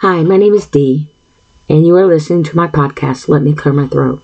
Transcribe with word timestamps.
Hi, 0.00 0.22
my 0.22 0.36
name 0.36 0.54
is 0.54 0.68
Dee, 0.68 1.08
and 1.68 1.84
you 1.84 1.96
are 1.96 2.06
listening 2.06 2.44
to 2.44 2.56
my 2.56 2.68
podcast, 2.68 3.26
Let 3.28 3.42
Me 3.42 3.52
Clear 3.52 3.74
My 3.74 3.88
Throat. 3.88 4.22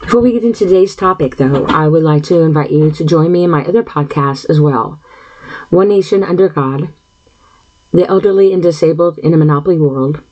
Before 0.00 0.20
we 0.20 0.30
get 0.30 0.44
into 0.44 0.64
today's 0.64 0.94
topic, 0.94 1.38
though, 1.38 1.66
I 1.66 1.88
would 1.88 2.04
like 2.04 2.22
to 2.26 2.42
invite 2.42 2.70
you 2.70 2.92
to 2.92 3.04
join 3.04 3.32
me 3.32 3.42
in 3.42 3.50
my 3.50 3.64
other 3.64 3.82
podcasts 3.82 4.48
as 4.48 4.60
well 4.60 5.02
One 5.70 5.88
Nation 5.88 6.22
Under 6.22 6.48
God, 6.48 6.90
The 7.90 8.06
Elderly 8.06 8.52
and 8.52 8.62
Disabled 8.62 9.18
in 9.18 9.34
a 9.34 9.36
Monopoly 9.36 9.76
World. 9.76 10.22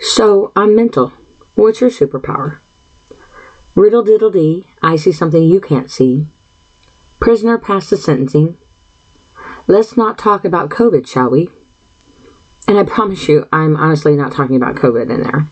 So, 0.00 0.50
I'm 0.56 0.74
mental. 0.74 1.12
What's 1.54 1.82
your 1.82 1.90
superpower? 1.90 2.60
Riddle 3.74 4.02
diddle 4.02 4.30
dee, 4.30 4.66
I 4.80 4.96
see 4.96 5.12
something 5.12 5.42
you 5.42 5.60
can't 5.60 5.90
see. 5.90 6.26
Prisoner 7.20 7.58
past 7.58 7.90
the 7.90 7.98
sentencing. 7.98 8.56
Let's 9.66 9.94
not 9.94 10.16
talk 10.16 10.46
about 10.46 10.70
COVID, 10.70 11.06
shall 11.06 11.28
we? 11.28 11.50
And 12.72 12.78
I 12.78 12.84
promise 12.90 13.28
you, 13.28 13.46
I'm 13.52 13.76
honestly 13.76 14.16
not 14.16 14.32
talking 14.32 14.56
about 14.56 14.76
COVID 14.76 15.10
in 15.10 15.22
there. 15.24 15.46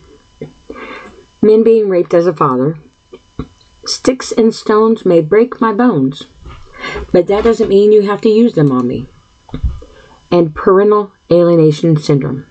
Men 1.39 1.63
being 1.63 1.87
raped 1.87 2.15
as 2.15 2.25
a 2.25 2.33
father. 2.33 2.79
Sticks 3.85 4.31
and 4.31 4.55
stones 4.55 5.05
may 5.05 5.21
break 5.21 5.61
my 5.61 5.71
bones, 5.71 6.23
but 7.11 7.27
that 7.27 7.43
doesn't 7.43 7.69
mean 7.69 7.91
you 7.91 8.01
have 8.01 8.21
to 8.21 8.29
use 8.29 8.55
them 8.55 8.71
on 8.71 8.87
me. 8.87 9.05
And 10.31 10.55
parental 10.55 11.13
alienation 11.29 11.95
syndrome. 11.97 12.47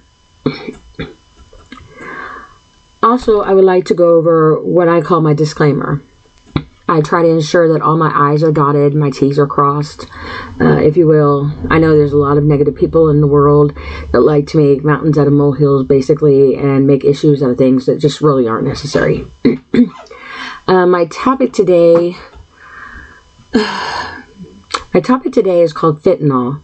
also, 3.02 3.40
I 3.40 3.54
would 3.54 3.64
like 3.64 3.86
to 3.86 3.94
go 3.94 4.10
over 4.14 4.62
what 4.62 4.88
I 4.88 5.00
call 5.00 5.20
my 5.20 5.34
disclaimer. 5.34 6.00
I 6.90 7.00
try 7.02 7.22
to 7.22 7.28
ensure 7.28 7.72
that 7.72 7.82
all 7.82 7.96
my 7.96 8.10
I's 8.32 8.42
are 8.42 8.50
dotted, 8.50 8.96
my 8.96 9.10
T's 9.10 9.38
are 9.38 9.46
crossed, 9.46 10.10
uh, 10.60 10.80
if 10.82 10.96
you 10.96 11.06
will. 11.06 11.48
I 11.70 11.78
know 11.78 11.96
there's 11.96 12.12
a 12.12 12.16
lot 12.16 12.36
of 12.36 12.42
negative 12.42 12.74
people 12.74 13.08
in 13.10 13.20
the 13.20 13.28
world 13.28 13.72
that 14.10 14.22
like 14.22 14.48
to 14.48 14.58
make 14.58 14.82
mountains 14.82 15.16
out 15.16 15.28
of 15.28 15.32
molehills, 15.32 15.86
basically, 15.86 16.56
and 16.56 16.88
make 16.88 17.04
issues 17.04 17.44
out 17.44 17.50
of 17.50 17.58
things 17.58 17.86
that 17.86 18.00
just 18.00 18.20
really 18.20 18.48
aren't 18.48 18.66
necessary. 18.66 19.24
uh, 20.66 20.84
my 20.84 21.04
topic 21.06 21.52
today, 21.52 22.16
my 23.54 25.00
topic 25.00 25.32
today 25.32 25.62
is 25.62 25.72
called 25.72 26.02
fentanyl. 26.02 26.60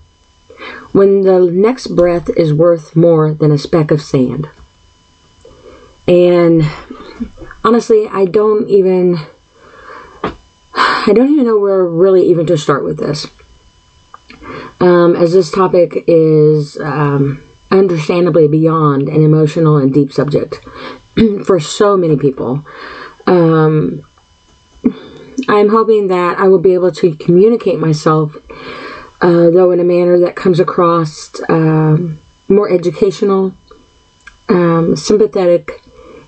When 0.91 1.21
the 1.21 1.39
next 1.53 1.95
breath 1.95 2.29
is 2.31 2.53
worth 2.53 2.97
more 2.97 3.33
than 3.33 3.53
a 3.53 3.59
speck 3.59 3.93
of 3.93 4.03
sand. 4.03 4.49
And 6.09 6.65
honestly, 7.63 8.09
I 8.09 8.25
don't 8.25 8.69
even 8.69 9.19
I 11.07 11.13
don't 11.13 11.31
even 11.31 11.47
know 11.47 11.59
where 11.59 11.87
really 11.87 12.29
even 12.29 12.47
to 12.47 12.59
start 12.59 12.83
with 12.83 12.99
this. 12.99 13.29
Um, 14.81 15.15
as 15.15 15.33
this 15.33 15.53
topic 15.53 16.05
is 16.09 16.77
um, 16.81 17.45
understandably 17.71 18.49
beyond 18.49 19.09
an 19.09 19.25
emotional 19.25 19.77
and 19.77 19.95
deep 19.95 20.13
subject 20.13 20.57
for 21.45 21.61
so 21.61 21.97
many 21.97 22.17
people. 22.17 22.67
Um, 23.27 24.03
I'm 25.49 25.69
hoping 25.69 26.09
that 26.09 26.39
I 26.39 26.49
will 26.49 26.59
be 26.59 26.75
able 26.75 26.91
to 26.91 27.15
communicate 27.15 27.79
myself, 27.79 28.35
uh, 29.21 29.51
though, 29.51 29.71
in 29.71 29.79
a 29.79 29.85
manner 29.85 30.19
that 30.21 30.35
comes 30.35 30.59
across 30.59 31.31
um, 31.49 32.21
more 32.49 32.69
educational, 32.69 33.55
um, 34.49 34.97
sympathetic, 34.97 35.83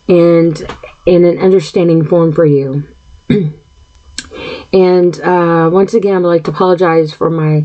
and 0.08 0.60
in 1.04 1.24
an 1.24 1.38
understanding 1.38 2.06
form 2.06 2.32
for 2.32 2.46
you. 2.46 2.94
And 4.72 5.18
uh, 5.20 5.70
once 5.72 5.94
again, 5.94 6.14
I 6.14 6.18
would 6.18 6.28
like 6.28 6.44
to 6.44 6.50
apologize 6.50 7.12
for 7.12 7.30
my 7.30 7.64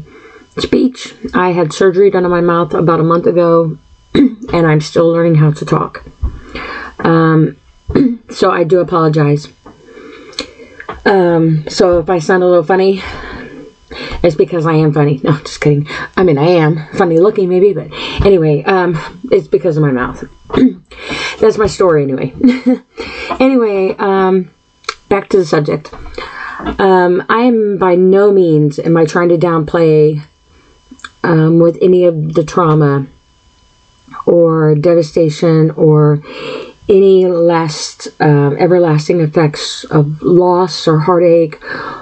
speech. 0.58 1.14
I 1.34 1.52
had 1.52 1.74
surgery 1.74 2.10
done 2.10 2.26
on 2.26 2.32
my 2.32 2.42
mouth 2.42 2.74
about 2.74 3.00
a 3.00 3.04
month 3.04 3.26
ago, 3.26 3.78
and 4.14 4.68
I'm 4.68 4.82
still 4.82 5.10
learning 5.10 5.36
how 5.36 5.52
to 5.52 5.66
talk. 5.66 6.04
Um, 7.00 7.58
so 8.30 8.52
I 8.52 8.64
do 8.64 8.80
apologize. 8.80 9.48
Um, 11.06 11.68
so 11.68 12.00
if 12.00 12.10
I 12.10 12.20
sound 12.20 12.44
a 12.44 12.46
little 12.46 12.64
funny, 12.64 13.02
it's 14.24 14.36
because 14.36 14.66
I 14.66 14.74
am 14.74 14.94
funny. 14.94 15.20
No, 15.24 15.38
just 15.44 15.60
kidding. 15.60 15.88
I 16.16 16.24
mean, 16.24 16.38
I 16.38 16.48
am 16.48 16.88
funny 16.94 17.20
looking, 17.20 17.50
maybe, 17.50 17.74
but 17.74 17.92
anyway, 18.26 18.64
um, 18.64 18.98
it's 19.32 19.48
because 19.48 19.78
of 19.78 19.84
my 19.84 19.92
mouth. 19.92 20.24
That's 21.40 21.58
my 21.58 21.68
story, 21.68 22.04
anyway. 22.04 22.34
anyway, 23.40 23.96
um, 23.98 24.52
back 25.10 25.30
to 25.30 25.38
the 25.38 25.46
subject. 25.46 25.94
Um, 26.60 27.26
I 27.30 27.42
am 27.42 27.78
by 27.78 27.96
no 27.96 28.32
means 28.32 28.80
am 28.80 28.96
I 28.98 29.06
trying 29.06 29.30
to 29.30 29.38
downplay 29.38 30.24
um, 31.24 31.60
with 31.60 31.78
any 31.82 32.06
of 32.06 32.34
the 32.34 32.44
trauma 32.44 33.08
or 34.26 34.76
devastation 34.76 35.72
or 35.72 36.22
any 36.90 37.26
last 37.26 38.08
um, 38.20 38.58
everlasting 38.58 39.22
effects 39.22 39.84
of 39.86 40.22
loss 40.22 40.88
or 40.88 41.00
heartache 41.00 41.60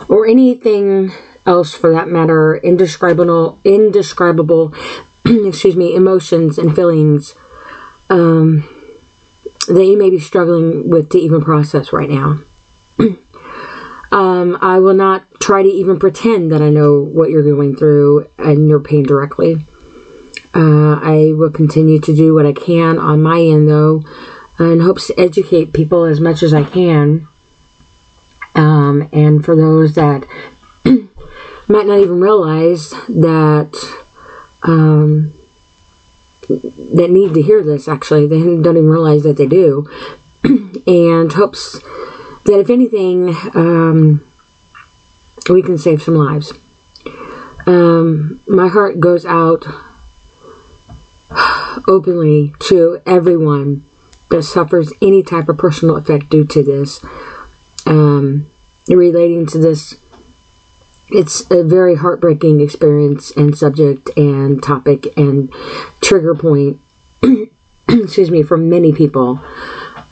or 0.09 0.27
anything 0.27 1.11
else 1.45 1.73
for 1.73 1.91
that 1.91 2.07
matter 2.07 2.57
indescribable 2.57 3.59
indescribable 3.63 4.73
excuse 5.25 5.75
me 5.75 5.95
emotions 5.95 6.57
and 6.57 6.75
feelings 6.75 7.35
um, 8.09 8.67
that 9.67 9.85
you 9.85 9.97
may 9.97 10.09
be 10.09 10.19
struggling 10.19 10.89
with 10.89 11.09
to 11.09 11.17
even 11.17 11.41
process 11.41 11.93
right 11.93 12.09
now 12.09 12.39
Um, 14.11 14.57
I 14.61 14.79
will 14.79 14.93
not 14.93 15.23
try 15.39 15.63
to 15.63 15.69
even 15.69 15.97
pretend 15.99 16.51
that 16.51 16.61
I 16.61 16.69
know 16.69 16.99
what 16.99 17.29
you're 17.29 17.43
going 17.43 17.77
through 17.77 18.29
and 18.37 18.67
your 18.67 18.81
pain 18.81 19.03
directly. 19.03 19.65
Uh, 20.53 20.99
I 21.01 21.31
will 21.33 21.51
continue 21.51 21.99
to 22.01 22.15
do 22.15 22.33
what 22.35 22.45
I 22.45 22.51
can 22.51 22.99
on 22.99 23.23
my 23.23 23.39
end, 23.39 23.69
though, 23.69 24.03
in 24.59 24.81
hopes 24.81 25.07
to 25.07 25.19
educate 25.19 25.71
people 25.71 26.03
as 26.03 26.19
much 26.19 26.43
as 26.43 26.53
I 26.53 26.63
can. 26.63 27.27
Um, 28.53 29.07
and 29.13 29.43
for 29.45 29.55
those 29.55 29.95
that 29.95 30.27
might 30.85 31.85
not 31.85 31.99
even 31.99 32.19
realize 32.19 32.89
that 33.07 33.73
um, 34.63 35.33
that 36.49 37.09
need 37.09 37.33
to 37.33 37.41
hear 37.41 37.63
this, 37.63 37.87
actually, 37.87 38.27
they 38.27 38.39
don't 38.39 38.77
even 38.77 38.89
realize 38.89 39.23
that 39.23 39.37
they 39.37 39.47
do, 39.47 39.89
and 40.43 41.31
hopes 41.31 41.79
that 42.45 42.59
if 42.59 42.69
anything, 42.69 43.29
um, 43.55 44.25
we 45.49 45.61
can 45.61 45.77
save 45.77 46.01
some 46.01 46.15
lives. 46.15 46.53
Um, 47.65 48.41
my 48.47 48.67
heart 48.67 48.99
goes 48.99 49.25
out 49.25 49.65
openly 51.87 52.53
to 52.61 53.01
everyone 53.05 53.85
that 54.29 54.43
suffers 54.43 54.91
any 55.01 55.23
type 55.23 55.49
of 55.49 55.57
personal 55.57 55.97
effect 55.97 56.29
due 56.29 56.45
to 56.45 56.63
this. 56.63 57.03
Um, 57.85 58.49
relating 58.87 59.45
to 59.47 59.59
this, 59.59 59.95
it's 61.09 61.49
a 61.51 61.63
very 61.63 61.95
heartbreaking 61.95 62.61
experience 62.61 63.31
and 63.31 63.57
subject 63.57 64.09
and 64.17 64.63
topic 64.63 65.15
and 65.17 65.53
trigger 66.01 66.33
point, 66.33 66.79
excuse 67.87 68.31
me, 68.31 68.43
for 68.43 68.57
many 68.57 68.93
people. 68.93 69.41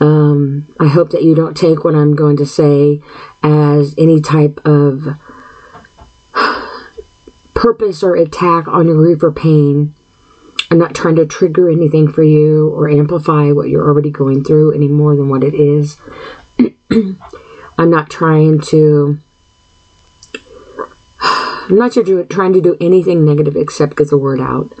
Um, 0.00 0.74
I 0.80 0.88
hope 0.88 1.10
that 1.10 1.24
you 1.24 1.34
don't 1.34 1.56
take 1.56 1.84
what 1.84 1.94
I'm 1.94 2.16
going 2.16 2.38
to 2.38 2.46
say 2.46 3.02
as 3.42 3.94
any 3.98 4.20
type 4.20 4.58
of 4.64 5.18
purpose 7.54 8.02
or 8.02 8.16
attack 8.16 8.66
on 8.66 8.86
your 8.86 8.96
grief 8.96 9.22
or 9.22 9.30
pain. 9.30 9.94
I'm 10.70 10.78
not 10.78 10.94
trying 10.94 11.16
to 11.16 11.26
trigger 11.26 11.68
anything 11.68 12.10
for 12.10 12.22
you 12.22 12.70
or 12.70 12.88
amplify 12.88 13.50
what 13.50 13.68
you're 13.68 13.86
already 13.86 14.10
going 14.10 14.44
through 14.44 14.72
any 14.72 14.88
more 14.88 15.16
than 15.16 15.28
what 15.28 15.42
it 15.42 15.54
is. 15.54 16.00
I'm 17.78 17.90
not 17.90 18.08
trying 18.08 18.60
to. 18.62 19.20
I'm 21.20 21.76
not 21.76 21.92
trying 21.92 22.52
to 22.54 22.60
do 22.60 22.76
anything 22.80 23.24
negative 23.24 23.56
except 23.56 23.96
get 23.96 24.10
the 24.10 24.18
word 24.18 24.40
out 24.40 24.72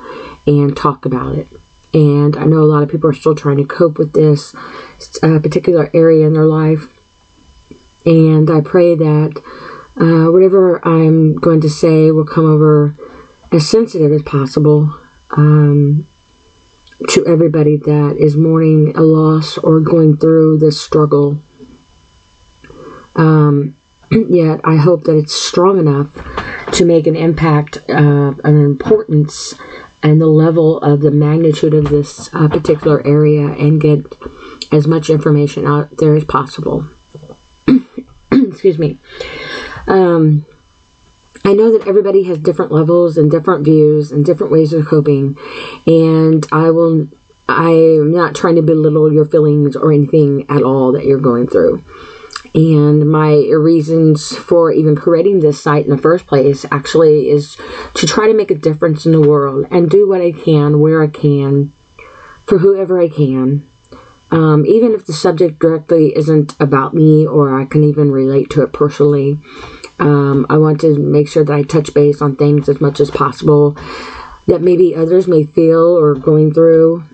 and 0.46 0.76
talk 0.76 1.04
about 1.04 1.36
it. 1.36 1.48
And 1.92 2.36
I 2.36 2.44
know 2.44 2.60
a 2.60 2.70
lot 2.70 2.82
of 2.82 2.88
people 2.88 3.10
are 3.10 3.14
still 3.14 3.34
trying 3.34 3.56
to 3.56 3.64
cope 3.64 3.98
with 3.98 4.12
this 4.12 4.54
uh, 5.22 5.38
particular 5.40 5.90
area 5.92 6.26
in 6.26 6.32
their 6.32 6.46
life. 6.46 6.88
And 8.06 8.48
I 8.50 8.60
pray 8.60 8.94
that 8.94 9.42
uh, 9.96 10.30
whatever 10.30 10.86
I'm 10.86 11.34
going 11.34 11.60
to 11.62 11.70
say 11.70 12.10
will 12.10 12.24
come 12.24 12.46
over 12.46 12.96
as 13.52 13.68
sensitive 13.68 14.12
as 14.12 14.22
possible 14.22 14.98
um, 15.30 16.06
to 17.08 17.26
everybody 17.26 17.76
that 17.76 18.16
is 18.18 18.36
mourning 18.36 18.96
a 18.96 19.02
loss 19.02 19.58
or 19.58 19.80
going 19.80 20.16
through 20.16 20.58
this 20.58 20.80
struggle. 20.80 21.42
Um, 23.16 23.76
yet 24.10 24.60
I 24.64 24.76
hope 24.76 25.04
that 25.04 25.16
it's 25.16 25.34
strong 25.34 25.78
enough 25.78 26.12
to 26.74 26.84
make 26.84 27.06
an 27.06 27.16
impact, 27.16 27.78
uh, 27.88 28.34
an 28.44 28.60
importance 28.60 29.54
and 30.02 30.20
the 30.20 30.26
level 30.26 30.78
of 30.80 31.00
the 31.00 31.10
magnitude 31.10 31.74
of 31.74 31.88
this 31.88 32.32
uh, 32.34 32.48
particular 32.48 33.06
area 33.06 33.46
and 33.46 33.80
get 33.80 34.04
as 34.72 34.86
much 34.86 35.10
information 35.10 35.66
out 35.66 35.96
there 35.98 36.14
as 36.14 36.24
possible. 36.24 36.86
Excuse 38.32 38.78
me. 38.78 38.98
Um, 39.86 40.46
I 41.44 41.54
know 41.54 41.76
that 41.76 41.86
everybody 41.86 42.22
has 42.24 42.38
different 42.38 42.72
levels 42.72 43.16
and 43.16 43.30
different 43.30 43.64
views 43.64 44.12
and 44.12 44.24
different 44.24 44.52
ways 44.52 44.72
of 44.72 44.86
coping, 44.86 45.36
and 45.86 46.46
I 46.52 46.70
will 46.70 47.08
I'm 47.50 48.12
not 48.12 48.36
trying 48.36 48.56
to 48.56 48.62
belittle 48.62 49.12
your 49.12 49.24
feelings 49.24 49.74
or 49.74 49.92
anything 49.92 50.46
at 50.48 50.62
all 50.62 50.92
that 50.92 51.04
you're 51.04 51.18
going 51.18 51.48
through. 51.48 51.82
And 52.54 53.08
my 53.08 53.34
reasons 53.56 54.36
for 54.36 54.72
even 54.72 54.96
creating 54.96 55.40
this 55.40 55.62
site 55.62 55.84
in 55.84 55.94
the 55.94 56.02
first 56.02 56.26
place 56.26 56.66
actually 56.70 57.30
is 57.30 57.56
to 57.94 58.06
try 58.06 58.26
to 58.26 58.34
make 58.34 58.50
a 58.50 58.56
difference 58.56 59.06
in 59.06 59.12
the 59.12 59.20
world 59.20 59.66
and 59.70 59.88
do 59.88 60.08
what 60.08 60.20
I 60.20 60.32
can 60.32 60.80
where 60.80 61.02
I 61.02 61.06
can 61.06 61.72
for 62.46 62.58
whoever 62.58 63.00
I 63.00 63.08
can. 63.08 63.68
Um, 64.32 64.64
even 64.66 64.92
if 64.92 65.06
the 65.06 65.12
subject 65.12 65.60
directly 65.60 66.16
isn't 66.16 66.54
about 66.60 66.94
me 66.94 67.26
or 67.26 67.60
I 67.60 67.64
can 67.64 67.84
even 67.84 68.12
relate 68.12 68.50
to 68.50 68.62
it 68.62 68.72
personally, 68.72 69.38
um, 69.98 70.46
I 70.48 70.56
want 70.58 70.80
to 70.80 70.98
make 70.98 71.28
sure 71.28 71.44
that 71.44 71.52
I 71.52 71.62
touch 71.62 71.94
base 71.94 72.20
on 72.22 72.36
things 72.36 72.68
as 72.68 72.80
much 72.80 73.00
as 73.00 73.10
possible 73.10 73.76
that 74.46 74.62
maybe 74.62 74.96
others 74.96 75.28
may 75.28 75.44
feel 75.44 75.96
or 75.96 76.14
going 76.14 76.52
through. 76.52 77.04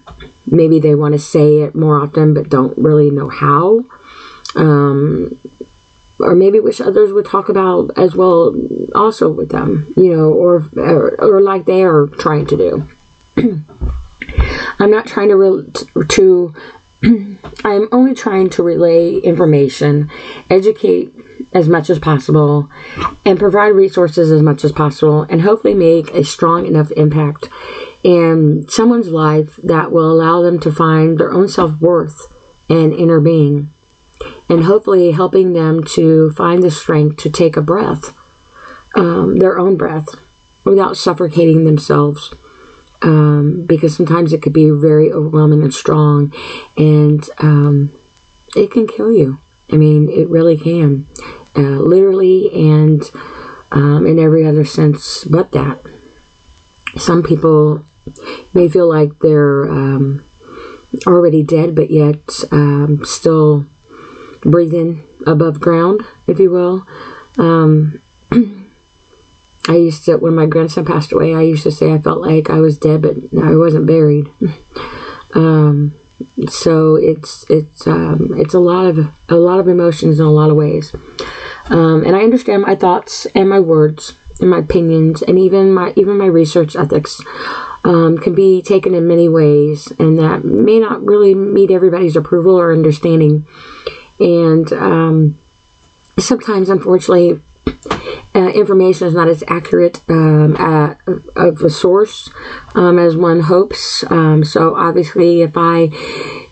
Maybe 0.46 0.78
they 0.78 0.94
want 0.94 1.12
to 1.12 1.18
say 1.18 1.58
it 1.62 1.74
more 1.74 2.00
often 2.00 2.32
but 2.32 2.48
don't 2.48 2.76
really 2.78 3.10
know 3.10 3.28
how. 3.28 3.84
Um, 4.56 5.38
or 6.18 6.34
maybe 6.34 6.60
wish 6.60 6.80
others 6.80 7.12
would 7.12 7.26
talk 7.26 7.48
about 7.48 7.90
as 7.96 8.14
well 8.14 8.54
also 8.94 9.30
with 9.30 9.50
them, 9.50 9.92
you 9.96 10.16
know, 10.16 10.32
or 10.32 10.68
or, 10.76 11.20
or 11.20 11.40
like 11.42 11.66
they 11.66 11.82
are 11.82 12.06
trying 12.06 12.46
to 12.46 12.56
do. 12.56 12.88
I'm 14.78 14.90
not 14.90 15.06
trying 15.06 15.28
to 15.28 15.36
re- 15.36 16.06
to 16.08 16.54
I'm 17.64 17.88
only 17.92 18.14
trying 18.14 18.50
to 18.50 18.62
relay 18.62 19.16
information, 19.16 20.10
educate 20.48 21.14
as 21.52 21.68
much 21.68 21.90
as 21.90 21.98
possible, 21.98 22.70
and 23.24 23.38
provide 23.38 23.68
resources 23.68 24.30
as 24.30 24.42
much 24.42 24.64
as 24.64 24.72
possible, 24.72 25.22
and 25.22 25.42
hopefully 25.42 25.74
make 25.74 26.10
a 26.10 26.24
strong 26.24 26.66
enough 26.66 26.90
impact 26.92 27.48
in 28.02 28.66
someone's 28.68 29.08
life 29.08 29.56
that 29.64 29.92
will 29.92 30.10
allow 30.10 30.42
them 30.42 30.60
to 30.60 30.72
find 30.72 31.18
their 31.18 31.32
own 31.32 31.48
self 31.48 31.78
worth 31.80 32.32
and 32.68 32.92
inner 32.92 33.20
being, 33.20 33.70
and 34.48 34.64
hopefully 34.64 35.10
helping 35.10 35.52
them 35.52 35.84
to 35.84 36.30
find 36.32 36.62
the 36.62 36.70
strength 36.70 37.18
to 37.18 37.30
take 37.30 37.56
a 37.56 37.62
breath, 37.62 38.16
um, 38.94 39.38
their 39.38 39.58
own 39.58 39.76
breath, 39.76 40.08
without 40.64 40.96
suffocating 40.96 41.64
themselves 41.64 42.34
um, 43.02 43.64
because 43.66 43.96
sometimes 43.96 44.32
it 44.32 44.42
could 44.42 44.52
be 44.52 44.70
very 44.70 45.12
overwhelming 45.12 45.62
and 45.62 45.74
strong, 45.74 46.32
and 46.76 47.28
um, 47.38 47.92
it 48.54 48.70
can 48.70 48.86
kill 48.86 49.12
you. 49.12 49.38
I 49.70 49.76
mean, 49.76 50.08
it 50.08 50.28
really 50.28 50.56
can, 50.56 51.06
uh, 51.56 51.60
literally 51.60 52.50
and 52.52 53.02
um, 53.72 54.06
in 54.06 54.18
every 54.18 54.46
other 54.46 54.64
sense 54.64 55.24
but 55.24 55.52
that. 55.52 55.80
Some 56.96 57.22
people 57.22 57.84
may 58.54 58.68
feel 58.68 58.88
like 58.88 59.18
they're 59.18 59.68
um, 59.68 60.24
already 61.06 61.42
dead, 61.42 61.74
but 61.74 61.90
yet 61.90 62.22
um, 62.52 63.04
still 63.04 63.66
breathing 64.50 65.06
above 65.26 65.60
ground, 65.60 66.02
if 66.26 66.38
you 66.38 66.50
will. 66.50 66.86
Um, 67.38 68.00
I 69.68 69.76
used 69.76 70.04
to, 70.04 70.16
when 70.16 70.34
my 70.34 70.46
grandson 70.46 70.84
passed 70.84 71.12
away, 71.12 71.34
I 71.34 71.42
used 71.42 71.64
to 71.64 71.72
say 71.72 71.92
I 71.92 71.98
felt 71.98 72.20
like 72.20 72.50
I 72.50 72.58
was 72.58 72.78
dead, 72.78 73.02
but 73.02 73.16
I 73.42 73.56
wasn't 73.56 73.86
buried. 73.86 74.30
um, 75.34 75.98
so 76.48 76.96
it's 76.96 77.44
it's 77.50 77.86
um, 77.86 78.32
it's 78.36 78.54
a 78.54 78.58
lot 78.58 78.86
of 78.86 79.12
a 79.28 79.34
lot 79.34 79.58
of 79.58 79.68
emotions 79.68 80.18
in 80.18 80.24
a 80.24 80.32
lot 80.32 80.50
of 80.50 80.56
ways, 80.56 80.94
um, 81.66 82.04
and 82.04 82.16
I 82.16 82.20
understand 82.20 82.62
my 82.62 82.74
thoughts 82.74 83.26
and 83.34 83.48
my 83.48 83.60
words 83.60 84.14
and 84.40 84.50
my 84.50 84.58
opinions 84.58 85.22
and 85.22 85.38
even 85.38 85.72
my 85.72 85.92
even 85.96 86.16
my 86.16 86.26
research 86.26 86.76
ethics 86.76 87.20
um, 87.84 88.18
can 88.18 88.34
be 88.34 88.62
taken 88.62 88.94
in 88.94 89.06
many 89.06 89.28
ways, 89.28 89.92
and 89.98 90.18
that 90.18 90.44
may 90.44 90.78
not 90.78 91.04
really 91.04 91.34
meet 91.34 91.70
everybody's 91.70 92.16
approval 92.16 92.58
or 92.58 92.72
understanding, 92.72 93.46
and 94.18 94.72
um, 94.72 95.38
sometimes, 96.18 96.68
unfortunately, 96.68 97.40
uh, 98.34 98.48
information 98.48 99.08
is 99.08 99.14
not 99.14 99.28
as 99.28 99.42
accurate 99.48 100.02
um, 100.08 100.56
at, 100.56 101.00
of 101.36 101.62
a 101.62 101.70
source 101.70 102.30
um, 102.74 102.98
as 102.98 103.16
one 103.16 103.40
hopes. 103.40 104.04
Um, 104.10 104.44
so 104.44 104.76
obviously, 104.76 105.40
if 105.40 105.56
I 105.56 105.88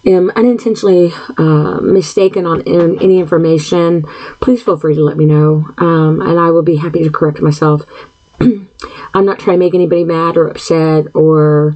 am 0.06 0.30
unintentionally 0.30 1.12
uh, 1.36 1.80
mistaken 1.82 2.46
on 2.46 2.62
in, 2.62 3.02
any 3.02 3.18
information, 3.18 4.02
please 4.40 4.62
feel 4.62 4.78
free 4.78 4.94
to 4.94 5.04
let 5.04 5.16
me 5.16 5.26
know, 5.26 5.66
um, 5.78 6.20
and 6.22 6.38
I 6.38 6.50
will 6.50 6.62
be 6.62 6.76
happy 6.76 7.02
to 7.04 7.10
correct 7.10 7.40
myself. 7.40 7.82
I'm 8.40 9.26
not 9.26 9.38
trying 9.38 9.58
to 9.58 9.64
make 9.64 9.74
anybody 9.74 10.04
mad 10.04 10.36
or 10.36 10.48
upset 10.48 11.14
or 11.14 11.74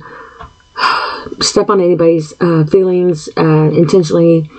step 1.40 1.68
on 1.68 1.80
anybody's 1.80 2.32
uh, 2.40 2.64
feelings 2.64 3.28
uh, 3.36 3.70
intentionally 3.72 4.50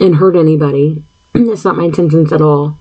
and 0.00 0.16
hurt 0.16 0.34
anybody. 0.34 1.04
That's 1.32 1.64
not 1.64 1.76
my 1.76 1.84
intentions 1.84 2.32
at 2.32 2.40
all. 2.40 2.76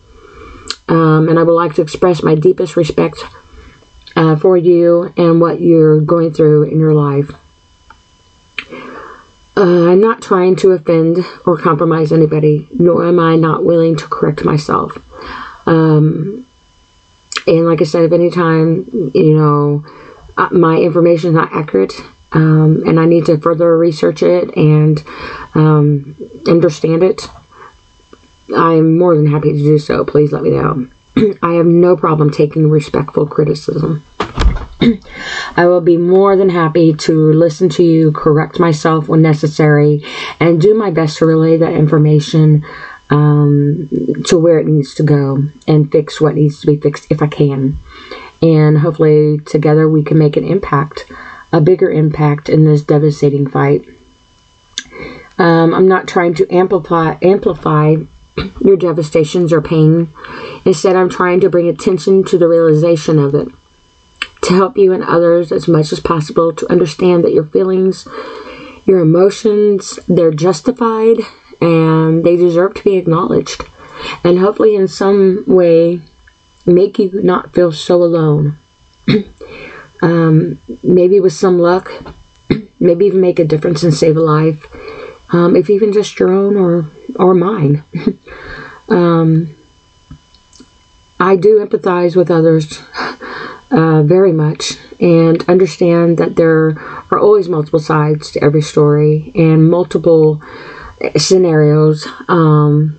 Um, 0.88 1.30
and 1.30 1.38
I 1.38 1.44
would 1.44 1.54
like 1.54 1.76
to 1.76 1.82
express 1.82 2.24
my 2.24 2.34
deepest 2.34 2.76
respect 2.76 3.24
uh, 4.16 4.36
for 4.38 4.58
you 4.58 5.14
and 5.18 5.40
what 5.40 5.62
you're 5.62 6.02
going 6.02 6.34
through 6.34 6.64
in 6.64 6.80
your 6.80 6.94
life. 6.94 7.30
Uh, 9.56 9.90
I'm 9.90 10.00
not 10.00 10.22
trying 10.22 10.56
to 10.58 10.72
offend 10.72 11.20
or 11.46 11.58
compromise 11.58 12.12
anybody, 12.12 12.68
nor 12.72 13.06
am 13.06 13.20
I 13.20 13.36
not 13.36 13.66
willing 13.66 13.98
to 13.98 14.08
correct 14.08 14.46
myself. 14.46 14.98
Um, 15.68 16.48
and 17.46 17.66
like 17.66 17.82
I 17.82 17.84
said, 17.84 18.04
if 18.04 18.12
any 18.12 18.30
time, 18.32 19.12
you 19.14 19.34
know, 19.38 19.86
uh, 20.38 20.50
my 20.52 20.78
information 20.78 21.30
is 21.30 21.36
not 21.36 21.52
accurate, 21.52 21.94
um, 22.32 22.84
and 22.86 23.00
I 23.00 23.06
need 23.06 23.26
to 23.26 23.38
further 23.38 23.78
research 23.78 24.22
it 24.24 24.56
and 24.56 25.04
um, 25.56 26.16
understand 26.48 27.04
it, 27.04 27.28
I'm 28.56 28.98
more 28.98 29.16
than 29.16 29.28
happy 29.28 29.52
to 29.52 29.58
do 29.58 29.80
so. 29.80 30.06
Please 30.06 30.32
let 30.32 30.44
me 30.44 30.52
know. 30.52 30.88
I 31.42 31.54
have 31.54 31.66
no 31.66 31.96
problem 31.96 32.32
taking 32.32 32.70
respectful 32.70 33.28
criticism. 33.28 34.04
I 35.56 35.66
will 35.66 35.82
be 35.82 35.98
more 35.98 36.38
than 36.38 36.50
happy 36.50 36.94
to 36.94 37.34
listen 37.34 37.70
to 37.70 37.84
you, 37.84 38.12
correct 38.12 38.60
myself 38.60 39.08
when 39.08 39.22
necessary, 39.22 40.04
and 40.40 40.62
do 40.62 40.74
my 40.74 40.90
best 40.90 41.18
to 41.18 41.26
relay 41.26 41.58
that 41.58 41.74
information 41.74 42.66
um, 43.10 43.90
to 44.26 44.38
where 44.38 44.60
it 44.60 44.68
needs 44.68 44.94
to 44.96 45.04
go 45.04 45.44
and 45.68 45.92
fix 45.92 46.22
what 46.22 46.36
needs 46.36 46.62
to 46.62 46.68
be 46.68 46.78
fixed 46.78 47.08
if 47.12 47.22
I 47.22 47.28
can. 47.28 47.78
And 48.42 48.78
hopefully, 48.78 49.40
together, 49.40 49.90
we 49.90 50.04
can 50.04 50.18
make 50.18 50.38
an 50.38 50.46
impact, 50.46 51.12
a 51.52 51.62
bigger 51.62 51.92
impact 51.92 52.50
in 52.50 52.66
this 52.66 52.84
devastating 52.84 53.50
fight. 53.50 53.86
Um, 55.38 55.74
I'm 55.74 55.88
not 55.88 56.08
trying 56.08 56.34
to 56.36 56.54
amplify 56.54 57.18
amplify 57.22 57.96
your 58.62 58.78
devastations 58.78 59.52
or 59.52 59.62
pain. 59.62 60.10
Instead, 60.66 60.96
I'm 60.96 61.10
trying 61.10 61.42
to 61.42 61.50
bring 61.50 61.68
attention 61.68 62.24
to 62.26 62.38
the 62.38 62.48
realization 62.48 63.20
of 63.20 63.36
it 63.36 63.48
to 64.42 64.54
help 64.54 64.78
you 64.78 64.94
and 64.94 65.04
others 65.04 65.52
as 65.52 65.68
much 65.68 65.92
as 65.92 66.00
possible 66.00 66.54
to 66.54 66.72
understand 66.72 67.24
that 67.24 67.34
your 67.34 67.46
feelings, 67.46 68.08
your 68.86 69.00
emotions, 69.00 70.00
they're 70.08 70.32
justified 70.32 71.18
and 71.62 72.24
they 72.24 72.36
deserve 72.36 72.74
to 72.76 72.84
be 72.84 72.96
acknowledged. 72.96 73.64
And 74.24 74.40
hopefully, 74.40 74.76
in 74.76 74.88
some 74.88 75.44
way, 75.46 76.02
make 76.66 77.00
you 77.00 77.22
not 77.22 77.54
feel 77.54 77.72
so 77.72 78.02
alone. 78.02 78.58
um, 80.02 80.62
maybe 80.84 81.20
with 81.20 81.34
some 81.34 81.60
luck, 81.60 81.92
maybe 82.80 83.06
even 83.06 83.22
make 83.22 83.40
a 83.40 83.46
difference 83.46 83.84
and 83.84 83.94
save 83.94 84.18
a 84.18 84.22
life. 84.22 84.66
Um, 85.32 85.56
if 85.56 85.70
even 85.70 85.94
just 85.94 86.20
your 86.20 86.32
own 86.32 86.56
or 86.56 86.90
or 87.16 87.34
mine. 87.34 87.84
um, 88.90 89.56
I 91.20 91.36
do 91.36 91.64
empathize 91.66 92.16
with 92.16 92.32
others 92.32 92.82
uh, 93.72 94.04
very 94.04 94.32
much 94.32 94.78
and 95.00 95.48
understand 95.50 96.18
that 96.18 96.36
there 96.36 96.78
are 97.12 97.20
always 97.20 97.50
multiple 97.50 97.80
sides 97.80 98.32
to 98.32 98.44
every 98.44 98.62
story 98.62 99.32
and 99.36 99.70
multiple 99.70 100.42
scenarios. 101.18 102.08
Um, 102.28 102.99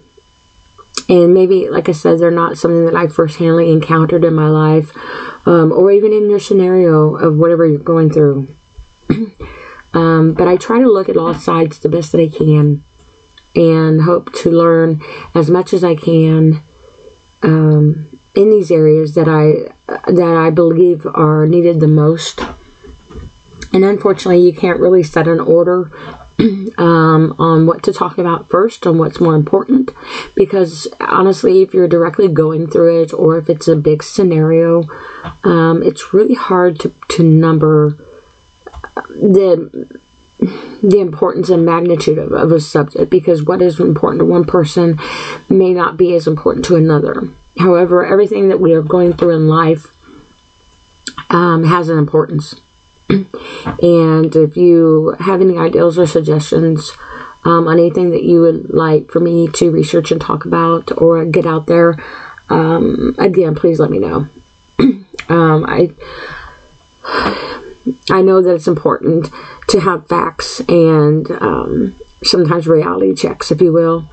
and 1.11 1.35
maybe, 1.35 1.69
like 1.69 1.89
I 1.89 1.93
said, 1.93 2.21
they're 2.21 2.31
not 2.31 2.57
something 2.57 2.85
that 2.85 2.95
I 2.95 3.07
firsthandly 3.07 3.73
encountered 3.73 4.23
in 4.23 4.33
my 4.33 4.49
life 4.49 4.97
um, 5.45 5.73
or 5.73 5.91
even 5.91 6.13
in 6.13 6.31
your 6.31 6.39
scenario 6.39 7.17
of 7.17 7.37
whatever 7.37 7.67
you're 7.67 7.81
going 7.81 8.13
through. 8.13 8.55
um, 9.93 10.35
but 10.35 10.47
I 10.47 10.57
try 10.57 10.79
to 10.79 10.89
look 10.89 11.09
at 11.09 11.17
all 11.17 11.35
sides 11.35 11.81
the 11.81 11.89
best 11.89 12.13
that 12.13 12.21
I 12.21 12.29
can 12.29 12.85
and 13.57 14.03
hope 14.03 14.33
to 14.35 14.53
learn 14.53 15.03
as 15.35 15.51
much 15.51 15.73
as 15.73 15.83
I 15.83 15.97
can 15.97 16.63
um, 17.43 18.17
in 18.37 18.51
these 18.51 18.71
areas 18.71 19.17
that 19.17 19.29
I 19.29 19.75
that 19.89 20.37
I 20.37 20.51
believe 20.51 21.05
are 21.07 21.45
needed 21.45 21.81
the 21.81 21.89
most. 21.89 22.41
And 23.73 23.85
unfortunately, 23.85 24.47
you 24.47 24.55
can't 24.55 24.79
really 24.79 25.03
set 25.03 25.27
an 25.27 25.41
order 25.41 25.91
um, 26.79 27.35
on 27.39 27.67
what 27.67 27.83
to 27.85 27.93
talk 27.93 28.19
about 28.19 28.49
first, 28.49 28.87
on 28.87 28.99
what's 28.99 29.21
more 29.21 29.35
important, 29.35 29.91
because 30.35 30.89
honestly, 31.01 31.63
if 31.63 31.75
you're 31.75 31.89
directly 31.89 32.29
going 32.29 32.71
through 32.71 33.03
it, 33.03 33.13
or 33.13 33.39
if 33.39 33.51
it's 33.51 33.69
a 33.69 33.77
big 33.77 34.03
scenario, 34.03 34.85
um, 35.45 35.83
it's 35.83 36.15
really 36.15 36.35
hard 36.35 36.81
to 36.81 36.93
to 37.09 37.23
number 37.23 37.97
the 39.09 40.01
the 40.83 41.01
importance 41.01 41.51
and 41.51 41.67
magnitude 41.67 42.19
of, 42.19 42.33
of 42.33 42.51
a 42.53 42.61
subject 42.61 43.11
because 43.11 43.45
what 43.45 43.61
is 43.61 43.79
important 43.79 44.21
to 44.21 44.25
one 44.25 44.45
person 44.45 44.99
may 45.51 45.75
not 45.75 45.97
be 45.97 46.15
as 46.15 46.27
important 46.27 46.65
to 46.65 46.77
another. 46.77 47.29
However, 47.59 48.07
everything 48.07 48.49
that 48.49 48.61
we 48.61 48.73
are 48.73 48.83
going 48.83 49.13
through 49.13 49.37
in 49.37 49.49
life 49.49 49.95
um, 51.29 51.65
has 51.65 51.89
an 51.91 51.99
importance. 51.99 52.59
and 53.83 54.35
if 54.37 54.57
you 54.57 55.17
have 55.19 55.41
any 55.41 55.59
ideas 55.59 55.99
or 55.99 56.07
suggestions 56.07 56.93
um, 57.45 57.67
on 57.67 57.79
anything 57.79 58.11
that 58.11 58.23
you 58.23 58.41
would 58.41 58.71
like 58.71 59.11
for 59.11 59.21
me 59.21 59.49
to 59.49 59.71
research 59.71 60.13
and 60.13 60.21
talk 60.21 60.45
about 60.45 60.97
or 60.99 61.25
get 61.25 61.47
out 61.47 61.67
there, 61.67 62.03
um, 62.49 63.15
again, 63.19 63.55
please 63.55 63.81
let 63.81 63.91
me 63.91 63.99
know. 63.99 64.29
Um, 65.29 65.65
I 65.65 65.93
I 68.11 68.21
know 68.23 68.43
that 68.43 68.53
it's 68.53 68.67
important 68.67 69.31
to 69.69 69.79
have 69.79 70.09
facts 70.09 70.59
and 70.69 71.31
um, 71.31 71.95
sometimes 72.25 72.67
reality 72.67 73.15
checks, 73.15 73.53
if 73.53 73.61
you 73.61 73.73
will, 73.73 74.11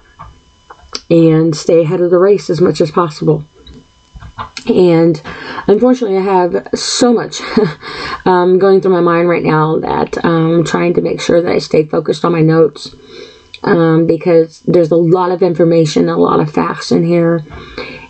and 1.10 1.56
stay 1.56 1.82
ahead 1.82 2.01
of 2.01 2.12
the 2.12 2.20
race 2.20 2.51
as 2.51 2.62
much 2.62 2.82
as 2.82 2.92
possible. 2.92 3.46
And 4.67 5.22
unfortunately, 5.67 6.17
I 6.17 6.22
have 6.22 6.67
so 6.75 7.13
much 7.13 7.41
um, 8.25 8.60
going 8.60 8.82
through 8.82 8.91
my 8.91 9.01
mind 9.01 9.29
right 9.29 9.44
now 9.44 9.79
that 9.79 10.24
I'm 10.25 10.63
trying 10.63 10.94
to 10.96 11.01
make 11.01 11.22
sure 11.22 11.41
that 11.41 11.51
I 11.51 11.60
stay 11.60 11.86
focused 11.86 12.25
on 12.25 12.32
my 12.32 12.41
notes 12.41 12.96
um, 13.63 14.06
because 14.08 14.62
there's 14.62 14.91
a 14.91 14.96
lot 14.96 15.32
of 15.32 15.41
information, 15.41 16.10
a 16.10 16.17
lot 16.17 16.39
of 16.39 16.51
facts 16.51 16.91
in 16.91 17.06
here. 17.06 17.44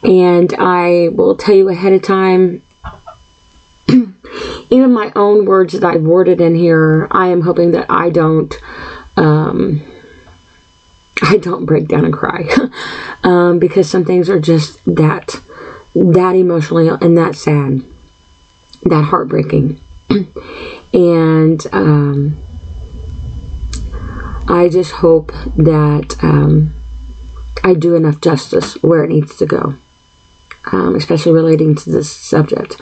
And 0.03 0.53
I 0.57 1.10
will 1.10 1.36
tell 1.36 1.55
you 1.55 1.69
ahead 1.69 1.93
of 1.93 2.01
time 2.01 2.63
even 4.69 4.91
my 4.91 5.12
own 5.15 5.46
words 5.46 5.74
that 5.74 5.84
I've 5.84 6.01
worded 6.01 6.41
in 6.41 6.55
here, 6.55 7.07
I 7.12 7.27
am 7.27 7.41
hoping 7.41 7.72
that 7.72 7.89
I 7.89 8.10
don't, 8.10 8.53
um, 9.15 9.81
I 11.22 11.38
don't 11.38 11.65
break 11.65 11.88
down 11.88 12.05
and 12.05 12.13
cry, 12.13 12.50
um, 13.24 13.60
because 13.60 13.89
some 13.89 14.05
things 14.05 14.29
are 14.29 14.39
just 14.39 14.84
that, 14.86 15.41
that 16.13 16.35
emotionally 16.35 16.89
and 16.89 17.17
that 17.17 17.35
sad, 17.35 17.83
that 18.83 19.03
heartbreaking, 19.03 19.79
and 20.93 21.65
um, 21.71 22.41
I 24.47 24.69
just 24.69 24.91
hope 24.91 25.31
that 25.57 26.15
um, 26.21 26.73
I 27.63 27.73
do 27.73 27.95
enough 27.95 28.21
justice 28.21 28.75
where 28.83 29.03
it 29.03 29.09
needs 29.09 29.35
to 29.37 29.45
go, 29.45 29.75
um, 30.71 30.95
especially 30.95 31.33
relating 31.33 31.75
to 31.75 31.89
this 31.89 32.15
subject. 32.15 32.79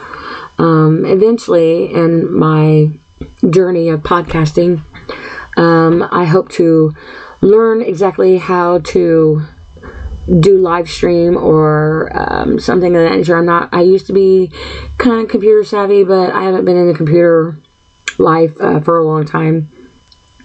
Um, 0.57 1.05
eventually 1.05 1.93
in 1.93 2.31
my 2.31 2.91
journey 3.49 3.89
of 3.89 4.01
podcasting, 4.01 4.83
um, 5.57 6.07
I 6.11 6.25
hope 6.25 6.49
to 6.53 6.93
learn 7.41 7.81
exactly 7.81 8.37
how 8.37 8.79
to 8.79 9.45
do 10.27 10.57
live 10.57 10.89
stream 10.89 11.37
or 11.37 12.11
um, 12.13 12.59
something 12.59 12.95
of 12.95 13.03
that 13.03 13.15
nature. 13.15 13.37
I'm 13.37 13.45
not. 13.45 13.69
I 13.73 13.81
used 13.81 14.07
to 14.07 14.13
be 14.13 14.51
kind 14.97 15.21
of 15.21 15.29
computer 15.29 15.63
savvy, 15.63 16.03
but 16.03 16.31
I 16.31 16.43
haven't 16.43 16.65
been 16.65 16.77
in 16.77 16.87
the 16.87 16.93
computer 16.93 17.57
life 18.17 18.59
uh, 18.59 18.79
for 18.79 18.97
a 18.97 19.03
long 19.03 19.25
time. 19.25 19.69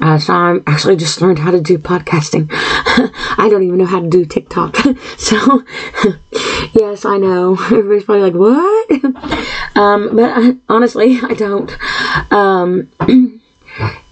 Uh, 0.01 0.19
so 0.19 0.33
I'm 0.33 0.63
actually 0.67 0.97
just 0.97 1.21
learned 1.21 1.39
how 1.39 1.51
to 1.51 1.61
do 1.61 1.77
podcasting. 1.77 2.49
I 2.53 3.49
don't 3.51 3.63
even 3.63 3.79
know 3.79 3.87
how 3.87 4.01
to 4.01 4.09
do 4.09 4.25
TikTok. 4.25 4.77
so 5.19 5.65
yes, 6.73 7.05
I 7.05 7.19
know. 7.19 7.53
Everybody's 7.55 8.05
probably 8.05 8.31
like, 8.31 8.35
what? 8.35 9.77
um, 9.77 10.17
but 10.17 10.33
I, 10.35 10.57
honestly, 10.69 11.19
I 11.23 11.35
don't. 11.35 12.33
Um, 12.33 12.91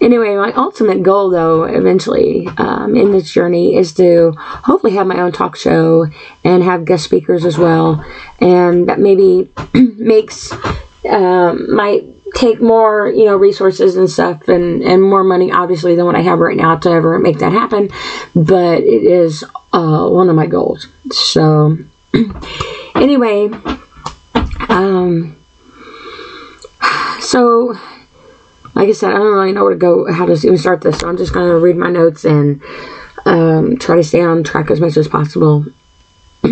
anyway, 0.01 0.35
my 0.35 0.51
ultimate 0.53 1.03
goal, 1.03 1.29
though, 1.29 1.63
eventually 1.63 2.47
um, 2.57 2.95
in 2.95 3.11
this 3.11 3.31
journey 3.31 3.75
is 3.75 3.93
to 3.93 4.33
hopefully 4.37 4.93
have 4.93 5.07
my 5.07 5.19
own 5.19 5.31
talk 5.31 5.55
show 5.55 6.07
and 6.43 6.63
have 6.63 6.85
guest 6.85 7.03
speakers 7.03 7.45
as 7.45 7.57
well. 7.57 8.03
And 8.39 8.87
that 8.89 8.99
maybe 8.99 9.49
makes 9.73 10.51
um, 11.09 11.75
my 11.75 12.03
take 12.35 12.61
more, 12.61 13.09
you 13.09 13.25
know, 13.25 13.35
resources 13.35 13.95
and 13.95 14.09
stuff 14.09 14.47
and, 14.47 14.83
and 14.83 15.01
more 15.01 15.23
money, 15.23 15.51
obviously, 15.51 15.95
than 15.95 16.05
what 16.05 16.15
I 16.15 16.21
have 16.21 16.39
right 16.39 16.57
now 16.57 16.75
to 16.77 16.89
ever 16.89 17.19
make 17.19 17.39
that 17.39 17.51
happen. 17.51 17.89
But 18.35 18.81
it 18.81 19.03
is 19.03 19.43
uh, 19.73 20.07
one 20.09 20.29
of 20.29 20.35
my 20.35 20.47
goals. 20.47 20.87
So, 21.11 21.77
anyway, 22.95 23.49
um, 24.69 25.35
so, 27.19 27.77
like 28.79 28.87
I 28.87 28.93
said, 28.93 29.11
I 29.11 29.17
don't 29.17 29.33
really 29.33 29.51
know 29.51 29.65
where 29.65 29.73
to 29.73 29.77
go, 29.77 30.09
how 30.09 30.25
to 30.25 30.31
even 30.31 30.57
start 30.57 30.79
this. 30.79 30.99
So, 30.99 31.09
I'm 31.09 31.17
just 31.17 31.33
going 31.33 31.49
to 31.49 31.57
read 31.57 31.75
my 31.75 31.89
notes 31.89 32.23
and 32.23 32.63
um, 33.25 33.77
try 33.77 33.97
to 33.97 34.03
stay 34.03 34.21
on 34.21 34.41
track 34.45 34.71
as 34.71 34.79
much 34.79 34.95
as 34.95 35.05
possible. 35.05 35.65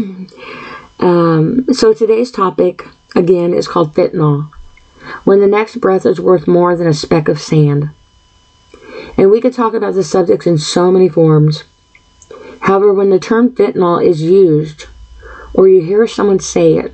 um, 1.00 1.66
so, 1.72 1.94
today's 1.94 2.30
topic, 2.30 2.86
again, 3.16 3.54
is 3.54 3.66
called 3.66 3.96
fentanyl 3.96 4.52
when 5.24 5.40
the 5.40 5.48
next 5.48 5.78
breath 5.78 6.06
is 6.06 6.20
worth 6.20 6.50
more 6.50 6.76
than 6.76 6.86
a 6.86 6.94
speck 6.94 7.30
of 7.30 7.40
sand. 7.40 7.92
And 9.18 9.32
we 9.32 9.40
could 9.40 9.54
talk 9.54 9.74
about 9.74 9.94
the 9.94 10.04
subject 10.04 10.46
in 10.46 10.58
so 10.58 10.92
many 10.92 11.08
forms. 11.08 11.64
However, 12.60 12.94
when 12.94 13.10
the 13.10 13.20
term 13.20 13.52
fentanyl 13.52 14.06
is 14.06 14.22
used, 14.22 14.88
or 15.54 15.70
you 15.70 15.80
hear 15.80 16.06
someone 16.08 16.42
say 16.42 16.74
it, 16.74 16.94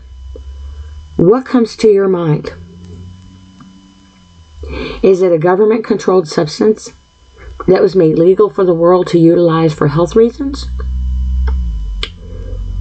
what 1.16 1.44
comes 1.44 1.76
to 1.78 1.88
your 1.88 2.08
mind? 2.08 2.54
Is 5.02 5.22
it 5.22 5.32
a 5.32 5.38
government 5.38 5.84
controlled 5.84 6.28
substance 6.28 6.92
that 7.68 7.82
was 7.82 7.96
made 7.96 8.18
legal 8.18 8.50
for 8.50 8.64
the 8.64 8.74
world 8.74 9.08
to 9.08 9.20
utilize 9.20 9.74
for 9.74 9.88
health 9.88 10.16
reasons? 10.16 10.66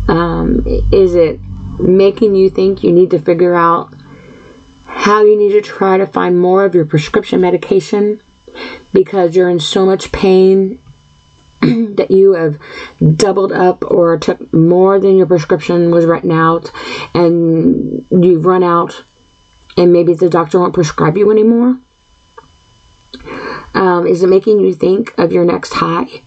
Um, 0.09 0.65
is 0.93 1.15
it 1.15 1.41
making 1.79 2.35
you 2.35 2.51
think 2.51 2.83
you 2.85 2.93
need 2.93 3.11
to 3.11 3.19
figure 3.19 3.55
out 3.55 3.93
how 4.85 5.25
you 5.25 5.37
need 5.37 5.53
to 5.53 5.63
try 5.63 5.97
to 5.97 6.07
find 6.07 6.39
more 6.39 6.65
of 6.65 6.75
your 6.75 6.85
prescription 6.85 7.41
medication 7.41 8.21
because 8.93 9.35
you're 9.35 9.49
in 9.49 9.61
so 9.61 9.87
much 9.87 10.13
pain 10.13 10.81
that 11.61 12.11
you 12.11 12.33
have 12.33 12.59
doubled 13.17 13.53
up 13.53 13.83
or 13.85 14.19
took 14.19 14.53
more 14.53 15.01
than 15.01 15.17
your 15.17 15.27
prescription 15.27 15.91
was 15.91 16.05
written 16.05 16.31
out 16.31 16.71
and 17.15 18.05
you've 18.11 18.45
run 18.45 18.63
out 18.63 19.03
and 19.77 19.93
maybe 19.93 20.15
the 20.15 20.29
doctor 20.29 20.61
won't 20.61 20.75
prescribe 20.75 21.17
you 21.17 21.31
anymore? 21.31 21.79
Um, 23.75 24.07
is 24.07 24.23
it 24.23 24.29
making 24.29 24.61
you 24.61 24.73
think 24.75 25.17
of 25.19 25.33
your 25.33 25.45
next 25.45 25.75
high? 25.75 26.23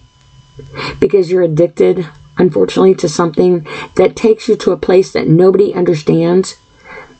Because 1.00 1.30
you're 1.30 1.42
addicted, 1.42 2.08
unfortunately, 2.36 2.94
to 2.96 3.08
something 3.08 3.66
that 3.94 4.16
takes 4.16 4.48
you 4.48 4.56
to 4.56 4.72
a 4.72 4.76
place 4.76 5.12
that 5.12 5.28
nobody 5.28 5.74
understands 5.74 6.58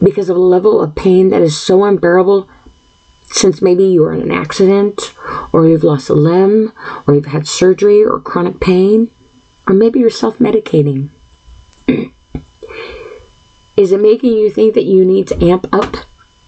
because 0.03 0.29
of 0.29 0.37
a 0.37 0.41
level 0.41 0.81
of 0.81 0.95
pain 0.95 1.31
that 1.31 1.43
is 1.43 1.59
so 1.59 1.85
unbearable 1.85 2.49
since 3.31 3.61
maybe 3.63 3.85
you 3.85 4.03
were 4.03 4.13
in 4.13 4.23
an 4.23 4.31
accident 4.31 5.15
or 5.53 5.67
you've 5.67 5.85
lost 5.85 6.09
a 6.09 6.15
limb 6.15 6.73
or 7.07 7.15
you've 7.15 7.27
had 7.27 7.47
surgery 7.47 8.05
or 8.05 8.21
chronic 8.21 8.61
pain 8.61 9.11
or 9.67 9.75
maybe 9.75 9.99
you're 9.99 10.11
self-medicating 10.11 11.11
is 13.77 13.93
it 13.93 14.01
making 14.01 14.33
you 14.33 14.51
think 14.51 14.75
that 14.75 14.85
you 14.85 15.05
need 15.05 15.27
to 15.27 15.45
amp 15.45 15.67
up 15.73 15.97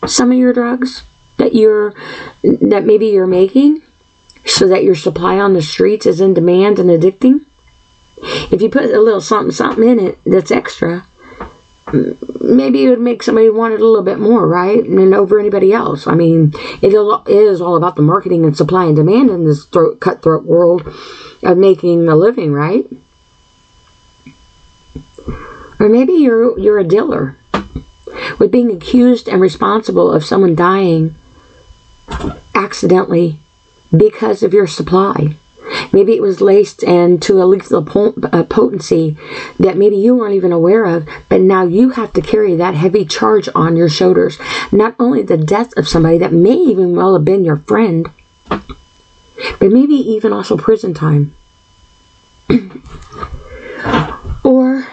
some 0.07 0.33
of 0.33 0.39
your 0.39 0.53
drugs 0.53 1.03
that 1.37 1.55
you're 1.55 1.95
that 2.43 2.85
maybe 2.85 3.07
you're 3.07 3.27
making 3.27 3.83
so 4.45 4.67
that 4.69 4.85
your 4.85 4.95
supply 4.95 5.39
on 5.39 5.55
the 5.55 5.63
streets 5.63 6.07
is 6.07 6.21
in 6.21 6.35
demand 6.35 6.79
and 6.79 6.91
addicting 6.91 7.45
if 8.53 8.61
you 8.63 8.69
put 8.69 8.85
a 8.85 9.01
little 9.01 9.21
something 9.21 9.53
something 9.53 9.89
in 9.89 10.01
it 10.01 10.19
that's 10.25 10.51
extra 10.51 11.07
maybe 11.93 12.85
it 12.85 12.91
would 12.91 13.01
make 13.01 13.23
somebody 13.23 13.49
want 13.51 13.75
it 13.75 13.81
a 13.81 13.87
little 13.87 14.05
bit 14.05 14.19
more, 14.19 14.47
right? 14.47 14.85
And 14.85 15.15
over 15.15 15.39
anybody 15.39 15.73
else. 15.73 16.07
I 16.07 16.15
mean, 16.15 16.53
it 16.83 16.93
is 16.93 17.61
all 17.61 17.77
about 17.77 17.97
the 17.97 18.03
marketing 18.03 18.45
and 18.45 18.57
supply 18.57 18.85
and 18.87 18.97
demand 18.97 19.31
in 19.31 19.45
this 19.45 19.65
throat, 19.65 20.01
cutthroat 20.01 20.45
world 20.45 20.87
of 21.43 21.57
making 21.57 22.09
a 22.09 22.17
living, 22.17 22.53
right? 22.53 22.87
Or 25.81 25.89
maybe 25.89 26.15
you're 26.15 26.59
you're 26.59 26.79
a 26.79 26.85
dealer 26.85 27.38
with 28.39 28.51
being 28.51 28.71
accused 28.71 29.29
and 29.29 29.41
responsible 29.41 30.11
of 30.11 30.25
someone 30.25 30.55
dying 30.55 31.15
accidentally 32.55 33.39
because 33.97 34.43
of 34.43 34.53
your 34.53 34.67
supply. 34.67 35.37
Maybe 35.93 36.15
it 36.15 36.23
was 36.23 36.41
laced 36.41 36.83
and 36.85 37.21
to 37.23 37.43
a 37.43 37.45
lethal 37.45 37.87
uh, 38.33 38.43
potency 38.45 39.17
that 39.59 39.77
maybe 39.77 39.97
you 39.97 40.15
weren't 40.15 40.35
even 40.35 40.53
aware 40.53 40.85
of, 40.85 41.07
but 41.29 41.41
now 41.41 41.65
you 41.67 41.91
have 41.91 42.13
to 42.15 42.23
carry 42.23 42.57
that 42.57 42.75
heavy 42.75 43.05
charge 43.05 43.49
on 43.55 43.77
your 43.77 43.89
shoulders. 43.89 44.39
Not 44.73 44.95
only 44.99 45.23
the 45.23 45.37
death 45.37 45.77
of 45.77 45.89
somebody 45.89 46.19
that 46.19 46.33
may 46.33 46.55
even 46.55 46.97
well 46.97 47.15
have 47.15 47.25
been 47.25 47.45
your 47.45 47.57
friend, 47.57 48.09
but 48.49 49.71
maybe 49.71 49.95
even 49.95 50.33
also 50.33 50.57
prison 50.57 50.95
time. 50.95 51.35
or 54.45 54.89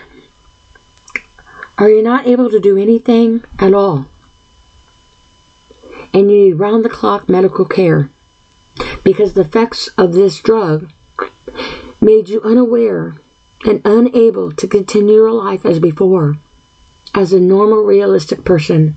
are 1.77 1.89
you 1.89 2.01
not 2.01 2.25
able 2.25 2.49
to 2.49 2.59
do 2.59 2.77
anything 2.77 3.43
at 3.59 3.73
all? 3.73 4.09
And 6.13 6.31
you 6.31 6.37
need 6.37 6.53
round 6.53 6.85
the 6.85 6.89
clock 6.89 7.27
medical 7.27 7.65
care 7.65 8.09
because 9.03 9.33
the 9.33 9.41
effects 9.41 9.87
of 9.97 10.13
this 10.13 10.39
drug 10.41 10.91
made 12.01 12.29
you 12.29 12.41
unaware 12.41 13.15
and 13.65 13.81
unable 13.83 14.51
to 14.53 14.67
continue 14.67 15.15
your 15.15 15.31
life 15.31 15.65
as 15.65 15.79
before, 15.79 16.37
as 17.13 17.33
a 17.33 17.39
normal, 17.39 17.81
realistic 17.81 18.43
person. 18.43 18.95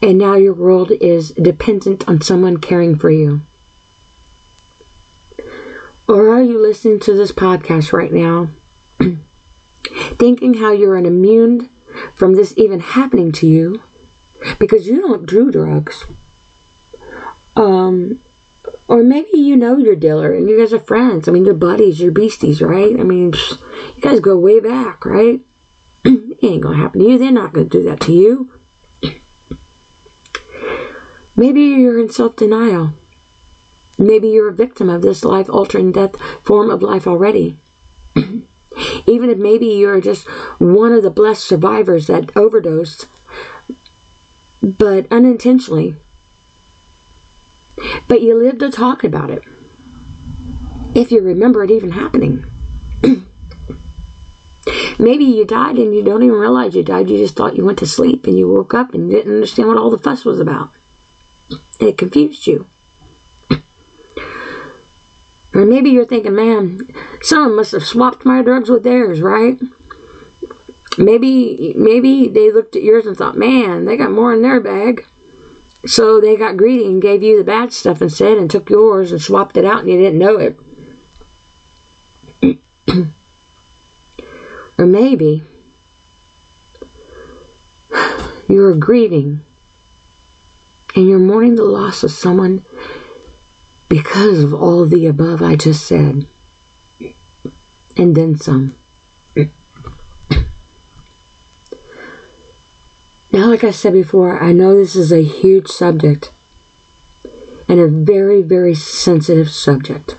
And 0.00 0.18
now 0.18 0.34
your 0.34 0.54
world 0.54 0.92
is 0.92 1.32
dependent 1.32 2.08
on 2.08 2.20
someone 2.20 2.58
caring 2.58 2.98
for 2.98 3.10
you. 3.10 3.40
Or 6.06 6.28
are 6.30 6.42
you 6.42 6.58
listening 6.58 7.00
to 7.00 7.14
this 7.14 7.32
podcast 7.32 7.92
right 7.92 8.12
now, 8.12 8.50
thinking 9.84 10.54
how 10.54 10.72
you're 10.72 10.96
an 10.96 11.06
immune 11.06 11.70
from 12.14 12.34
this 12.34 12.56
even 12.56 12.80
happening 12.80 13.32
to 13.32 13.46
you 13.46 13.82
because 14.58 14.86
you 14.86 15.00
don't 15.00 15.26
do 15.26 15.50
drugs? 15.50 16.04
Um, 17.56 18.20
or 18.86 19.02
maybe 19.02 19.30
you 19.34 19.56
know 19.56 19.76
your 19.76 19.96
dealer 19.96 20.34
and 20.34 20.48
you 20.48 20.58
guys 20.58 20.72
are 20.72 20.78
friends. 20.78 21.28
I 21.28 21.32
mean, 21.32 21.44
you're 21.44 21.54
buddies, 21.54 22.00
you're 22.00 22.12
beasties, 22.12 22.62
right? 22.62 22.98
I 22.98 23.02
mean, 23.02 23.32
you 23.96 24.02
guys 24.02 24.20
go 24.20 24.38
way 24.38 24.60
back, 24.60 25.04
right? 25.04 25.40
it 26.04 26.44
ain't 26.44 26.62
gonna 26.62 26.76
happen 26.76 27.00
to 27.00 27.08
you. 27.08 27.18
They're 27.18 27.30
not 27.30 27.52
gonna 27.52 27.66
do 27.66 27.82
that 27.84 28.00
to 28.02 28.12
you. 28.12 28.52
maybe 31.36 31.60
you're 31.60 32.00
in 32.00 32.10
self 32.10 32.36
denial. 32.36 32.94
Maybe 33.98 34.28
you're 34.28 34.48
a 34.48 34.54
victim 34.54 34.88
of 34.88 35.02
this 35.02 35.24
life 35.24 35.50
altering 35.50 35.90
death 35.90 36.18
form 36.44 36.70
of 36.70 36.82
life 36.82 37.06
already. 37.06 37.58
Even 39.06 39.30
if 39.30 39.38
maybe 39.38 39.66
you're 39.66 40.00
just 40.00 40.28
one 40.60 40.92
of 40.92 41.02
the 41.02 41.10
blessed 41.10 41.44
survivors 41.44 42.06
that 42.06 42.36
overdosed, 42.36 43.08
but 44.62 45.10
unintentionally. 45.10 45.96
But 48.06 48.22
you 48.22 48.36
lived 48.36 48.60
to 48.60 48.70
talk 48.70 49.04
about 49.04 49.30
it. 49.30 49.42
If 50.94 51.12
you 51.12 51.20
remember 51.20 51.64
it 51.64 51.70
even 51.70 51.92
happening. 51.92 52.44
maybe 54.98 55.24
you 55.24 55.44
died 55.44 55.76
and 55.76 55.94
you 55.94 56.02
don't 56.02 56.22
even 56.22 56.36
realize 56.36 56.74
you 56.74 56.82
died. 56.82 57.08
You 57.08 57.18
just 57.18 57.36
thought 57.36 57.56
you 57.56 57.64
went 57.64 57.78
to 57.78 57.86
sleep 57.86 58.26
and 58.26 58.36
you 58.36 58.48
woke 58.48 58.74
up 58.74 58.94
and 58.94 59.10
didn't 59.10 59.32
understand 59.32 59.68
what 59.68 59.78
all 59.78 59.90
the 59.90 59.98
fuss 59.98 60.24
was 60.24 60.40
about. 60.40 60.72
It 61.80 61.96
confused 61.96 62.46
you. 62.46 62.66
Or 65.58 65.66
maybe 65.66 65.90
you're 65.90 66.04
thinking, 66.04 66.36
man, 66.36 66.88
someone 67.20 67.56
must 67.56 67.72
have 67.72 67.84
swapped 67.84 68.24
my 68.24 68.42
drugs 68.42 68.70
with 68.70 68.84
theirs, 68.84 69.20
right? 69.20 69.60
Maybe 70.96 71.74
maybe 71.76 72.28
they 72.28 72.52
looked 72.52 72.76
at 72.76 72.84
yours 72.84 73.06
and 73.06 73.16
thought, 73.16 73.36
man, 73.36 73.84
they 73.84 73.96
got 73.96 74.12
more 74.12 74.32
in 74.32 74.42
their 74.42 74.60
bag. 74.60 75.04
So 75.84 76.20
they 76.20 76.36
got 76.36 76.56
greedy 76.56 76.84
and 76.84 77.02
gave 77.02 77.24
you 77.24 77.36
the 77.36 77.42
bad 77.42 77.72
stuff 77.72 78.00
instead 78.00 78.38
and 78.38 78.48
took 78.48 78.70
yours 78.70 79.10
and 79.10 79.20
swapped 79.20 79.56
it 79.56 79.64
out 79.64 79.80
and 79.80 79.88
you 79.88 79.98
didn't 79.98 80.20
know 80.20 80.38
it. 80.38 80.60
or 84.78 84.86
maybe 84.86 85.42
you're 88.48 88.76
grieving 88.76 89.44
and 90.94 91.08
you're 91.08 91.18
mourning 91.18 91.56
the 91.56 91.64
loss 91.64 92.04
of 92.04 92.12
someone 92.12 92.64
because 93.88 94.42
of 94.42 94.52
all 94.52 94.86
the 94.86 95.06
above 95.06 95.42
I 95.42 95.56
just 95.56 95.86
said, 95.86 96.26
and 97.96 98.14
then 98.14 98.36
some. 98.36 98.76
Now, 103.30 103.46
like 103.48 103.62
I 103.62 103.70
said 103.70 103.92
before, 103.92 104.40
I 104.42 104.52
know 104.52 104.74
this 104.74 104.96
is 104.96 105.12
a 105.12 105.22
huge 105.22 105.68
subject 105.68 106.32
and 107.68 107.78
a 107.78 107.86
very, 107.86 108.42
very 108.42 108.74
sensitive 108.74 109.50
subject. 109.50 110.16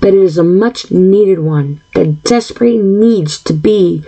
But 0.00 0.14
it 0.14 0.22
is 0.22 0.38
a 0.38 0.44
much 0.44 0.90
needed 0.90 1.40
one 1.40 1.80
that 1.94 2.22
desperately 2.22 2.78
needs 2.78 3.42
to 3.42 3.52
be 3.52 4.04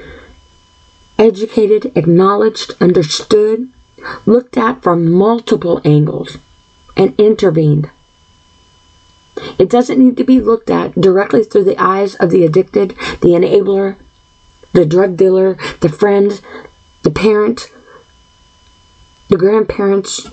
educated, 1.18 1.92
acknowledged, 1.96 2.72
understood, 2.80 3.68
looked 4.24 4.56
at 4.56 4.82
from 4.82 5.10
multiple 5.10 5.80
angles, 5.84 6.38
and 6.96 7.14
intervened. 7.18 7.90
It 9.58 9.68
doesn't 9.68 9.98
need 9.98 10.16
to 10.16 10.24
be 10.24 10.40
looked 10.40 10.70
at 10.70 11.00
directly 11.00 11.44
through 11.44 11.64
the 11.64 11.78
eyes 11.78 12.14
of 12.16 12.30
the 12.30 12.44
addicted, 12.44 12.90
the 13.20 13.34
enabler, 13.34 13.96
the 14.72 14.86
drug 14.86 15.16
dealer, 15.16 15.56
the 15.80 15.88
friend, 15.88 16.40
the 17.02 17.10
parent, 17.10 17.70
the 19.28 19.36
grandparents, 19.36 20.28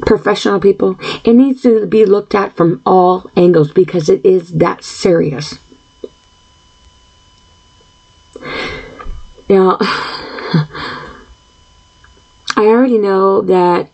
professional 0.00 0.60
people. 0.60 0.98
It 1.24 1.34
needs 1.34 1.62
to 1.62 1.86
be 1.86 2.04
looked 2.04 2.34
at 2.34 2.56
from 2.56 2.82
all 2.86 3.30
angles 3.36 3.72
because 3.72 4.08
it 4.08 4.24
is 4.24 4.54
that 4.54 4.84
serious. 4.84 5.58
Now, 9.48 9.78
I 12.58 12.64
already 12.64 12.98
know 12.98 13.42
that 13.42 13.90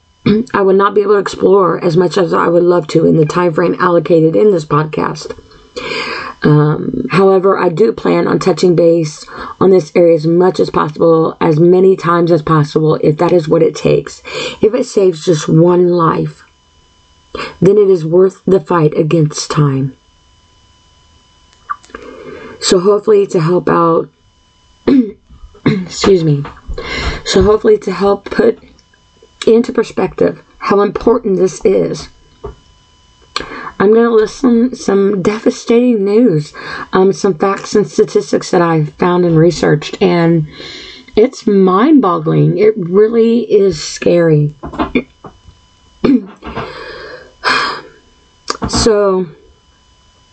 I 0.55 0.63
would 0.63 0.77
not 0.77 0.95
be 0.95 1.03
able 1.03 1.15
to 1.15 1.19
explore 1.19 1.83
as 1.83 1.97
much 1.97 2.17
as 2.17 2.33
I 2.33 2.49
would 2.49 2.63
love 2.63 2.87
to 2.89 3.05
in 3.07 3.17
the 3.17 3.27
time 3.27 3.53
frame 3.53 3.77
allocated 3.79 4.37
in 4.37 4.53
this 4.53 4.65
podcast. 4.65 5.37
Um, 6.45 7.07
however, 7.11 7.59
I 7.59 7.69
do 7.69 7.93
plan 7.93 8.27
on 8.27 8.39
touching 8.39 8.75
base 8.75 9.27
on 9.61 9.71
this 9.71 9.93
area 9.95 10.15
as 10.15 10.27
much 10.27 10.61
as 10.61 10.71
possible, 10.71 11.37
as 11.41 11.59
many 11.59 11.97
times 11.97 12.31
as 12.33 12.43
possible, 12.43 12.97
if 12.97 13.17
that 13.19 13.33
is 13.33 13.49
what 13.49 13.63
it 13.63 13.75
takes. 13.75 14.23
If 14.61 14.75
it 14.75 14.85
saves 14.85 15.25
just 15.25 15.49
one 15.49 15.89
life, 15.89 16.45
then 17.61 17.79
it 17.79 17.89
is 17.89 18.05
worth 18.05 18.43
the 18.45 18.61
fight 18.61 18.97
against 18.97 19.51
time. 19.51 19.97
So, 22.61 22.79
hopefully, 22.79 23.27
to 23.29 23.41
help 23.41 23.69
out, 23.69 24.09
excuse 25.67 26.23
me, 26.23 26.45
so 27.25 27.43
hopefully, 27.43 27.79
to 27.79 27.93
help 27.93 28.25
put 28.27 28.62
into 29.47 29.73
perspective 29.73 30.45
how 30.59 30.81
important 30.81 31.37
this 31.37 31.65
is. 31.65 32.09
I'm 33.81 33.93
going 33.93 34.07
to 34.07 34.15
list 34.15 34.37
some, 34.37 34.75
some 34.77 35.23
devastating 35.23 36.05
news, 36.05 36.55
um, 36.93 37.13
some 37.13 37.37
facts 37.37 37.75
and 37.75 37.85
statistics 37.85 38.53
that 38.53 38.63
I 38.63 38.85
found 38.85 39.25
and 39.25 39.37
researched, 39.37 40.01
and 40.01 40.47
it's 41.17 41.49
mind 41.49 42.01
boggling. 42.01 42.59
It 42.59 42.75
really 42.77 43.41
is 43.41 43.83
scary. 43.83 44.55
so, 48.69 49.27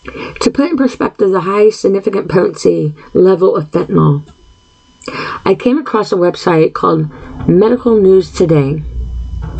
to 0.05 0.51
put 0.51 0.69
in 0.69 0.77
perspective 0.77 1.31
the 1.31 1.41
high 1.41 1.71
significant 1.71 2.29
potency 2.29 2.93
level 3.15 3.55
of 3.55 3.71
fentanyl, 3.71 4.31
I 5.43 5.55
came 5.55 5.79
across 5.79 6.11
a 6.11 6.15
website 6.15 6.73
called 6.73 7.09
Medical 7.49 7.99
News 7.99 8.31
Today 8.31 8.83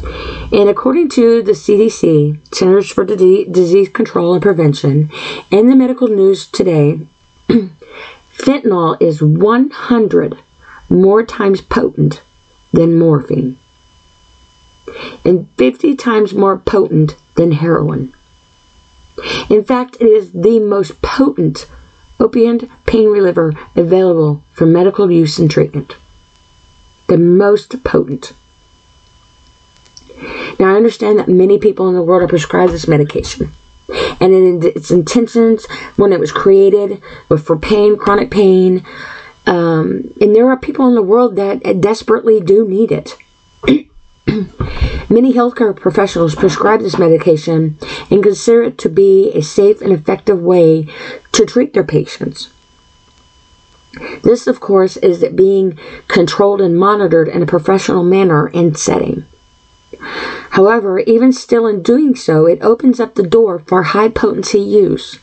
and 0.04 0.70
according 0.70 1.10
to 1.10 1.42
the 1.42 1.54
CDC, 1.54 2.56
Centers 2.56 2.92
for 2.92 3.06
Disease 3.06 3.90
Control 3.90 4.34
and 4.34 4.42
Prevention, 4.42 5.10
and 5.52 5.70
the 5.70 5.76
medical 5.76 6.08
news 6.08 6.48
today, 6.48 7.00
fentanyl 8.34 9.02
is 9.02 9.22
100 9.22 10.38
more 10.90 11.24
times 11.26 11.62
potent 11.62 12.22
than 12.72 12.98
morphine 12.98 13.58
and 15.24 15.48
50 15.58 15.96
times 15.96 16.34
more 16.34 16.58
potent 16.58 17.16
than 17.36 17.52
heroin. 17.52 18.14
In 19.50 19.64
fact, 19.64 19.98
it 20.00 20.08
is 20.08 20.32
the 20.32 20.60
most 20.60 21.02
potent 21.02 21.68
opiate 22.20 22.70
pain 22.86 23.08
reliever 23.08 23.54
available 23.76 24.44
for 24.54 24.66
medical 24.66 25.12
use 25.12 25.40
and 25.40 25.50
treatment. 25.50 25.96
The 27.08 27.18
most 27.18 27.84
potent. 27.84 28.34
Now, 30.60 30.74
I 30.74 30.78
understand 30.78 31.20
that 31.20 31.28
many 31.28 31.58
people 31.58 31.88
in 31.88 31.96
the 31.96 32.04
world 32.04 32.24
are 32.24 32.28
prescribed 32.28 32.74
this 32.74 32.88
medication. 32.88 33.52
And 34.20 34.34
in 34.34 34.64
its 34.64 34.92
intentions, 34.92 35.66
when 35.96 36.14
it 36.14 36.20
was 36.20 36.32
created, 36.32 37.02
for 37.28 37.58
pain, 37.58 37.98
chronic 37.98 38.30
pain. 38.30 38.86
Um, 39.46 40.14
and 40.22 40.36
there 40.36 40.50
are 40.50 40.58
people 40.58 40.88
in 40.88 40.96
the 40.96 41.02
world 41.02 41.36
that 41.38 41.82
desperately 41.82 42.40
do 42.40 42.68
need 42.68 42.92
it. 42.92 43.18
Many 45.10 45.34
healthcare 45.34 45.76
professionals 45.76 46.36
prescribe 46.36 46.82
this 46.82 47.00
medication 47.00 47.80
and 48.12 48.22
consider 48.22 48.64
it 48.64 48.78
to 48.80 48.90
be 48.90 49.32
a 49.34 49.42
safe 49.42 49.82
and 49.82 49.92
effective 49.92 50.40
way 50.40 50.88
to 51.32 51.46
treat 51.46 51.74
their 51.74 51.84
patients. 51.84 52.50
This, 54.22 54.46
of 54.46 54.60
course, 54.60 54.98
is 54.98 55.26
being 55.34 55.80
controlled 56.08 56.62
and 56.62 56.78
monitored 56.78 57.28
in 57.28 57.42
a 57.42 57.48
professional 57.48 58.04
manner 58.04 58.48
and 58.54 58.78
setting. 58.78 59.26
However, 60.52 61.00
even 61.00 61.32
still 61.32 61.68
in 61.68 61.82
doing 61.82 62.16
so, 62.16 62.46
it 62.46 62.60
opens 62.62 63.00
up 63.00 63.16
the 63.16 63.24
door 63.24 63.60
for 63.68 63.84
high 63.84 64.10
potency 64.10 64.60
use. 64.60 65.20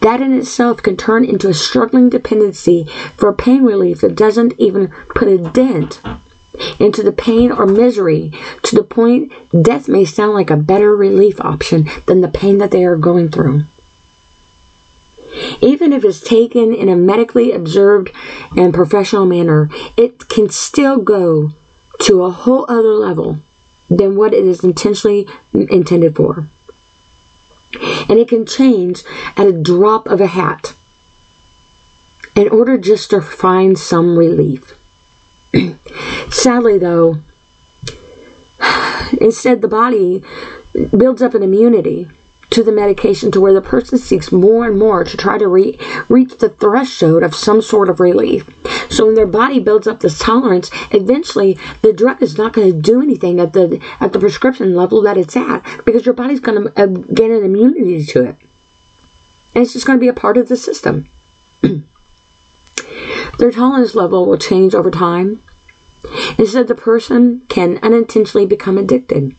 That 0.00 0.20
in 0.20 0.32
itself 0.32 0.82
can 0.82 0.96
turn 0.96 1.24
into 1.24 1.48
a 1.48 1.54
struggling 1.54 2.08
dependency 2.08 2.88
for 3.16 3.32
pain 3.32 3.64
relief 3.64 4.00
that 4.00 4.16
doesn't 4.16 4.54
even 4.58 4.88
put 5.14 5.28
a 5.28 5.38
dent 5.38 6.00
into 6.78 7.02
the 7.02 7.12
pain 7.12 7.52
or 7.52 7.66
misery 7.66 8.32
to 8.62 8.74
the 8.74 8.82
point 8.82 9.32
death 9.62 9.88
may 9.88 10.04
sound 10.04 10.34
like 10.34 10.50
a 10.50 10.56
better 10.56 10.94
relief 10.94 11.40
option 11.40 11.88
than 12.06 12.20
the 12.20 12.28
pain 12.28 12.58
that 12.58 12.70
they 12.70 12.84
are 12.84 12.96
going 12.96 13.30
through. 13.30 13.64
Even 15.60 15.92
if 15.92 16.04
it's 16.04 16.20
taken 16.20 16.74
in 16.74 16.88
a 16.88 16.96
medically 16.96 17.52
observed 17.52 18.10
and 18.56 18.74
professional 18.74 19.26
manner, 19.26 19.70
it 19.96 20.28
can 20.28 20.48
still 20.48 21.00
go 21.00 21.52
to 22.00 22.24
a 22.24 22.30
whole 22.30 22.66
other 22.68 22.94
level 22.94 23.38
than 23.90 24.16
what 24.16 24.32
it 24.32 24.44
is 24.44 24.62
intentionally 24.62 25.28
intended 25.52 26.14
for. 26.14 26.48
And 28.08 28.18
it 28.18 28.28
can 28.28 28.46
change 28.46 29.02
at 29.36 29.46
a 29.46 29.52
drop 29.52 30.06
of 30.06 30.20
a 30.20 30.28
hat 30.28 30.74
in 32.36 32.48
order 32.48 32.78
just 32.78 33.10
to 33.10 33.20
find 33.20 33.78
some 33.78 34.16
relief. 34.16 34.76
Sadly, 36.30 36.78
though, 36.78 37.20
instead 39.20 39.60
the 39.60 39.68
body 39.68 40.22
builds 40.96 41.20
up 41.20 41.34
an 41.34 41.42
immunity 41.42 42.08
to 42.50 42.62
the 42.62 42.72
medication 42.72 43.30
to 43.30 43.40
where 43.40 43.52
the 43.52 43.60
person 43.60 43.96
seeks 43.98 44.32
more 44.32 44.66
and 44.66 44.78
more 44.78 45.04
to 45.04 45.16
try 45.16 45.38
to 45.38 45.46
re- 45.48 45.78
reach 46.08 46.36
the 46.38 46.48
threshold 46.48 47.22
of 47.22 47.34
some 47.34 47.62
sort 47.62 47.88
of 47.88 48.00
relief. 48.00 48.48
So 48.90 49.06
when 49.06 49.14
their 49.14 49.26
body 49.26 49.60
builds 49.60 49.86
up 49.86 50.00
this 50.00 50.18
tolerance, 50.18 50.70
eventually 50.90 51.58
the 51.82 51.92
drug 51.92 52.22
is 52.22 52.36
not 52.36 52.52
going 52.52 52.72
to 52.72 52.78
do 52.78 53.00
anything 53.00 53.38
at 53.40 53.52
the 53.52 53.80
at 54.00 54.12
the 54.12 54.18
prescription 54.18 54.74
level 54.74 55.02
that 55.02 55.16
it's 55.16 55.36
at 55.36 55.62
because 55.84 56.04
your 56.04 56.14
body's 56.14 56.40
going 56.40 56.64
to 56.64 56.82
uh, 56.82 56.86
gain 56.86 57.32
an 57.32 57.44
immunity 57.44 58.04
to 58.04 58.24
it. 58.24 58.36
And 59.54 59.62
it's 59.62 59.72
just 59.72 59.86
going 59.86 59.98
to 59.98 60.02
be 60.02 60.08
a 60.08 60.12
part 60.12 60.36
of 60.36 60.48
the 60.48 60.56
system. 60.56 61.08
Their 63.38 63.52
tolerance 63.52 63.94
level 63.94 64.26
will 64.26 64.38
change 64.38 64.74
over 64.74 64.90
time. 64.90 65.42
Instead, 66.38 66.68
the 66.68 66.74
person 66.74 67.42
can 67.48 67.78
unintentionally 67.78 68.46
become 68.46 68.78
addicted 68.78 69.36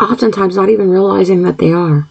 oftentimes 0.00 0.56
not 0.56 0.70
even 0.70 0.90
realizing 0.90 1.42
that 1.42 1.58
they 1.58 1.72
are. 1.72 2.08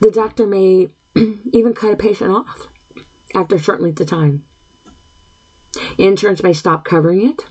The 0.00 0.10
doctor 0.10 0.46
may 0.46 0.94
even 1.14 1.74
cut 1.74 1.92
a 1.92 1.96
patient 1.96 2.30
off 2.30 2.68
after 3.34 3.56
a 3.56 3.58
certain 3.58 3.84
length 3.84 4.00
of 4.00 4.08
time. 4.08 4.46
Insurance 5.98 6.42
may 6.42 6.52
stop 6.52 6.84
covering 6.84 7.28
it. 7.30 7.46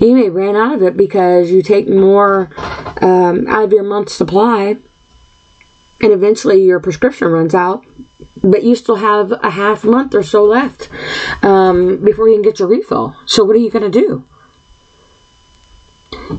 You 0.00 0.14
may 0.14 0.28
run 0.28 0.56
out 0.56 0.74
of 0.74 0.82
it 0.82 0.96
because 0.96 1.50
you 1.50 1.62
take 1.62 1.88
more 1.88 2.50
um, 3.00 3.46
out 3.46 3.64
of 3.64 3.72
your 3.72 3.84
month's 3.84 4.14
supply, 4.14 4.76
and 6.00 6.12
eventually 6.12 6.62
your 6.62 6.80
prescription 6.80 7.28
runs 7.28 7.54
out, 7.54 7.86
but 8.42 8.64
you 8.64 8.74
still 8.74 8.96
have 8.96 9.32
a 9.32 9.50
half 9.50 9.84
month 9.84 10.14
or 10.14 10.22
so 10.22 10.44
left 10.44 10.90
um, 11.42 12.04
before 12.04 12.28
you 12.28 12.34
can 12.34 12.42
get 12.42 12.58
your 12.58 12.68
refill. 12.68 13.16
So, 13.26 13.44
what 13.44 13.56
are 13.56 13.60
you 13.60 13.70
going 13.70 13.90
to 13.90 14.00
do? 14.00 14.26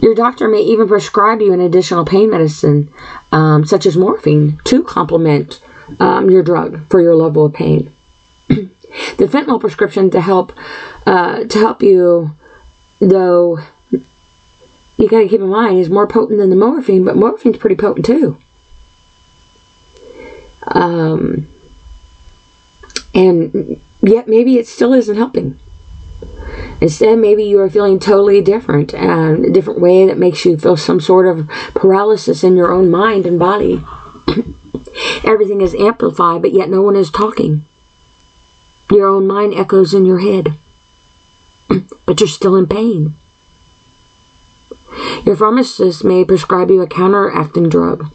Your 0.02 0.16
doctor 0.16 0.48
may 0.48 0.62
even 0.62 0.88
prescribe 0.88 1.42
you 1.42 1.54
an 1.54 1.62
additional 1.62 2.06
pain 2.06 2.30
medicine, 2.30 2.92
um, 3.32 3.66
such 3.66 3.86
as 3.86 3.98
morphine, 3.98 4.60
to 4.66 4.84
complement 4.84 5.62
um, 6.00 6.30
your 6.30 6.44
drug 6.44 6.88
for 6.90 7.02
your 7.02 7.16
level 7.16 7.46
of 7.46 7.54
pain. 7.54 7.94
the 8.48 8.70
fentanyl 9.20 9.60
prescription 9.60 10.10
to 10.12 10.22
help 10.22 10.54
uh, 11.06 11.44
to 11.44 11.58
help 11.60 11.84
you, 11.84 12.36
though, 13.00 13.60
you 13.92 15.10
got 15.10 15.20
to 15.20 15.28
keep 15.28 15.42
in 15.42 15.48
mind 15.48 15.80
is 15.80 15.90
more 15.90 16.08
potent 16.08 16.40
than 16.40 16.50
the 16.50 16.56
morphine, 16.56 17.04
but 17.04 17.18
morphine's 17.18 17.58
pretty 17.58 17.76
potent 17.76 18.06
too. 18.06 18.38
Um, 20.68 21.48
and 23.14 23.82
yet 24.02 24.28
maybe 24.28 24.58
it 24.58 24.68
still 24.68 24.94
isn't 24.94 25.18
helping. 25.18 25.60
Instead, 26.82 27.18
maybe 27.18 27.44
you 27.44 27.60
are 27.60 27.70
feeling 27.70 28.00
totally 28.00 28.42
different 28.42 28.94
and 28.94 29.46
a 29.46 29.52
different 29.52 29.80
way 29.80 30.06
that 30.08 30.18
makes 30.18 30.46
you 30.46 30.58
feel 30.58 30.78
some 30.78 31.00
sort 31.00 31.28
of 31.28 31.48
paralysis 31.74 32.44
in 32.44 32.56
your 32.56 32.72
own 32.72 32.90
mind 32.90 33.26
and 33.26 33.40
body. 33.40 33.84
Everything 35.24 35.62
is 35.62 35.76
amplified, 35.76 36.42
but 36.42 36.54
yet 36.54 36.70
no 36.70 36.82
one 36.82 36.96
is 36.96 37.10
talking. 37.10 37.66
Your 38.92 39.08
own 39.08 39.26
mind 39.26 39.54
echoes 39.54 39.94
in 39.94 40.06
your 40.06 40.20
head, 40.20 40.54
but 42.06 42.20
you're 42.20 42.28
still 42.28 42.56
in 42.56 42.68
pain. 42.68 43.16
Your 45.26 45.36
pharmacist 45.36 46.04
may 46.04 46.26
prescribe 46.26 46.70
you 46.70 46.82
a 46.82 46.88
counteracting 46.88 47.70
drug 47.70 48.12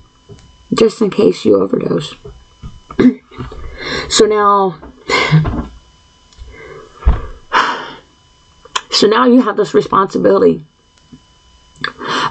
just 0.75 1.01
in 1.01 1.11
case 1.11 1.45
you 1.45 1.61
overdose. 1.61 2.15
so 4.09 4.27
now 4.27 4.79
So 8.91 9.07
now 9.07 9.27
you 9.27 9.43
have 9.43 9.57
this 9.57 9.75
responsibility 9.75 10.65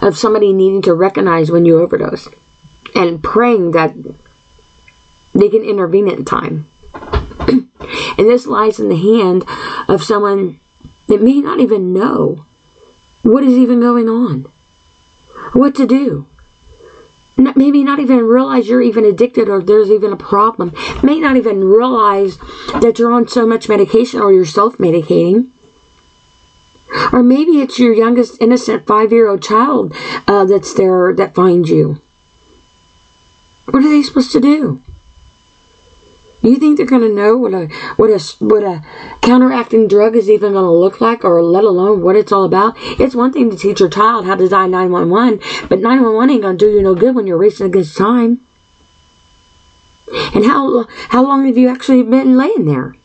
of 0.02 0.17
somebody 0.17 0.54
needing 0.54 0.82
to 0.84 0.93
recognize 0.93 1.52
when 1.52 1.65
you 1.65 1.80
overdose 1.80 2.28
and 2.96 3.24
praying 3.24 3.72
that 3.72 3.93
they 5.34 5.50
can 5.50 5.63
intervene 5.63 6.10
in 6.10 6.26
time. 6.26 6.70
and 7.48 7.70
this 8.17 8.48
lies 8.48 8.80
in 8.80 8.89
the 8.89 8.96
hand 8.96 9.46
of 9.88 10.04
someone 10.04 10.60
that 11.08 11.22
may 11.22 11.39
not 11.39 11.60
even 11.60 11.93
know 11.93 12.46
what 13.22 13.43
is 13.43 13.54
even 13.54 13.80
going 13.80 14.10
on, 14.10 14.46
what 15.54 15.76
to 15.76 15.86
do. 15.86 16.28
Maybe 17.38 17.84
not 17.84 18.00
even 18.00 18.26
realize 18.26 18.67
you're 18.67 18.82
even 18.82 19.06
addicted 19.06 19.48
or 19.48 19.62
there's 19.62 19.91
even 19.91 20.12
a 20.12 20.17
problem. 20.17 20.74
May 21.04 21.20
not 21.20 21.38
even 21.38 21.63
realize 21.63 22.39
that 22.82 22.96
you're 22.98 23.12
on 23.12 23.28
so 23.28 23.46
much 23.46 23.70
medication 23.70 24.22
or 24.22 24.34
you're 24.34 24.46
self 24.46 24.78
medicating. 24.78 25.52
Or 27.12 27.23
maybe 27.23 27.62
it's 27.62 27.79
your 27.79 27.93
youngest 27.93 28.41
innocent 28.41 28.86
five 28.86 29.12
year 29.12 29.27
old 29.27 29.43
child 29.43 29.93
uh, 30.27 30.45
that's 30.45 30.73
there 30.73 31.13
that 31.13 31.36
finds 31.36 31.69
you. 31.69 32.01
What 33.65 33.83
are 33.83 33.89
they 33.89 34.03
supposed 34.03 34.31
to 34.31 34.39
do? 34.39 34.81
You 36.41 36.57
think 36.57 36.77
they're 36.77 36.86
going 36.86 37.01
to 37.01 37.10
know 37.10 37.36
what 37.36 37.53
a 37.53 37.67
what 37.97 38.10
a 38.10 38.19
what 38.39 38.63
a 38.63 38.81
counteracting 39.21 39.88
drug 39.88 40.15
is 40.15 40.29
even 40.29 40.53
going 40.53 40.63
to 40.63 40.71
look 40.71 41.01
like, 41.01 41.25
or 41.25 41.41
let 41.43 41.63
alone 41.63 42.01
what 42.01 42.15
it's 42.15 42.31
all 42.31 42.45
about? 42.45 42.75
It's 42.77 43.15
one 43.15 43.33
thing 43.33 43.49
to 43.49 43.57
teach 43.57 43.79
your 43.79 43.89
child 43.89 44.25
how 44.25 44.36
to 44.36 44.47
dial 44.47 44.69
911, 44.69 45.67
but 45.67 45.79
911 45.79 46.29
ain't 46.29 46.41
going 46.43 46.57
to 46.57 46.65
do 46.65 46.71
you 46.71 46.81
no 46.81 46.95
good 46.95 47.15
when 47.15 47.27
you're 47.27 47.38
racing 47.38 47.65
against 47.65 47.97
time. 47.97 48.39
And 50.33 50.45
how 50.45 50.86
how 51.10 51.23
long 51.23 51.45
have 51.47 51.57
you 51.57 51.67
actually 51.67 52.03
been 52.03 52.38
laying 52.38 52.65
there? 52.65 52.95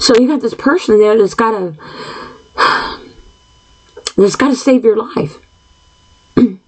So 0.00 0.16
you 0.16 0.26
got 0.26 0.40
this 0.40 0.54
person 0.54 0.98
there 0.98 1.16
that's 1.18 1.34
got 1.34 1.50
to 1.50 1.76
that's 4.16 4.34
got 4.36 4.48
to 4.48 4.56
save 4.56 4.82
your 4.82 4.96
life. 4.96 5.36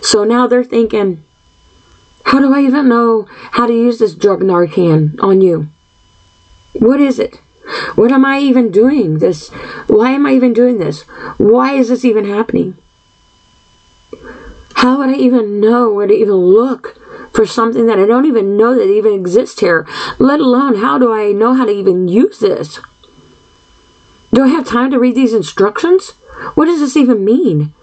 so 0.00 0.22
now 0.22 0.46
they're 0.46 0.62
thinking, 0.62 1.24
how 2.24 2.38
do 2.38 2.54
I 2.54 2.60
even 2.60 2.88
know 2.88 3.26
how 3.50 3.66
to 3.66 3.72
use 3.72 3.98
this 3.98 4.14
drug 4.14 4.42
Narcan 4.42 5.20
on 5.20 5.40
you? 5.40 5.68
What 6.74 7.00
is 7.00 7.18
it? 7.18 7.40
What 7.96 8.12
am 8.12 8.24
I 8.24 8.38
even 8.38 8.70
doing 8.70 9.18
this? 9.18 9.50
Why 9.88 10.12
am 10.12 10.24
I 10.24 10.34
even 10.34 10.52
doing 10.52 10.78
this? 10.78 11.02
Why 11.36 11.74
is 11.74 11.88
this 11.88 12.04
even 12.04 12.26
happening? 12.26 12.76
How 14.76 14.98
would 14.98 15.10
I 15.10 15.14
even 15.14 15.58
know 15.58 15.92
where 15.92 16.06
to 16.06 16.14
even 16.14 16.34
look 16.34 16.96
for 17.32 17.46
something 17.46 17.86
that 17.86 17.98
I 17.98 18.06
don't 18.06 18.26
even 18.26 18.56
know 18.56 18.74
that 18.74 18.88
even 18.88 19.12
exists 19.12 19.60
here, 19.60 19.86
let 20.18 20.40
alone 20.40 20.76
how 20.76 20.98
do 20.98 21.12
I 21.12 21.32
know 21.32 21.54
how 21.54 21.64
to 21.64 21.72
even 21.72 22.08
use 22.08 22.38
this? 22.38 22.80
Do 24.32 24.44
I 24.44 24.48
have 24.48 24.66
time 24.66 24.90
to 24.90 24.98
read 24.98 25.14
these 25.14 25.34
instructions? 25.34 26.10
What 26.54 26.66
does 26.66 26.80
this 26.80 26.96
even 26.96 27.24
mean? 27.24 27.74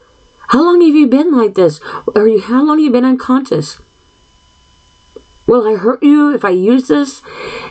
How 0.50 0.64
long 0.64 0.82
have 0.82 0.96
you 0.96 1.08
been 1.08 1.32
like 1.32 1.54
this? 1.54 1.80
Or 2.16 2.28
you, 2.28 2.42
how 2.42 2.64
long 2.64 2.78
have 2.78 2.86
you 2.86 2.92
been 2.92 3.06
unconscious? 3.06 3.80
Will 5.46 5.68
I 5.68 5.76
hurt 5.76 6.04
you 6.04 6.34
if 6.34 6.46
I 6.46 6.50
use 6.50 6.88
this 6.88 7.24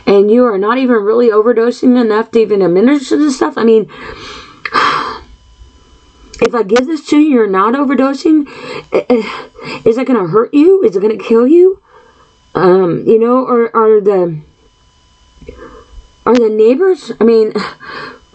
and 0.05 0.29
you 0.29 0.45
are 0.45 0.57
not 0.57 0.77
even 0.77 0.97
really 0.97 1.29
overdosing 1.29 1.99
enough 1.99 2.31
to 2.31 2.39
even 2.39 2.61
administer 2.61 3.17
this 3.17 3.37
stuff? 3.37 3.57
I 3.57 3.63
mean, 3.63 3.89
if 6.41 6.55
I 6.55 6.63
give 6.63 6.87
this 6.87 7.05
to 7.09 7.17
you, 7.17 7.29
you're 7.29 7.47
not 7.47 7.73
overdosing. 7.73 8.47
Eh, 8.91 9.05
eh, 9.09 9.79
is 9.85 9.97
it 9.97 10.07
going 10.07 10.19
to 10.19 10.31
hurt 10.31 10.53
you? 10.53 10.83
Is 10.83 10.95
it 10.95 11.01
going 11.01 11.17
to 11.17 11.23
kill 11.23 11.47
you? 11.47 11.81
Um, 12.55 13.05
you 13.05 13.19
know, 13.19 13.45
or 13.45 13.75
are 13.75 14.01
the 14.01 14.41
are 16.25 16.35
the 16.35 16.49
neighbors? 16.49 17.11
I 17.19 17.23
mean, 17.23 17.53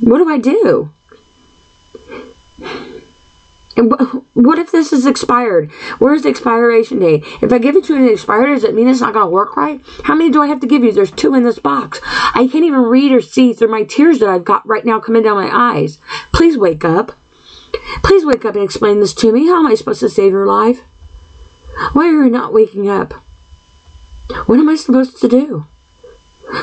what 0.00 0.18
do 0.18 0.28
I 0.28 0.38
do? 0.38 0.92
what 4.34 4.58
if 4.58 4.70
this 4.70 4.92
is 4.92 5.06
expired? 5.06 5.70
Where's 5.98 6.22
the 6.22 6.28
expiration 6.28 6.98
date? 6.98 7.24
If 7.42 7.52
I 7.52 7.58
give 7.58 7.76
it 7.76 7.84
to 7.84 7.94
you 7.94 8.00
and 8.00 8.08
it 8.08 8.12
expired, 8.12 8.46
does 8.46 8.64
it 8.64 8.74
mean 8.74 8.88
it's 8.88 9.00
not 9.00 9.14
going 9.14 9.26
to 9.26 9.30
work 9.30 9.56
right? 9.56 9.80
How 10.04 10.14
many 10.14 10.30
do 10.30 10.42
I 10.42 10.46
have 10.46 10.60
to 10.60 10.66
give 10.66 10.84
you? 10.84 10.92
There's 10.92 11.10
two 11.10 11.34
in 11.34 11.42
this 11.42 11.58
box. 11.58 12.00
I 12.04 12.48
can't 12.50 12.64
even 12.64 12.82
read 12.82 13.12
or 13.12 13.20
see 13.20 13.52
through 13.52 13.70
my 13.70 13.84
tears 13.84 14.18
that 14.20 14.28
I've 14.28 14.44
got 14.44 14.66
right 14.66 14.84
now 14.84 15.00
coming 15.00 15.22
down 15.22 15.36
my 15.36 15.50
eyes. 15.52 15.98
Please 16.32 16.56
wake 16.56 16.84
up. 16.84 17.12
Please 18.02 18.24
wake 18.24 18.44
up 18.44 18.54
and 18.54 18.64
explain 18.64 19.00
this 19.00 19.14
to 19.14 19.32
me. 19.32 19.46
How 19.46 19.58
am 19.58 19.66
I 19.66 19.74
supposed 19.74 20.00
to 20.00 20.08
save 20.08 20.32
your 20.32 20.46
life? 20.46 20.82
Why 21.92 22.06
are 22.08 22.24
you 22.24 22.30
not 22.30 22.52
waking 22.52 22.88
up? 22.88 23.12
What 24.46 24.58
am 24.58 24.68
I 24.68 24.76
supposed 24.76 25.20
to 25.20 25.28
do? 25.28 25.66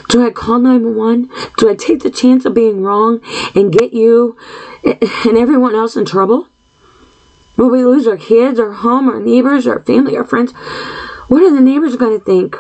Do 0.09 0.25
I 0.25 0.31
call 0.31 0.59
911? 0.59 1.29
Do 1.57 1.69
I 1.69 1.75
take 1.75 2.01
the 2.01 2.09
chance 2.09 2.45
of 2.45 2.53
being 2.53 2.83
wrong 2.83 3.21
and 3.55 3.71
get 3.71 3.93
you 3.93 4.37
and 4.83 5.37
everyone 5.37 5.75
else 5.75 5.95
in 5.95 6.05
trouble? 6.05 6.47
Will 7.57 7.69
we 7.69 7.83
lose 7.83 8.07
our 8.07 8.17
kids, 8.17 8.59
our 8.59 8.71
home, 8.71 9.09
our 9.09 9.19
neighbors, 9.19 9.67
our 9.67 9.79
family, 9.79 10.15
our 10.15 10.23
friends? 10.23 10.53
What 11.27 11.43
are 11.43 11.53
the 11.53 11.61
neighbors 11.61 11.95
going 11.95 12.17
to 12.17 12.23
think? 12.23 12.55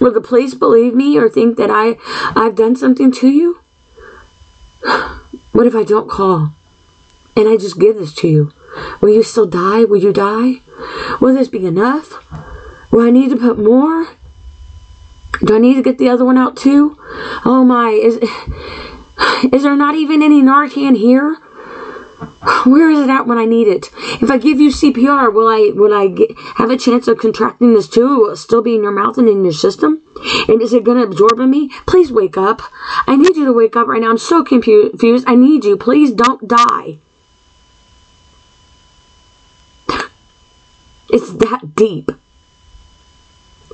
Will 0.00 0.12
the 0.12 0.20
police 0.20 0.54
believe 0.54 0.94
me 0.94 1.16
or 1.18 1.28
think 1.28 1.56
that 1.56 1.70
I, 1.70 1.98
I've 2.36 2.54
done 2.54 2.76
something 2.76 3.10
to 3.12 3.28
you? 3.28 3.60
What 5.50 5.66
if 5.66 5.74
I 5.74 5.82
don't 5.82 6.08
call 6.08 6.52
and 7.38 7.48
I 7.48 7.56
just 7.56 7.78
give 7.78 7.96
this 7.96 8.12
to 8.16 8.28
you? 8.28 8.52
Will 9.00 9.10
you 9.10 9.22
still 9.22 9.46
die? 9.46 9.84
Will 9.84 10.02
you 10.02 10.12
die? 10.12 10.54
Will 11.20 11.34
this 11.34 11.48
be 11.48 11.64
enough? 11.64 12.12
Will 12.90 13.06
I 13.06 13.10
need 13.10 13.30
to 13.30 13.36
put 13.36 13.58
more? 13.58 14.08
Do 15.44 15.54
I 15.54 15.58
need 15.58 15.74
to 15.74 15.82
get 15.82 15.98
the 15.98 16.08
other 16.08 16.24
one 16.24 16.36
out 16.36 16.56
too? 16.56 16.98
Oh 17.44 17.64
my, 17.64 17.90
is 17.90 18.16
is 19.52 19.62
there 19.62 19.76
not 19.76 19.94
even 19.94 20.20
any 20.20 20.42
Narcan 20.42 20.96
here? 20.96 21.36
Where 22.66 22.90
is 22.90 22.98
it 22.98 23.08
at 23.08 23.28
when 23.28 23.38
I 23.38 23.44
need 23.44 23.68
it? 23.68 23.90
If 24.20 24.30
I 24.32 24.38
give 24.38 24.60
you 24.60 24.70
CPR, 24.70 25.32
will 25.32 25.46
I 25.46 25.70
will 25.72 25.94
I 25.94 26.08
get, 26.08 26.36
have 26.56 26.70
a 26.70 26.76
chance 26.76 27.06
of 27.06 27.18
contracting 27.18 27.72
this 27.74 27.88
too? 27.88 28.18
Will 28.18 28.30
it 28.30 28.38
still 28.38 28.62
be 28.62 28.74
in 28.74 28.82
your 28.82 28.90
mouth 28.90 29.16
and 29.16 29.28
in 29.28 29.44
your 29.44 29.52
system? 29.52 30.02
And 30.48 30.60
is 30.60 30.72
it 30.72 30.82
going 30.82 30.98
to 30.98 31.04
absorb 31.04 31.38
in 31.38 31.50
me? 31.50 31.70
Please 31.86 32.10
wake 32.10 32.36
up. 32.36 32.62
I 33.06 33.14
need 33.14 33.36
you 33.36 33.44
to 33.44 33.52
wake 33.52 33.76
up 33.76 33.86
right 33.86 34.00
now. 34.00 34.10
I'm 34.10 34.18
so 34.18 34.42
confused. 34.42 35.24
I 35.28 35.36
need 35.36 35.64
you. 35.64 35.76
Please 35.76 36.10
don't 36.12 36.48
die. 36.48 36.98
It's 41.10 41.32
that 41.34 41.74
deep. 41.74 42.10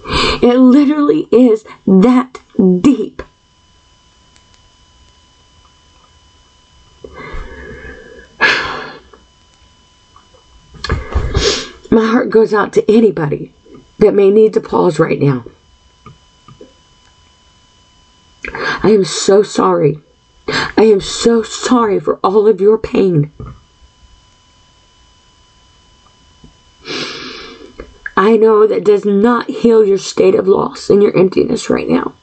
It 0.06 0.58
literally 0.58 1.28
is 1.32 1.64
that 1.86 2.40
deep. 2.80 3.22
My 11.90 12.06
heart 12.06 12.30
goes 12.30 12.52
out 12.52 12.72
to 12.74 12.90
anybody 12.90 13.54
that 13.98 14.14
may 14.14 14.30
need 14.30 14.52
to 14.54 14.60
pause 14.60 14.98
right 14.98 15.20
now. 15.20 15.44
I 18.52 18.90
am 18.90 19.04
so 19.04 19.42
sorry. 19.42 20.00
I 20.48 20.84
am 20.84 21.00
so 21.00 21.42
sorry 21.42 22.00
for 22.00 22.18
all 22.22 22.46
of 22.46 22.60
your 22.60 22.78
pain. 22.78 23.30
I 28.24 28.38
know 28.38 28.66
that 28.66 28.84
does 28.84 29.04
not 29.04 29.50
heal 29.50 29.84
your 29.84 29.98
state 29.98 30.34
of 30.34 30.48
loss 30.48 30.88
and 30.88 31.02
your 31.02 31.14
emptiness 31.14 31.68
right 31.68 31.86
now. 31.86 32.14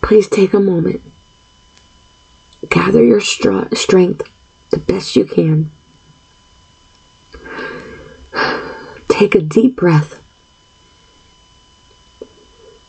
Please 0.00 0.26
take 0.26 0.54
a 0.54 0.58
moment. 0.58 1.02
Gather 2.70 3.04
your 3.04 3.20
strength 3.20 4.22
the 4.70 4.78
best 4.78 5.16
you 5.16 5.26
can. 5.26 5.70
Take 9.08 9.34
a 9.34 9.42
deep 9.42 9.76
breath 9.76 10.24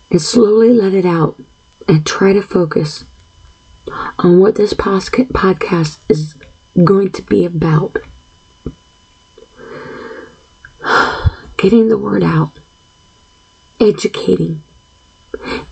and 0.10 0.22
slowly 0.22 0.72
let 0.72 0.94
it 0.94 1.06
out 1.06 1.38
and 1.90 2.06
try 2.06 2.32
to 2.32 2.42
focus 2.42 3.04
on 4.18 4.40
what 4.40 4.56
this 4.56 4.74
podcast 4.74 6.00
is 6.10 6.42
going 6.86 7.12
to 7.12 7.22
be 7.22 7.44
about. 7.44 7.98
Getting 11.62 11.90
the 11.90 11.98
word 11.98 12.24
out, 12.24 12.54
educating, 13.82 14.64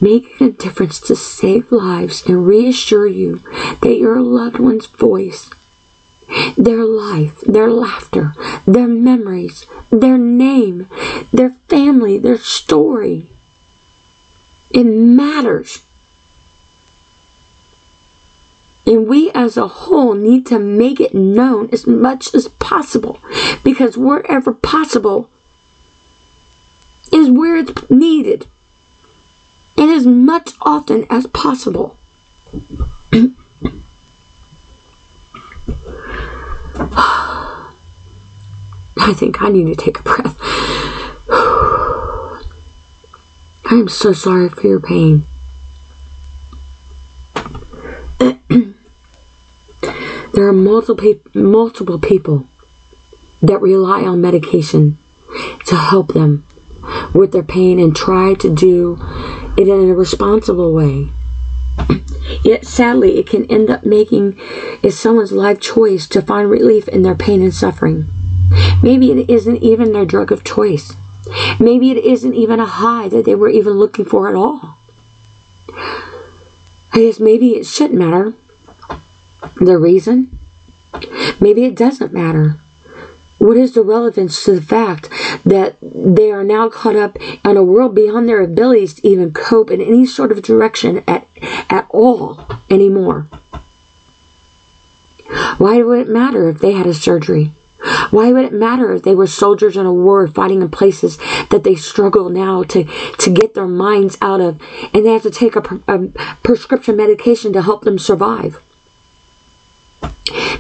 making 0.02 0.48
a 0.48 0.52
difference 0.52 1.00
to 1.00 1.16
save 1.16 1.72
lives 1.72 2.26
and 2.26 2.46
reassure 2.46 3.08
you 3.08 3.38
that 3.82 3.98
your 3.98 4.22
loved 4.22 4.60
one's 4.60 4.88
voice, 4.88 5.50
their 6.58 6.84
life, 6.84 7.40
their 7.42 7.72
laughter, 7.72 8.34
their 8.66 8.88
memories, 8.88 9.66
their 9.90 10.18
name, 10.18 10.90
their 11.32 11.52
family, 11.70 12.18
their 12.18 12.38
story, 12.38 13.30
it 14.70 14.84
matters. 14.84 15.84
And 18.86 19.08
we 19.08 19.32
as 19.32 19.56
a 19.56 19.68
whole 19.68 20.16
need 20.16 20.46
to 20.48 20.60
make 20.60 21.00
it 21.00 21.14
known 21.14 21.70
as 21.72 21.88
much 21.88 22.34
as 22.36 22.48
possible 22.48 23.20
because 23.64 23.98
wherever 23.98 24.54
possible 24.54 25.30
is 27.10 27.30
where 27.30 27.58
it's 27.58 27.90
needed 27.90 28.48
and 29.78 29.92
as 29.92 30.08
much 30.08 30.54
often 30.62 31.06
as 31.10 31.28
possible. 31.28 31.98
I 39.00 39.14
think 39.14 39.42
I 39.42 39.50
need 39.50 39.68
to 39.68 39.76
take 39.76 40.00
a 40.00 40.04
breath. 40.04 40.38
I 43.70 43.72
am 43.72 43.88
so 43.88 44.14
sorry 44.14 44.50
for 44.50 44.68
your 44.68 44.80
pain. 44.80 45.28
there 48.20 48.74
are 50.48 50.54
multiple 50.54 51.14
multiple 51.36 52.00
people 52.00 52.48
that 53.42 53.62
rely 53.62 54.02
on 54.02 54.22
medication 54.22 54.98
to 55.68 55.76
help 55.76 56.14
them 56.14 56.47
with 57.14 57.32
their 57.32 57.44
pain 57.44 57.80
and 57.80 57.96
try 57.96 58.34
to 58.36 58.54
do 58.54 58.98
it 59.58 59.68
in 59.68 59.90
a 59.90 59.96
responsible 59.96 60.74
way. 60.74 61.10
Yet 62.44 62.66
sadly, 62.66 63.18
it 63.18 63.28
can 63.28 63.46
end 63.52 63.70
up 63.70 63.86
making 63.86 64.40
it 64.84 64.92
someone's 64.92 65.32
life 65.32 65.60
choice 65.60 66.08
to 66.08 66.22
find 66.22 66.50
relief 66.50 66.88
in 66.88 67.02
their 67.02 67.16
pain 67.16 67.42
and 67.42 67.54
suffering. 67.54 68.08
Maybe 68.82 69.12
it 69.12 69.30
isn't 69.30 69.58
even 69.58 69.92
their 69.92 70.06
drug 70.06 70.32
of 70.32 70.44
choice. 70.44 70.94
Maybe 71.60 71.92
it 71.92 71.98
isn't 71.98 72.36
even 72.36 72.60
a 72.60 72.66
high 72.66 73.10
that 73.10 73.26
they 73.26 73.36
were 73.36 73.50
even 73.50 73.74
looking 73.74 74.06
for 74.06 74.30
at 74.30 74.36
all. 74.36 74.78
I 76.94 77.00
guess 77.00 77.20
maybe 77.20 77.52
it 77.52 77.66
shouldn't 77.66 78.00
matter. 78.00 78.34
The 79.56 79.78
reason? 79.78 80.38
Maybe 81.40 81.66
it 81.66 81.76
doesn't 81.76 82.14
matter. 82.14 82.60
What 83.38 83.58
is 83.58 83.74
the 83.74 83.84
relevance 83.84 84.44
to 84.46 84.54
the 84.54 84.62
fact 84.62 85.10
that 85.48 85.78
they 85.82 86.30
are 86.32 86.44
now 86.44 86.70
caught 86.70 86.96
up 86.96 87.18
in 87.18 87.58
a 87.58 87.64
world 87.64 87.96
beyond 87.96 88.28
their 88.28 88.42
abilities 88.42 88.96
to 88.96 89.08
even 89.08 89.32
cope 89.32 89.72
in 89.72 89.82
any 89.82 90.06
sort 90.06 90.32
of 90.32 90.42
direction 90.42 91.04
at, 91.08 91.28
at 91.70 91.88
all 91.90 92.46
anymore? 92.70 93.30
Why 95.58 95.82
would 95.82 96.00
it 96.00 96.10
matter 96.10 96.50
if 96.50 96.60
they 96.60 96.74
had 96.74 96.88
a 96.88 96.94
surgery? 96.94 97.52
Why 98.12 98.32
would 98.32 98.46
it 98.46 98.54
matter 98.54 98.94
if 98.94 99.04
they 99.04 99.16
were 99.16 99.28
soldiers 99.28 99.78
in 99.78 99.86
a 99.86 99.94
war 99.94 100.28
fighting 100.28 100.62
in 100.62 100.70
places 100.70 101.18
that 101.50 101.64
they 101.64 101.76
struggle 101.76 102.30
now 102.30 102.64
to, 102.64 102.84
to 103.20 103.30
get 103.30 103.54
their 103.54 103.68
minds 103.68 104.18
out 104.22 104.42
of 104.42 104.60
and 104.94 105.06
they 105.06 105.14
have 105.14 105.24
to 105.24 105.32
take 105.32 105.56
a, 105.56 105.82
a 105.88 106.08
prescription 106.44 106.98
medication 106.98 107.54
to 107.54 107.62
help 107.62 107.84
them 107.84 108.00
survive? 108.00 108.62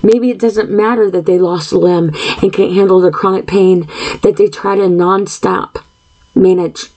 Maybe 0.03 0.29
it 0.29 0.39
doesn't 0.39 0.69
matter 0.69 1.11
that 1.11 1.25
they 1.25 1.39
lost 1.39 1.71
a 1.71 1.77
limb 1.77 2.11
and 2.41 2.53
can't 2.53 2.73
handle 2.73 3.01
the 3.01 3.11
chronic 3.11 3.47
pain 3.47 3.87
that 4.21 4.35
they 4.37 4.47
try 4.47 4.75
to 4.75 4.83
nonstop 4.83 5.83
manage. 6.35 6.91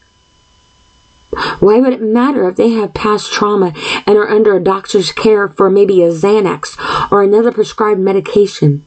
Why 1.61 1.79
would 1.79 1.93
it 1.93 2.03
matter 2.03 2.49
if 2.49 2.57
they 2.57 2.71
have 2.71 2.95
past 2.95 3.33
trauma 3.33 3.73
and 4.07 4.17
are 4.17 4.29
under 4.29 4.57
a 4.57 4.63
doctor's 4.63 5.13
care 5.13 5.49
for 5.49 5.71
maybe 5.71 6.03
a 6.03 6.11
Xanax 6.11 6.77
or 7.11 7.23
another 7.23 7.53
prescribed 7.53 8.01
medication? 8.01 8.85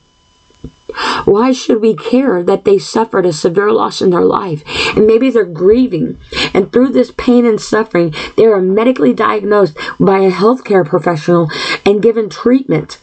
Why 1.25 1.51
should 1.51 1.81
we 1.81 1.95
care 1.95 2.43
that 2.43 2.65
they 2.65 2.77
suffered 2.77 3.25
a 3.25 3.33
severe 3.33 3.71
loss 3.71 4.01
in 4.01 4.11
their 4.11 4.25
life? 4.25 4.61
And 4.95 5.07
maybe 5.07 5.31
they're 5.31 5.45
grieving. 5.45 6.19
And 6.53 6.71
through 6.71 6.89
this 6.89 7.11
pain 7.17 7.45
and 7.45 7.59
suffering, 7.59 8.13
they 8.35 8.45
are 8.45 8.61
medically 8.61 9.13
diagnosed 9.13 9.75
by 9.99 10.19
a 10.19 10.31
healthcare 10.31 10.85
professional 10.85 11.49
and 11.85 12.03
given 12.03 12.29
treatment 12.29 12.99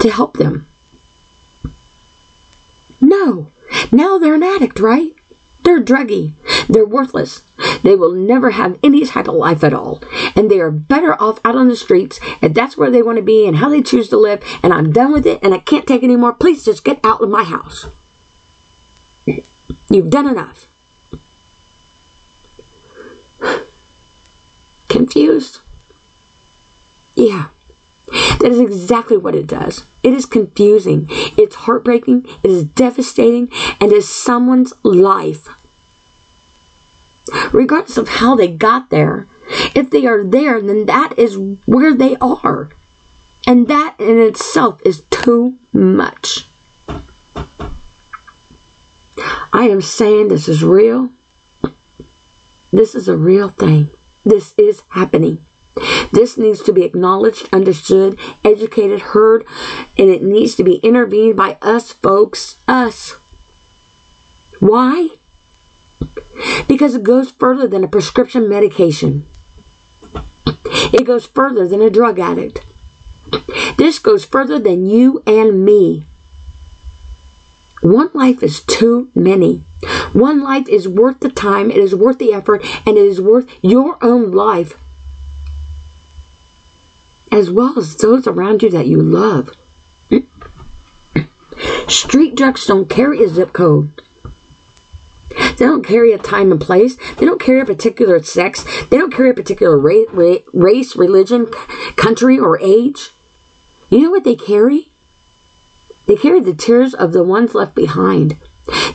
to 0.00 0.10
help 0.10 0.36
them. 0.36 0.68
No. 3.00 3.50
Now 3.92 4.18
they're 4.18 4.34
an 4.34 4.42
addict, 4.42 4.80
right? 4.80 5.14
They're 5.62 5.82
druggy. 5.82 6.34
They're 6.68 6.84
worthless. 6.84 7.42
They 7.82 7.96
will 7.96 8.12
never 8.12 8.50
have 8.50 8.78
any 8.82 9.04
type 9.04 9.28
of 9.28 9.34
life 9.34 9.64
at 9.64 9.72
all. 9.72 10.02
And 10.36 10.50
they 10.50 10.60
are 10.60 10.70
better 10.70 11.20
off 11.20 11.40
out 11.44 11.56
on 11.56 11.68
the 11.68 11.76
streets 11.76 12.20
if 12.42 12.52
that's 12.52 12.76
where 12.76 12.90
they 12.90 13.02
want 13.02 13.16
to 13.16 13.22
be 13.22 13.46
and 13.46 13.56
how 13.56 13.70
they 13.70 13.82
choose 13.82 14.08
to 14.10 14.16
live. 14.16 14.42
And 14.62 14.72
I'm 14.72 14.92
done 14.92 15.12
with 15.12 15.26
it 15.26 15.40
and 15.42 15.54
I 15.54 15.58
can't 15.58 15.86
take 15.86 16.02
any 16.02 16.16
more. 16.16 16.34
Please 16.34 16.64
just 16.64 16.84
get 16.84 17.00
out 17.02 17.22
of 17.22 17.30
my 17.30 17.44
house. 17.44 17.86
You've 19.88 20.10
done 20.10 20.28
enough. 20.28 20.68
Confused? 24.88 25.60
Yeah. 27.14 27.48
That 28.06 28.50
is 28.50 28.60
exactly 28.60 29.16
what 29.16 29.34
it 29.34 29.46
does. 29.46 29.84
It 30.02 30.12
is 30.12 30.26
confusing, 30.26 31.06
it's 31.08 31.54
heartbreaking, 31.54 32.26
it 32.42 32.50
is 32.50 32.64
devastating, 32.64 33.48
and 33.80 33.92
is 33.92 34.08
someone's 34.08 34.72
life. 34.82 35.48
Regardless 37.52 37.96
of 37.96 38.08
how 38.08 38.34
they 38.34 38.48
got 38.48 38.90
there, 38.90 39.26
if 39.74 39.90
they 39.90 40.06
are 40.06 40.22
there, 40.22 40.60
then 40.60 40.86
that 40.86 41.18
is 41.18 41.38
where 41.66 41.94
they 41.94 42.16
are. 42.16 42.70
And 43.46 43.68
that 43.68 43.96
in 43.98 44.18
itself 44.18 44.80
is 44.84 45.04
too 45.10 45.58
much. 45.72 46.46
I 49.52 49.68
am 49.68 49.80
saying 49.80 50.28
this 50.28 50.48
is 50.48 50.64
real. 50.64 51.12
This 52.72 52.94
is 52.94 53.08
a 53.08 53.16
real 53.16 53.50
thing. 53.50 53.90
This 54.24 54.54
is 54.58 54.82
happening. 54.88 55.44
This 56.12 56.38
needs 56.38 56.62
to 56.62 56.72
be 56.72 56.84
acknowledged, 56.84 57.48
understood, 57.52 58.18
educated, 58.44 59.00
heard, 59.00 59.44
and 59.98 60.08
it 60.08 60.22
needs 60.22 60.54
to 60.56 60.64
be 60.64 60.76
intervened 60.76 61.36
by 61.36 61.58
us, 61.60 61.92
folks. 61.92 62.58
Us. 62.68 63.16
Why? 64.60 65.10
Because 66.68 66.94
it 66.94 67.02
goes 67.02 67.30
further 67.30 67.66
than 67.66 67.82
a 67.82 67.88
prescription 67.88 68.48
medication. 68.48 69.26
It 70.64 71.04
goes 71.04 71.26
further 71.26 71.66
than 71.66 71.82
a 71.82 71.90
drug 71.90 72.18
addict. 72.18 72.64
This 73.76 73.98
goes 73.98 74.24
further 74.24 74.58
than 74.58 74.86
you 74.86 75.22
and 75.26 75.64
me. 75.64 76.06
One 77.82 78.10
life 78.14 78.42
is 78.42 78.62
too 78.62 79.10
many. 79.14 79.64
One 80.12 80.42
life 80.42 80.68
is 80.68 80.88
worth 80.88 81.20
the 81.20 81.30
time, 81.30 81.70
it 81.70 81.76
is 81.76 81.94
worth 81.94 82.18
the 82.18 82.32
effort, 82.32 82.64
and 82.86 82.96
it 82.96 83.04
is 83.04 83.20
worth 83.20 83.46
your 83.62 84.02
own 84.02 84.30
life, 84.30 84.78
as 87.34 87.50
well 87.50 87.76
as 87.76 87.96
those 87.96 88.28
around 88.28 88.62
you 88.62 88.70
that 88.70 88.86
you 88.86 89.02
love. 89.02 89.56
Street 91.88 92.36
drugs 92.36 92.64
don't 92.64 92.88
carry 92.88 93.24
a 93.24 93.28
zip 93.28 93.52
code. 93.52 94.00
They 95.30 95.66
don't 95.66 95.84
carry 95.84 96.12
a 96.12 96.18
time 96.18 96.52
and 96.52 96.60
place. 96.60 96.96
They 97.16 97.26
don't 97.26 97.40
carry 97.40 97.60
a 97.60 97.64
particular 97.64 98.22
sex. 98.22 98.64
They 98.86 98.96
don't 98.96 99.12
carry 99.12 99.30
a 99.30 99.34
particular 99.34 99.76
ra- 99.76 100.04
ra- 100.12 100.44
race, 100.52 100.94
religion, 100.94 101.46
country, 101.96 102.38
or 102.38 102.60
age. 102.60 103.10
You 103.90 104.02
know 104.02 104.10
what 104.10 104.22
they 104.22 104.36
carry? 104.36 104.90
They 106.06 106.16
carry 106.16 106.40
the 106.40 106.54
tears 106.54 106.94
of 106.94 107.12
the 107.12 107.24
ones 107.24 107.54
left 107.54 107.74
behind. 107.74 108.36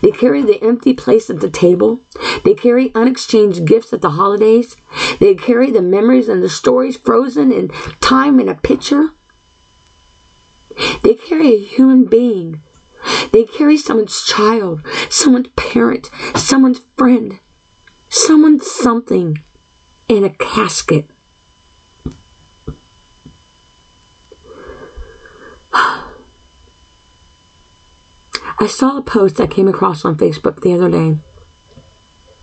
They 0.01 0.11
carry 0.11 0.41
the 0.41 0.61
empty 0.63 0.93
place 0.93 1.29
at 1.29 1.39
the 1.39 1.49
table. 1.49 1.99
They 2.43 2.53
carry 2.53 2.91
unexchanged 2.95 3.65
gifts 3.65 3.93
at 3.93 4.01
the 4.01 4.11
holidays. 4.11 4.77
They 5.19 5.35
carry 5.35 5.71
the 5.71 5.81
memories 5.81 6.29
and 6.29 6.41
the 6.41 6.49
stories 6.49 6.97
frozen 6.97 7.51
in 7.51 7.69
time 7.99 8.39
in 8.39 8.49
a 8.49 8.55
picture. 8.55 9.11
They 11.03 11.15
carry 11.15 11.53
a 11.53 11.59
human 11.59 12.05
being. 12.05 12.61
They 13.31 13.43
carry 13.43 13.77
someone's 13.77 14.23
child, 14.25 14.85
someone's 15.09 15.49
parent, 15.49 16.09
someone's 16.35 16.79
friend, 16.97 17.39
someone's 18.09 18.69
something 18.69 19.43
in 20.07 20.23
a 20.23 20.29
casket. 20.31 21.09
Oh, 25.71 26.08
I 28.57 28.67
saw 28.67 28.97
a 28.97 29.01
post 29.01 29.39
I 29.39 29.47
came 29.47 29.67
across 29.67 30.05
on 30.05 30.17
Facebook 30.17 30.61
the 30.61 30.73
other 30.73 30.89
day, 30.89 31.17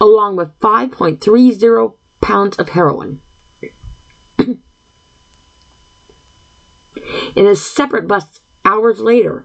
along 0.00 0.36
with 0.36 0.58
5.30 0.60 1.94
pounds 2.20 2.58
of 2.58 2.68
heroin. 2.70 3.20
In 7.36 7.46
a 7.46 7.56
separate 7.56 8.08
bust 8.08 8.40
hours 8.64 9.00
later, 9.00 9.44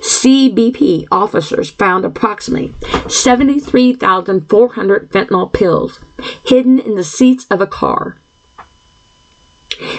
CBP 0.00 1.08
officers 1.10 1.70
found 1.70 2.04
approximately 2.04 2.74
73,400 3.08 5.10
fentanyl 5.10 5.52
pills 5.52 6.04
hidden 6.46 6.78
in 6.78 6.94
the 6.94 7.04
seats 7.04 7.46
of 7.50 7.60
a 7.60 7.66
car. 7.66 8.18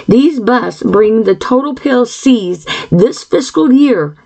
These 0.06 0.40
busts 0.40 0.82
bring 0.82 1.24
the 1.24 1.34
total 1.34 1.74
pills 1.74 2.14
seized 2.14 2.68
this 2.90 3.22
fiscal 3.22 3.72
year 3.72 4.16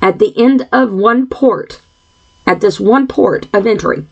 at 0.00 0.18
the 0.18 0.36
end 0.36 0.68
of 0.72 0.92
one 0.92 1.26
port 1.26 1.80
at 2.46 2.60
this 2.60 2.78
one 2.78 3.06
port 3.06 3.46
of 3.52 3.66
entry 3.66 4.06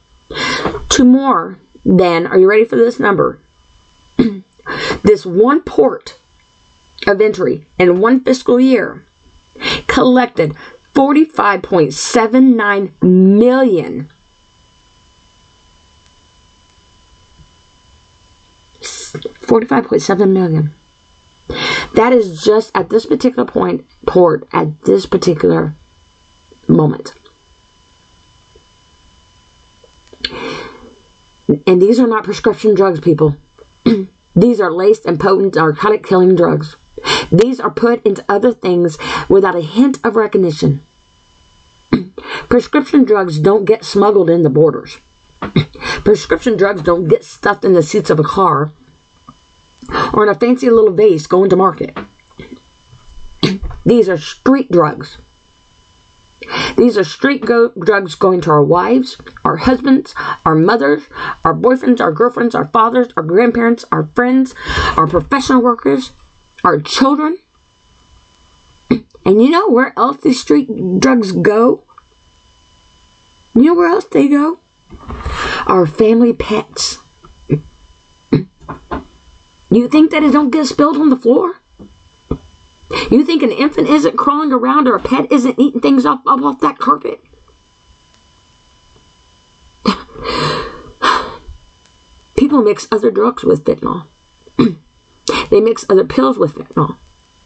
to 0.88 1.04
more 1.04 1.58
than, 1.84 2.26
are 2.26 2.38
you 2.38 2.48
ready 2.48 2.64
for 2.64 2.76
this 2.76 2.98
number? 2.98 3.38
this 5.02 5.26
one 5.26 5.60
port 5.60 6.18
of 7.06 7.20
entry 7.20 7.66
in 7.78 8.00
one 8.00 8.20
fiscal 8.20 8.58
year 8.58 9.04
collected 9.86 10.56
45.79 10.94 13.02
million. 13.02 14.10
Forty-five 19.38 19.86
point 19.86 20.02
seven 20.02 20.32
million. 20.32 20.74
That 21.94 22.12
is 22.12 22.42
just 22.42 22.72
at 22.74 22.90
this 22.90 23.06
particular 23.06 23.48
point 23.48 23.86
port 24.06 24.48
at 24.52 24.82
this 24.82 25.06
particular 25.06 25.72
moment. 26.66 27.14
And 31.66 31.80
these 31.80 32.00
are 32.00 32.06
not 32.06 32.24
prescription 32.24 32.74
drugs, 32.74 33.00
people. 33.00 33.36
these 34.36 34.60
are 34.60 34.72
laced 34.72 35.04
and 35.04 35.20
potent 35.20 35.54
narcotic 35.54 36.06
killing 36.06 36.34
drugs. 36.34 36.76
These 37.30 37.60
are 37.60 37.70
put 37.70 38.04
into 38.06 38.24
other 38.28 38.52
things 38.52 38.98
without 39.28 39.56
a 39.56 39.60
hint 39.60 39.98
of 40.04 40.16
recognition. 40.16 40.82
Prescription 42.48 43.04
drugs 43.04 43.38
don't 43.38 43.64
get 43.64 43.84
smuggled 43.84 44.30
in 44.30 44.42
the 44.42 44.50
borders. 44.50 44.98
Prescription 46.04 46.56
drugs 46.56 46.82
don't 46.82 47.08
get 47.08 47.24
stuffed 47.24 47.64
in 47.64 47.74
the 47.74 47.82
seats 47.82 48.10
of 48.10 48.18
a 48.18 48.24
car 48.24 48.72
or 50.12 50.22
in 50.22 50.28
a 50.28 50.38
fancy 50.38 50.70
little 50.70 50.92
vase 50.92 51.26
going 51.26 51.50
to 51.50 51.56
market. 51.56 51.96
These 53.84 54.08
are 54.08 54.16
street 54.16 54.70
drugs. 54.70 55.18
These 56.76 56.98
are 56.98 57.04
street 57.04 57.44
go- 57.44 57.72
drugs 57.78 58.14
going 58.14 58.40
to 58.42 58.50
our 58.50 58.62
wives, 58.62 59.20
our 59.44 59.56
husbands, 59.56 60.14
our 60.44 60.54
mothers, 60.54 61.04
our 61.44 61.54
boyfriends, 61.54 62.00
our 62.00 62.12
girlfriends, 62.12 62.54
our 62.54 62.66
fathers, 62.66 63.08
our 63.16 63.22
grandparents, 63.22 63.84
our 63.92 64.06
friends, 64.14 64.54
our 64.96 65.06
professional 65.06 65.62
workers, 65.62 66.12
our 66.62 66.80
children. 66.80 67.38
And 68.90 69.42
you 69.42 69.50
know 69.50 69.68
where 69.68 69.92
else 69.96 70.18
these 70.18 70.40
street 70.40 70.68
drugs 71.00 71.32
go? 71.32 71.82
You 73.54 73.62
know 73.62 73.74
where 73.74 73.88
else 73.88 74.04
they 74.06 74.28
go? 74.28 74.58
Our 75.66 75.86
family 75.86 76.32
pets. 76.32 76.98
You 79.70 79.88
think 79.88 80.12
that 80.12 80.22
it 80.22 80.32
don't 80.32 80.50
get 80.50 80.66
spilled 80.66 80.98
on 80.98 81.10
the 81.10 81.16
floor? 81.16 81.60
You 83.10 83.24
think 83.24 83.42
an 83.42 83.52
infant 83.52 83.88
isn't 83.88 84.16
crawling 84.16 84.52
around 84.52 84.88
or 84.88 84.96
a 84.96 85.00
pet 85.00 85.32
isn't 85.32 85.58
eating 85.58 85.80
things 85.80 86.04
up, 86.04 86.22
up 86.26 86.42
off 86.42 86.60
that 86.60 86.78
carpet? 86.78 87.20
People 92.36 92.62
mix 92.62 92.86
other 92.92 93.10
drugs 93.10 93.44
with 93.44 93.64
fentanyl. 93.64 94.06
they 95.50 95.60
mix 95.60 95.84
other 95.88 96.04
pills 96.04 96.38
with 96.38 96.54
fentanyl. 96.54 96.98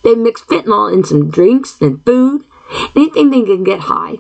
They 0.02 0.14
mix 0.14 0.42
fentanyl 0.42 0.92
in 0.92 1.04
some 1.04 1.30
drinks 1.30 1.80
and 1.80 2.04
food, 2.04 2.44
anything 2.96 3.30
they 3.30 3.42
can 3.42 3.64
get 3.64 3.80
high. 3.80 4.18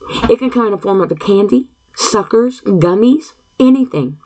It 0.00 0.38
can 0.38 0.50
come 0.50 0.66
in 0.66 0.72
the 0.72 0.78
form 0.78 1.00
of 1.00 1.10
a 1.12 1.16
candy, 1.16 1.70
suckers, 1.94 2.60
gummies, 2.60 3.34
anything. 3.58 4.18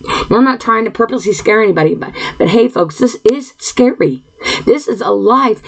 Now, 0.00 0.36
I'm 0.36 0.44
not 0.44 0.60
trying 0.60 0.84
to 0.84 0.90
purposely 0.90 1.32
scare 1.32 1.62
anybody, 1.62 1.94
but, 1.94 2.14
but 2.38 2.48
hey, 2.48 2.68
folks, 2.68 2.98
this 2.98 3.16
is 3.30 3.54
scary. 3.58 4.22
This 4.64 4.88
is 4.88 5.00
a 5.00 5.10
life. 5.10 5.62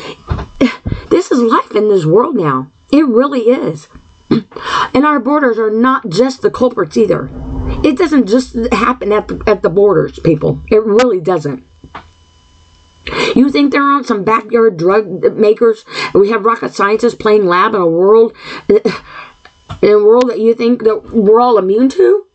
This 1.10 1.30
is 1.30 1.40
life 1.40 1.74
in 1.74 1.88
this 1.88 2.06
world 2.06 2.36
now. 2.36 2.70
It 2.90 3.06
really 3.06 3.50
is. 3.50 3.88
And 4.94 5.06
our 5.06 5.20
borders 5.20 5.58
are 5.58 5.70
not 5.70 6.10
just 6.10 6.42
the 6.42 6.50
culprits 6.50 6.98
either. 6.98 7.30
It 7.82 7.96
doesn't 7.96 8.28
just 8.28 8.54
happen 8.72 9.10
at 9.10 9.26
the, 9.28 9.42
at 9.46 9.62
the 9.62 9.70
borders, 9.70 10.18
people. 10.18 10.60
It 10.68 10.84
really 10.84 11.20
doesn't. 11.20 11.64
You 13.34 13.50
think 13.50 13.72
there 13.72 13.82
aren't 13.82 14.06
some 14.06 14.22
backyard 14.22 14.76
drug 14.76 15.34
makers? 15.34 15.84
We 16.14 16.30
have 16.30 16.44
rocket 16.44 16.74
scientists 16.74 17.14
playing 17.14 17.46
lab 17.46 17.74
in 17.74 17.80
a 17.80 17.86
world, 17.86 18.36
in 18.68 18.80
a 19.82 20.04
world 20.04 20.28
that 20.28 20.38
you 20.38 20.54
think 20.54 20.84
that 20.84 21.10
we're 21.10 21.40
all 21.40 21.58
immune 21.58 21.88
to? 21.90 22.26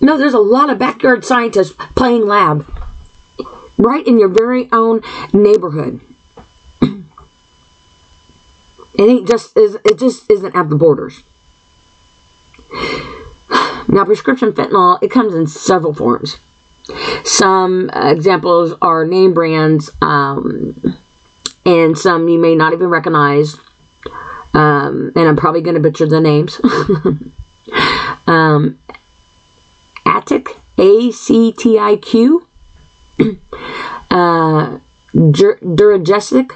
No, 0.00 0.18
there's 0.18 0.34
a 0.34 0.38
lot 0.38 0.70
of 0.70 0.78
backyard 0.78 1.24
scientists 1.24 1.74
playing 1.94 2.26
lab 2.26 2.66
right 3.78 4.06
in 4.06 4.18
your 4.18 4.28
very 4.28 4.68
own 4.72 5.02
neighborhood. 5.32 6.00
It 8.98 9.02
ain't 9.02 9.28
just 9.28 9.52
it 9.54 9.98
just 9.98 10.30
isn't 10.30 10.56
at 10.56 10.70
the 10.70 10.76
borders. 10.76 11.22
Now, 13.88 14.04
prescription 14.04 14.52
fentanyl 14.52 14.98
it 15.02 15.10
comes 15.10 15.34
in 15.34 15.46
several 15.46 15.94
forms. 15.94 16.38
Some 17.24 17.90
examples 17.92 18.74
are 18.82 19.04
name 19.04 19.32
brands, 19.32 19.90
um, 20.02 20.98
and 21.64 21.96
some 21.96 22.28
you 22.28 22.38
may 22.38 22.54
not 22.54 22.72
even 22.72 22.88
recognize. 22.88 23.56
Um, 24.54 25.12
and 25.14 25.28
I'm 25.28 25.36
probably 25.36 25.60
going 25.60 25.74
to 25.74 25.80
butcher 25.80 26.06
the 26.06 26.20
names. 26.20 26.60
um, 28.26 28.78
Actiq, 30.76 31.08
A 31.08 31.12
C 31.12 31.52
T 31.52 31.78
I 31.78 31.96
Q, 31.96 32.46
uh, 34.10 34.78
Duragesic, 35.14 36.52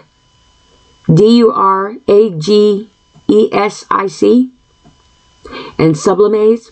D 1.12 1.36
U 1.38 1.52
R 1.52 1.96
A 2.06 2.30
G 2.30 2.88
E 3.28 3.48
S 3.52 3.86
I 3.90 4.06
C, 4.06 4.50
and 5.78 5.94
Sublimaze, 5.96 6.70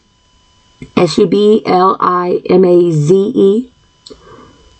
S 0.96 1.18
U 1.18 1.26
B 1.26 1.62
L 1.66 1.96
I 2.01 2.42
M 2.49 2.64
A 2.64 2.90
Z 2.90 3.14
E. 3.34 3.72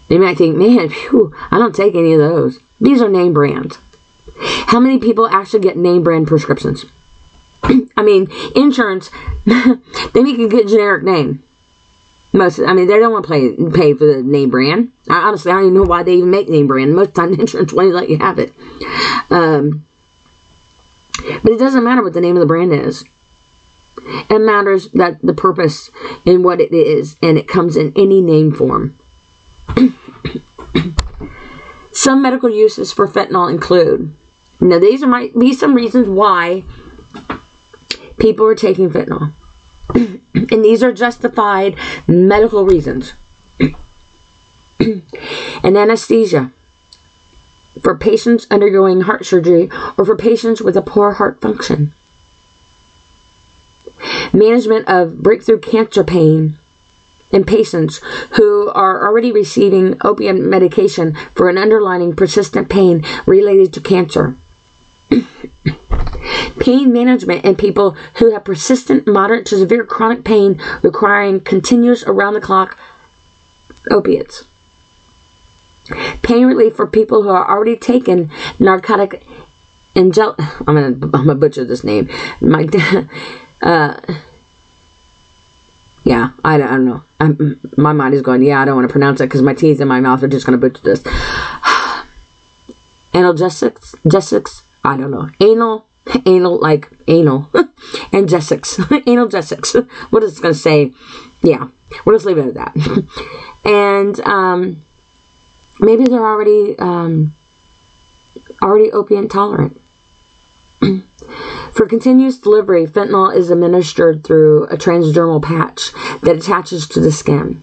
You 0.09 0.19
might 0.21 0.39
think, 0.39 0.57
man, 0.57 0.89
phew, 0.89 1.35
I 1.51 1.59
don't 1.59 1.75
take 1.75 1.95
any 1.95 2.15
of 2.15 2.19
those. 2.19 2.59
These 2.81 3.03
are 3.03 3.11
name 3.11 3.35
brands. 3.35 3.79
How 4.41 4.81
many 4.81 4.99
people 4.99 5.27
actually 5.27 5.61
get 5.61 5.77
name 5.77 6.03
brand 6.03 6.27
prescriptions? 6.27 6.87
I 7.63 8.03
mean, 8.03 8.29
insurance, 8.55 9.11
they 9.45 10.23
make 10.23 10.39
a 10.39 10.49
good 10.49 10.69
generic 10.69 11.03
name. 11.03 11.43
Most, 12.33 12.61
I 12.61 12.75
mean, 12.75 12.87
they 12.87 12.99
don't 12.99 13.13
want 13.13 13.25
to 13.27 13.31
pay 13.31 13.57
pay 13.71 13.95
for 13.95 14.05
the 14.05 14.23
name 14.23 14.51
brand. 14.51 14.93
I, 15.09 15.29
honestly, 15.29 15.51
I 15.51 15.55
don't 15.55 15.65
even 15.65 15.75
know 15.75 15.85
why 15.85 16.03
they 16.03 16.17
even 16.17 16.31
make 16.31 16.49
name 16.49 16.67
brand. 16.67 16.95
Most 16.95 17.15
time, 17.15 17.33
insurance 17.35 17.73
won't 17.73 17.95
let 17.95 18.11
you 18.11 18.19
have 18.19 18.39
it. 18.39 18.55
Um, 19.31 19.87
but 21.43 21.53
it 21.53 21.59
doesn't 21.59 21.85
matter 21.85 22.03
what 22.03 22.13
the 22.13 22.21
name 22.21 22.37
of 22.37 22.41
the 22.41 22.47
brand 22.47 22.73
is. 22.73 23.05
It 24.31 24.41
matters 24.41 24.91
that 24.93 25.21
the 25.23 25.35
purpose 25.35 25.91
and 26.25 26.45
what 26.45 26.61
it 26.61 26.73
is, 26.73 27.17
and 27.23 27.39
it 27.39 27.49
comes 27.49 27.77
in 27.77 27.93
any 27.97 28.21
name 28.21 28.53
form. 28.53 28.99
some 31.93 32.23
medical 32.23 32.51
uses 32.51 32.93
for 32.93 33.09
fentanyl 33.09 33.51
include. 33.51 34.15
Now, 34.61 34.79
these 34.79 35.03
might 35.03 35.37
be 35.39 35.53
some 35.53 35.75
reasons 35.75 36.09
why 36.09 36.65
people 38.19 38.47
are 38.47 38.55
taking 38.55 38.91
fentanyl. 38.91 39.33
and 39.95 40.65
these 40.65 40.83
are 40.83 40.93
justified 40.93 41.77
medical 42.07 42.65
reasons. 42.65 43.15
and 44.81 45.77
anesthesia 45.77 46.53
for 47.83 47.97
patients 47.97 48.47
undergoing 48.51 49.03
heart 49.03 49.25
surgery 49.25 49.71
or 49.97 50.05
for 50.05 50.17
patients 50.17 50.61
with 50.61 50.77
a 50.77 50.83
poor 50.83 51.15
heart 51.15 51.41
function. 51.41 51.95
Management 54.33 54.89
of 54.89 55.23
breakthrough 55.23 55.59
cancer 55.59 56.05
pain 56.05 56.59
in 57.31 57.45
patients 57.45 58.01
who 58.37 58.71
are 58.71 59.07
already 59.07 59.33
receiving 59.33 59.97
opiate 60.03 60.37
medication 60.37 61.15
for 61.35 61.49
an 61.49 61.59
underlying 61.59 62.15
persistent 62.15 62.69
pain 62.69 63.05
related 63.27 63.73
to 63.75 63.81
cancer. 63.81 64.37
pain 66.61 66.93
management 66.93 67.45
in 67.45 67.57
people 67.57 67.93
who 68.19 68.33
have 68.33 68.45
persistent, 68.45 69.07
moderate 69.07 69.47
to 69.47 69.57
severe 69.57 69.85
chronic 69.85 70.25
pain 70.25 70.61
requiring 70.83 71.41
continuous 71.41 72.03
around 72.05 72.35
the 72.35 72.41
clock 72.41 72.79
opiates. 73.91 74.45
Pain 76.23 76.47
relief 76.47 76.77
for 76.77 76.87
people 76.87 77.23
who 77.23 77.31
are 77.31 77.49
already 77.49 77.77
taken 77.77 78.31
narcotic 78.59 79.27
angel. 79.97 80.35
I'm 80.39 80.75
gonna 80.75 80.87
I'm 80.87 81.11
gonna 81.11 81.35
butcher 81.35 81.65
this 81.65 81.83
name. 81.83 82.11
My 82.41 82.65
uh, 83.63 84.01
yeah, 86.05 86.31
I, 86.45 86.55
I 86.55 86.59
don't 86.59 86.85
know. 86.85 87.03
I'm, 87.21 87.61
my 87.77 87.93
mind 87.93 88.15
is 88.15 88.23
going. 88.23 88.43
Yeah, 88.43 88.61
I 88.61 88.65
don't 88.65 88.77
want 88.77 88.89
to 88.89 88.93
pronounce 88.93 89.21
it 89.21 89.27
because 89.27 89.43
my 89.43 89.55
teeth 89.55 89.81
in 89.81 89.89
my 89.89 90.01
mouth 90.01 90.23
are 90.23 90.29
just 90.29 90.45
gonna 90.45 90.59
butcher 90.59 90.83
this. 90.83 91.03
Analgesics, 93.13 93.95
jessics. 94.07 94.63
I 94.85 94.97
don't 94.97 95.11
know. 95.11 95.29
Anal 95.41 95.87
anal 96.27 96.59
like 96.61 96.91
anal. 97.07 97.51
And 98.13 98.29
Jessics 98.29 98.79
anal 99.07 99.29
Jessics 99.29 99.75
what 100.11 100.23
is 100.23 100.39
it 100.39 100.43
going 100.43 100.55
to 100.55 100.61
say 100.61 100.93
yeah. 101.43 101.69
We'll 102.05 102.17
just 102.17 102.27
leave 102.27 102.39
it 102.39 102.49
at 102.49 102.55
that. 102.55 102.75
And 103.65 104.19
um, 104.21 104.83
maybe 105.79 106.05
they're 106.05 106.27
already 106.27 106.79
um, 106.79 107.35
already 108.63 108.91
opiate 108.93 109.31
tolerant 109.31 109.81
for 110.81 111.87
continuous 111.87 112.39
delivery 112.39 112.87
fentanyl 112.87 113.35
is 113.35 113.51
administered 113.51 114.25
through 114.25 114.65
a 114.65 114.77
transdermal 114.77 115.43
patch 115.43 115.93
that 116.23 116.37
attaches 116.37 116.89
to 116.89 117.01
the 117.01 117.13
skin 117.13 117.63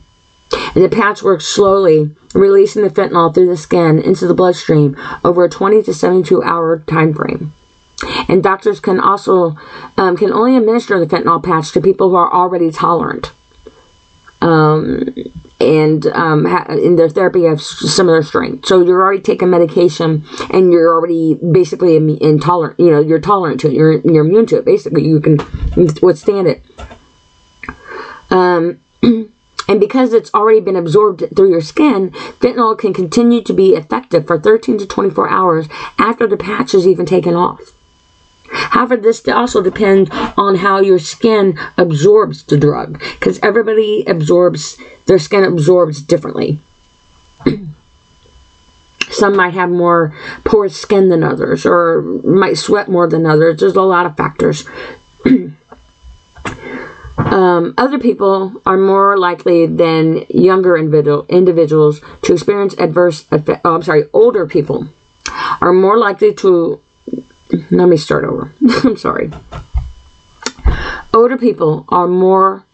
and 0.51 0.83
the 0.83 0.89
patch 0.89 1.23
works 1.23 1.45
slowly, 1.45 2.15
releasing 2.33 2.83
the 2.83 2.89
fentanyl 2.89 3.33
through 3.33 3.47
the 3.47 3.57
skin 3.57 4.01
into 4.01 4.27
the 4.27 4.33
bloodstream 4.33 4.97
over 5.23 5.45
a 5.45 5.49
20 5.49 5.83
to 5.83 5.93
72 5.93 6.43
hour 6.43 6.79
time 6.79 7.13
frame. 7.13 7.53
And 8.27 8.43
doctors 8.43 8.79
can 8.79 8.99
also 8.99 9.55
um, 9.97 10.17
can 10.17 10.31
only 10.31 10.57
administer 10.57 10.99
the 10.99 11.07
fentanyl 11.07 11.41
patch 11.41 11.71
to 11.71 11.81
people 11.81 12.09
who 12.09 12.15
are 12.15 12.31
already 12.31 12.71
tolerant. 12.71 13.31
Um, 14.41 15.15
and 15.59 16.05
um, 16.07 16.45
ha- 16.45 16.65
in 16.69 16.97
their 16.97 17.09
therapy 17.09 17.45
have 17.45 17.61
similar 17.61 18.21
strength. 18.21 18.67
So 18.67 18.83
you're 18.83 19.01
already 19.01 19.21
taking 19.21 19.49
medication, 19.49 20.25
and 20.51 20.71
you're 20.71 20.93
already 20.93 21.35
basically 21.35 21.95
intolerant. 21.95 22.79
You 22.79 22.91
know, 22.91 22.99
you're 22.99 23.21
tolerant 23.21 23.61
to 23.61 23.69
it. 23.69 23.73
You're 23.73 23.99
you're 24.01 24.25
immune 24.25 24.45
to 24.47 24.57
it. 24.57 24.65
Basically, 24.65 25.07
you 25.07 25.21
can 25.21 25.37
withstand 26.01 26.47
it. 26.47 26.65
Um. 28.29 28.81
And 29.67 29.79
because 29.79 30.13
it's 30.13 30.33
already 30.33 30.59
been 30.59 30.75
absorbed 30.75 31.23
through 31.35 31.49
your 31.49 31.61
skin, 31.61 32.11
fentanyl 32.11 32.77
can 32.77 32.93
continue 32.93 33.41
to 33.43 33.53
be 33.53 33.75
effective 33.75 34.27
for 34.27 34.39
13 34.39 34.77
to 34.79 34.85
24 34.85 35.29
hours 35.29 35.67
after 35.97 36.27
the 36.27 36.37
patch 36.37 36.73
is 36.73 36.87
even 36.87 37.05
taken 37.05 37.33
off. 37.33 37.71
However, 38.51 38.97
this 38.97 39.27
also 39.27 39.61
depends 39.63 40.09
on 40.37 40.55
how 40.55 40.79
your 40.79 40.99
skin 40.99 41.57
absorbs 41.77 42.43
the 42.43 42.57
drug 42.57 42.99
because 42.99 43.39
everybody 43.41 44.03
absorbs, 44.05 44.77
their 45.07 45.17
skin 45.17 45.43
absorbs 45.43 46.01
differently. 46.01 46.59
Some 49.09 49.35
might 49.35 49.53
have 49.53 49.69
more 49.69 50.15
porous 50.43 50.77
skin 50.77 51.09
than 51.09 51.23
others 51.23 51.65
or 51.65 52.01
might 52.23 52.57
sweat 52.57 52.87
more 52.89 53.07
than 53.07 53.25
others. 53.25 53.59
There's 53.59 53.75
a 53.75 53.81
lot 53.81 54.05
of 54.05 54.15
factors. 54.17 54.67
Um, 57.17 57.73
other 57.77 57.97
people 57.99 58.61
are 58.65 58.77
more 58.77 59.17
likely 59.17 59.65
than 59.67 60.25
younger 60.29 60.77
individual, 60.77 61.25
individuals 61.29 62.01
to 62.23 62.33
experience 62.33 62.75
adverse 62.77 63.25
effect. 63.31 63.61
Oh, 63.63 63.75
I'm 63.75 63.83
sorry, 63.83 64.05
older 64.13 64.45
people 64.45 64.89
are 65.61 65.73
more 65.73 65.97
likely 65.97 66.33
to. 66.35 66.81
Let 67.71 67.87
me 67.87 67.97
start 67.97 68.25
over. 68.25 68.53
I'm 68.83 68.97
sorry. 68.97 69.31
Older 71.13 71.37
people 71.37 71.85
are 71.89 72.07
more 72.07 72.65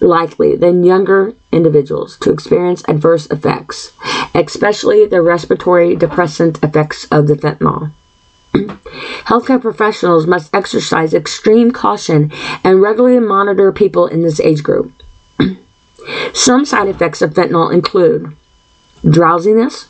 likely 0.00 0.56
than 0.56 0.84
younger 0.84 1.34
individuals 1.52 2.18
to 2.18 2.30
experience 2.30 2.82
adverse 2.88 3.26
effects, 3.26 3.92
especially 4.34 5.06
the 5.06 5.22
respiratory 5.22 5.96
depressant 5.96 6.62
effects 6.62 7.06
of 7.10 7.26
the 7.26 7.34
fentanyl. 7.34 7.92
Healthcare 8.64 9.60
professionals 9.60 10.26
must 10.26 10.54
exercise 10.54 11.14
extreme 11.14 11.70
caution 11.70 12.32
and 12.64 12.80
regularly 12.80 13.20
monitor 13.20 13.72
people 13.72 14.06
in 14.06 14.22
this 14.22 14.40
age 14.40 14.62
group. 14.62 14.92
Some 16.34 16.64
side 16.64 16.88
effects 16.88 17.22
of 17.22 17.34
fentanyl 17.34 17.72
include 17.72 18.36
drowsiness, 19.08 19.88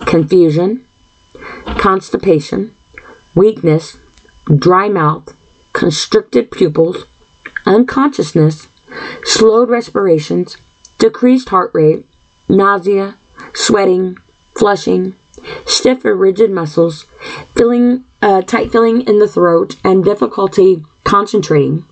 confusion, 0.00 0.86
constipation, 1.78 2.74
weakness, 3.34 3.96
dry 4.56 4.88
mouth, 4.88 5.36
constricted 5.72 6.50
pupils, 6.50 7.04
unconsciousness, 7.66 8.68
slowed 9.24 9.68
respirations, 9.68 10.56
decreased 10.98 11.48
heart 11.48 11.70
rate, 11.72 12.06
nausea, 12.48 13.16
sweating, 13.54 14.18
flushing, 14.58 15.16
stiff 15.66 16.04
or 16.04 16.16
rigid 16.16 16.50
muscles, 16.50 17.06
feeling 17.54 18.04
uh, 18.22 18.42
tight 18.42 18.70
feeling 18.70 19.02
in 19.02 19.18
the 19.18 19.28
throat, 19.28 19.76
and 19.84 20.04
difficulty 20.04 20.84
concentrating. 21.04 21.84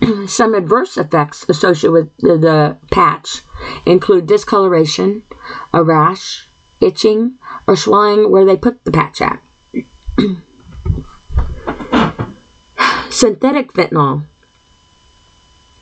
Some 0.26 0.54
adverse 0.54 0.96
effects 0.96 1.48
associated 1.48 1.92
with 1.92 2.16
the, 2.18 2.36
the 2.36 2.78
patch 2.90 3.42
include 3.86 4.26
discoloration, 4.26 5.24
a 5.72 5.82
rash, 5.82 6.46
itching, 6.80 7.38
or 7.66 7.76
swelling 7.76 8.30
where 8.30 8.44
they 8.44 8.56
put 8.56 8.84
the 8.84 8.92
patch 8.92 9.20
at. 9.20 9.42
Synthetic 13.10 13.72
fentanyl. 13.72 14.26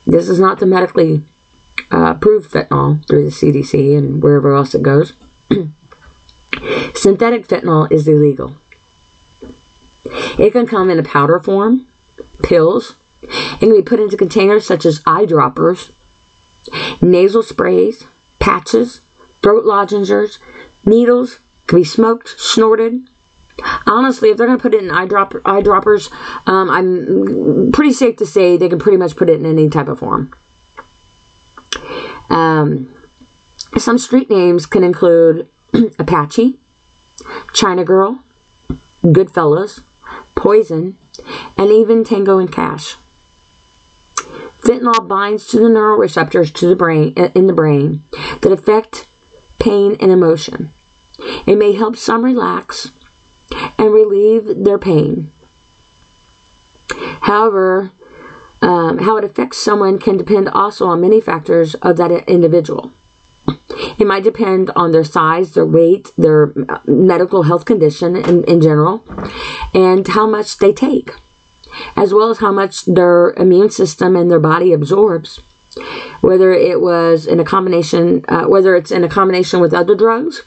This 0.05 0.29
is 0.29 0.39
not 0.39 0.59
the 0.59 0.65
medically 0.65 1.23
uh, 1.91 2.13
approved 2.15 2.51
fentanyl 2.51 3.05
through 3.07 3.25
the 3.25 3.31
CDC 3.31 3.97
and 3.97 4.21
wherever 4.21 4.53
else 4.53 4.75
it 4.75 4.83
goes. 4.83 5.13
Synthetic 6.95 7.47
fentanyl 7.47 7.91
is 7.91 8.07
illegal. 8.07 8.57
It 10.05 10.51
can 10.51 10.67
come 10.67 10.89
in 10.89 10.99
a 10.99 11.03
powder 11.03 11.39
form, 11.39 11.87
pills, 12.43 12.95
it 13.21 13.59
can 13.59 13.73
be 13.73 13.81
put 13.81 13.99
into 13.99 14.17
containers 14.17 14.65
such 14.65 14.85
as 14.85 15.01
eyedroppers, 15.03 15.91
nasal 17.01 17.43
sprays, 17.43 18.03
patches, 18.39 19.01
throat 19.41 19.65
lozenges, 19.65 20.39
needles, 20.85 21.39
can 21.67 21.79
be 21.79 21.83
smoked, 21.83 22.29
snorted. 22.39 23.07
Honestly, 23.85 24.29
if 24.29 24.37
they're 24.37 24.47
going 24.47 24.57
to 24.57 24.61
put 24.61 24.73
it 24.73 24.83
in 24.83 24.89
eyedropper, 24.89 25.41
eyedroppers, 25.41 26.11
um, 26.47 26.69
I'm 26.69 27.71
pretty 27.71 27.93
safe 27.93 28.17
to 28.17 28.25
say 28.25 28.57
they 28.57 28.69
can 28.69 28.79
pretty 28.79 28.97
much 28.97 29.15
put 29.15 29.29
it 29.29 29.39
in 29.39 29.45
any 29.45 29.69
type 29.69 29.87
of 29.87 29.99
form. 29.99 30.33
Um, 32.29 32.93
some 33.81 33.97
street 33.97 34.29
names 34.29 34.65
can 34.65 34.83
include 34.83 35.49
Apache, 35.99 36.59
China 37.53 37.83
Girl, 37.83 38.23
Goodfellas, 39.03 39.81
Poison, 40.35 40.97
and 41.57 41.71
even 41.71 42.03
Tango 42.03 42.37
and 42.37 42.51
Cash. 42.51 42.97
Fentanyl 44.61 45.07
binds 45.07 45.47
to 45.47 45.57
the 45.57 45.65
neuroreceptors 45.65 46.53
to 46.55 46.67
the 46.67 46.75
brain 46.75 47.13
in 47.13 47.47
the 47.47 47.53
brain 47.53 48.03
that 48.41 48.51
affect 48.51 49.07
pain 49.59 49.97
and 49.99 50.11
emotion. 50.11 50.73
It 51.45 51.57
may 51.57 51.73
help 51.73 51.97
some 51.97 52.23
relax 52.23 52.91
and 53.77 53.93
relieve 53.93 54.63
their 54.63 54.77
pain. 54.77 55.31
However, 57.21 57.91
um, 58.61 58.99
how 58.99 59.17
it 59.17 59.23
affects 59.23 59.57
someone 59.57 59.99
can 59.99 60.15
depend 60.15 60.47
also 60.47 60.87
on 60.87 61.01
many 61.01 61.19
factors 61.19 61.75
of 61.75 61.97
that 61.97 62.11
individual. 62.29 62.93
It 63.99 64.07
might 64.07 64.23
depend 64.23 64.69
on 64.71 64.91
their 64.91 65.03
size, 65.03 65.53
their 65.53 65.65
weight, 65.65 66.11
their 66.17 66.53
uh, 66.69 66.79
medical 66.85 67.43
health 67.43 67.65
condition 67.65 68.15
in, 68.15 68.43
in 68.45 68.61
general, 68.61 69.03
and 69.73 70.07
how 70.07 70.27
much 70.27 70.57
they 70.57 70.73
take, 70.73 71.11
as 71.95 72.13
well 72.13 72.29
as 72.29 72.39
how 72.39 72.51
much 72.51 72.85
their 72.85 73.31
immune 73.33 73.69
system 73.69 74.15
and 74.15 74.29
their 74.29 74.39
body 74.39 74.73
absorbs. 74.73 75.41
Whether 76.21 76.53
it 76.53 76.81
was 76.81 77.25
in 77.25 77.39
a 77.39 77.45
combination, 77.45 78.23
uh, 78.27 78.45
whether 78.45 78.75
it's 78.75 78.91
in 78.91 79.03
a 79.03 79.09
combination 79.09 79.59
with 79.59 79.73
other 79.73 79.95
drugs, 79.95 80.43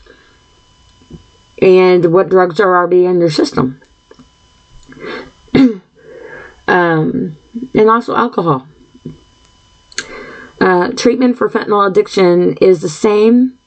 and 1.61 2.13
what 2.13 2.29
drugs 2.29 2.61
are 2.61 2.77
already 2.77 3.07
in 3.07 3.19
your 3.19 3.31
system. 3.31 3.81
um, 6.69 7.37
and 7.75 7.91
also 7.91 8.15
alcohol. 8.15 8.69
Uh, 10.61 10.89
treatment 10.93 11.37
for 11.37 11.49
fentanyl 11.49 11.89
addiction 11.89 12.57
is 12.59 12.81
the 12.81 12.89
same 12.89 13.59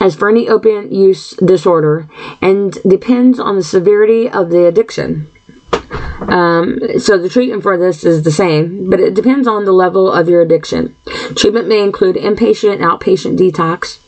as 0.00 0.14
for 0.14 0.28
any 0.28 0.48
opiate 0.48 0.92
use 0.92 1.30
disorder 1.36 2.08
and 2.40 2.74
depends 2.86 3.38
on 3.38 3.56
the 3.56 3.62
severity 3.62 4.28
of 4.28 4.50
the 4.50 4.66
addiction. 4.66 5.28
Um, 6.20 6.80
so 6.98 7.16
the 7.16 7.28
treatment 7.28 7.62
for 7.62 7.78
this 7.78 8.04
is 8.04 8.22
the 8.22 8.30
same, 8.30 8.90
but 8.90 9.00
it 9.00 9.14
depends 9.14 9.46
on 9.46 9.64
the 9.64 9.72
level 9.72 10.10
of 10.12 10.28
your 10.28 10.42
addiction. 10.42 10.96
Treatment 11.36 11.68
may 11.68 11.82
include 11.82 12.16
inpatient 12.16 12.74
and 12.74 12.82
outpatient 12.82 13.38
detox, 13.38 13.98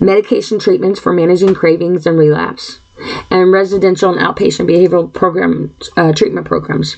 medication 0.00 0.58
treatments 0.58 1.00
for 1.00 1.12
managing 1.12 1.54
cravings 1.54 2.06
and 2.06 2.18
relapse, 2.18 2.78
and 3.30 3.52
residential 3.52 4.10
and 4.10 4.20
outpatient 4.20 4.70
behavioral 4.70 5.12
program 5.12 5.76
uh, 5.96 6.12
treatment 6.12 6.46
programs. 6.46 6.96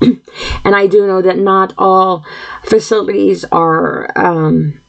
and 0.64 0.74
I 0.74 0.86
do 0.86 1.06
know 1.06 1.22
that 1.22 1.38
not 1.38 1.74
all 1.76 2.24
facilities 2.64 3.44
are 3.46 4.10
um, 4.16 4.80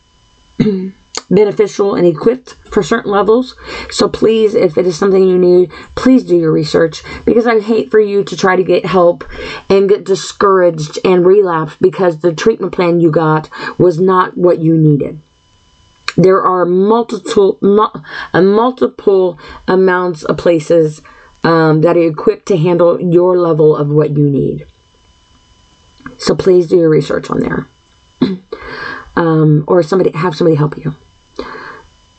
beneficial 1.29 1.95
and 1.95 2.05
equipped 2.05 2.53
for 2.69 2.83
certain 2.83 3.11
levels. 3.11 3.55
So 3.89 4.07
please, 4.07 4.53
if 4.53 4.77
it 4.77 4.85
is 4.85 4.97
something 4.97 5.27
you 5.27 5.37
need, 5.37 5.71
please 5.95 6.23
do 6.23 6.37
your 6.37 6.51
research 6.51 7.03
because 7.25 7.47
I 7.47 7.59
hate 7.59 7.91
for 7.91 7.99
you 7.99 8.23
to 8.23 8.37
try 8.37 8.55
to 8.55 8.63
get 8.63 8.85
help 8.85 9.23
and 9.69 9.89
get 9.89 10.03
discouraged 10.03 10.99
and 11.03 11.25
relapse 11.25 11.75
because 11.81 12.19
the 12.19 12.33
treatment 12.33 12.73
plan 12.73 12.99
you 12.99 13.11
got 13.11 13.49
was 13.79 13.99
not 13.99 14.37
what 14.37 14.59
you 14.59 14.77
needed. 14.77 15.21
There 16.17 16.43
are 16.43 16.65
multiple, 16.65 17.57
multiple 18.33 19.39
amounts 19.67 20.23
of 20.23 20.37
places 20.37 21.01
um, 21.43 21.81
that 21.81 21.97
are 21.97 22.07
equipped 22.07 22.47
to 22.47 22.57
handle 22.57 22.99
your 23.01 23.37
level 23.37 23.75
of 23.75 23.87
what 23.89 24.17
you 24.17 24.29
need. 24.29 24.67
So 26.21 26.35
please 26.35 26.67
do 26.67 26.77
your 26.77 26.89
research 26.89 27.31
on 27.31 27.39
there. 27.39 27.67
um, 29.15 29.63
or 29.67 29.81
somebody 29.81 30.11
have 30.11 30.35
somebody 30.35 30.55
help 30.55 30.77
you. 30.77 30.95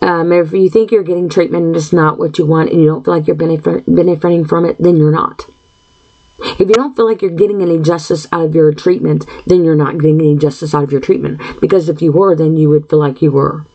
Um, 0.00 0.32
if 0.32 0.52
you 0.52 0.68
think 0.68 0.90
you're 0.90 1.04
getting 1.04 1.28
treatment 1.28 1.66
and 1.66 1.76
it's 1.76 1.92
not 1.92 2.18
what 2.18 2.36
you 2.36 2.44
want 2.44 2.70
and 2.70 2.80
you 2.80 2.86
don't 2.86 3.04
feel 3.04 3.14
like 3.14 3.28
you're 3.28 3.36
benefit, 3.36 3.84
benefiting 3.86 4.44
from 4.44 4.64
it, 4.64 4.76
then 4.80 4.96
you're 4.96 5.12
not. 5.12 5.48
If 6.40 6.58
you 6.58 6.74
don't 6.74 6.96
feel 6.96 7.06
like 7.06 7.22
you're 7.22 7.30
getting 7.30 7.62
any 7.62 7.78
justice 7.78 8.26
out 8.32 8.46
of 8.46 8.56
your 8.56 8.74
treatment, 8.74 9.24
then 9.46 9.62
you're 9.62 9.76
not 9.76 9.98
getting 9.98 10.20
any 10.20 10.36
justice 10.36 10.74
out 10.74 10.82
of 10.82 10.90
your 10.90 11.00
treatment. 11.00 11.40
Because 11.60 11.88
if 11.88 12.02
you 12.02 12.10
were, 12.10 12.34
then 12.34 12.56
you 12.56 12.70
would 12.70 12.90
feel 12.90 12.98
like 12.98 13.22
you 13.22 13.30
were, 13.30 13.66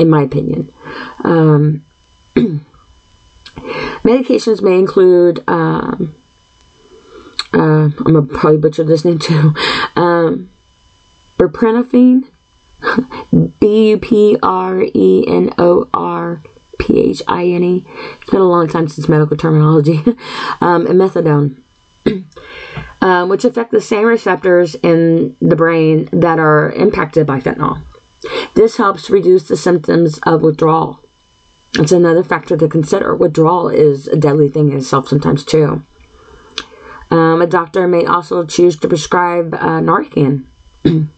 in 0.00 0.10
my 0.10 0.22
opinion. 0.22 0.74
Um, 1.22 1.84
medications 4.02 4.60
may 4.60 4.80
include 4.80 5.44
um, 5.46 6.16
uh, 7.54 7.84
I'm 7.84 7.92
gonna 7.92 8.22
probably 8.22 8.58
butcher 8.58 8.84
this 8.84 9.04
name 9.04 9.18
too. 9.18 9.54
Um, 9.94 10.50
buprenorphine, 11.38 12.28
B 13.60 13.90
U 13.90 13.98
P 13.98 14.36
R 14.42 14.82
E 14.82 15.24
N 15.26 15.54
O 15.58 15.88
R 15.94 16.40
P 16.80 17.10
H 17.10 17.22
I 17.28 17.46
N 17.46 17.62
E. 17.62 17.86
It's 18.20 18.30
been 18.30 18.40
a 18.40 18.48
long 18.48 18.68
time 18.68 18.88
since 18.88 19.08
medical 19.08 19.36
terminology. 19.36 19.98
um, 20.60 20.86
and 20.86 20.98
methadone, 20.98 21.62
um, 23.00 23.28
which 23.28 23.44
affect 23.44 23.70
the 23.70 23.80
same 23.80 24.06
receptors 24.06 24.74
in 24.76 25.36
the 25.40 25.56
brain 25.56 26.08
that 26.12 26.40
are 26.40 26.72
impacted 26.72 27.26
by 27.26 27.40
fentanyl. 27.40 27.84
This 28.54 28.76
helps 28.76 29.10
reduce 29.10 29.46
the 29.46 29.56
symptoms 29.56 30.18
of 30.26 30.42
withdrawal. 30.42 31.00
It's 31.74 31.92
another 31.92 32.24
factor 32.24 32.56
to 32.56 32.68
consider. 32.68 33.14
Withdrawal 33.14 33.68
is 33.68 34.08
a 34.08 34.16
deadly 34.16 34.48
thing 34.48 34.70
in 34.70 34.78
itself 34.78 35.08
sometimes 35.08 35.44
too. 35.44 35.84
Um, 37.14 37.40
a 37.40 37.46
doctor 37.46 37.86
may 37.86 38.06
also 38.06 38.44
choose 38.44 38.76
to 38.80 38.88
prescribe 38.88 39.54
uh, 39.54 39.78
Narcan, 39.78 40.46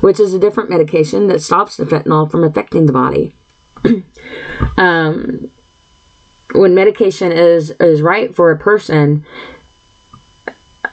which 0.00 0.20
is 0.20 0.32
a 0.34 0.38
different 0.38 0.70
medication 0.70 1.26
that 1.26 1.42
stops 1.42 1.78
the 1.78 1.84
fentanyl 1.84 2.30
from 2.30 2.44
affecting 2.44 2.86
the 2.86 2.92
body. 2.92 3.34
um, 4.78 5.50
when 6.52 6.76
medication 6.76 7.32
is 7.32 7.70
is 7.80 8.02
right 8.02 8.32
for 8.36 8.52
a 8.52 8.56
person, 8.56 9.26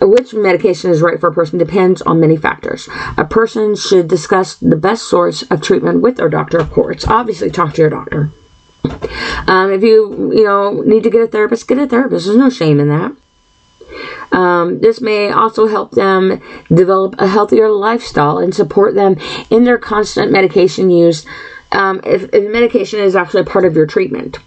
which 0.01 0.33
medication 0.33 0.89
is 0.89 1.03
right 1.03 1.19
for 1.19 1.29
a 1.29 1.33
person 1.33 1.59
depends 1.59 2.01
on 2.01 2.19
many 2.19 2.37
factors. 2.37 2.89
A 3.19 3.23
person 3.23 3.75
should 3.75 4.07
discuss 4.07 4.55
the 4.55 4.75
best 4.75 5.07
source 5.07 5.43
of 5.51 5.61
treatment 5.61 6.01
with 6.01 6.17
their 6.17 6.29
doctor, 6.29 6.57
of 6.57 6.71
course. 6.71 7.05
Obviously, 7.05 7.51
talk 7.51 7.75
to 7.75 7.81
your 7.81 7.91
doctor. 7.91 8.31
Um, 9.45 9.71
if 9.71 9.83
you 9.83 10.33
you 10.33 10.43
know 10.43 10.81
need 10.81 11.03
to 11.03 11.11
get 11.11 11.21
a 11.21 11.27
therapist, 11.27 11.67
get 11.67 11.77
a 11.77 11.85
therapist. 11.85 12.25
There's 12.25 12.35
no 12.35 12.49
shame 12.49 12.79
in 12.79 12.89
that. 12.89 13.15
Um, 14.31 14.79
this 14.79 15.01
may 15.01 15.31
also 15.31 15.67
help 15.67 15.91
them 15.91 16.41
develop 16.69 17.15
a 17.17 17.27
healthier 17.27 17.69
lifestyle 17.69 18.37
and 18.37 18.55
support 18.55 18.95
them 18.95 19.17
in 19.49 19.65
their 19.65 19.77
constant 19.77 20.31
medication 20.31 20.89
use 20.89 21.25
um, 21.71 22.01
if, 22.05 22.33
if 22.33 22.51
medication 22.51 22.99
is 22.99 23.15
actually 23.15 23.43
part 23.43 23.65
of 23.65 23.75
your 23.75 23.85
treatment. 23.85 24.37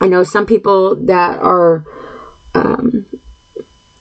I 0.00 0.08
know 0.08 0.24
some 0.24 0.46
people 0.46 0.96
that 1.06 1.38
are 1.38 1.84
um, 2.54 3.06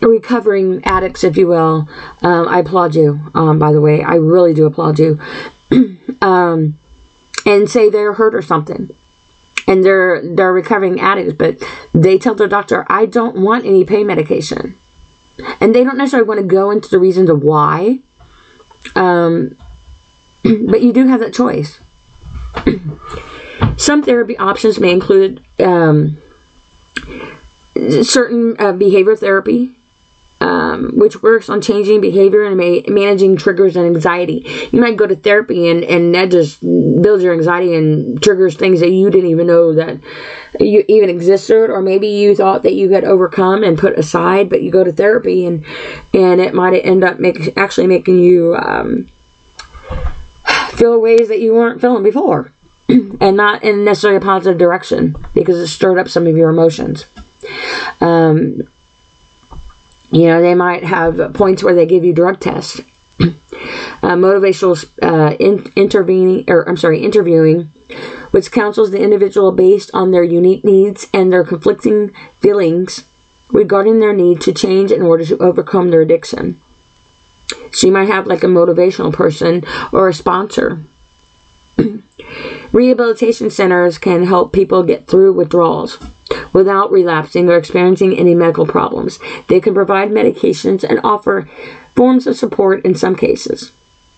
recovering 0.01 0.83
addicts, 0.85 1.23
if 1.23 1.37
you 1.37 1.47
will. 1.47 1.87
Um, 2.21 2.47
I 2.47 2.59
applaud 2.59 2.95
you, 2.95 3.31
um, 3.33 3.59
by 3.59 3.71
the 3.71 3.81
way. 3.81 4.03
I 4.03 4.15
really 4.15 4.53
do 4.53 4.65
applaud 4.65 4.99
you. 4.99 5.19
um, 6.21 6.77
and 7.45 7.69
say 7.69 7.89
they're 7.89 8.13
hurt 8.13 8.35
or 8.35 8.41
something. 8.41 8.89
And 9.67 9.83
they're 9.83 10.21
they're 10.35 10.53
recovering 10.53 10.99
addicts, 10.99 11.33
but 11.33 11.61
they 11.93 12.17
tell 12.17 12.35
their 12.35 12.47
doctor, 12.47 12.85
I 12.89 13.05
don't 13.05 13.41
want 13.41 13.65
any 13.65 13.85
pain 13.85 14.07
medication. 14.07 14.77
And 15.59 15.73
they 15.73 15.83
don't 15.83 15.97
necessarily 15.97 16.27
want 16.27 16.39
to 16.39 16.45
go 16.45 16.71
into 16.71 16.89
the 16.89 16.99
reasons 16.99 17.29
of 17.29 17.41
why. 17.41 17.99
Um, 18.95 19.57
but 20.43 20.81
you 20.81 20.93
do 20.93 21.07
have 21.07 21.19
that 21.19 21.33
choice. 21.33 21.79
Some 23.77 24.03
therapy 24.03 24.37
options 24.37 24.79
may 24.79 24.91
include 24.91 25.43
um, 25.59 26.21
certain 28.03 28.55
uh, 28.59 28.73
behavior 28.73 29.15
therapy, 29.15 29.75
um, 30.81 30.97
which 30.97 31.21
works 31.21 31.49
on 31.49 31.61
changing 31.61 32.01
behavior 32.01 32.43
and 32.43 32.57
ma- 32.57 32.93
managing 32.93 33.37
triggers 33.37 33.75
and 33.75 33.85
anxiety. 33.85 34.45
You 34.71 34.79
might 34.79 34.97
go 34.97 35.07
to 35.07 35.15
therapy 35.15 35.69
and, 35.69 35.83
and 35.83 36.13
that 36.15 36.31
just 36.31 36.61
builds 36.61 37.23
your 37.23 37.33
anxiety 37.33 37.75
and 37.75 38.21
triggers 38.21 38.55
things 38.55 38.79
that 38.79 38.91
you 38.91 39.09
didn't 39.09 39.29
even 39.29 39.47
know 39.47 39.73
that 39.73 39.99
you 40.59 40.83
even 40.87 41.09
existed, 41.09 41.69
or 41.69 41.81
maybe 41.81 42.07
you 42.07 42.35
thought 42.35 42.63
that 42.63 42.73
you 42.73 42.89
had 42.91 43.03
overcome 43.03 43.63
and 43.63 43.77
put 43.77 43.97
aside, 43.97 44.49
but 44.49 44.61
you 44.61 44.71
go 44.71 44.83
to 44.83 44.91
therapy 44.91 45.45
and 45.45 45.65
and 46.13 46.41
it 46.41 46.53
might 46.53 46.77
end 46.79 47.03
up 47.03 47.19
make, 47.19 47.57
actually 47.57 47.87
making 47.87 48.19
you 48.19 48.55
um, 48.55 49.07
feel 50.71 50.99
ways 50.99 51.27
that 51.29 51.39
you 51.39 51.53
weren't 51.53 51.81
feeling 51.81 52.03
before. 52.03 52.53
and 52.89 53.37
not 53.37 53.63
in 53.63 53.85
necessarily 53.85 54.17
a 54.17 54.21
positive 54.21 54.57
direction 54.57 55.15
because 55.33 55.57
it 55.57 55.67
stirred 55.67 55.97
up 55.97 56.09
some 56.09 56.27
of 56.27 56.35
your 56.35 56.49
emotions. 56.49 57.05
Um, 58.01 58.67
you 60.11 60.27
know, 60.27 60.41
they 60.41 60.55
might 60.55 60.83
have 60.83 61.33
points 61.33 61.63
where 61.63 61.73
they 61.73 61.85
give 61.85 62.03
you 62.03 62.13
drug 62.13 62.39
tests, 62.39 62.81
uh, 63.19 64.15
motivational 64.15 64.85
uh, 65.01 65.35
in, 65.39 65.71
intervening, 65.75 66.43
or 66.49 66.67
I'm 66.67 66.77
sorry, 66.77 67.01
interviewing, 67.01 67.71
which 68.31 68.51
counsels 68.51 68.91
the 68.91 69.01
individual 69.01 69.53
based 69.53 69.89
on 69.93 70.11
their 70.11 70.23
unique 70.23 70.65
needs 70.65 71.07
and 71.13 71.31
their 71.31 71.45
conflicting 71.45 72.13
feelings 72.39 73.05
regarding 73.49 73.99
their 73.99 74.13
need 74.13 74.41
to 74.41 74.53
change 74.53 74.91
in 74.91 75.01
order 75.01 75.25
to 75.25 75.37
overcome 75.37 75.91
their 75.91 76.01
addiction. 76.01 76.61
So 77.71 77.87
you 77.87 77.93
might 77.93 78.07
have 78.07 78.27
like 78.27 78.43
a 78.43 78.47
motivational 78.47 79.13
person 79.13 79.63
or 79.93 80.09
a 80.09 80.13
sponsor. 80.13 80.81
Rehabilitation 82.71 83.49
centers 83.49 83.97
can 83.97 84.25
help 84.25 84.51
people 84.51 84.83
get 84.83 85.07
through 85.07 85.33
withdrawals 85.33 85.97
without 86.53 86.91
relapsing 86.91 87.49
or 87.49 87.57
experiencing 87.57 88.17
any 88.17 88.35
medical 88.35 88.65
problems. 88.65 89.19
They 89.47 89.59
can 89.59 89.73
provide 89.73 90.09
medications 90.09 90.83
and 90.83 90.99
offer 91.03 91.49
forms 91.95 92.27
of 92.27 92.35
support 92.35 92.85
in 92.85 92.95
some 92.95 93.15
cases. 93.15 93.71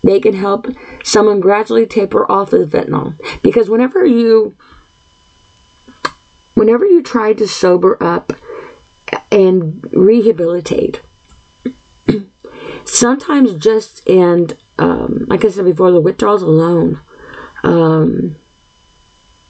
They 0.03 0.19
can 0.19 0.33
help 0.33 0.67
someone 1.03 1.39
gradually 1.39 1.85
taper 1.85 2.29
off 2.29 2.53
of 2.53 2.69
the 2.69 2.77
fentanyl 2.77 3.15
because 3.41 3.69
whenever 3.69 4.05
you 4.05 4.55
whenever 6.55 6.85
you 6.85 7.01
try 7.01 7.33
to 7.33 7.47
sober 7.47 7.97
up 8.01 8.33
and 9.31 9.91
rehabilitate 9.93 11.01
sometimes 12.85 13.55
just 13.55 14.07
and 14.07 14.57
um, 14.77 15.25
like 15.27 15.45
I 15.45 15.49
said 15.49 15.65
before, 15.65 15.91
the 15.91 16.01
withdrawals 16.01 16.41
alone, 16.41 16.99
um, 17.63 18.35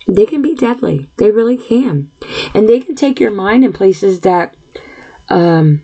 they 0.08 0.26
can 0.26 0.42
be 0.42 0.56
deadly. 0.56 1.10
They 1.18 1.32
really 1.32 1.58
can, 1.58 2.12
and 2.54 2.68
they 2.68 2.80
can 2.80 2.96
take 2.96 3.20
your 3.20 3.32
mind 3.32 3.64
in 3.64 3.74
places 3.74 4.22
that 4.22 4.56
um, 5.30 5.84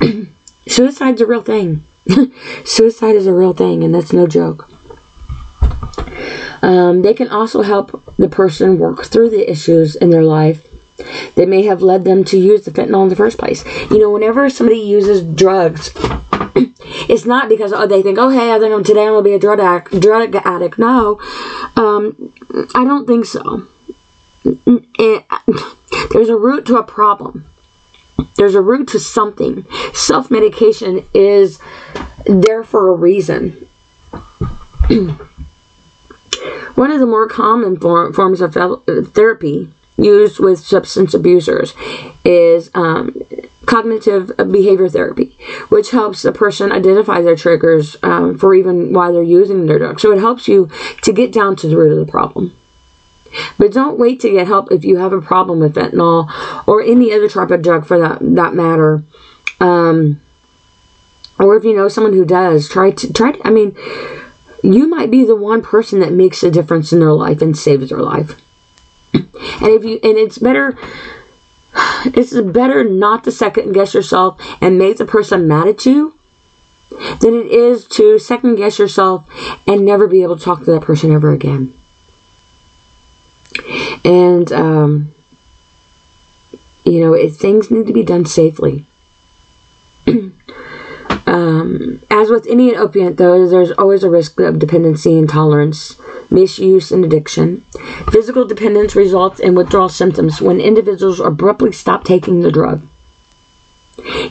suicide's 0.66 1.20
a 1.20 1.26
real 1.26 1.42
thing. 1.42 1.84
Suicide 2.64 3.14
is 3.14 3.26
a 3.26 3.34
real 3.34 3.52
thing, 3.52 3.84
and 3.84 3.94
that's 3.94 4.12
no 4.12 4.26
joke. 4.26 4.70
Um, 6.62 7.02
they 7.02 7.14
can 7.14 7.28
also 7.28 7.62
help 7.62 8.02
the 8.16 8.28
person 8.28 8.78
work 8.78 9.04
through 9.04 9.30
the 9.30 9.50
issues 9.50 9.96
in 9.96 10.10
their 10.10 10.22
life 10.22 10.62
that 11.34 11.48
may 11.48 11.62
have 11.62 11.82
led 11.82 12.04
them 12.04 12.24
to 12.24 12.38
use 12.38 12.64
the 12.64 12.70
fentanyl 12.70 13.02
in 13.02 13.08
the 13.08 13.16
first 13.16 13.38
place. 13.38 13.64
You 13.90 13.98
know, 13.98 14.10
whenever 14.10 14.48
somebody 14.50 14.80
uses 14.80 15.22
drugs, 15.22 15.90
it's 17.08 17.24
not 17.24 17.48
because 17.48 17.72
oh 17.72 17.86
they 17.86 18.02
think 18.02 18.18
oh 18.18 18.28
hey 18.28 18.52
I 18.52 18.58
think 18.58 18.86
today 18.86 19.02
I'm 19.06 19.12
gonna 19.12 19.22
be 19.22 19.34
a 19.34 19.38
drug 19.38 19.60
addict. 19.60 20.00
Drug 20.00 20.34
addict. 20.34 20.78
No, 20.78 21.20
um, 21.76 22.32
I 22.74 22.84
don't 22.84 23.06
think 23.06 23.24
so. 23.24 23.66
It, 24.44 25.26
there's 26.12 26.28
a 26.28 26.36
root 26.36 26.66
to 26.66 26.76
a 26.76 26.82
problem. 26.82 27.46
There's 28.36 28.54
a 28.54 28.60
root 28.60 28.88
to 28.88 29.00
something. 29.00 29.66
Self 29.94 30.30
medication 30.30 31.06
is 31.14 31.60
there 32.26 32.64
for 32.64 32.88
a 32.88 32.94
reason. 32.94 33.66
One 36.74 36.90
of 36.90 37.00
the 37.00 37.06
more 37.06 37.28
common 37.28 37.78
form, 37.78 38.12
forms 38.12 38.40
of 38.40 38.54
therapy 38.54 39.70
used 40.02 40.38
with 40.38 40.58
substance 40.58 41.14
abusers 41.14 41.74
is 42.24 42.70
um, 42.74 43.14
cognitive 43.66 44.36
behavior 44.50 44.88
therapy, 44.88 45.36
which 45.68 45.90
helps 45.90 46.22
the 46.22 46.32
person 46.32 46.72
identify 46.72 47.20
their 47.20 47.36
triggers 47.36 47.96
um, 48.02 48.38
for 48.38 48.54
even 48.54 48.92
why 48.92 49.12
they're 49.12 49.22
using 49.22 49.66
their 49.66 49.78
drug. 49.78 50.00
So 50.00 50.12
it 50.12 50.18
helps 50.18 50.48
you 50.48 50.68
to 51.02 51.12
get 51.12 51.32
down 51.32 51.56
to 51.56 51.68
the 51.68 51.76
root 51.76 51.92
of 51.92 52.04
the 52.04 52.10
problem. 52.10 52.56
But 53.58 53.72
don't 53.72 53.98
wait 53.98 54.20
to 54.20 54.30
get 54.30 54.46
help 54.46 54.72
if 54.72 54.84
you 54.84 54.96
have 54.96 55.12
a 55.12 55.20
problem 55.20 55.60
with 55.60 55.74
fentanyl 55.74 56.28
or 56.66 56.82
any 56.82 57.12
other 57.12 57.28
type 57.28 57.50
of 57.50 57.62
drug 57.62 57.86
for 57.86 57.98
that 57.98 58.18
that 58.20 58.54
matter. 58.54 59.04
Um, 59.60 60.20
or 61.38 61.56
if 61.56 61.64
you 61.64 61.76
know 61.76 61.88
someone 61.88 62.12
who 62.12 62.24
does, 62.24 62.68
try 62.68 62.90
to 62.90 63.12
try. 63.12 63.32
To, 63.32 63.46
I 63.46 63.50
mean, 63.50 63.76
you 64.62 64.88
might 64.88 65.10
be 65.10 65.24
the 65.24 65.36
one 65.36 65.62
person 65.62 66.00
that 66.00 66.12
makes 66.12 66.42
a 66.42 66.50
difference 66.50 66.92
in 66.92 66.98
their 66.98 67.12
life 67.12 67.40
and 67.40 67.56
saves 67.56 67.90
their 67.90 68.02
life. 68.02 68.40
And 69.60 69.70
if 69.70 69.84
you 69.84 70.00
and 70.02 70.18
it's 70.18 70.38
better 70.38 70.76
it's 72.06 72.38
better 72.40 72.82
not 72.84 73.24
to 73.24 73.32
second 73.32 73.72
guess 73.72 73.94
yourself 73.94 74.40
and 74.60 74.78
make 74.78 74.98
the 74.98 75.04
person 75.04 75.46
mad 75.46 75.68
at 75.68 75.86
you 75.86 76.14
than 76.90 77.34
it 77.34 77.46
is 77.46 77.86
to 77.86 78.18
second 78.18 78.56
guess 78.56 78.78
yourself 78.78 79.26
and 79.66 79.84
never 79.84 80.06
be 80.08 80.22
able 80.22 80.36
to 80.36 80.44
talk 80.44 80.60
to 80.60 80.64
that 80.66 80.82
person 80.82 81.12
ever 81.12 81.32
again. 81.32 81.72
And 84.04 84.52
um, 84.52 85.14
you 86.84 87.00
know, 87.00 87.28
things 87.28 87.70
need 87.70 87.86
to 87.86 87.92
be 87.92 88.02
done 88.02 88.24
safely. 88.24 88.84
Um, 91.30 92.02
as 92.10 92.28
with 92.28 92.44
any 92.48 92.74
opiate, 92.74 93.16
though, 93.16 93.46
there's 93.46 93.70
always 93.70 94.02
a 94.02 94.10
risk 94.10 94.40
of 94.40 94.58
dependency, 94.58 95.16
intolerance, 95.16 95.96
misuse, 96.28 96.90
and 96.90 97.04
addiction. 97.04 97.64
Physical 98.10 98.44
dependence 98.44 98.96
results 98.96 99.38
in 99.38 99.54
withdrawal 99.54 99.88
symptoms 99.88 100.40
when 100.40 100.60
individuals 100.60 101.20
abruptly 101.20 101.70
stop 101.70 102.02
taking 102.02 102.40
the 102.40 102.50
drug. 102.50 102.84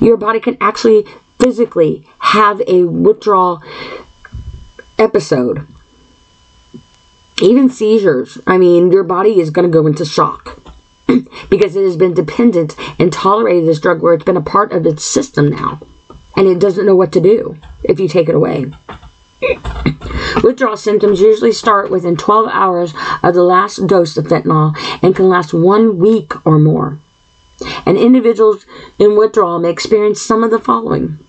Your 0.02 0.18
body 0.18 0.42
can 0.42 0.58
actually 0.60 1.06
physically 1.40 2.06
have 2.20 2.62
a 2.68 2.84
withdrawal 2.84 3.64
episode. 4.98 5.66
Even 7.42 7.70
seizures. 7.70 8.40
I 8.46 8.58
mean, 8.58 8.92
your 8.92 9.06
body 9.06 9.40
is 9.40 9.52
going 9.52 9.66
to 9.66 9.74
go 9.74 9.88
into 9.88 10.04
shock 10.04 10.60
because 11.50 11.78
it 11.78 11.84
has 11.86 11.96
been 11.96 12.14
dependent 12.14 12.76
and 13.00 13.14
tolerated 13.14 13.70
this 13.70 13.80
drug 13.80 14.02
where 14.02 14.16
it's 14.16 14.26
been 14.26 14.36
a 14.36 14.42
part 14.42 14.74
of 14.74 14.86
its 14.86 15.06
system 15.06 15.48
now 15.48 15.80
and 16.40 16.48
it 16.48 16.58
doesn't 16.58 16.86
know 16.86 16.96
what 16.96 17.12
to 17.12 17.20
do 17.20 17.58
if 17.84 18.00
you 18.00 18.08
take 18.08 18.30
it 18.30 18.36
away. 18.36 18.72
Withdrawal 20.42 20.78
symptoms 20.78 21.20
usually 21.20 21.52
start 21.52 21.92
within 21.92 22.16
12 22.16 22.48
hours 22.54 22.94
of 23.22 23.34
the 23.34 23.44
last 23.44 23.86
dose 23.88 24.16
of 24.16 24.28
fentanyl 24.28 24.74
and 25.04 25.14
can 25.14 25.28
last 25.28 25.54
one 25.54 25.98
week 25.98 26.32
or 26.48 26.58
more. 26.58 26.98
And 27.86 27.98
individuals 27.98 28.66
in 28.98 29.18
withdrawal 29.18 29.60
may 29.60 29.70
experience 29.70 30.22
some 30.22 30.46
of 30.46 30.50
the 30.50 30.60
following 30.60 31.20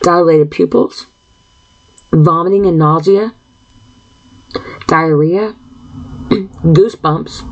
dilated 0.00 0.50
pupils, 0.50 1.06
vomiting 2.10 2.64
and 2.64 2.78
nausea, 2.78 3.34
diarrhea, 4.86 5.52
goosebumps, 6.30 7.42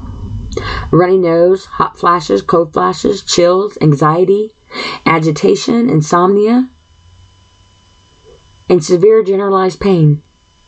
runny 0.91 1.19
nose, 1.19 1.67
hot 1.67 1.99
flashes, 1.99 2.41
cold 2.41 2.73
flashes, 2.73 3.23
chills, 3.23 3.77
anxiety, 3.83 4.56
agitation, 5.05 5.89
insomnia, 5.89 6.71
and 8.69 8.85
severe 8.85 9.23
generalized 9.23 9.81
pain. 9.81 10.23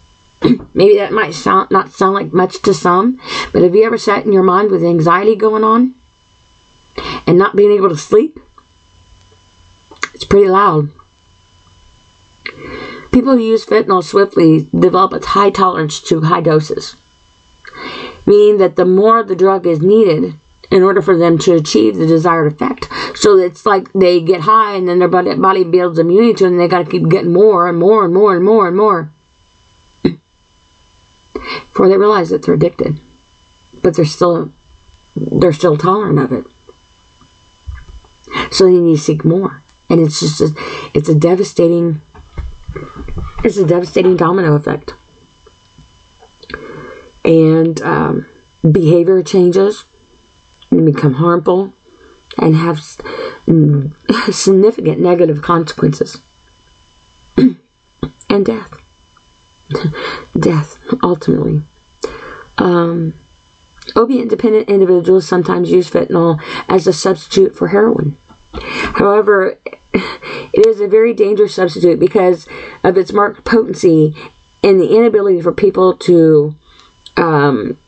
Maybe 0.74 0.96
that 0.96 1.12
might 1.12 1.34
sound 1.34 1.70
not 1.70 1.90
sound 1.90 2.14
like 2.14 2.32
much 2.32 2.62
to 2.62 2.72
some, 2.72 3.20
but 3.52 3.62
have 3.62 3.74
you 3.74 3.84
ever 3.84 3.98
sat 3.98 4.24
in 4.24 4.32
your 4.32 4.44
mind 4.44 4.70
with 4.70 4.84
anxiety 4.84 5.34
going 5.34 5.64
on 5.64 5.94
and 7.26 7.36
not 7.36 7.56
being 7.56 7.72
able 7.72 7.88
to 7.88 7.96
sleep? 7.96 8.38
It's 10.14 10.24
pretty 10.24 10.48
loud. 10.48 10.90
People 13.12 13.34
who 13.34 13.42
use 13.42 13.66
fentanyl 13.66 14.04
swiftly 14.04 14.68
develop 14.78 15.12
a 15.12 15.26
high 15.26 15.50
tolerance 15.50 16.00
to 16.02 16.20
high 16.20 16.40
doses, 16.40 16.94
meaning 18.26 18.58
that 18.58 18.76
the 18.76 18.84
more 18.84 19.22
the 19.24 19.36
drug 19.36 19.66
is 19.66 19.82
needed 19.82 20.38
in 20.70 20.82
order 20.82 21.00
for 21.00 21.16
them 21.16 21.38
to 21.38 21.54
achieve 21.54 21.96
the 21.96 22.06
desired 22.06 22.52
effect. 22.52 22.88
So 23.16 23.38
it's 23.38 23.64
like 23.64 23.92
they 23.92 24.20
get 24.20 24.42
high 24.42 24.74
and 24.74 24.88
then 24.88 24.98
their 24.98 25.08
body, 25.08 25.34
body 25.34 25.64
builds 25.64 25.98
immunity 25.98 26.34
to 26.34 26.44
it 26.44 26.48
and 26.48 26.60
they 26.60 26.68
got 26.68 26.84
to 26.84 26.90
keep 26.90 27.08
getting 27.08 27.32
more 27.32 27.68
and 27.68 27.78
more 27.78 28.04
and 28.04 28.12
more 28.12 28.36
and 28.36 28.44
more 28.44 28.68
and 28.68 28.76
more 28.76 29.12
before 31.32 31.88
they 31.88 31.96
realize 31.96 32.30
that 32.30 32.42
they're 32.42 32.54
addicted. 32.54 33.00
But 33.82 33.96
they're 33.96 34.04
still 34.04 34.52
they're 35.16 35.52
still 35.52 35.76
tolerant 35.76 36.18
of 36.18 36.32
it. 36.32 36.46
So 38.52 38.68
need 38.68 38.96
to 38.96 39.02
seek 39.02 39.24
more. 39.24 39.62
And 39.90 40.00
it's 40.00 40.20
just 40.20 40.40
a, 40.40 40.54
it's 40.94 41.08
a 41.08 41.14
devastating 41.14 42.02
it's 43.42 43.56
a 43.56 43.66
devastating 43.66 44.16
domino 44.16 44.54
effect. 44.54 44.92
And 47.24 47.80
um, 47.82 48.28
behavior 48.70 49.22
changes 49.22 49.84
and 50.70 50.84
become 50.84 51.14
harmful 51.14 51.72
and 52.38 52.54
have 52.56 52.80
significant 54.32 55.00
negative 55.00 55.42
consequences. 55.42 56.20
and 58.28 58.46
death. 58.46 58.74
death, 60.38 60.78
ultimately. 61.02 61.62
Um, 62.58 63.14
opiate 63.94 64.28
dependent 64.28 64.68
individuals 64.68 65.26
sometimes 65.26 65.70
use 65.70 65.90
fentanyl 65.90 66.40
as 66.68 66.86
a 66.86 66.92
substitute 66.92 67.56
for 67.56 67.68
heroin. 67.68 68.16
However, 68.52 69.58
it 69.92 70.66
is 70.66 70.80
a 70.80 70.88
very 70.88 71.14
dangerous 71.14 71.54
substitute 71.54 72.00
because 72.00 72.48
of 72.82 72.96
its 72.96 73.12
marked 73.12 73.44
potency 73.44 74.14
and 74.62 74.80
the 74.80 74.96
inability 74.96 75.40
for 75.40 75.52
people 75.52 75.96
to 75.96 76.56
um, 77.16 77.78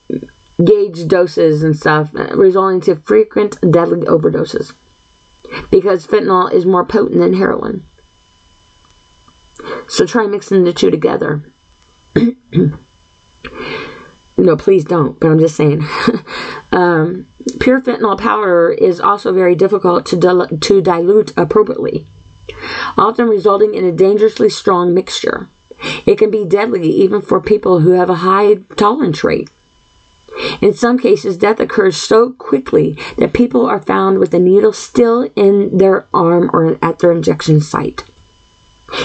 gauge 0.65 1.07
doses 1.07 1.63
and 1.63 1.77
stuff, 1.77 2.11
resulting 2.13 2.81
to 2.83 2.97
frequent 2.97 3.61
deadly 3.61 4.07
overdoses. 4.07 4.75
Because 5.71 6.07
fentanyl 6.07 6.53
is 6.53 6.67
more 6.67 6.85
potent 6.85 7.19
than 7.19 7.35
heroin. 7.35 7.87
So 9.89 10.07
try 10.07 10.27
mixing 10.27 10.65
the 10.65 10.73
two 10.73 10.91
together. 10.91 11.45
no, 14.37 14.57
please 14.57 14.85
don't, 14.85 15.19
but 15.19 15.29
I'm 15.29 15.39
just 15.39 15.57
saying. 15.57 15.83
um, 16.73 17.27
pure 17.61 17.81
fentanyl 17.81 18.19
powder 18.19 18.71
is 18.71 19.01
also 19.01 19.33
very 19.33 19.55
difficult 19.55 20.07
to, 20.07 20.17
dil- 20.17 20.49
to 20.49 20.81
dilute 20.81 21.37
appropriately, 21.37 22.07
often 22.97 23.29
resulting 23.29 23.75
in 23.75 23.85
a 23.85 23.93
dangerously 23.93 24.49
strong 24.49 24.95
mixture. 24.95 25.49
It 26.07 26.17
can 26.19 26.31
be 26.31 26.45
deadly 26.45 26.89
even 26.89 27.23
for 27.23 27.41
people 27.41 27.81
who 27.81 27.93
have 27.93 28.11
a 28.11 28.17
high 28.17 28.57
tolerance 28.77 29.25
rate. 29.25 29.51
In 30.61 30.75
some 30.75 30.99
cases, 30.99 31.37
death 31.37 31.61
occurs 31.61 31.97
so 31.97 32.33
quickly 32.33 32.99
that 33.17 33.33
people 33.33 33.67
are 33.67 33.81
found 33.81 34.19
with 34.19 34.35
a 34.35 34.39
needle 34.39 34.73
still 34.73 35.31
in 35.37 35.79
their 35.79 36.07
arm 36.13 36.51
or 36.53 36.79
at 36.83 36.99
their 36.99 37.13
injection 37.13 37.61
site. 37.61 38.05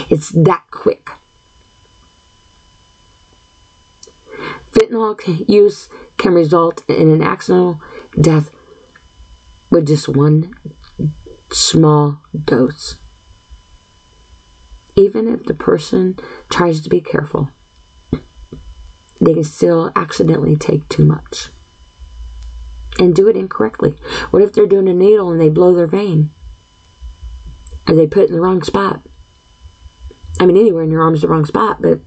It's 0.09 0.29
that 0.29 0.65
quick. 0.71 1.09
Fentanyl 4.71 5.49
use 5.49 5.89
can 6.17 6.33
result 6.33 6.88
in 6.89 7.09
an 7.09 7.21
accidental 7.21 7.81
death 8.19 8.53
with 9.69 9.88
just 9.88 10.09
one 10.09 10.57
small 11.51 12.21
dose. 12.43 12.99
Even 14.95 15.27
if 15.27 15.43
the 15.43 15.53
person 15.53 16.17
tries 16.49 16.81
to 16.81 16.89
be 16.89 17.01
careful 17.01 17.51
they 19.26 19.34
can 19.34 19.43
still 19.43 19.91
accidentally 19.95 20.55
take 20.55 20.88
too 20.89 21.05
much 21.05 21.49
and 22.99 23.15
do 23.15 23.28
it 23.28 23.36
incorrectly. 23.36 23.91
What 24.32 24.41
if 24.41 24.53
they're 24.53 24.67
doing 24.67 24.88
a 24.88 24.93
needle 24.93 25.32
and 25.32 25.39
they 25.39 25.49
blow 25.49 25.73
their 25.73 25.88
vein? 25.88 26.32
Or 27.88 27.95
they 27.95 28.07
put 28.07 28.23
it 28.23 28.30
in 28.30 28.36
the 28.36 28.41
wrong 28.41 28.63
spot? 28.63 29.01
I 30.39 30.45
mean, 30.45 30.57
anywhere 30.57 30.84
in 30.84 30.91
your 30.91 31.01
arm 31.01 31.13
is 31.13 31.21
the 31.21 31.28
wrong 31.28 31.45
spot, 31.45 31.82
but 31.82 31.99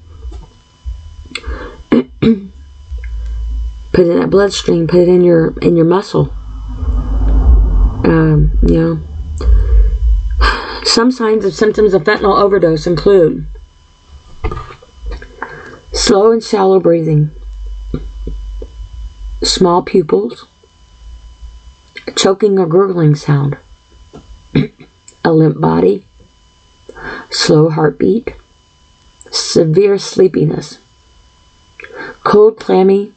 put 1.89 2.11
it 2.21 4.11
in 4.11 4.19
that 4.19 4.29
bloodstream, 4.29 4.87
put 4.87 5.01
it 5.01 5.07
in 5.07 5.21
your 5.21 5.57
in 5.59 5.75
your 5.75 5.85
muscle. 5.85 6.33
Um, 8.03 8.51
you 8.67 8.79
know, 8.79 8.99
some 10.83 11.11
signs 11.11 11.45
of 11.45 11.53
symptoms 11.53 11.93
of 11.93 12.03
fentanyl 12.03 12.39
overdose 12.39 12.85
include 12.85 13.47
Slow 15.99 16.31
and 16.31 16.41
shallow 16.41 16.79
breathing. 16.79 17.29
Small 19.43 19.83
pupils. 19.83 20.47
Choking 22.15 22.57
or 22.57 22.65
gurgling 22.65 23.15
sound. 23.15 23.57
a 24.55 25.31
limp 25.31 25.59
body. 25.59 26.05
Slow 27.29 27.69
heartbeat. 27.69 28.33
Severe 29.29 29.97
sleepiness. 29.97 30.79
Cold, 32.23 32.57
clammy, 32.57 33.11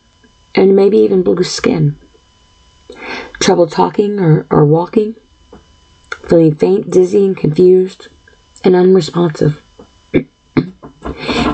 and 0.54 0.74
maybe 0.74 0.98
even 0.98 1.22
blue 1.22 1.44
skin. 1.44 1.96
Trouble 3.40 3.68
talking 3.68 4.18
or, 4.18 4.44
or 4.50 4.64
walking. 4.64 5.14
Feeling 6.28 6.56
faint, 6.56 6.90
dizzy, 6.90 7.24
and 7.24 7.36
confused, 7.36 8.08
and 8.64 8.74
unresponsive. 8.74 9.62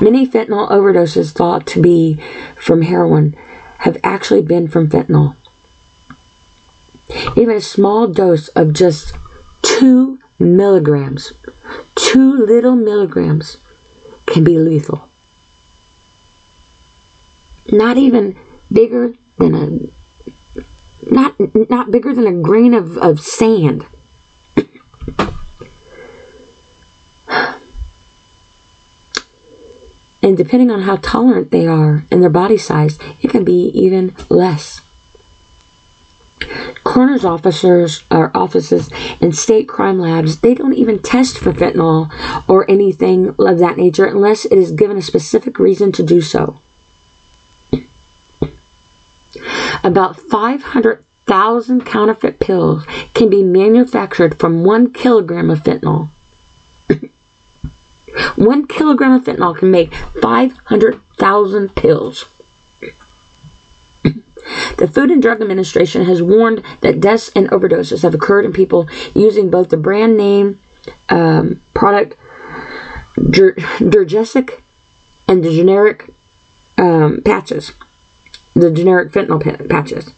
Many 0.01 0.27
fentanyl 0.27 0.69
overdoses 0.69 1.31
thought 1.31 1.67
to 1.67 1.81
be 1.81 2.21
from 2.55 2.81
heroin 2.81 3.35
have 3.79 3.97
actually 4.03 4.41
been 4.41 4.67
from 4.67 4.89
fentanyl. 4.89 5.35
Even 7.35 7.55
a 7.55 7.61
small 7.61 8.07
dose 8.07 8.49
of 8.49 8.73
just 8.73 9.15
two 9.61 10.19
milligrams, 10.37 11.33
two 11.95 12.33
little 12.33 12.75
milligrams, 12.75 13.57
can 14.25 14.43
be 14.43 14.57
lethal. 14.57 15.09
Not 17.71 17.97
even 17.97 18.37
bigger 18.71 19.13
than 19.37 19.55
a 19.55 21.11
not 21.11 21.35
not 21.69 21.91
bigger 21.91 22.13
than 22.13 22.27
a 22.27 22.33
grain 22.33 22.73
of, 22.73 22.97
of 22.97 23.19
sand. 23.19 23.85
And 30.21 30.37
depending 30.37 30.69
on 30.69 30.81
how 30.81 30.97
tolerant 30.97 31.51
they 31.51 31.65
are 31.65 32.05
and 32.11 32.21
their 32.21 32.29
body 32.29 32.57
size, 32.57 32.99
it 33.21 33.29
can 33.29 33.43
be 33.43 33.69
even 33.73 34.15
less. 34.29 34.81
Coroner's 36.83 37.25
officers 37.25 38.03
or 38.09 38.35
offices 38.35 38.89
and 39.21 39.35
state 39.35 39.67
crime 39.67 39.99
labs, 39.99 40.39
they 40.39 40.53
don't 40.53 40.73
even 40.73 40.99
test 40.99 41.37
for 41.37 41.53
fentanyl 41.53 42.09
or 42.49 42.69
anything 42.69 43.29
of 43.39 43.59
that 43.59 43.77
nature 43.77 44.05
unless 44.05 44.45
it 44.45 44.57
is 44.57 44.71
given 44.71 44.97
a 44.97 45.01
specific 45.01 45.59
reason 45.59 45.91
to 45.93 46.03
do 46.03 46.21
so. 46.21 46.59
About 49.83 50.19
500,000 50.19 51.85
counterfeit 51.85 52.39
pills 52.39 52.83
can 53.13 53.29
be 53.29 53.43
manufactured 53.43 54.39
from 54.39 54.63
one 54.65 54.91
kilogram 54.91 55.49
of 55.49 55.59
fentanyl. 55.59 56.09
One 58.35 58.67
kilogram 58.67 59.13
of 59.13 59.23
fentanyl 59.23 59.57
can 59.57 59.71
make 59.71 59.93
500,000 60.21 61.75
pills. 61.75 62.25
The 64.77 64.87
Food 64.87 65.11
and 65.11 65.21
Drug 65.21 65.41
Administration 65.41 66.05
has 66.05 66.21
warned 66.21 66.63
that 66.81 66.99
deaths 66.99 67.29
and 67.35 67.49
overdoses 67.49 68.03
have 68.03 68.13
occurred 68.13 68.45
in 68.45 68.53
people 68.53 68.87
using 69.13 69.49
both 69.49 69.69
the 69.69 69.77
brand 69.77 70.17
name 70.17 70.59
um, 71.09 71.61
product 71.73 72.17
Duragesic 73.15 74.61
and 75.27 75.43
the 75.43 75.51
generic 75.51 76.13
um, 76.77 77.21
patches, 77.23 77.73
the 78.53 78.71
generic 78.71 79.11
fentanyl 79.11 79.69
patches. 79.69 80.13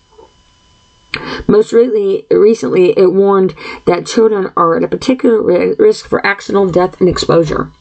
Most 1.47 1.73
recently, 1.73 2.27
recently, 2.31 2.97
it 2.97 3.11
warned 3.11 3.55
that 3.85 4.05
children 4.05 4.51
are 4.55 4.77
at 4.77 4.83
a 4.83 4.87
particular 4.87 5.41
risk 5.75 6.07
for 6.07 6.25
accidental 6.25 6.71
death 6.71 6.99
and 7.01 7.09
exposure. 7.09 7.71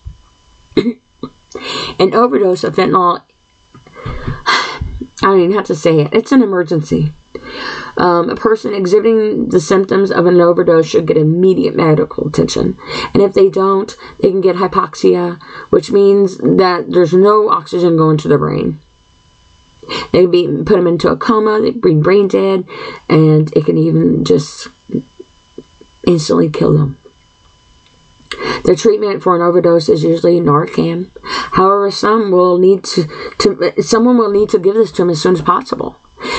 An 1.99 2.14
overdose 2.14 2.64
of 2.64 2.77
fentanyl, 2.77 3.23
I 5.23 5.27
don't 5.27 5.41
even 5.41 5.53
have 5.53 5.66
to 5.66 5.75
say 5.75 6.01
it, 6.01 6.12
it's 6.12 6.33
an 6.33 6.43
emergency. 6.43 7.12
Um, 7.97 8.31
a 8.31 8.37
person 8.37 8.75
exhibiting 8.75 9.49
the 9.49 9.61
symptoms 9.61 10.11
of 10.11 10.27
an 10.27 10.41
overdose 10.41 10.87
should 10.87 11.07
get 11.07 11.16
immediate 11.16 11.75
medical 11.75 12.29
attention. 12.29 12.79
And 13.12 13.23
if 13.23 13.35
they 13.35 13.51
don't, 13.51 13.95
they 14.21 14.31
can 14.31 14.41
get 14.41 14.57
hypoxia, 14.57 15.41
which 15.71 15.91
means 15.91 16.39
that 16.39 16.87
there's 16.89 17.12
no 17.12 17.51
oxygen 17.51 17.97
going 17.97 18.16
to 18.18 18.29
the 18.29 18.39
brain. 18.39 18.81
They 20.12 20.23
can 20.23 20.31
be 20.31 20.47
put 20.47 20.77
them 20.77 20.87
into 20.87 21.11
a 21.11 21.16
coma, 21.16 21.61
they 21.61 21.71
bring 21.71 22.01
brain 22.01 22.29
dead, 22.29 22.66
and 23.09 23.55
it 23.57 23.64
can 23.64 23.77
even 23.77 24.25
just 24.25 24.68
instantly 26.07 26.49
kill 26.49 26.77
them. 26.77 26.99
The 28.31 28.76
treatment 28.78 29.22
for 29.22 29.35
an 29.35 29.43
overdose 29.43 29.89
is 29.89 30.05
usually 30.05 30.41
Narcan. 30.41 31.11
However, 31.24 31.91
some 31.91 32.31
will 32.31 32.59
need 32.59 32.85
to, 32.85 33.05
to 33.39 33.83
someone 33.83 34.18
will 34.18 34.31
need 34.31 34.51
to 34.51 34.59
give 34.59 34.74
this 34.74 34.93
to 34.93 35.03
them 35.03 35.11
as 35.11 35.20
soon 35.20 35.35
as 35.35 35.43
possible. 35.43 35.97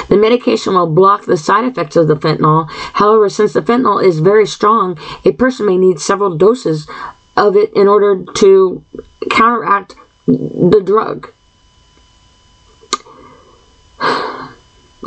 The 0.10 0.18
medication 0.18 0.74
will 0.74 0.88
block 0.88 1.26
the 1.26 1.38
side 1.38 1.66
effects 1.66 1.96
of 1.96 2.08
the 2.08 2.16
fentanyl. 2.16 2.70
However, 2.70 3.30
since 3.30 3.54
the 3.54 3.62
fentanyl 3.62 4.04
is 4.04 4.20
very 4.20 4.46
strong, 4.46 4.98
a 5.26 5.32
person 5.32 5.66
may 5.66 5.78
need 5.78 6.00
several 6.00 6.38
doses 6.38 6.88
of 7.36 7.56
it 7.56 7.74
in 7.74 7.88
order 7.88 8.24
to 8.36 8.84
counteract 9.30 9.96
the 10.28 10.82
drug. 10.86 11.32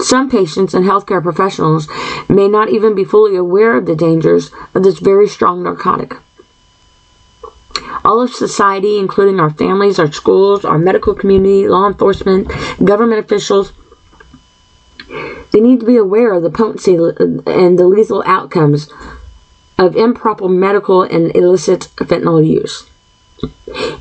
Some 0.01 0.29
patients 0.29 0.75
and 0.75 0.85
healthcare 0.85 1.23
professionals 1.23 1.89
may 2.29 2.49
not 2.49 2.69
even 2.69 2.95
be 2.95 3.05
fully 3.05 3.37
aware 3.37 3.77
of 3.77 3.87
the 3.87 3.95
dangers 3.95 4.51
of 4.75 4.83
this 4.83 4.99
very 4.99 5.29
strong 5.29 5.63
narcotic. 5.63 6.17
All 8.05 8.21
of 8.21 8.31
society, 8.35 8.99
including 8.99 9.41
our 9.41 9.51
families, 9.51 9.99
our 9.99 10.11
schools, 10.13 10.65
our 10.65 10.79
medical 10.79 11.15
community, 11.15 11.69
law 11.69 11.87
enforcement, 11.87 12.49
government 12.85 13.25
officials, 13.25 13.73
they 15.53 15.61
need 15.61 15.81
to 15.81 15.87
be 15.87 15.97
aware 15.97 16.33
of 16.33 16.43
the 16.43 16.51
potency 16.51 16.95
and 16.95 17.79
the 17.79 17.87
lethal 17.87 18.23
outcomes 18.27 18.93
of 19.79 19.97
improper 19.97 20.49
medical 20.49 21.03
and 21.03 21.35
illicit 21.35 21.89
fentanyl 21.97 22.47
use. 22.47 22.89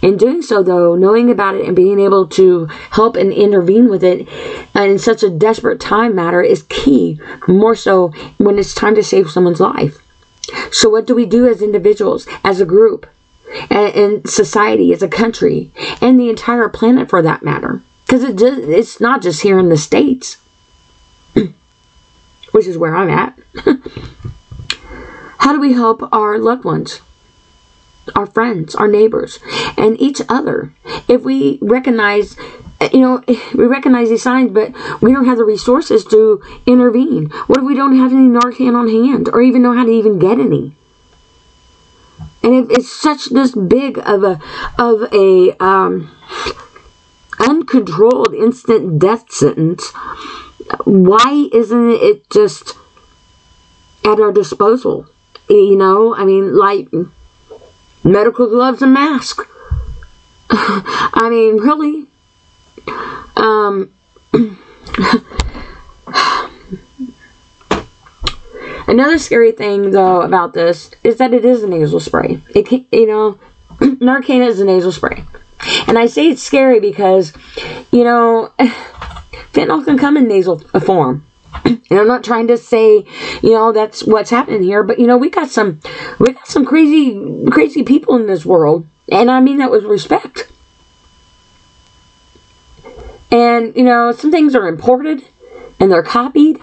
In 0.02 0.18
doing 0.18 0.42
so, 0.42 0.62
though, 0.64 0.96
knowing 0.96 1.32
about 1.32 1.56
it 1.56 1.66
and 1.66 1.76
being 1.76 2.00
able 2.00 2.28
to 2.30 2.68
help 2.92 3.16
and 3.16 3.34
intervene 3.34 3.90
with 3.90 4.04
it 4.04 4.28
in 4.76 5.00
such 5.00 5.24
a 5.24 5.30
desperate 5.30 5.80
time 5.80 6.16
matter 6.16 6.42
is 6.42 6.64
key, 6.64 7.20
more 7.48 7.76
so 7.76 8.10
when 8.38 8.60
it's 8.60 8.74
time 8.74 8.96
to 8.96 9.04
save 9.04 9.32
someone's 9.32 9.60
life. 9.60 9.98
So, 10.72 10.90
what 10.90 11.08
do 11.08 11.16
we 11.16 11.26
do 11.26 11.48
as 11.48 11.62
individuals, 11.62 12.28
as 12.44 12.60
a 12.62 12.66
group, 12.66 13.08
and, 13.70 14.30
society, 14.30 14.94
as 14.94 15.02
a 15.02 15.08
country, 15.08 15.72
and 16.02 16.20
the 16.20 16.30
entire 16.30 16.70
planet 16.70 17.10
for 17.10 17.22
that 17.22 17.44
matter? 17.44 17.82
Because 18.06 18.24
it 18.24 18.38
just, 18.38 18.62
it's 18.62 19.00
not 19.02 19.22
just 19.22 19.42
here 19.42 19.60
in 19.60 19.70
the 19.70 19.78
States, 19.78 20.38
which 22.52 22.68
is 22.68 22.78
where 22.78 22.96
I'm 22.96 23.10
at. 23.10 23.40
How 25.40 25.52
do 25.52 25.60
we 25.60 25.74
help 25.74 26.02
our 26.14 26.38
loved 26.38 26.64
ones? 26.64 27.02
our 28.16 28.26
friends, 28.26 28.76
our 28.76 28.88
neighbors, 28.88 29.40
and 29.78 30.00
each 30.02 30.22
other. 30.30 30.74
If 31.08 31.24
we 31.24 31.60
recognize, 31.62 32.36
you 32.92 33.00
know, 33.00 33.24
we 33.28 33.66
recognize 33.66 34.10
these 34.10 34.24
signs, 34.24 34.52
but 34.52 34.74
we 35.02 35.14
don't 35.14 35.26
have 35.26 35.38
the 35.38 35.46
resources 35.46 36.06
to 36.06 36.42
intervene. 36.66 37.28
What 37.48 37.60
if 37.60 37.66
we 37.66 37.76
don't 37.76 37.98
have 37.98 38.12
any 38.12 38.28
Narcan 38.28 38.76
on 38.76 38.90
hand, 38.90 39.30
or 39.32 39.42
even 39.42 39.62
know 39.62 39.74
how 39.74 39.86
to 39.86 39.92
even 39.92 40.20
get 40.20 40.40
any? 40.40 40.76
And 42.44 42.54
if 42.54 42.78
it's 42.78 42.92
such 42.92 43.30
this 43.30 43.56
big 43.56 43.98
of 44.00 44.24
a 44.24 44.40
of 44.78 45.14
a 45.14 45.56
um, 45.64 46.12
uncontrolled 47.40 48.34
instant 48.34 49.00
death 49.00 49.32
sentence, 49.32 49.92
why 50.84 51.48
isn't 51.54 51.92
it 51.92 52.30
just 52.30 52.78
at 54.04 54.20
our 54.20 54.32
disposal? 54.34 55.08
You 55.50 55.78
know, 55.78 56.14
I 56.16 56.26
mean, 56.26 56.56
like 56.56 56.90
medical 58.04 58.48
gloves 58.48 58.82
and 58.82 58.94
mask. 58.94 59.48
I 60.50 61.30
mean, 61.30 61.58
really. 61.58 62.08
Um, 63.38 63.94
another 68.88 69.18
scary 69.18 69.52
thing, 69.52 69.92
though, 69.92 70.22
about 70.22 70.54
this 70.54 70.92
is 71.04 71.18
that 71.18 71.34
it 71.34 71.46
is 71.46 71.64
a 71.64 71.68
nasal 71.68 72.00
spray. 72.00 72.42
It, 72.50 72.72
you 72.92 73.08
know, 73.08 73.40
Narcan 73.80 74.46
is 74.46 74.60
a 74.60 74.66
nasal 74.66 74.92
spray, 74.92 75.24
and 75.88 75.98
I 75.98 76.08
say 76.08 76.30
it's 76.30 76.44
scary 76.44 76.80
because, 76.80 77.34
you 77.92 78.04
know, 78.04 78.52
fentanyl 79.54 79.86
can 79.86 79.98
come 79.98 80.18
in 80.18 80.28
nasal 80.28 80.60
form. 80.60 81.26
And 81.66 82.00
I'm 82.00 82.08
not 82.08 82.24
trying 82.24 82.48
to 82.48 82.58
say, 82.58 83.06
you 83.44 83.52
know, 83.52 83.72
that's 83.72 84.04
what's 84.04 84.32
happening 84.32 84.64
here, 84.64 84.82
but 84.82 85.00
you 85.00 85.06
know, 85.06 85.18
we 85.18 85.30
got 85.30 85.50
some 85.50 85.80
we 86.18 86.34
got 86.34 86.48
some 86.48 86.66
crazy 86.66 87.46
crazy 87.52 87.84
people 87.84 88.16
in 88.16 88.26
this 88.26 88.44
world. 88.44 88.88
And 89.12 89.30
I 89.30 89.40
mean 89.40 89.60
that 89.60 89.70
with 89.70 89.84
respect. 89.84 90.50
And 93.32 93.76
you 93.76 93.84
know, 93.84 94.12
some 94.12 94.32
things 94.32 94.56
are 94.56 94.68
imported 94.68 95.24
and 95.80 95.92
they're 95.92 96.04
copied 96.04 96.60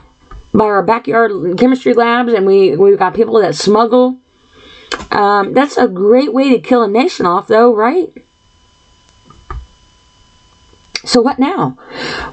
by 0.53 0.65
our 0.65 0.83
backyard 0.83 1.59
chemistry 1.59 1.95
labs 1.95 2.33
and 2.33 2.47
we 2.47 2.77
we've 2.77 2.99
got 2.99 3.15
people 3.15 3.41
that 3.41 3.55
smuggle. 3.55 4.19
Um, 5.11 5.53
that's 5.53 5.77
a 5.77 5.89
great 5.89 6.33
way 6.33 6.51
to 6.51 6.61
kill 6.61 6.83
a 6.83 6.89
nation 6.89 7.27
off 7.27 7.49
though, 7.49 7.75
right? 7.75 8.13
So 11.05 11.21
what 11.21 11.39
now? 11.39 11.79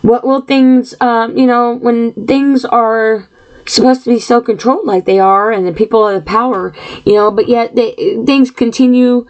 What 0.02 0.26
will 0.26 0.42
things, 0.42 0.94
um, 1.00 1.38
you 1.38 1.46
know, 1.46 1.74
when 1.76 2.14
things 2.28 2.66
are 2.66 3.30
supposed 3.66 4.04
to 4.04 4.10
be 4.10 4.20
so 4.20 4.42
controlled 4.42 4.86
like 4.86 5.06
they 5.06 5.20
are, 5.20 5.52
and 5.52 5.66
the 5.66 5.72
people 5.72 6.08
have 6.08 6.24
the 6.24 6.30
power, 6.30 6.74
you 7.06 7.14
know, 7.14 7.32
but 7.32 7.48
yet 7.48 7.76
they, 7.76 8.22
things 8.26 8.52
continue 8.52 9.28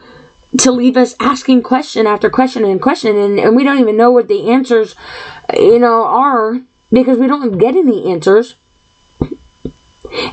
to 0.57 0.71
leave 0.71 0.97
us 0.97 1.15
asking 1.19 1.61
question 1.61 2.07
after 2.07 2.29
question 2.29 2.65
and 2.65 2.81
question, 2.81 3.15
and, 3.15 3.39
and 3.39 3.55
we 3.55 3.63
don't 3.63 3.79
even 3.79 3.97
know 3.97 4.11
what 4.11 4.27
the 4.27 4.49
answers, 4.49 4.95
you 5.55 5.79
know, 5.79 6.03
are 6.03 6.59
because 6.91 7.19
we 7.19 7.27
don't 7.27 7.57
get 7.57 7.75
any 7.75 8.11
answers. 8.11 8.55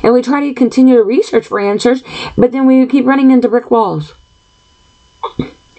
And 0.03 0.13
we 0.13 0.21
try 0.21 0.41
to 0.41 0.53
continue 0.53 0.95
to 0.95 1.03
research 1.03 1.47
for 1.47 1.59
answers, 1.59 2.03
but 2.37 2.51
then 2.51 2.65
we 2.65 2.85
keep 2.85 3.05
running 3.05 3.31
into 3.31 3.49
brick 3.49 3.71
walls 3.71 4.13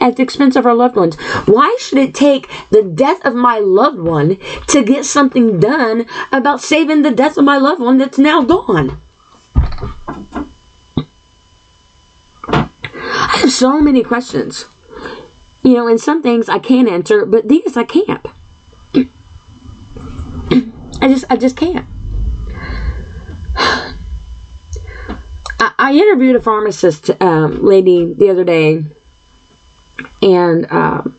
at 0.01 0.17
the 0.17 0.23
expense 0.23 0.57
of 0.57 0.67
our 0.67 0.75
loved 0.75 0.97
ones. 0.97 1.17
Why 1.47 1.77
should 1.81 1.99
it 1.99 2.15
take 2.15 2.49
the 2.71 2.83
death 2.83 3.25
of 3.25 3.35
my 3.35 3.59
loved 3.59 3.99
one 3.99 4.39
to 4.69 4.83
get 4.85 5.05
something 5.05 5.59
done 5.59 6.07
about 6.33 6.61
saving 6.61 7.03
the 7.03 7.11
death 7.11 7.37
of 7.37 7.45
my 7.45 7.57
loved 7.57 7.81
one 7.81 7.99
that's 7.99 8.19
now 8.19 8.43
gone? 8.43 9.01
I 12.49 13.39
have 13.41 13.53
so 13.53 13.81
many 13.81 14.03
questions. 14.03 14.67
You 15.63 15.75
know, 15.75 15.89
and 15.89 16.01
some 16.01 16.23
things 16.23 16.49
I 16.49 16.61
can 16.61 16.89
answer, 16.89 17.27
but 17.27 17.49
these 17.49 17.77
I 17.77 17.83
can't. 17.83 18.25
I 21.03 21.09
just 21.09 21.25
I 21.29 21.37
just 21.37 21.57
can't. 21.57 21.89
I, 23.57 23.95
I 25.79 25.93
interviewed 25.95 26.37
a 26.37 26.41
pharmacist 26.41 27.11
um, 27.21 27.63
lady 27.63 28.13
the 28.13 28.31
other 28.31 28.45
day 28.45 28.85
and 30.23 30.71
um, 30.71 31.19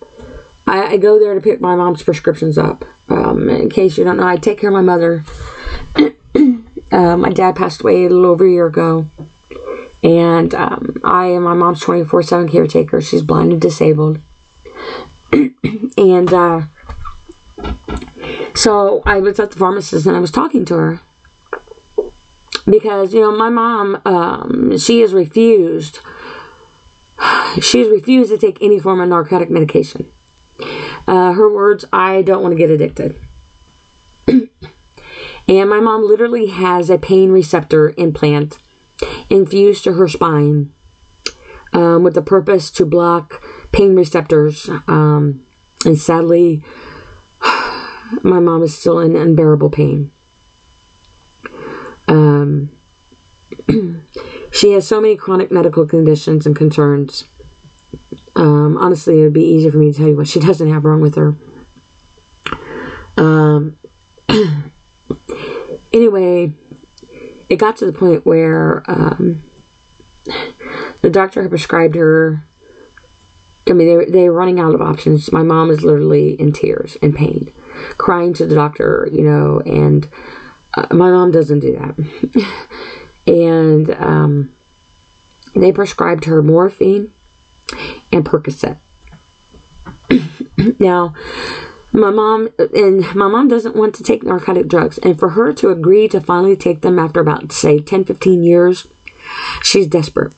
I, 0.65 0.93
I, 0.93 0.97
go 0.97 1.19
there 1.19 1.33
to 1.33 1.41
pick 1.41 1.61
my 1.61 1.75
mom's 1.75 2.03
prescriptions 2.03 2.57
up. 2.57 2.83
Um, 3.09 3.49
in 3.49 3.69
case 3.69 3.97
you 3.97 4.03
don't 4.03 4.17
know, 4.17 4.27
I 4.27 4.37
take 4.37 4.59
care 4.59 4.69
of 4.69 4.73
my 4.73 4.81
mother. 4.81 5.23
uh, 6.91 7.17
my 7.17 7.31
dad 7.31 7.55
passed 7.55 7.81
away 7.81 8.05
a 8.05 8.09
little 8.09 8.25
over 8.25 8.45
a 8.45 8.51
year 8.51 8.67
ago, 8.67 9.09
and 10.03 10.53
um, 10.53 11.01
I 11.03 11.27
am 11.27 11.43
my 11.43 11.53
mom's 11.53 11.81
24 11.81 12.23
7 12.23 12.49
caretaker. 12.49 13.01
She's 13.01 13.23
blind 13.23 13.53
and 13.53 13.61
disabled. 13.61 14.19
and 15.31 16.33
uh, 16.33 16.65
so 18.55 19.01
I 19.05 19.19
was 19.19 19.39
at 19.39 19.51
the 19.51 19.57
pharmacist 19.57 20.05
and 20.05 20.15
I 20.15 20.19
was 20.19 20.31
talking 20.31 20.65
to 20.65 20.75
her 20.75 21.01
because, 22.69 23.13
you 23.13 23.21
know, 23.21 23.35
my 23.35 23.49
mom, 23.49 24.01
um, 24.05 24.77
she 24.77 24.99
has 24.99 25.13
refused 25.13 25.99
She's 27.61 27.87
refused 27.87 28.31
to 28.31 28.37
take 28.37 28.61
any 28.61 28.79
form 28.79 29.01
of 29.01 29.09
narcotic 29.09 29.49
medication. 29.49 30.11
Uh, 31.07 31.33
her 31.33 31.51
words, 31.51 31.85
I 31.91 32.21
don't 32.21 32.41
want 32.41 32.53
to 32.53 32.57
get 32.57 32.69
addicted. 32.69 33.19
and 34.27 35.69
my 35.69 35.79
mom 35.79 36.05
literally 36.05 36.47
has 36.47 36.89
a 36.89 36.97
pain 36.97 37.31
receptor 37.31 37.93
implant 37.97 38.59
infused 39.29 39.83
to 39.83 39.93
her 39.93 40.07
spine 40.07 40.73
um, 41.73 42.03
with 42.03 42.15
the 42.15 42.21
purpose 42.21 42.71
to 42.71 42.85
block 42.85 43.41
pain 43.71 43.95
receptors 43.95 44.67
um, 44.87 45.45
And 45.85 45.97
sadly, 45.97 46.63
my 47.41 48.39
mom 48.39 48.63
is 48.63 48.77
still 48.77 48.99
in 48.99 49.15
unbearable 49.15 49.69
pain. 49.69 50.11
Um, 52.07 52.77
she 54.51 54.71
has 54.73 54.87
so 54.87 55.01
many 55.01 55.15
chronic 55.15 55.51
medical 55.51 55.85
conditions 55.85 56.45
and 56.45 56.55
concerns. 56.55 57.25
Um, 58.35 58.77
honestly, 58.77 59.19
it 59.19 59.23
would 59.23 59.33
be 59.33 59.45
easier 59.45 59.71
for 59.71 59.77
me 59.77 59.91
to 59.91 59.97
tell 59.97 60.07
you 60.07 60.17
what 60.17 60.27
she 60.27 60.39
doesn't 60.47 60.71
have 60.71 60.85
wrong 60.85 61.01
with 61.01 61.15
her. 61.15 61.35
Um, 63.17 63.77
anyway, 65.91 66.53
it 67.49 67.55
got 67.57 67.77
to 67.77 67.85
the 67.85 67.97
point 67.97 68.25
where 68.25 68.89
um, 68.89 69.43
the 71.01 71.09
doctor 71.09 71.41
had 71.41 71.49
prescribed 71.49 71.95
her. 71.95 72.43
I 73.65 73.73
mean, 73.73 73.87
they 73.87 73.95
were, 73.95 74.05
they 74.05 74.29
were 74.29 74.35
running 74.35 74.59
out 74.59 74.75
of 74.75 74.81
options. 74.81 75.31
My 75.31 75.43
mom 75.43 75.71
is 75.71 75.83
literally 75.83 76.39
in 76.39 76.53
tears, 76.53 76.95
in 76.97 77.13
pain, 77.13 77.51
crying 77.97 78.33
to 78.35 78.45
the 78.45 78.55
doctor, 78.55 79.09
you 79.11 79.23
know, 79.23 79.59
and 79.61 80.09
uh, 80.77 80.93
my 80.93 81.09
mom 81.09 81.31
doesn't 81.31 81.59
do 81.59 81.73
that. 81.73 82.69
and 83.27 83.89
um, 83.91 84.55
they 85.55 85.71
prescribed 85.71 86.25
her 86.25 86.43
morphine 86.43 87.11
and 88.11 88.23
Percocet. 88.23 88.77
now, 90.79 91.15
my 91.91 92.11
mom 92.11 92.49
and 92.59 92.99
my 93.15 93.27
mom 93.27 93.47
doesn't 93.47 93.75
want 93.75 93.95
to 93.95 94.03
take 94.03 94.21
narcotic 94.23 94.67
drugs, 94.67 94.99
and 94.99 95.17
for 95.17 95.29
her 95.29 95.51
to 95.53 95.69
agree 95.69 96.07
to 96.09 96.21
finally 96.21 96.55
take 96.55 96.81
them 96.81 96.99
after 96.99 97.19
about 97.19 97.51
say 97.51 97.79
10 97.79 98.05
15 98.05 98.43
years, 98.43 98.87
she's 99.63 99.87
desperate. 99.87 100.33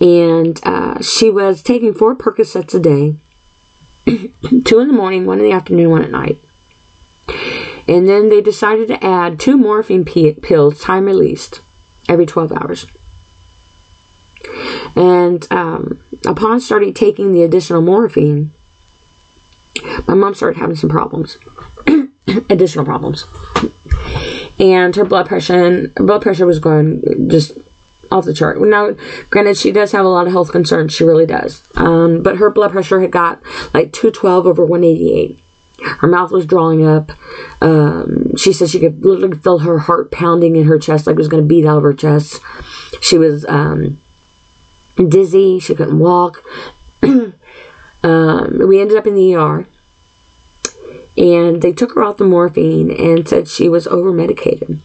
And 0.00 0.60
uh, 0.64 1.02
she 1.02 1.28
was 1.30 1.62
taking 1.62 1.92
four 1.92 2.14
Percocets 2.14 2.74
a 2.74 2.80
day, 2.80 3.16
two 4.64 4.78
in 4.78 4.86
the 4.88 4.94
morning, 4.94 5.26
one 5.26 5.38
in 5.38 5.44
the 5.44 5.52
afternoon, 5.52 5.90
one 5.90 6.04
at 6.04 6.10
night. 6.10 6.40
And 7.92 8.08
then 8.08 8.30
they 8.30 8.40
decided 8.40 8.88
to 8.88 9.04
add 9.04 9.38
two 9.38 9.58
morphine 9.58 10.06
pills, 10.06 10.80
time 10.80 11.04
released, 11.04 11.60
every 12.08 12.24
12 12.24 12.50
hours. 12.50 12.86
And 14.96 15.46
um, 15.52 16.02
upon 16.26 16.60
starting 16.60 16.94
taking 16.94 17.32
the 17.32 17.42
additional 17.42 17.82
morphine, 17.82 18.50
my 20.08 20.14
mom 20.14 20.34
started 20.34 20.58
having 20.58 20.76
some 20.76 20.88
problems, 20.88 21.36
additional 22.48 22.86
problems, 22.86 23.26
and 24.58 24.96
her 24.96 25.04
blood 25.04 25.26
pressure 25.26 25.88
blood 25.96 26.22
pressure 26.22 26.46
was 26.46 26.60
going 26.60 27.28
just 27.28 27.58
off 28.10 28.24
the 28.24 28.32
chart. 28.32 28.58
Now, 28.58 28.96
granted, 29.28 29.58
she 29.58 29.70
does 29.70 29.92
have 29.92 30.06
a 30.06 30.08
lot 30.08 30.26
of 30.26 30.32
health 30.32 30.50
concerns. 30.50 30.94
She 30.94 31.04
really 31.04 31.26
does. 31.26 31.62
Um, 31.76 32.22
but 32.22 32.38
her 32.38 32.48
blood 32.48 32.72
pressure 32.72 33.02
had 33.02 33.10
got 33.10 33.42
like 33.74 33.92
212 33.92 34.46
over 34.46 34.64
188. 34.64 35.38
Her 35.82 36.08
mouth 36.08 36.30
was 36.30 36.46
drawing 36.46 36.86
up. 36.86 37.12
Um, 37.60 38.36
she 38.36 38.52
said 38.52 38.70
she 38.70 38.80
could 38.80 39.04
literally 39.04 39.38
feel 39.38 39.58
her 39.58 39.78
heart 39.78 40.10
pounding 40.10 40.56
in 40.56 40.64
her 40.64 40.78
chest, 40.78 41.06
like 41.06 41.14
it 41.14 41.18
was 41.18 41.28
going 41.28 41.42
to 41.42 41.48
beat 41.48 41.66
out 41.66 41.78
of 41.78 41.82
her 41.82 41.94
chest. 41.94 42.40
She 43.00 43.18
was 43.18 43.44
um, 43.46 44.00
dizzy. 44.96 45.58
She 45.58 45.74
couldn't 45.74 45.98
walk. 45.98 46.44
um, 47.02 48.68
we 48.68 48.80
ended 48.80 48.96
up 48.96 49.06
in 49.06 49.14
the 49.14 49.34
ER. 49.34 49.66
And 51.16 51.60
they 51.60 51.72
took 51.72 51.92
her 51.92 52.02
off 52.02 52.16
the 52.16 52.24
morphine 52.24 52.90
and 52.90 53.28
said 53.28 53.48
she 53.48 53.68
was 53.68 53.86
over 53.86 54.12
medicated. 54.12 54.80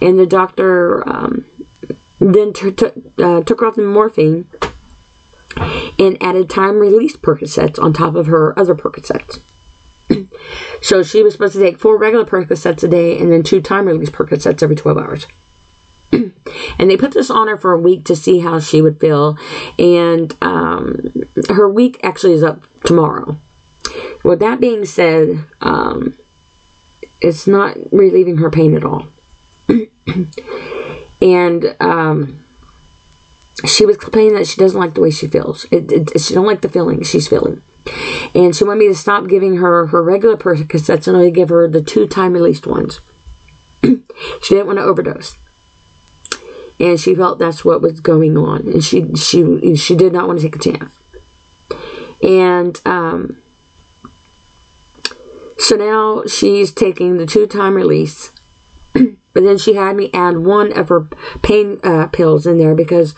And 0.00 0.18
the 0.18 0.26
doctor 0.26 1.08
um, 1.08 1.46
then 2.18 2.52
t- 2.52 2.72
t- 2.72 2.86
uh, 3.18 3.42
took 3.42 3.60
her 3.60 3.66
off 3.66 3.76
the 3.76 3.82
morphine 3.82 4.48
and 5.98 6.22
added 6.22 6.50
time 6.50 6.78
release 6.78 7.16
Percocets 7.16 7.82
on 7.82 7.92
top 7.92 8.14
of 8.14 8.26
her 8.26 8.58
other 8.58 8.74
Percocets. 8.74 9.40
so 10.82 11.02
she 11.02 11.22
was 11.22 11.32
supposed 11.32 11.54
to 11.54 11.60
take 11.60 11.80
four 11.80 11.98
regular 11.98 12.24
Percocets 12.24 12.82
a 12.82 12.88
day 12.88 13.18
and 13.18 13.30
then 13.30 13.42
two 13.42 13.60
time 13.60 13.86
release 13.86 14.10
Percocets 14.10 14.62
every 14.62 14.76
12 14.76 14.98
hours. 14.98 15.26
and 16.12 16.90
they 16.90 16.96
put 16.96 17.12
this 17.12 17.30
on 17.30 17.48
her 17.48 17.56
for 17.56 17.72
a 17.72 17.80
week 17.80 18.04
to 18.06 18.16
see 18.16 18.40
how 18.40 18.58
she 18.58 18.82
would 18.82 19.00
feel. 19.00 19.38
And 19.78 20.36
um, 20.42 21.12
her 21.48 21.68
week 21.68 22.00
actually 22.02 22.32
is 22.32 22.42
up 22.42 22.64
tomorrow. 22.82 23.38
With 24.24 24.40
that 24.40 24.60
being 24.60 24.84
said, 24.84 25.46
um, 25.60 26.16
it's 27.20 27.46
not 27.46 27.76
relieving 27.92 28.38
her 28.38 28.50
pain 28.50 28.74
at 28.76 28.84
all. 28.84 29.08
and 31.22 31.76
um, 31.80 32.44
she 33.66 33.86
was 33.86 33.96
complaining 33.96 34.34
that 34.34 34.46
she 34.46 34.60
doesn't 34.60 34.78
like 34.78 34.94
the 34.94 35.00
way 35.00 35.10
she 35.10 35.28
feels. 35.28 35.64
It, 35.70 35.90
it, 35.92 36.20
she 36.20 36.34
don't 36.34 36.46
like 36.46 36.62
the 36.62 36.68
feeling 36.68 37.02
she's 37.02 37.28
feeling. 37.28 37.62
And 38.34 38.54
she 38.54 38.64
wanted 38.64 38.80
me 38.80 38.88
to 38.88 38.94
stop 38.94 39.28
giving 39.28 39.56
her 39.56 39.86
her 39.86 40.02
regular 40.02 40.36
Percocets 40.36 41.06
and 41.06 41.16
only 41.16 41.30
give 41.30 41.48
her 41.48 41.68
the 41.68 41.82
two 41.82 42.06
time 42.06 42.32
released 42.32 42.66
ones. 42.66 43.00
she 43.82 43.98
didn't 44.50 44.66
want 44.66 44.78
to 44.78 44.84
overdose 44.84 45.36
and 46.80 46.98
she 46.98 47.14
felt 47.14 47.38
that's 47.38 47.64
what 47.64 47.82
was 47.82 48.00
going 48.00 48.36
on, 48.38 48.66
and 48.66 48.82
she 48.82 49.14
she 49.14 49.76
she 49.76 49.94
did 49.94 50.12
not 50.12 50.26
want 50.26 50.40
to 50.40 50.50
take 50.50 50.56
a 50.56 50.58
chance. 50.58 50.98
And 52.22 52.80
um, 52.86 53.40
so 55.58 55.76
now 55.76 56.24
she's 56.24 56.72
taking 56.72 57.18
the 57.18 57.26
two 57.26 57.46
time 57.46 57.74
release, 57.74 58.32
but 58.94 59.14
then 59.34 59.58
she 59.58 59.74
had 59.74 59.94
me 59.94 60.10
add 60.14 60.38
one 60.38 60.72
of 60.76 60.88
her 60.88 61.02
pain 61.42 61.80
uh, 61.84 62.08
pills 62.08 62.46
in 62.46 62.56
there 62.56 62.74
because 62.74 63.14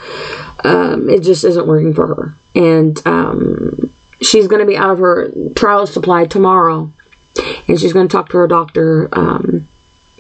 um, 0.65 1.09
it 1.09 1.23
just 1.23 1.45
isn't 1.45 1.67
working 1.67 1.95
for 1.95 2.09
her, 2.09 2.35
and 2.57 3.01
um, 3.07 3.93
she's 4.23 4.49
going 4.49 4.61
to 4.61 4.67
be 4.67 4.77
out 4.77 4.91
of 4.91 4.99
her 4.99 5.31
trial 5.55 5.87
supply 5.87 6.27
tomorrow, 6.27 6.91
and 7.69 7.81
she's 7.81 7.93
going 7.93 8.09
to 8.09 8.13
talk 8.13 8.29
to 8.31 8.39
her 8.39 8.47
doctor 8.47 9.09
um, 9.13 9.69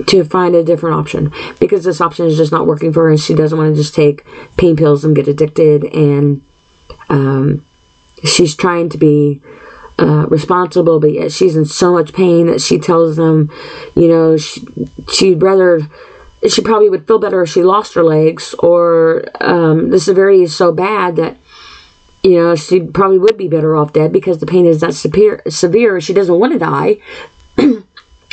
to 0.07 0.24
find 0.24 0.55
a 0.55 0.64
different 0.64 0.96
option 0.96 1.32
because 1.61 1.84
this 1.84 2.00
option 2.00 2.26
is 2.26 2.36
just 2.36 2.53
not 2.53 2.66
working 2.66 2.92
for 2.92 3.05
her 3.05 3.11
and 3.11 3.20
she 3.20 3.34
doesn't 3.34 3.59
want 3.59 3.74
to 3.74 3.80
just 3.80 3.94
take 3.94 4.24
pain 4.57 4.76
pills 4.76 5.05
and 5.05 5.14
get 5.14 5.28
addicted 5.28 5.84
and 5.84 6.42
um, 7.09 7.64
she's 8.24 8.57
trying 8.57 8.88
to 8.88 8.98
be 8.98 9.40
uh, 9.98 10.26
responsible 10.28 10.98
but 10.98 11.12
yet 11.12 11.30
she's 11.30 11.55
in 11.55 11.64
so 11.64 11.92
much 11.92 12.12
pain 12.12 12.46
that 12.46 12.61
she 12.61 12.78
tells 12.78 13.16
them 13.16 13.50
you 13.94 14.09
know 14.09 14.36
she, 14.36 14.62
she'd 15.12 15.42
rather 15.42 15.80
she 16.48 16.62
probably 16.62 16.90
would 16.90 17.07
feel 17.07 17.18
better 17.18 17.42
if 17.42 17.50
she 17.50 17.62
lost 17.62 17.94
her 17.94 18.03
legs 18.03 18.55
or 18.59 19.24
um, 19.40 19.90
the 19.90 20.00
severity 20.00 20.42
is 20.42 20.57
so 20.57 20.72
bad 20.72 21.16
that 21.16 21.36
you 22.23 22.39
know 22.39 22.55
she 22.55 22.81
probably 22.81 23.18
would 23.18 23.37
be 23.37 23.49
better 23.49 23.75
off 23.77 23.93
dead 23.93 24.12
because 24.12 24.39
the 24.39 24.47
pain 24.47 24.66
is 24.66 24.81
that 24.81 24.95
severe 24.95 26.01
she 26.01 26.12
doesn't 26.12 26.39
want 26.39 26.53
to 26.53 26.59
die 26.59 26.97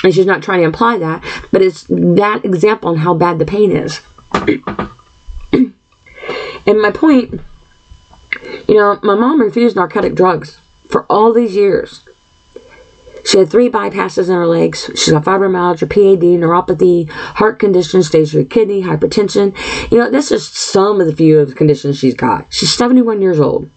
and 0.03 0.13
she's 0.13 0.25
not 0.25 0.41
trying 0.41 0.59
to 0.59 0.65
imply 0.65 0.97
that, 0.97 1.23
but 1.51 1.61
it's 1.61 1.83
that 1.89 2.41
example 2.43 2.89
on 2.89 2.97
how 2.97 3.13
bad 3.13 3.39
the 3.39 3.45
pain 3.45 3.71
is. 3.71 4.01
and 5.51 6.81
my 6.81 6.91
point, 6.91 7.41
you 8.67 8.75
know, 8.75 8.99
my 9.03 9.15
mom 9.15 9.41
refused 9.41 9.75
narcotic 9.75 10.15
drugs 10.15 10.59
for 10.87 11.05
all 11.05 11.33
these 11.33 11.55
years. 11.55 12.01
She 13.25 13.37
had 13.37 13.49
three 13.49 13.69
bypasses 13.69 14.29
in 14.29 14.35
her 14.35 14.47
legs. 14.47 14.89
She's 14.95 15.11
got 15.11 15.25
fibromyalgia, 15.25 15.89
PAD, 15.89 16.21
neuropathy, 16.21 17.09
heart 17.09 17.59
condition, 17.59 18.01
stage 18.01 18.31
3 18.31 18.45
kidney, 18.45 18.81
hypertension. 18.81 19.55
You 19.91 19.97
know, 19.99 20.09
this 20.09 20.31
is 20.31 20.47
some 20.47 21.01
of 21.01 21.07
the 21.07 21.15
few 21.15 21.39
of 21.39 21.49
the 21.49 21.55
conditions 21.55 21.99
she's 21.99 22.15
got. 22.15 22.51
She's 22.51 22.73
71 22.73 23.21
years 23.21 23.39
old. 23.39 23.69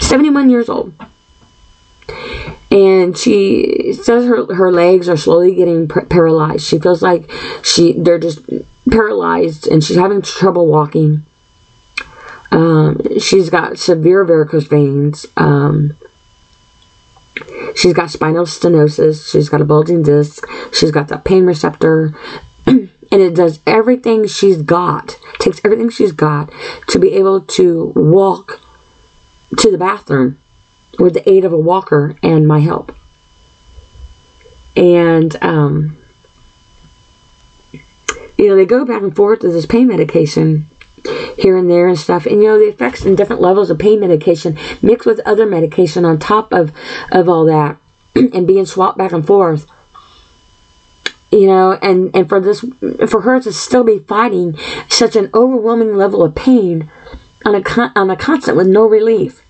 71 0.00 0.50
years 0.50 0.68
old 0.68 0.92
and 2.70 3.16
she 3.16 3.92
says 3.92 4.26
her 4.26 4.52
her 4.54 4.72
legs 4.72 5.08
are 5.08 5.16
slowly 5.16 5.54
getting 5.54 5.88
paralyzed. 5.88 6.66
She 6.66 6.78
feels 6.78 7.02
like 7.02 7.30
she 7.62 7.94
they're 7.94 8.18
just 8.18 8.40
paralyzed, 8.90 9.66
and 9.66 9.82
she's 9.82 9.96
having 9.96 10.22
trouble 10.22 10.66
walking. 10.66 11.24
Um, 12.50 13.00
she's 13.18 13.50
got 13.50 13.78
severe 13.78 14.24
varicose 14.24 14.66
veins. 14.66 15.26
Um, 15.36 15.96
she's 17.74 17.92
got 17.92 18.10
spinal 18.10 18.46
stenosis. 18.46 19.30
She's 19.30 19.48
got 19.48 19.60
a 19.60 19.64
bulging 19.64 20.02
disc. 20.02 20.46
She's 20.72 20.90
got 20.90 21.08
the 21.08 21.18
pain 21.18 21.44
receptor. 21.44 22.14
and 22.66 22.90
it 23.10 23.34
does 23.34 23.60
everything 23.66 24.26
she's 24.26 24.60
got, 24.60 25.18
takes 25.38 25.60
everything 25.64 25.90
she's 25.90 26.12
got 26.12 26.52
to 26.88 26.98
be 26.98 27.12
able 27.12 27.40
to 27.42 27.92
walk 27.94 28.60
to 29.58 29.70
the 29.70 29.78
bathroom 29.78 30.38
with 30.98 31.14
the 31.14 31.28
aid 31.28 31.44
of 31.44 31.52
a 31.52 31.58
walker 31.58 32.16
and 32.22 32.46
my 32.46 32.60
help. 32.60 32.94
And, 34.74 35.36
um, 35.42 35.96
you 37.72 38.48
know, 38.48 38.56
they 38.56 38.66
go 38.66 38.84
back 38.84 39.02
and 39.02 39.14
forth 39.14 39.42
with 39.42 39.52
this 39.52 39.66
pain 39.66 39.88
medication 39.88 40.68
here 41.38 41.56
and 41.56 41.70
there 41.70 41.88
and 41.88 41.98
stuff. 41.98 42.26
And, 42.26 42.42
you 42.42 42.48
know, 42.48 42.58
the 42.58 42.68
effects 42.68 43.04
and 43.04 43.16
different 43.16 43.42
levels 43.42 43.70
of 43.70 43.78
pain 43.78 44.00
medication 44.00 44.58
mixed 44.82 45.06
with 45.06 45.20
other 45.20 45.46
medication 45.46 46.04
on 46.04 46.18
top 46.18 46.52
of, 46.52 46.72
of 47.10 47.28
all 47.28 47.46
that 47.46 47.78
and 48.14 48.46
being 48.46 48.66
swapped 48.66 48.98
back 48.98 49.12
and 49.12 49.26
forth. 49.26 49.66
You 51.32 51.48
know, 51.48 51.72
and, 51.82 52.14
and 52.14 52.28
for 52.28 52.40
this, 52.40 52.64
for 53.08 53.22
her 53.22 53.40
to 53.40 53.52
still 53.52 53.84
be 53.84 53.98
fighting 53.98 54.56
such 54.88 55.16
an 55.16 55.30
overwhelming 55.34 55.96
level 55.96 56.22
of 56.22 56.34
pain 56.34 56.90
on 57.44 57.54
a, 57.54 57.92
on 57.96 58.10
a 58.10 58.16
constant 58.16 58.56
with 58.56 58.68
no 58.68 58.86
relief 58.86 59.42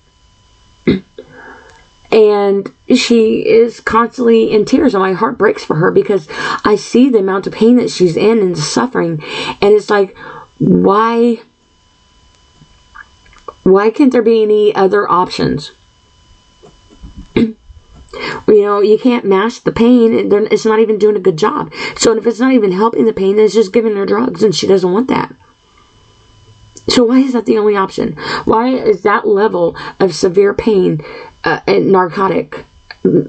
and 2.16 2.72
she 2.94 3.46
is 3.46 3.80
constantly 3.80 4.50
in 4.50 4.64
tears 4.64 4.94
and 4.94 5.02
my 5.02 5.12
heart 5.12 5.36
breaks 5.36 5.64
for 5.64 5.76
her 5.76 5.90
because 5.90 6.28
i 6.64 6.76
see 6.76 7.10
the 7.10 7.18
amount 7.18 7.46
of 7.46 7.52
pain 7.52 7.76
that 7.76 7.90
she's 7.90 8.16
in 8.16 8.38
and 8.38 8.56
suffering. 8.56 9.22
And 9.60 9.74
it's 9.74 9.90
like 9.90 10.16
why 10.58 11.42
why 13.64 13.90
can't 13.90 14.12
there 14.12 14.22
be 14.22 14.42
any 14.42 14.74
other 14.74 15.10
options? 15.10 15.72
You 18.48 18.62
know 18.62 18.80
you 18.80 18.98
can't 18.98 19.26
mask 19.26 19.64
the 19.64 19.72
pain. 19.72 20.32
It's 20.32 20.64
not 20.64 20.80
even 20.80 20.98
doing 20.98 21.16
a 21.16 21.20
good 21.20 21.36
job. 21.36 21.70
So 21.98 22.16
if 22.16 22.26
it's 22.26 22.40
not 22.40 22.52
even 22.52 22.72
helping 22.72 23.04
the 23.04 23.12
pain 23.12 23.38
it's 23.38 23.52
just 23.52 23.74
giving 23.74 23.94
her 23.96 24.06
drugs 24.06 24.42
and 24.42 24.54
she 24.54 24.66
doesn't 24.66 24.90
want 24.90 25.08
that 25.08 25.34
so 26.88 27.04
why 27.04 27.18
is 27.18 27.32
that 27.32 27.46
the 27.46 27.58
only 27.58 27.76
option? 27.76 28.12
Why 28.44 28.68
is 28.68 29.02
that 29.02 29.26
level 29.26 29.76
of 29.98 30.14
severe 30.14 30.54
pain 30.54 31.00
uh, 31.44 31.60
and 31.66 31.90
narcotic 31.90 32.64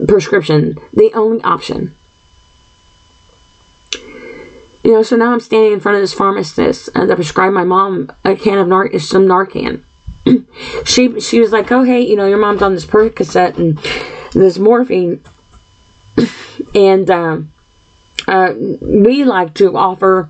prescription 0.08 0.78
the 0.94 1.12
only 1.14 1.42
option? 1.44 1.96
You 4.84 4.94
know, 4.94 5.04
so 5.04 5.16
now 5.16 5.34
I'm 5.34 5.40
standing 5.40 5.74
in 5.74 5.80
front 5.80 5.98
of 5.98 6.04
this 6.04 6.14
pharmacist 6.14 6.90
uh, 6.96 7.06
that 7.08 7.16
prescribed 7.16 7.54
my 7.54 7.64
mom 7.64 8.12
a 8.24 8.36
can 8.36 8.60
of 8.60 8.68
Nar- 8.68 8.98
some 9.00 9.26
Narcan. 9.26 9.84
she 10.86 11.20
she 11.20 11.42
was 11.42 11.52
like, 11.52 11.72
"Oh 11.72 11.84
hey, 11.84 12.02
you 12.02 12.16
know, 12.16 12.28
your 12.28 12.38
mom's 12.38 12.62
on 12.62 12.74
this 12.74 12.86
Percocet 12.86 13.58
and 13.58 13.78
this 14.34 14.60
morphine, 14.60 15.24
and 16.76 17.10
um, 17.10 17.52
uh, 18.28 18.54
we 18.56 19.26
like 19.26 19.56
to 19.56 19.76
offer 19.76 20.30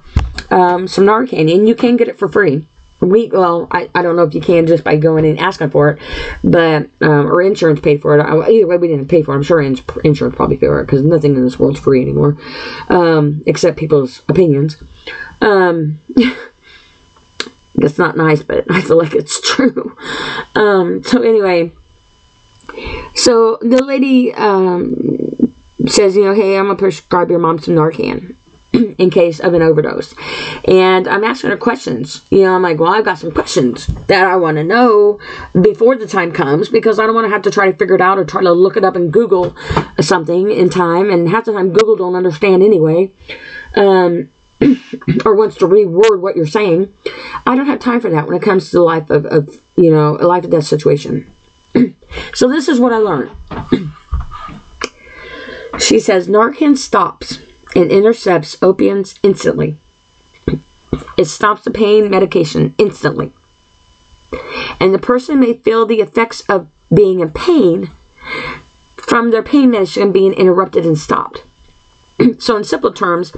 um, 0.50 0.88
some 0.88 1.06
Narcan, 1.06 1.54
and 1.54 1.68
you 1.68 1.76
can 1.76 1.98
get 1.98 2.08
it 2.08 2.18
for 2.18 2.30
free." 2.30 2.66
We 3.00 3.28
well 3.28 3.68
I, 3.72 3.90
I 3.94 4.02
don't 4.02 4.16
know 4.16 4.24
if 4.24 4.34
you 4.34 4.42
can 4.42 4.66
just 4.66 4.84
by 4.84 4.98
going 4.98 5.26
and 5.26 5.40
asking 5.40 5.70
for 5.70 5.92
it 5.92 6.02
but 6.44 6.90
um, 7.02 7.28
or 7.28 7.42
insurance 7.42 7.80
paid 7.80 8.02
for 8.02 8.18
it. 8.18 8.22
Either 8.24 8.68
way 8.68 8.78
we 8.78 8.88
didn't 8.88 9.08
pay 9.08 9.22
for 9.22 9.34
it. 9.34 9.36
I'm 9.38 9.44
sure 9.44 9.62
ins- 9.62 9.82
insurance 10.04 10.36
probably 10.36 10.58
paid 10.58 10.68
for 10.68 10.82
it 10.82 10.86
because 10.86 11.04
nothing 11.04 11.36
in 11.36 11.44
this 11.44 11.60
world's 11.60 11.80
free 11.80 12.02
anymore 12.02 12.38
um, 12.90 13.44
except 13.46 13.78
people's 13.78 14.22
opinions. 14.30 14.82
Um, 15.42 16.00
that's 17.76 18.00
not 18.00 18.18
nice 18.18 18.42
but 18.42 18.66
i 18.72 18.82
feel 18.82 18.98
like 18.98 19.14
it's 19.14 19.40
true. 19.56 19.96
Um, 20.56 21.04
so 21.04 21.22
anyway 21.22 21.72
so 23.14 23.60
the 23.62 23.84
lady 23.84 24.34
um, 24.34 25.54
says 25.88 26.16
you 26.16 26.26
know 26.26 26.34
hey 26.34 26.58
i'm 26.58 26.66
gonna 26.66 26.78
prescribe 26.78 27.30
your 27.30 27.40
mom 27.40 27.60
some 27.60 27.76
narcan 27.76 28.36
in 28.98 29.10
case 29.10 29.40
of 29.40 29.54
an 29.54 29.62
overdose. 29.62 30.14
And 30.68 31.08
I'm 31.08 31.24
asking 31.24 31.50
her 31.50 31.58
questions. 31.58 32.22
You 32.30 32.44
know, 32.44 32.56
I'm 32.56 32.62
like, 32.62 32.80
well, 32.80 32.94
I've 32.94 33.06
got 33.06 33.20
some 33.20 33.32
questions 33.32 33.88
that 34.08 34.28
I 34.28 34.36
want 34.36 34.58
to 34.58 34.64
know 34.64 35.20
before 35.60 35.96
the 35.96 36.08
time 36.08 36.32
comes 36.32 36.70
because 36.70 37.00
I 37.00 37.06
don't 37.06 37.16
want 37.16 37.26
to 37.26 37.32
have 37.32 37.42
to 37.44 37.52
try 37.52 37.72
to 37.72 37.78
figure 37.78 37.96
it 37.96 38.02
out 38.02 38.18
or 38.18 38.26
try 38.26 38.42
to 38.42 38.52
look 38.52 38.78
it 38.78 38.84
up 38.84 38.96
in 38.96 39.10
Google 39.10 39.56
something 40.00 40.52
in 40.52 40.70
time. 40.70 41.10
And 41.10 41.30
half 41.30 41.46
the 41.46 41.54
time, 41.54 41.74
Google 41.74 41.96
don't 41.96 42.16
understand 42.16 42.64
anyway. 42.64 43.14
Um, 43.76 44.30
or 45.26 45.36
wants 45.36 45.58
to 45.58 45.68
reword 45.68 46.20
what 46.20 46.36
you're 46.36 46.48
saying. 46.48 46.94
I 47.46 47.56
don't 47.56 47.68
have 47.68 47.80
time 47.80 48.02
for 48.02 48.10
that 48.10 48.28
when 48.28 48.36
it 48.36 48.42
comes 48.42 48.70
to 48.70 48.78
the 48.78 48.84
life 48.84 49.10
of, 49.10 49.26
of 49.26 49.62
you 49.76 49.92
know, 49.92 50.18
a 50.18 50.26
life 50.26 50.46
or 50.46 50.48
death 50.48 50.66
situation. 50.66 51.32
so 52.34 52.50
this 52.50 52.68
is 52.68 52.80
what 52.80 52.92
I 52.92 52.98
learned. 52.98 53.32
she 55.80 56.00
says 56.00 56.28
Narcan 56.28 56.76
stops 56.76 57.40
and 57.78 57.92
intercepts 57.92 58.58
opiates 58.64 59.20
instantly. 59.22 59.78
It 61.16 61.26
stops 61.26 61.64
the 61.64 61.72
pain 61.72 62.10
medication 62.10 62.74
instantly. 62.80 63.32
And 64.80 64.94
the 64.94 65.00
person 65.00 65.40
may 65.40 65.54
feel 65.54 65.86
the 65.86 66.02
effects 66.02 66.42
of 66.50 66.68
being 66.94 67.20
in 67.20 67.30
pain 67.30 67.92
from 68.96 69.30
their 69.30 69.44
pain 69.44 69.70
medication 69.70 70.12
being 70.12 70.34
interrupted 70.34 70.86
and 70.86 70.98
stopped. 70.98 71.44
so, 72.40 72.58
in 72.58 72.64
simple 72.64 72.92
terms, 72.92 73.32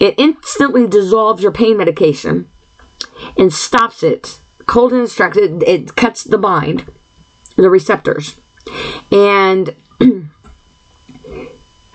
it 0.00 0.14
instantly 0.18 0.88
dissolves 0.88 1.42
your 1.42 1.52
pain 1.52 1.76
medication 1.76 2.50
and 3.38 3.52
stops 3.52 4.02
it 4.02 4.40
cold 4.66 4.92
and 4.92 5.04
extracted. 5.04 5.62
It 5.62 5.94
cuts 5.94 6.24
the 6.24 6.38
bind, 6.38 6.92
the 7.54 7.70
receptors. 7.70 8.40
And 9.12 9.76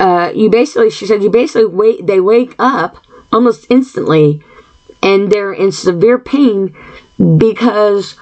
uh, 0.01 0.31
you 0.33 0.49
basically, 0.49 0.89
she 0.89 1.05
said, 1.05 1.21
you 1.21 1.29
basically 1.29 1.65
wait, 1.65 2.07
they 2.07 2.19
wake 2.19 2.55
up 2.57 2.97
almost 3.31 3.67
instantly 3.69 4.41
and 5.03 5.31
they're 5.31 5.53
in 5.53 5.71
severe 5.71 6.17
pain 6.17 6.75
because 7.37 8.15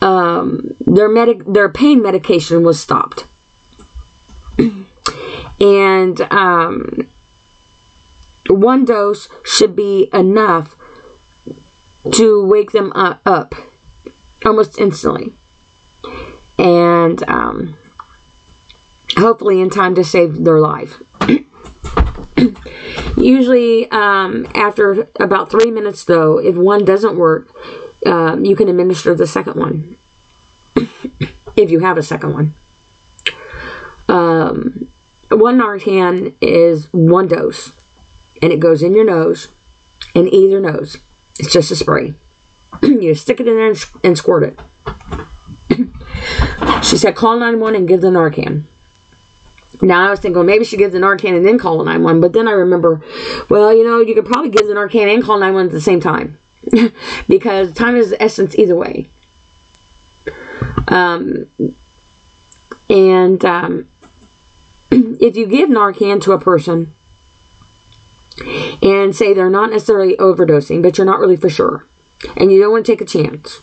um, 0.00 0.74
their 0.80 1.10
medic, 1.10 1.44
their 1.44 1.68
pain 1.68 2.00
medication 2.00 2.62
was 2.62 2.80
stopped. 2.80 3.26
and 5.60 6.20
um, 6.32 7.10
one 8.48 8.86
dose 8.86 9.28
should 9.44 9.76
be 9.76 10.08
enough 10.14 10.76
to 12.10 12.42
wake 12.42 12.72
them 12.72 12.90
up 12.94 13.54
almost 14.46 14.78
instantly. 14.78 15.34
And 16.58 17.22
um, 17.28 17.76
hopefully 19.16 19.60
in 19.60 19.70
time 19.70 19.94
to 19.94 20.04
save 20.04 20.44
their 20.44 20.60
life. 20.60 21.02
Usually, 23.16 23.90
um, 23.90 24.46
after 24.54 25.08
about 25.18 25.50
three 25.50 25.70
minutes, 25.70 26.04
though, 26.04 26.38
if 26.38 26.54
one 26.54 26.84
doesn't 26.84 27.16
work, 27.16 27.48
um, 28.06 28.44
you 28.44 28.54
can 28.54 28.68
administer 28.68 29.14
the 29.14 29.26
second 29.26 29.56
one. 29.56 29.98
if 31.56 31.70
you 31.70 31.80
have 31.80 31.98
a 31.98 32.02
second 32.02 32.32
one. 32.32 32.54
Um, 34.08 34.88
one 35.30 35.58
Narcan 35.58 36.34
is 36.40 36.90
one 36.92 37.28
dose, 37.28 37.72
and 38.40 38.52
it 38.52 38.60
goes 38.60 38.82
in 38.82 38.94
your 38.94 39.04
nose, 39.04 39.48
in 40.14 40.32
either 40.32 40.60
nose. 40.60 40.96
It's 41.38 41.52
just 41.52 41.70
a 41.70 41.76
spray. 41.76 42.14
you 42.82 43.14
stick 43.14 43.40
it 43.40 43.48
in 43.48 43.56
there 43.56 43.68
and, 43.68 43.84
and 44.04 44.16
squirt 44.16 44.44
it. 44.44 44.60
she 46.84 46.96
said, 46.96 47.16
call 47.16 47.34
911 47.34 47.76
and 47.76 47.88
give 47.88 48.00
the 48.00 48.08
Narcan. 48.08 48.64
Now 49.82 50.06
I 50.06 50.10
was 50.10 50.20
thinking, 50.20 50.36
well, 50.36 50.44
maybe 50.44 50.64
she 50.64 50.76
gives 50.76 50.94
an 50.94 51.02
Narcan 51.02 51.36
and 51.36 51.46
then 51.46 51.58
call 51.58 51.78
911. 51.78 52.20
But 52.20 52.32
then 52.32 52.48
I 52.48 52.52
remember, 52.52 53.04
well, 53.48 53.74
you 53.74 53.84
know, 53.84 54.00
you 54.00 54.14
could 54.14 54.26
probably 54.26 54.50
give 54.50 54.68
an 54.68 54.76
Narcan 54.76 55.12
and 55.12 55.22
call 55.22 55.38
911 55.38 55.66
at 55.66 55.72
the 55.72 55.80
same 55.80 56.00
time. 56.00 56.38
because 57.28 57.72
time 57.72 57.96
is 57.96 58.14
essence 58.18 58.56
either 58.56 58.74
way. 58.74 59.08
Um, 60.88 61.48
and 62.88 63.44
um, 63.44 63.88
if 64.90 65.36
you 65.36 65.46
give 65.46 65.68
Narcan 65.68 66.22
to 66.22 66.32
a 66.32 66.40
person 66.40 66.94
and 68.82 69.14
say 69.14 69.34
they're 69.34 69.50
not 69.50 69.70
necessarily 69.70 70.16
overdosing, 70.16 70.82
but 70.82 70.96
you're 70.96 71.04
not 71.04 71.20
really 71.20 71.36
for 71.36 71.50
sure, 71.50 71.84
and 72.36 72.52
you 72.52 72.60
don't 72.60 72.72
want 72.72 72.86
to 72.86 72.92
take 72.92 73.00
a 73.00 73.04
chance, 73.04 73.60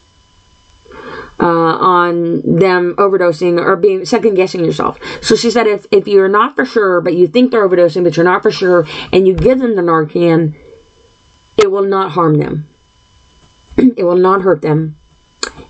uh, 1.45 1.77
on 1.77 2.41
them 2.41 2.95
overdosing 2.97 3.61
or 3.61 3.75
being 3.75 4.03
second 4.03 4.33
guessing 4.33 4.65
yourself. 4.65 4.99
So 5.21 5.35
she 5.35 5.51
said, 5.51 5.67
if, 5.67 5.85
if 5.91 6.07
you're 6.07 6.27
not 6.27 6.55
for 6.55 6.65
sure, 6.65 7.01
but 7.01 7.13
you 7.13 7.27
think 7.27 7.51
they're 7.51 7.69
overdosing, 7.69 8.03
but 8.03 8.17
you're 8.17 8.23
not 8.23 8.41
for 8.41 8.49
sure, 8.49 8.87
and 9.13 9.27
you 9.27 9.35
give 9.35 9.59
them 9.59 9.75
the 9.75 9.83
Narcan, 9.83 10.55
it 11.55 11.69
will 11.69 11.83
not 11.83 12.13
harm 12.13 12.39
them. 12.39 12.67
it 13.77 14.03
will 14.03 14.17
not 14.17 14.41
hurt 14.41 14.63
them. 14.63 14.95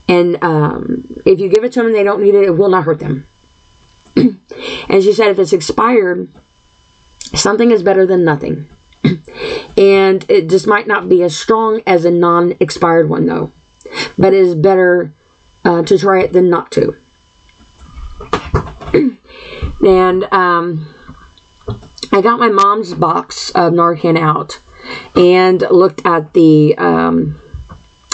And 0.07 0.41
um, 0.41 1.21
if 1.25 1.41
you 1.41 1.49
give 1.49 1.65
it 1.65 1.73
to 1.73 1.79
them 1.79 1.87
and 1.87 1.95
they 1.95 2.03
don't 2.03 2.23
need 2.23 2.35
it, 2.35 2.45
it 2.45 2.51
will 2.51 2.69
not 2.69 2.85
hurt 2.85 2.99
them. 2.99 3.27
and 4.15 5.03
she 5.03 5.11
said, 5.11 5.27
if 5.27 5.39
it's 5.39 5.51
expired, 5.51 6.31
something 7.19 7.71
is 7.71 7.83
better 7.83 8.05
than 8.05 8.23
nothing. 8.23 8.69
and 9.75 10.25
it 10.29 10.49
just 10.49 10.67
might 10.67 10.87
not 10.87 11.09
be 11.09 11.21
as 11.21 11.37
strong 11.37 11.81
as 11.85 12.05
a 12.05 12.11
non 12.11 12.55
expired 12.61 13.09
one, 13.09 13.25
though. 13.25 13.51
But 14.17 14.33
it 14.33 14.39
is 14.39 14.55
better 14.55 15.13
uh, 15.65 15.83
to 15.83 15.97
try 15.97 16.21
it 16.21 16.31
than 16.31 16.49
not 16.49 16.71
to. 16.71 16.95
and 19.85 20.23
um, 20.31 20.93
I 22.11 22.21
got 22.21 22.39
my 22.39 22.49
mom's 22.49 22.93
box 22.93 23.49
of 23.49 23.73
Narcan 23.73 24.17
out 24.17 24.59
and 25.15 25.61
looked 25.69 26.05
at 26.05 26.33
the 26.33 26.77
um, 26.77 27.41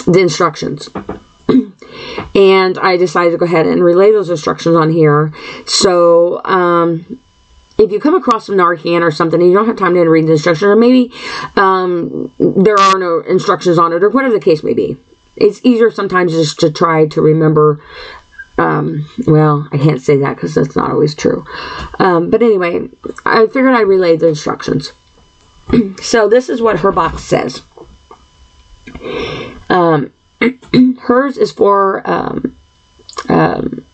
the 0.06 0.20
instructions. 0.20 0.88
and 2.34 2.78
I 2.78 2.96
decided 2.96 3.32
to 3.32 3.38
go 3.38 3.44
ahead 3.44 3.66
and 3.66 3.84
relay 3.84 4.10
those 4.10 4.30
instructions 4.30 4.74
on 4.74 4.90
here. 4.90 5.32
So, 5.66 6.42
um, 6.44 7.20
if 7.78 7.90
you 7.90 8.00
come 8.00 8.14
across 8.14 8.46
some 8.46 8.56
Narcan 8.56 9.02
or 9.02 9.10
something 9.10 9.40
and 9.40 9.50
you 9.50 9.56
don't 9.56 9.66
have 9.66 9.76
time 9.76 9.94
to 9.94 10.00
read 10.00 10.26
the 10.26 10.32
instructions, 10.32 10.64
or 10.64 10.76
maybe 10.76 11.12
um, 11.56 12.32
there 12.38 12.78
are 12.78 12.98
no 12.98 13.20
instructions 13.20 13.78
on 13.78 13.92
it, 13.92 14.02
or 14.02 14.10
whatever 14.10 14.34
the 14.34 14.40
case 14.40 14.62
may 14.62 14.74
be, 14.74 14.96
it's 15.36 15.64
easier 15.64 15.90
sometimes 15.90 16.32
just 16.32 16.60
to 16.60 16.70
try 16.70 17.06
to 17.08 17.20
remember. 17.20 17.82
Um, 18.58 19.08
well, 19.26 19.66
I 19.72 19.78
can't 19.78 20.00
say 20.00 20.18
that 20.18 20.36
because 20.36 20.54
that's 20.54 20.76
not 20.76 20.90
always 20.90 21.14
true. 21.14 21.44
Um, 21.98 22.30
but 22.30 22.42
anyway, 22.42 22.88
I 23.24 23.46
figured 23.46 23.74
I'd 23.74 23.80
relay 23.82 24.16
the 24.16 24.28
instructions. 24.28 24.92
so 26.02 26.28
this 26.28 26.48
is 26.48 26.60
what 26.60 26.80
her 26.80 26.92
box 26.92 27.24
says. 27.24 27.62
Um, 29.68 30.12
hers 31.00 31.38
is 31.38 31.50
for 31.50 32.08
um, 32.08 32.56
um, 33.28 33.84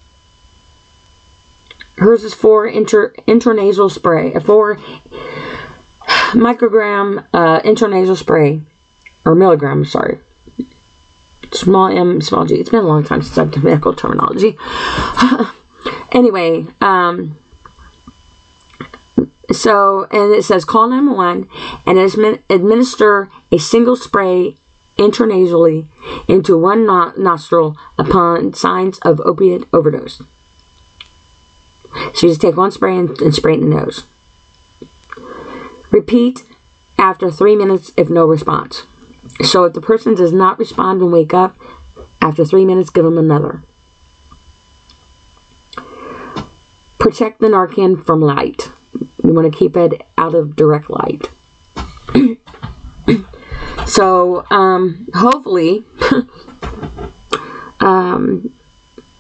hers 1.97 2.25
is 2.25 2.35
for 2.35 2.67
inter, 2.67 3.13
intranasal 3.27 3.91
spray, 3.91 4.35
a 4.35 4.41
four 4.41 4.77
microgram 6.35 7.27
uh, 7.33 7.61
intranasal 7.61 8.17
spray, 8.17 8.61
or 9.25 9.35
milligram, 9.35 9.85
sorry. 9.85 10.19
Small 11.53 11.89
m, 11.89 12.21
small 12.21 12.47
g. 12.47 12.57
It's 12.57 12.71
been 12.71 12.81
a 12.81 12.87
long 12.87 13.05
time 13.05 13.23
since 13.23 13.39
I've 13.39 13.51
done 13.51 13.65
medical 13.65 13.95
terminology. 13.95 14.59
anyway, 16.13 16.67
um, 16.81 17.39
so, 19.51 20.05
and 20.11 20.35
it 20.35 20.45
says 20.45 20.65
call 20.65 20.89
911 20.89 21.49
and 21.87 22.43
administer 22.51 23.31
a 23.51 23.59
single 23.59 23.97
spray 23.97 24.57
intranasally 24.99 25.87
into 26.29 26.59
one 26.59 26.85
nostril 26.85 27.77
upon 27.97 28.53
signs 28.53 28.99
of 28.99 29.21
opiate 29.21 29.67
overdose. 29.73 30.23
So 32.15 32.27
you 32.27 32.29
just 32.29 32.41
take 32.41 32.57
one 32.57 32.71
spray 32.71 32.97
and, 32.99 33.19
and 33.21 33.35
spray 33.35 33.55
it 33.55 33.61
in 33.61 33.71
the 33.71 33.77
nose. 33.77 34.05
Repeat 35.91 36.45
after 36.99 37.31
three 37.31 37.57
minutes 37.57 37.93
if 37.97 38.11
no 38.11 38.27
response. 38.27 38.85
So 39.45 39.65
if 39.65 39.73
the 39.73 39.81
person 39.81 40.15
does 40.15 40.33
not 40.33 40.59
respond 40.59 41.01
and 41.01 41.13
wake 41.13 41.33
up, 41.33 41.57
after 42.21 42.45
three 42.45 42.65
minutes, 42.65 42.91
give 42.91 43.05
them 43.05 43.19
another. 43.19 43.63
Protect 46.99 47.41
the 47.41 47.47
Narcan 47.47 48.05
from 48.05 48.21
light. 48.21 48.71
You 49.23 49.33
want 49.33 49.51
to 49.51 49.57
keep 49.57 49.77
it 49.77 50.07
out 50.17 50.35
of 50.35 50.57
direct 50.57 50.91
light. 50.91 51.31
so, 53.87 54.45
um, 54.51 55.07
hopefully, 55.15 55.85
um, 57.81 58.53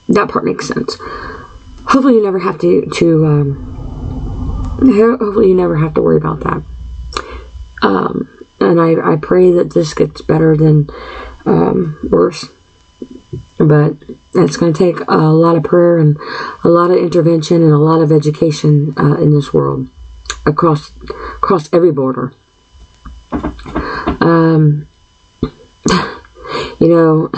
that 0.08 0.28
part 0.28 0.44
makes 0.44 0.66
sense. 0.66 0.96
Hopefully, 1.84 2.14
you 2.14 2.22
never 2.22 2.38
have 2.38 2.58
to 2.58 2.86
to 2.96 3.26
um, 3.26 4.78
hopefully 4.80 5.48
you 5.48 5.54
never 5.54 5.76
have 5.76 5.94
to 5.94 6.02
worry 6.02 6.16
about 6.16 6.40
that. 6.40 6.62
Um, 7.82 8.37
and 8.60 8.80
I, 8.80 9.12
I 9.12 9.16
pray 9.16 9.52
that 9.52 9.72
this 9.72 9.94
gets 9.94 10.20
better 10.20 10.56
than 10.56 10.88
um, 11.46 11.98
worse. 12.10 12.46
But 13.58 13.96
it's 14.34 14.56
going 14.56 14.72
to 14.72 14.78
take 14.78 15.00
a 15.08 15.16
lot 15.16 15.56
of 15.56 15.64
prayer 15.64 15.98
and 15.98 16.16
a 16.64 16.68
lot 16.68 16.90
of 16.90 16.96
intervention 16.96 17.62
and 17.62 17.72
a 17.72 17.78
lot 17.78 18.00
of 18.00 18.12
education 18.12 18.94
uh, 18.96 19.14
in 19.14 19.34
this 19.34 19.52
world 19.52 19.88
across 20.46 20.96
across 21.36 21.72
every 21.72 21.92
border. 21.92 22.34
Um, 24.20 24.88
you 26.80 26.88
know, 26.88 27.30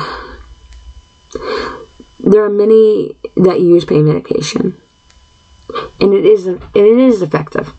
there 2.19 2.45
are 2.45 2.51
many 2.51 3.17
that 3.37 3.61
use 3.61 3.85
pain 3.85 4.05
medication, 4.05 4.81
and 6.01 6.15
it 6.15 6.25
is 6.25 6.47
it 6.47 6.61
is 6.75 7.23
effective 7.23 7.73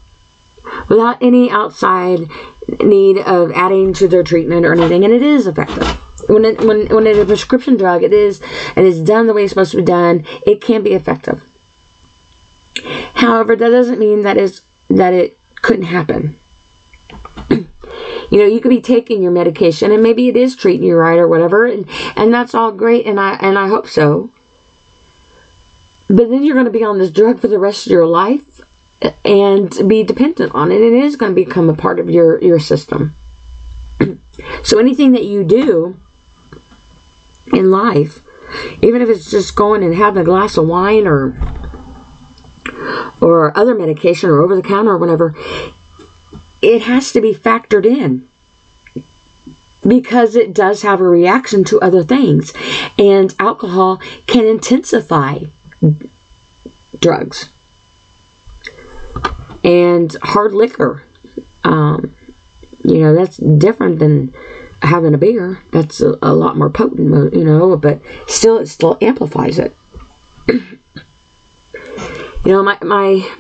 without 0.90 1.22
any 1.22 1.50
outside 1.50 2.20
need 2.68 3.18
of 3.20 3.52
adding 3.52 3.94
to 3.94 4.08
their 4.08 4.24
treatment 4.24 4.66
or 4.66 4.74
anything, 4.74 5.04
and 5.04 5.14
it 5.14 5.22
is 5.22 5.48
effective. 5.48 5.88
When 6.30 6.46
it, 6.46 6.60
when 6.60 6.88
when 6.88 7.08
it's 7.08 7.20
a 7.20 7.26
prescription 7.26 7.78
drug, 7.78 8.04
it 8.04 8.14
is 8.14 8.42
and 8.76 8.86
it's 8.86 9.00
done 9.00 9.28
the 9.28 9.34
way 9.34 9.44
it's 9.44 9.52
supposed 9.52 9.72
to 9.72 9.78
be 9.78 9.84
done. 9.84 10.26
It 10.46 10.62
can 10.62 10.84
be 10.84 10.94
effective. 10.94 11.44
However, 13.16 13.56
that 13.56 13.70
doesn't 13.70 14.00
mean 14.00 14.22
that 14.22 14.38
is 14.38 14.62
that 14.90 15.14
it 15.14 15.38
couldn't 15.62 15.86
happen. 15.86 16.40
you 17.50 17.68
know, 18.32 18.46
you 18.46 18.62
could 18.62 18.70
be 18.70 18.82
taking 18.82 19.22
your 19.22 19.32
medication 19.32 19.92
and 19.92 20.02
maybe 20.02 20.28
it 20.28 20.38
is 20.38 20.56
treating 20.56 20.86
you 20.86 20.96
right 20.96 21.20
or 21.20 21.28
whatever, 21.28 21.66
and, 21.66 21.88
and 22.16 22.34
that's 22.34 22.56
all 22.56 22.72
great, 22.72 23.06
and 23.06 23.20
I 23.20 23.34
and 23.36 23.58
I 23.58 23.68
hope 23.68 23.88
so. 23.88 24.32
But 26.08 26.30
then 26.30 26.44
you're 26.44 26.56
going 26.56 26.66
to 26.66 26.72
be 26.72 26.84
on 26.84 26.98
this 26.98 27.12
drug 27.12 27.40
for 27.40 27.48
the 27.48 27.60
rest 27.60 27.86
of 27.86 27.92
your 27.92 28.06
life 28.06 28.62
and 29.26 29.72
be 29.88 30.03
dependent 30.03 30.53
on 30.53 30.72
it. 30.72 30.82
It 30.82 30.94
is 30.94 31.15
going 31.15 31.34
to 31.34 31.45
become 31.45 31.69
a 31.69 31.76
part 31.76 31.99
of 31.99 32.10
your 32.10 32.41
your 32.41 32.60
system. 32.60 33.15
so 34.64 34.80
anything 34.80 35.14
that 35.14 35.26
you 35.26 35.44
do 35.44 35.99
in 37.53 37.72
life, 37.72 38.19
even 38.82 39.02
if 39.02 39.10
it's 39.10 39.30
just 39.30 39.56
going 39.56 39.84
and 39.84 39.95
having 39.95 40.22
a 40.22 40.26
glass 40.26 40.57
of 40.57 40.68
wine 40.68 41.07
or 41.07 41.38
or 43.19 43.56
other 43.57 43.76
medication 43.76 44.30
or 44.30 44.41
over 44.41 44.56
the 44.56 44.61
counter 44.61 44.91
or 44.91 44.98
whatever, 44.98 45.36
it 46.61 46.82
has 46.84 47.11
to 47.14 47.22
be 47.22 47.34
factored 47.34 47.86
in 47.86 48.28
because 49.88 50.36
it 50.36 50.53
does 50.53 50.84
have 50.84 51.02
a 51.02 51.07
reaction 51.07 51.64
to 51.65 51.82
other 51.82 52.03
things. 52.03 52.53
And 52.98 53.34
alcohol 53.40 53.98
can 54.28 54.45
intensify 54.45 55.45
drugs. 56.99 57.49
And 59.64 60.16
hard 60.24 60.54
liquor, 60.54 61.06
um, 61.64 62.16
you 62.84 63.00
know, 63.00 63.14
that's 63.14 63.38
different 63.38 64.00
than 64.00 64.34
having 64.82 65.14
a 65.14 65.18
beer. 65.18 65.62
That's 65.72 66.02
a, 66.02 66.18
a 66.22 66.34
lot 66.34 66.58
more 66.58 66.70
potent, 66.70 67.34
you 67.34 67.44
know, 67.44 67.78
but 67.78 68.02
still, 68.28 68.58
it 68.58 68.68
still 68.68 68.98
amplifies 69.02 69.60
it. 69.60 69.76
You 72.44 72.54
know, 72.54 72.64
my 72.64 72.78
my 72.82 73.36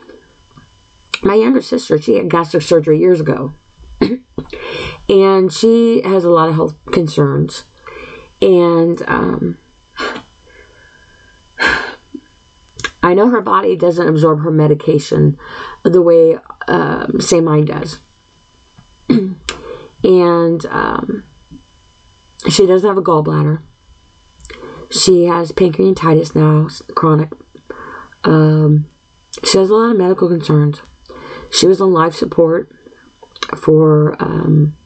my 1.23 1.33
younger 1.33 1.61
sister, 1.61 1.99
she 1.99 2.15
had 2.15 2.29
gastric 2.29 2.63
surgery 2.63 2.99
years 2.99 3.19
ago, 3.19 3.53
and 5.09 5.51
she 5.51 6.01
has 6.03 6.23
a 6.23 6.29
lot 6.29 6.49
of 6.49 6.55
health 6.55 6.77
concerns, 6.85 7.63
and 8.41 9.01
um, 9.07 9.57
I 13.11 13.13
know 13.13 13.27
her 13.27 13.41
body 13.41 13.75
doesn't 13.75 14.07
absorb 14.07 14.39
her 14.39 14.51
medication 14.51 15.37
the 15.83 16.01
way 16.01 16.37
um, 16.69 17.19
say 17.19 17.41
mine 17.41 17.65
does, 17.65 17.99
and 19.09 20.65
um, 20.65 21.25
she 22.49 22.65
doesn't 22.65 22.87
have 22.87 22.97
a 22.97 23.01
gallbladder. 23.01 23.61
She 24.91 25.25
has 25.25 25.51
pancreatitis 25.51 26.35
now, 26.37 26.69
chronic. 26.95 27.33
Um, 28.23 28.89
she 29.43 29.57
has 29.57 29.69
a 29.69 29.75
lot 29.75 29.91
of 29.91 29.97
medical 29.97 30.29
concerns. 30.29 30.79
She 31.51 31.67
was 31.67 31.81
on 31.81 31.91
life 31.91 32.15
support 32.15 32.71
for 33.57 34.15
um, 34.23 34.77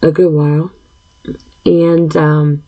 a 0.00 0.10
good 0.10 0.32
while. 0.32 0.72
And 1.66 2.16
um, 2.16 2.64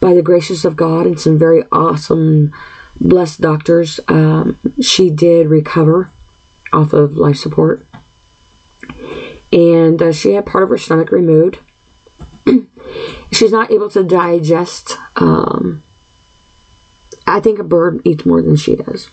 by 0.00 0.12
the 0.12 0.22
gracious 0.22 0.64
of 0.64 0.74
God 0.74 1.06
and 1.06 1.20
some 1.20 1.38
very 1.38 1.62
awesome, 1.70 2.52
blessed 3.00 3.40
doctors, 3.40 4.00
um, 4.08 4.58
she 4.80 5.10
did 5.10 5.48
recover 5.48 6.12
off 6.72 6.92
of 6.92 7.16
life 7.16 7.36
support. 7.36 7.86
And 9.52 10.02
uh, 10.02 10.12
she 10.12 10.32
had 10.32 10.46
part 10.46 10.64
of 10.64 10.70
her 10.70 10.78
stomach 10.78 11.10
removed. 11.10 11.58
She's 13.32 13.52
not 13.52 13.70
able 13.70 13.90
to 13.90 14.04
digest. 14.04 14.92
Um, 15.16 15.82
I 17.26 17.40
think 17.40 17.58
a 17.58 17.64
bird 17.64 18.02
eats 18.04 18.26
more 18.26 18.42
than 18.42 18.56
she 18.56 18.76
does 18.76 19.10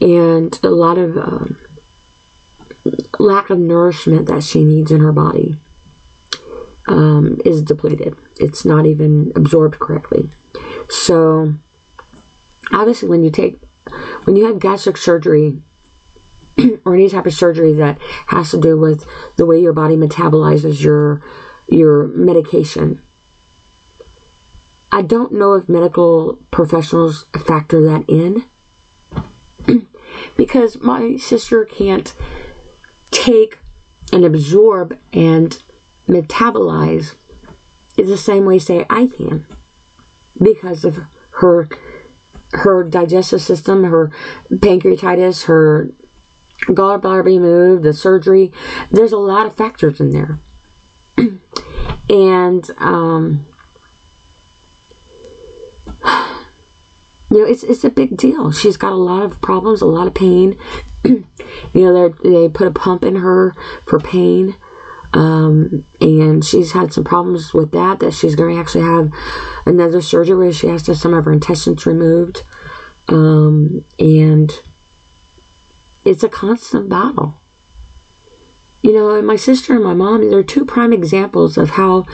and 0.00 0.58
a 0.62 0.70
lot 0.70 0.98
of 0.98 1.16
um, 1.18 1.60
lack 3.18 3.50
of 3.50 3.58
nourishment 3.58 4.26
that 4.26 4.42
she 4.42 4.64
needs 4.64 4.90
in 4.90 5.00
her 5.00 5.12
body 5.12 5.58
um, 6.86 7.40
is 7.44 7.62
depleted. 7.62 8.16
It's 8.38 8.64
not 8.64 8.86
even 8.86 9.32
absorbed 9.36 9.78
correctly. 9.78 10.30
So, 10.88 11.54
obviously, 12.72 13.08
when 13.08 13.24
you 13.24 13.30
take, 13.30 13.60
when 14.24 14.36
you 14.36 14.46
have 14.46 14.58
gastric 14.58 14.96
surgery, 14.96 15.62
or 16.84 16.94
any 16.94 17.08
type 17.08 17.26
of 17.26 17.34
surgery 17.34 17.74
that 17.74 18.00
has 18.00 18.50
to 18.50 18.60
do 18.60 18.78
with 18.78 19.08
the 19.36 19.46
way 19.46 19.60
your 19.60 19.72
body 19.72 19.96
metabolizes 19.96 20.82
your 20.82 21.22
your 21.68 22.08
medication. 22.08 23.02
I 24.92 25.02
don't 25.02 25.32
know 25.32 25.54
if 25.54 25.68
medical 25.68 26.36
professionals 26.50 27.24
factor 27.46 27.82
that 27.84 28.04
in 28.08 28.48
because 30.36 30.80
my 30.80 31.16
sister 31.16 31.64
can't 31.64 32.14
take 33.10 33.58
and 34.12 34.24
absorb 34.24 35.00
and 35.12 35.62
metabolize 36.08 37.16
is 37.96 38.08
the 38.08 38.16
same 38.16 38.44
way 38.44 38.58
say 38.58 38.84
I 38.90 39.06
can 39.06 39.46
because 40.42 40.84
of 40.84 40.96
her 41.34 41.68
her 42.52 42.84
digestive 42.84 43.42
system, 43.42 43.84
her 43.84 44.08
pancreatitis, 44.48 45.44
her 45.44 45.90
gallbladder 46.60 47.24
being 47.24 47.42
moved, 47.42 47.82
the 47.82 47.92
surgery. 47.92 48.52
There's 48.90 49.12
a 49.12 49.18
lot 49.18 49.46
of 49.46 49.54
factors 49.54 50.00
in 50.00 50.10
there. 50.10 50.38
and 52.10 52.70
um 52.78 53.46
you 57.30 57.38
know, 57.38 57.44
it's 57.44 57.62
it's 57.62 57.84
a 57.84 57.90
big 57.90 58.16
deal. 58.16 58.50
She's 58.50 58.76
got 58.76 58.92
a 58.92 58.96
lot 58.96 59.22
of 59.22 59.40
problems, 59.40 59.80
a 59.80 59.86
lot 59.86 60.06
of 60.06 60.14
pain. 60.14 60.58
you 61.04 61.24
know, 61.74 62.08
they 62.08 62.48
put 62.48 62.66
a 62.66 62.72
pump 62.72 63.04
in 63.04 63.16
her 63.16 63.54
for 63.84 64.00
pain, 64.00 64.56
um, 65.12 65.84
and 66.00 66.44
she's 66.44 66.72
had 66.72 66.92
some 66.92 67.04
problems 67.04 67.52
with 67.52 67.72
that. 67.72 67.98
That 68.00 68.12
she's 68.12 68.34
going 68.34 68.54
to 68.54 68.60
actually 68.60 68.84
have 68.84 69.12
another 69.66 70.00
surgery 70.00 70.36
where 70.36 70.52
she 70.52 70.68
has 70.68 70.82
to 70.84 70.92
have 70.92 71.00
some 71.00 71.14
of 71.14 71.24
her 71.24 71.32
intestines 71.32 71.86
removed, 71.86 72.44
um, 73.08 73.84
and 73.98 74.52
it's 76.04 76.22
a 76.22 76.28
constant 76.28 76.88
battle. 76.88 77.40
You 78.82 78.94
know, 78.94 79.20
my 79.20 79.36
sister 79.36 79.74
and 79.74 79.84
my 79.84 79.92
mom, 79.92 80.30
they're 80.30 80.42
two 80.42 80.64
prime 80.64 80.92
examples 80.92 81.58
of 81.58 81.70
how 81.70 82.06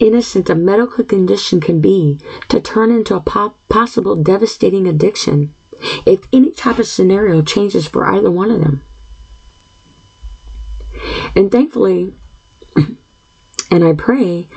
innocent 0.00 0.50
a 0.50 0.54
medical 0.54 1.04
condition 1.04 1.60
can 1.60 1.80
be 1.80 2.20
to 2.48 2.60
turn 2.60 2.90
into 2.90 3.14
a 3.14 3.20
po- 3.20 3.54
possible 3.68 4.16
devastating 4.16 4.88
addiction 4.88 5.54
if 6.06 6.26
any 6.32 6.50
type 6.50 6.78
of 6.78 6.86
scenario 6.86 7.40
changes 7.42 7.86
for 7.86 8.04
either 8.06 8.30
one 8.30 8.50
of 8.50 8.60
them. 8.60 8.84
And 11.36 11.52
thankfully, 11.52 12.12
and 13.70 13.84
I 13.84 13.92
pray 13.92 14.48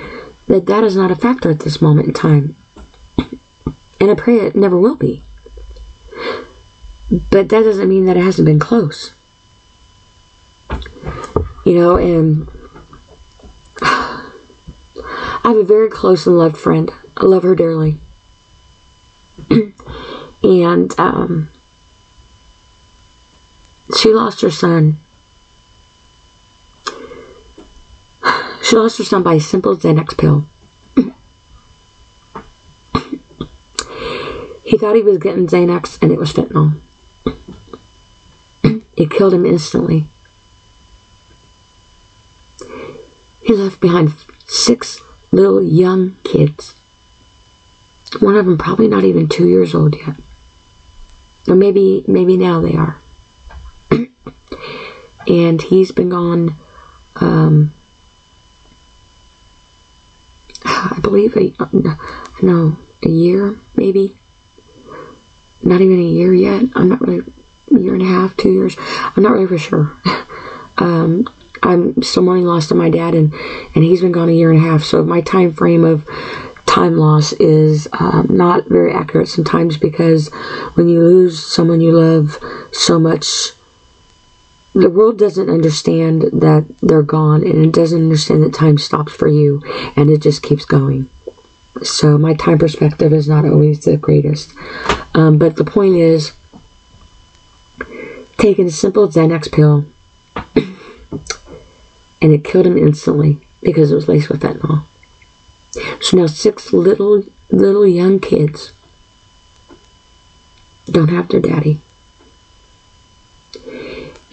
that 0.47 0.65
that 0.67 0.83
is 0.83 0.95
not 0.95 1.11
a 1.11 1.15
factor 1.15 1.49
at 1.49 1.59
this 1.59 1.81
moment 1.81 2.07
in 2.07 2.13
time. 2.13 2.55
And 3.99 4.09
I 4.09 4.15
pray 4.15 4.37
it 4.37 4.55
never 4.55 4.79
will 4.79 4.95
be. 4.95 5.23
But 7.09 7.49
that 7.49 7.63
doesn't 7.63 7.89
mean 7.89 8.05
that 8.05 8.17
it 8.17 8.23
hasn't 8.23 8.45
been 8.45 8.59
close. 8.59 9.13
You 11.65 11.75
know, 11.75 11.97
and 11.97 12.47
I 13.81 15.41
have 15.43 15.57
a 15.57 15.63
very 15.63 15.89
close 15.89 16.25
and 16.25 16.37
loved 16.37 16.57
friend. 16.57 16.89
I 17.17 17.25
love 17.25 17.43
her 17.43 17.55
dearly. 17.55 17.99
and 20.43 20.99
um, 20.99 21.51
she 23.99 24.13
lost 24.13 24.41
her 24.41 24.51
son. 24.51 24.97
She 28.71 28.77
lost 28.77 28.99
her 28.99 29.03
son 29.03 29.21
by 29.21 29.33
a 29.33 29.39
simple 29.41 29.75
Xanax 29.75 30.17
pill. 30.17 30.47
he 34.63 34.77
thought 34.77 34.95
he 34.95 35.01
was 35.01 35.17
getting 35.17 35.45
Xanax 35.45 36.01
and 36.01 36.09
it 36.09 36.17
was 36.17 36.31
fentanyl. 36.31 36.79
It 38.95 39.11
killed 39.11 39.33
him 39.33 39.45
instantly. 39.45 40.07
He 43.43 43.53
left 43.55 43.81
behind 43.81 44.13
six 44.47 45.01
little 45.33 45.61
young 45.61 46.15
kids. 46.23 46.73
One 48.21 48.37
of 48.37 48.45
them 48.45 48.57
probably 48.57 48.87
not 48.87 49.03
even 49.03 49.27
two 49.27 49.49
years 49.49 49.75
old 49.75 49.97
yet. 49.97 50.15
Or 51.45 51.55
maybe, 51.55 52.05
maybe 52.07 52.37
now 52.37 52.61
they 52.61 52.77
are. 52.77 53.01
and 55.27 55.61
he's 55.61 55.91
been 55.91 56.07
gone, 56.07 56.55
um, 57.17 57.73
I 60.63 60.99
believe, 61.11 61.35
a, 61.37 62.43
no, 62.43 62.77
a 63.03 63.09
year, 63.09 63.59
maybe. 63.75 64.17
Not 65.63 65.81
even 65.81 65.99
a 65.99 66.03
year 66.03 66.33
yet. 66.33 66.63
I'm 66.75 66.89
not 66.89 67.01
really, 67.01 67.23
a 67.73 67.79
year 67.79 67.93
and 67.93 68.01
a 68.01 68.07
half, 68.07 68.35
two 68.37 68.51
years. 68.51 68.75
I'm 68.79 69.21
not 69.21 69.33
really 69.33 69.47
for 69.47 69.57
sure. 69.57 69.95
um, 70.77 71.31
I'm 71.63 72.01
still 72.01 72.23
mourning 72.23 72.45
loss 72.45 72.67
to 72.69 72.75
my 72.75 72.89
dad, 72.89 73.13
and 73.13 73.33
and 73.75 73.83
he's 73.83 74.01
been 74.01 74.11
gone 74.11 74.29
a 74.29 74.33
year 74.33 74.51
and 74.51 74.59
a 74.59 74.67
half. 74.67 74.83
So 74.83 75.03
my 75.03 75.21
time 75.21 75.53
frame 75.53 75.85
of 75.85 76.07
time 76.65 76.97
loss 76.97 77.33
is 77.33 77.87
um, 77.93 78.27
not 78.29 78.67
very 78.67 78.93
accurate 78.93 79.27
sometimes 79.27 79.77
because 79.77 80.29
when 80.73 80.87
you 80.87 81.03
lose 81.03 81.43
someone 81.45 81.81
you 81.81 81.91
love 81.91 82.37
so 82.71 82.97
much, 82.97 83.51
the 84.73 84.89
world 84.89 85.17
doesn't 85.17 85.49
understand 85.49 86.21
that 86.21 86.65
they're 86.81 87.03
gone, 87.03 87.43
and 87.43 87.65
it 87.65 87.73
doesn't 87.73 88.03
understand 88.03 88.43
that 88.43 88.53
time 88.53 88.77
stops 88.77 89.13
for 89.13 89.27
you, 89.27 89.61
and 89.95 90.09
it 90.09 90.21
just 90.21 90.41
keeps 90.41 90.65
going. 90.65 91.09
So 91.83 92.17
my 92.17 92.33
time 92.33 92.59
perspective 92.59 93.13
is 93.13 93.27
not 93.27 93.45
always 93.45 93.83
the 93.83 93.97
greatest, 93.97 94.53
um, 95.13 95.37
but 95.37 95.55
the 95.55 95.63
point 95.63 95.95
is 95.95 96.33
taking 98.37 98.67
a 98.67 98.71
simple 98.71 99.07
Xanax 99.07 99.51
pill 99.51 99.85
and 102.21 102.33
it 102.33 102.43
killed 102.43 102.67
him 102.67 102.77
instantly 102.77 103.39
because 103.61 103.91
it 103.91 103.95
was 103.95 104.07
laced 104.07 104.29
with 104.29 104.41
fentanyl. 104.41 104.83
So 106.01 106.17
now 106.17 106.25
six 106.27 106.73
little 106.73 107.23
little 107.49 107.87
young 107.87 108.19
kids 108.19 108.73
don't 110.85 111.09
have 111.09 111.29
their 111.29 111.39
daddy. 111.39 111.79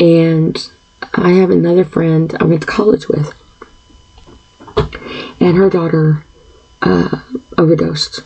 And 0.00 0.70
I 1.14 1.30
have 1.30 1.50
another 1.50 1.84
friend 1.84 2.34
I 2.38 2.44
went 2.44 2.62
to 2.62 2.66
college 2.66 3.08
with, 3.08 3.34
and 5.40 5.56
her 5.56 5.70
daughter 5.70 6.24
uh, 6.82 7.22
overdosed. 7.56 8.22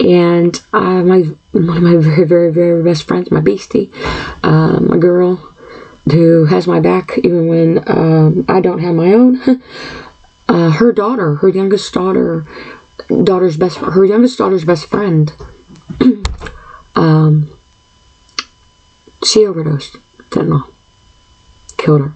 And 0.00 0.60
uh, 0.72 1.02
my 1.02 1.20
one 1.52 1.76
of 1.76 1.82
my 1.82 1.96
very 1.96 2.26
very 2.26 2.52
very 2.52 2.82
best 2.82 3.04
friends, 3.04 3.30
my 3.30 3.40
beastie, 3.40 3.90
uh, 4.42 4.80
my 4.80 4.98
girl, 4.98 5.36
who 6.10 6.44
has 6.46 6.66
my 6.66 6.80
back 6.80 7.16
even 7.18 7.46
when 7.46 7.82
um, 7.86 8.44
I 8.48 8.60
don't 8.60 8.80
have 8.80 8.94
my 8.94 9.12
own. 9.12 9.40
Uh, 10.46 10.70
her 10.70 10.92
daughter, 10.92 11.36
her 11.36 11.48
youngest 11.48 11.92
daughter, 11.94 12.44
daughter's 13.24 13.56
best, 13.56 13.78
her 13.78 14.04
youngest 14.04 14.36
daughter's 14.36 14.64
best 14.64 14.84
friend, 14.86 15.32
um, 16.94 17.50
she 19.24 19.46
overdosed 19.46 19.96
fentanyl, 20.30 20.72
killed 21.76 22.00
her, 22.00 22.14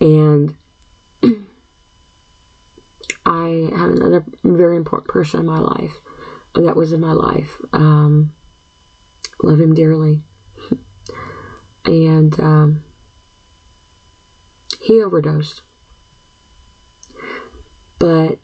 and 0.00 0.56
I 3.26 3.70
have 3.72 3.90
another 3.90 4.24
very 4.42 4.76
important 4.76 5.08
person 5.10 5.40
in 5.40 5.46
my 5.46 5.58
life 5.58 5.96
that 6.54 6.76
was 6.76 6.92
in 6.92 7.00
my 7.00 7.12
life. 7.12 7.60
Um, 7.74 8.36
love 9.42 9.60
him 9.60 9.74
dearly 9.74 10.22
and 11.84 12.38
um, 12.40 12.84
he 14.80 15.00
overdosed. 15.00 15.62
But 17.98 18.38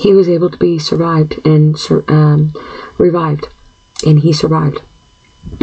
he 0.00 0.12
was 0.12 0.28
able 0.28 0.50
to 0.50 0.56
be 0.56 0.78
survived 0.78 1.40
and 1.46 1.76
um, 2.08 2.52
revived, 2.98 3.48
and 4.04 4.20
he 4.20 4.32
survived. 4.32 4.82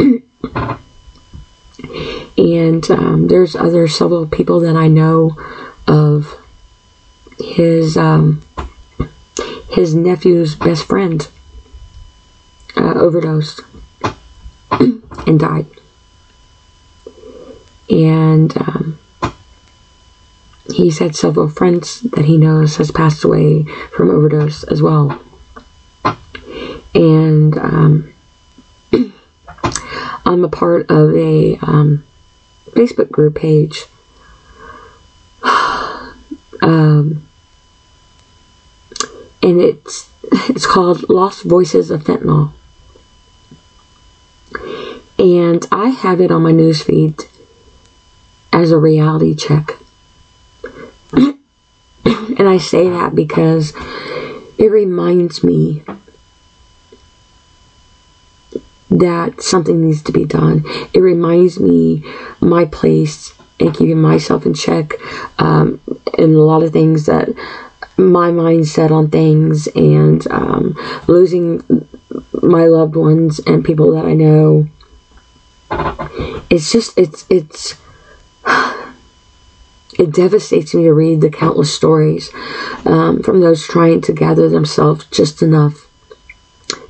and 2.38 2.90
um, 2.90 3.28
there's 3.28 3.54
other 3.56 3.88
several 3.88 4.26
people 4.26 4.60
that 4.60 4.76
I 4.76 4.88
know 4.88 5.36
of 5.86 6.36
his 7.38 7.96
um, 7.96 8.42
his 9.70 9.94
nephew's 9.94 10.54
best 10.54 10.84
friend 10.84 11.26
uh, 12.76 12.94
overdosed 12.94 13.60
and 14.70 15.40
died. 15.40 15.66
And 17.90 18.56
um, 18.56 18.98
he's 20.72 20.98
had 20.98 21.14
several 21.14 21.48
friends 21.48 22.00
that 22.00 22.24
he 22.24 22.36
knows 22.36 22.76
has 22.76 22.90
passed 22.90 23.24
away 23.24 23.64
from 23.94 24.10
overdose 24.10 24.64
as 24.64 24.82
well. 24.82 25.20
And 26.94 27.56
um, 27.58 28.14
I'm 30.26 30.44
a 30.44 30.48
part 30.48 30.90
of 30.90 31.14
a 31.14 31.56
um, 31.62 32.04
Facebook 32.70 33.10
group 33.10 33.36
page. 33.36 33.84
Um, 36.64 37.26
and 39.42 39.60
it's 39.60 40.08
it's 40.48 40.64
called 40.64 41.10
Lost 41.10 41.42
Voices 41.42 41.90
of 41.90 42.04
Fentanyl 42.04 42.52
and 45.22 45.64
I 45.70 45.90
have 45.90 46.20
it 46.20 46.32
on 46.32 46.42
my 46.42 46.50
newsfeed 46.50 47.28
as 48.52 48.72
a 48.72 48.78
reality 48.78 49.36
check. 49.36 49.76
and 52.04 52.48
I 52.48 52.58
say 52.58 52.88
that 52.88 53.14
because 53.14 53.72
it 54.58 54.70
reminds 54.70 55.44
me 55.44 55.82
that 58.90 59.40
something 59.40 59.86
needs 59.86 60.02
to 60.02 60.12
be 60.12 60.24
done. 60.24 60.64
It 60.92 61.00
reminds 61.00 61.58
me 61.58 62.04
my 62.40 62.66
place 62.66 63.32
and 63.58 63.74
keeping 63.74 64.00
myself 64.00 64.44
in 64.44 64.54
check 64.54 64.94
um, 65.38 65.80
and 66.18 66.34
a 66.34 66.42
lot 66.42 66.62
of 66.62 66.72
things 66.72 67.06
that 67.06 67.28
my 67.96 68.30
mindset 68.30 68.90
on 68.90 69.10
things 69.10 69.66
and 69.68 70.26
um, 70.30 70.74
losing 71.06 71.62
my 72.42 72.66
loved 72.66 72.96
ones 72.96 73.38
and 73.46 73.64
people 73.64 73.92
that 73.94 74.04
I 74.04 74.14
know 74.14 74.68
it's 76.50 76.70
just 76.72 76.96
it's 76.98 77.26
it's 77.30 77.80
it 79.98 80.12
devastates 80.12 80.74
me 80.74 80.84
to 80.84 80.92
read 80.92 81.20
the 81.20 81.30
countless 81.30 81.74
stories 81.74 82.30
um, 82.84 83.22
from 83.22 83.40
those 83.40 83.66
trying 83.66 84.00
to 84.00 84.12
gather 84.12 84.48
themselves 84.48 85.04
just 85.06 85.42
enough 85.42 85.88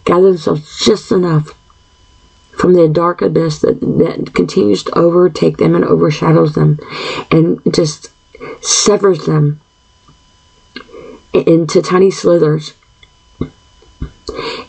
gather 0.05 0.29
themselves 0.29 0.79
just 0.85 1.11
enough 1.11 1.57
from 2.53 2.74
the 2.74 2.89
dark 2.89 3.23
abyss 3.23 3.61
that, 3.61 3.81
that 3.81 4.33
continues 4.35 4.83
to 4.85 4.97
overtake 4.97 5.57
them 5.57 5.74
and 5.74 5.85
overshadows 5.85 6.55
them 6.55 6.79
and 7.31 7.61
just 7.74 8.11
severs 8.61 9.24
them 9.27 9.61
into 11.33 11.81
tiny 11.81 12.11
slithers 12.11 12.74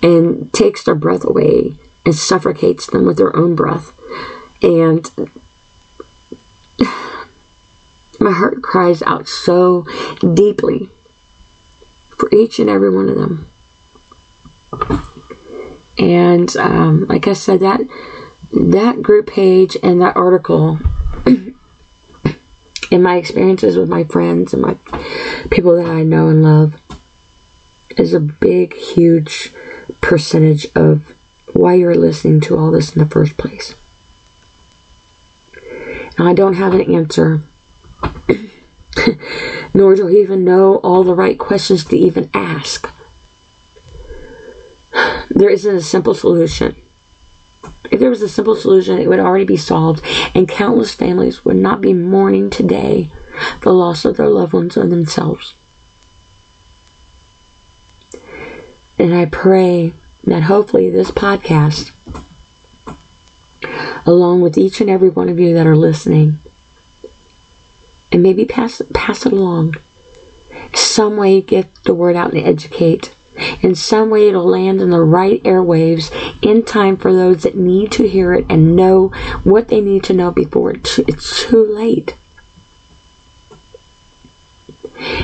and 0.02 0.52
takes 0.54 0.84
their 0.84 0.96
breath 0.96 1.26
away 1.26 1.78
and 2.06 2.16
suffocates 2.16 2.88
them 2.88 3.06
with 3.06 3.18
their 3.18 3.36
own 3.36 3.56
breath. 3.56 3.92
And 4.62 5.10
my 8.24 8.32
heart 8.32 8.62
cries 8.62 9.02
out 9.04 9.28
so 9.28 9.86
deeply 10.34 10.90
for 12.10 12.34
each 12.34 12.60
and 12.60 12.70
every 12.70 12.90
one 12.90 13.10
of 13.10 13.16
them. 13.16 13.48
And 15.98 16.56
um, 16.58 17.06
like 17.08 17.28
I 17.28 17.34
said, 17.34 17.60
that 17.60 17.82
that 18.52 19.02
group 19.02 19.28
page 19.28 19.78
and 19.84 20.02
that 20.02 20.16
article 20.16 20.80
and 21.26 23.04
my 23.04 23.18
experiences 23.18 23.78
with 23.78 23.90
my 23.90 24.04
friends 24.04 24.54
and 24.54 24.62
my 24.62 24.78
people 25.50 25.76
that 25.76 25.88
I 25.88 26.04
know 26.04 26.30
and 26.30 26.44
love 26.44 26.80
is 27.98 28.14
a 28.14 28.20
big, 28.20 28.74
huge 28.76 29.52
percentage 30.02 30.68
of 30.76 31.14
why 31.54 31.76
you're 31.76 31.96
listening 31.96 32.42
to 32.42 32.58
all 32.58 32.72
this 32.72 32.96
in 32.96 33.04
the 33.04 33.10
first 33.10 33.38
place. 33.38 33.76
Now, 36.18 36.28
I 36.28 36.34
don't 36.34 36.56
have 36.56 36.74
an 36.74 36.94
answer, 36.94 37.42
nor 39.74 39.96
do 39.96 40.08
I 40.08 40.12
even 40.14 40.44
know 40.44 40.78
all 40.78 41.04
the 41.04 41.16
right 41.16 41.38
questions 41.38 41.86
to 41.86 41.98
even 41.98 42.30
ask. 42.34 42.90
There 45.30 45.50
isn't 45.50 45.76
a 45.76 45.82
simple 45.82 46.14
solution. 46.14 46.76
If 47.90 48.00
there 48.00 48.10
was 48.10 48.22
a 48.22 48.30
simple 48.30 48.56
solution, 48.56 49.00
it 49.00 49.08
would 49.08 49.20
already 49.20 49.46
be 49.46 49.58
solved, 49.58 50.06
and 50.36 50.48
countless 50.48 50.94
families 50.94 51.44
would 51.44 51.56
not 51.56 51.82
be 51.82 51.94
mourning 51.94 52.50
today 52.50 53.12
the 53.62 53.74
loss 53.74 54.06
of 54.06 54.18
their 54.18 54.30
loved 54.30 54.54
ones 54.54 54.78
or 54.78 54.88
themselves. 54.88 55.56
And 59.00 59.14
I 59.14 59.26
pray 59.26 59.94
that 60.24 60.44
hopefully 60.44 60.90
this 60.90 61.12
podcast, 61.12 61.92
along 64.06 64.42
with 64.42 64.58
each 64.58 64.80
and 64.82 64.90
every 64.90 65.10
one 65.10 65.30
of 65.30 65.40
you 65.40 65.54
that 65.54 65.68
are 65.68 65.76
listening, 65.76 66.40
and 68.14 68.24
maybe 68.24 68.46
pass 68.46 68.82
pass 68.94 69.26
it 69.26 69.34
along, 69.34 69.76
some 70.74 71.18
way 71.18 71.42
get 71.42 71.68
the 71.84 71.94
word 71.94 72.16
out 72.16 72.32
and 72.32 72.48
educate 72.48 73.14
in 73.62 73.76
some 73.76 74.10
way, 74.10 74.28
it'll 74.28 74.46
land 74.46 74.82
in 74.82 74.90
the 74.92 75.02
right 75.02 75.42
airwaves 75.44 76.12
in 76.42 76.64
time 76.64 76.98
for 76.98 77.14
those 77.14 77.44
that 77.44 77.56
need 77.56 77.92
to 77.94 78.08
hear 78.08 78.34
it 78.34 78.46
and 78.50 78.76
know 78.76 79.08
what 79.44 79.70
they 79.70 79.82
need 79.82 80.04
to 80.06 80.14
know 80.14 80.32
before 80.32 80.72
it's 80.72 81.42
too 81.42 81.66
late. 81.66 82.16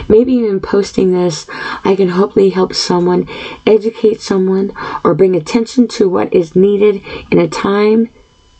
Maybe 0.10 0.34
even 0.34 0.60
posting 0.60 1.14
this, 1.14 1.46
I 1.50 1.96
can 1.96 2.10
hopefully 2.10 2.50
help 2.50 2.74
someone, 2.74 3.30
educate 3.66 4.22
someone, 4.22 4.74
or 5.04 5.14
bring 5.14 5.36
attention 5.36 5.88
to 5.90 6.10
what 6.10 6.34
is 6.34 6.56
needed 6.56 7.04
in 7.32 7.38
a 7.38 7.48
time 7.48 8.10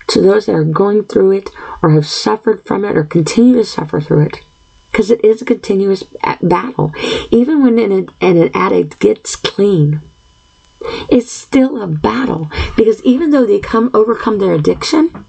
to 0.10 0.22
those 0.22 0.46
that 0.46 0.56
are 0.56 0.64
going 0.64 1.04
through 1.04 1.32
it 1.32 1.50
or 1.82 1.92
have 1.92 2.08
suffered 2.08 2.66
from 2.66 2.84
it 2.84 2.98
or 2.98 3.04
continue 3.04 3.56
to 3.56 3.66
suffer 3.66 4.02
through 4.02 4.26
it 4.26 4.44
because 4.92 5.12
it 5.12 5.24
is 5.24 5.42
a 5.42 5.46
continuous 5.46 6.04
battle. 6.42 6.94
Even 7.32 7.64
when 7.64 7.78
an, 7.78 8.10
an 8.20 8.52
addict 8.54 9.00
gets 9.00 9.36
clean, 9.36 10.02
it's 10.82 11.32
still 11.32 11.82
a 11.82 11.88
battle 11.88 12.50
because 12.76 13.04
even 13.04 13.32
though 13.32 13.46
they 13.46 13.60
come 13.60 13.92
overcome 13.94 14.40
their 14.40 14.54
addiction, 14.54 15.26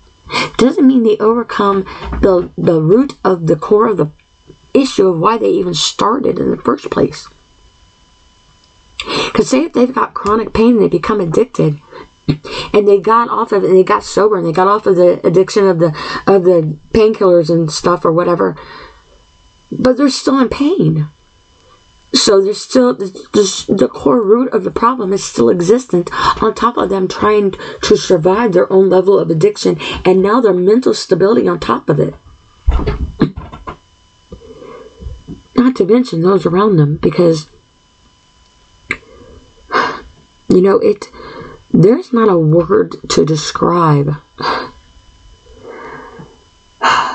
doesn't 0.57 0.86
mean 0.86 1.02
they 1.02 1.19
overcome 1.19 1.85
the 2.23 2.51
the 2.57 2.81
root 2.81 3.15
of 3.24 3.47
the 3.47 3.57
core 3.57 3.89
of 3.89 3.97
the 3.97 4.11
issue 4.73 5.09
of 5.09 5.19
why 5.19 5.36
they 5.36 5.51
even 5.51 5.74
started 5.74 6.39
in 6.39 6.51
the 6.51 6.57
first 6.57 6.90
place. 6.90 7.28
Because 9.05 9.51
say 9.51 9.65
if 9.65 9.73
they've 9.73 9.94
got 9.94 10.15
chronic 10.15 10.52
pain 10.52 10.74
and 10.74 10.82
they 10.82 10.89
become 10.89 11.20
addicted, 11.20 11.81
and 12.73 12.86
they 12.86 13.01
got 13.01 13.28
off 13.28 13.52
of 13.52 13.65
it 13.65 13.70
and 13.70 13.78
they 13.78 13.85
got 13.85 14.05
sober 14.05 14.39
and 14.39 14.47
they 14.47 14.52
got 14.52 14.69
off 14.69 14.86
of 14.86 14.97
the 14.97 15.24
addiction 15.27 15.66
of 15.66 15.78
the 15.78 15.89
of 16.27 16.44
the 16.44 16.77
painkillers 16.93 17.51
and 17.51 17.70
stuff 17.70 18.05
or 18.05 18.12
whatever 18.12 18.57
but 19.73 19.97
they're 19.97 20.11
still 20.11 20.39
in 20.39 20.48
pain. 20.48 21.09
So 22.12 22.43
there's 22.43 22.61
still 22.61 22.94
the, 22.94 23.07
the, 23.69 23.89
core 23.89 24.20
root 24.20 24.52
of 24.52 24.65
the 24.65 24.70
problem 24.73 25.12
is 25.12 25.23
still 25.23 25.48
existent 25.48 26.11
on 26.43 26.55
top 26.55 26.77
of 26.77 26.89
them 26.89 27.07
trying 27.07 27.52
to 27.52 27.97
survive 27.97 28.52
their 28.52 28.70
own 28.73 28.90
level 28.90 29.16
of 29.16 29.31
addiction 29.31 29.78
and 30.05 30.20
now 30.20 30.40
their 30.40 30.52
mental 30.52 30.93
stability 30.93 31.47
on 31.47 31.61
top 31.61 31.89
of 31.89 32.01
it. 32.01 32.16
Not 35.55 35.77
to 35.77 35.85
mention 35.85 36.23
those 36.23 36.47
around 36.47 36.78
them 36.78 36.97
because 36.97 37.48
you 40.48 40.62
know 40.62 40.78
it 40.78 41.07
there's 41.73 42.13
not 42.13 42.29
a 42.29 42.39
word 42.39 42.97
to 43.11 43.25
describe 43.25 44.17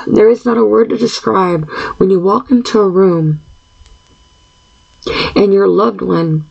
there 0.06 0.30
is 0.30 0.44
not 0.44 0.56
a 0.56 0.64
word 0.64 0.88
to 0.90 0.96
describe 0.96 1.68
when 1.98 2.10
you 2.10 2.20
walk 2.20 2.50
into 2.50 2.80
a 2.80 2.88
room 2.88 3.40
and 5.34 5.52
your 5.52 5.68
loved 5.68 6.00
one 6.00 6.46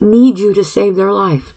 needs 0.00 0.40
you 0.40 0.54
to 0.54 0.64
save 0.64 0.96
their 0.96 1.12
life. 1.12 1.54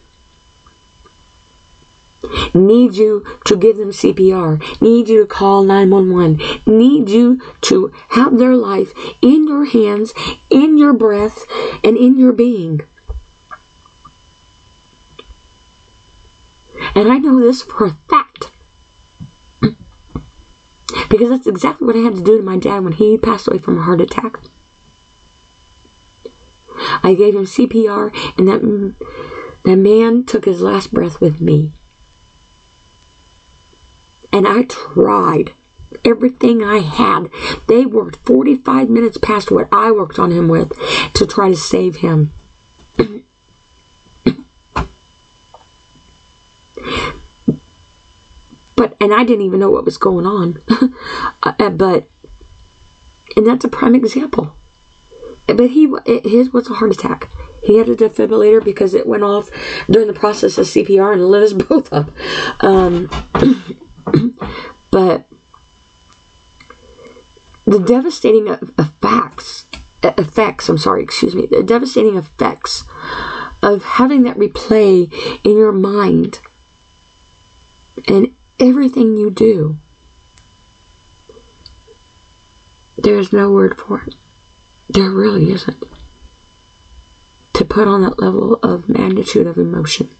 Need 2.53 2.95
you 2.95 3.25
to 3.45 3.55
give 3.55 3.77
them 3.77 3.89
CPR, 3.89 4.81
need 4.81 5.09
you 5.09 5.21
to 5.21 5.25
call 5.25 5.63
911, 5.63 6.61
need 6.65 7.09
you 7.09 7.41
to 7.61 7.91
have 8.09 8.37
their 8.37 8.55
life 8.55 8.93
in 9.21 9.47
your 9.47 9.65
hands, 9.65 10.13
in 10.49 10.77
your 10.77 10.93
breath, 10.93 11.45
and 11.83 11.97
in 11.97 12.17
your 12.17 12.31
being. 12.31 12.81
And 16.95 17.11
I 17.11 17.17
know 17.17 17.39
this 17.39 17.61
for 17.61 17.85
a 17.85 17.91
fact 17.91 18.51
because 21.09 21.29
that's 21.29 21.47
exactly 21.47 21.85
what 21.85 21.95
I 21.95 21.99
had 21.99 22.15
to 22.15 22.23
do 22.23 22.37
to 22.37 22.43
my 22.43 22.57
dad 22.57 22.83
when 22.83 22.93
he 22.93 23.17
passed 23.17 23.47
away 23.47 23.59
from 23.59 23.77
a 23.77 23.83
heart 23.83 24.01
attack. 24.01 24.39
I 27.03 27.13
gave 27.13 27.35
him 27.35 27.45
CPR, 27.45 28.11
and 28.37 28.47
that, 28.47 29.61
that 29.63 29.75
man 29.75 30.25
took 30.25 30.45
his 30.45 30.61
last 30.61 30.91
breath 30.91 31.21
with 31.21 31.39
me. 31.39 31.73
And 34.31 34.47
I 34.47 34.63
tried 34.63 35.53
everything 36.03 36.63
I 36.63 36.79
had. 36.79 37.29
They 37.67 37.85
worked 37.85 38.15
45 38.25 38.89
minutes 38.89 39.17
past 39.17 39.51
what 39.51 39.69
I 39.71 39.91
worked 39.91 40.17
on 40.17 40.31
him 40.31 40.47
with 40.47 40.73
to 41.13 41.27
try 41.27 41.49
to 41.49 41.55
save 41.55 41.97
him. 41.97 42.33
And 49.03 49.13
I 49.13 49.25
didn't 49.25 49.45
even 49.45 49.59
know 49.59 49.69
what 49.69 49.83
was 49.83 49.97
going 49.97 50.25
on. 50.25 50.61
uh, 51.43 51.69
but 51.71 52.07
and 53.35 53.45
that's 53.45 53.65
a 53.65 53.69
prime 53.69 53.95
example. 53.95 54.55
But 55.45 55.71
he 55.71 55.93
his 56.05 56.53
was 56.53 56.69
a 56.69 56.75
heart 56.75 56.91
attack. 56.91 57.29
He 57.61 57.77
had 57.77 57.89
a 57.89 57.97
defibrillator 57.97 58.63
because 58.63 58.93
it 58.93 59.05
went 59.05 59.23
off 59.23 59.51
during 59.87 60.07
the 60.07 60.13
process 60.13 60.57
of 60.57 60.67
CPR 60.67 61.13
and 61.13 61.27
lit 61.29 61.43
us 61.43 61.53
both 61.53 61.91
up. 61.91 62.11
Um, 62.63 63.09
but 64.91 65.27
the 67.65 67.79
devastating 67.79 68.47
effects 68.47 69.65
effects 70.03 70.67
i'm 70.67 70.77
sorry 70.77 71.01
excuse 71.01 71.33
me 71.33 71.45
the 71.45 71.63
devastating 71.63 72.17
effects 72.17 72.85
of 73.61 73.81
having 73.85 74.23
that 74.23 74.35
replay 74.35 75.09
in 75.45 75.55
your 75.55 75.71
mind 75.71 76.41
and 78.09 78.35
everything 78.63 79.17
you 79.17 79.29
do. 79.29 79.77
There's 82.97 83.33
no 83.33 83.51
word 83.51 83.77
for 83.77 84.03
it. 84.03 84.15
There 84.89 85.09
really 85.09 85.51
isn't. 85.51 85.83
To 87.53 87.65
put 87.65 87.87
on 87.87 88.01
that 88.03 88.19
level 88.19 88.55
of 88.63 88.87
magnitude 88.87 89.47
of 89.47 89.57
emotion. 89.57 90.15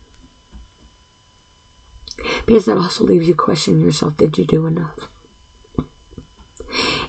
Because 2.46 2.66
that 2.66 2.78
also 2.78 3.06
leaves 3.06 3.28
you 3.28 3.36
questioning 3.36 3.80
yourself 3.80 4.18
did 4.18 4.38
you 4.38 4.46
do 4.46 4.68
enough? 4.68 5.12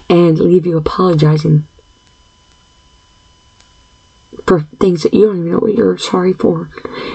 And 0.08 0.38
leave 0.38 0.66
you 0.66 0.76
apologizing 0.76 1.66
for 4.46 4.60
things 4.78 5.02
that 5.02 5.12
you 5.12 5.26
don't 5.26 5.38
even 5.38 5.50
know 5.50 5.58
what 5.58 5.74
you're 5.74 5.98
sorry 5.98 6.32
for 6.32 6.70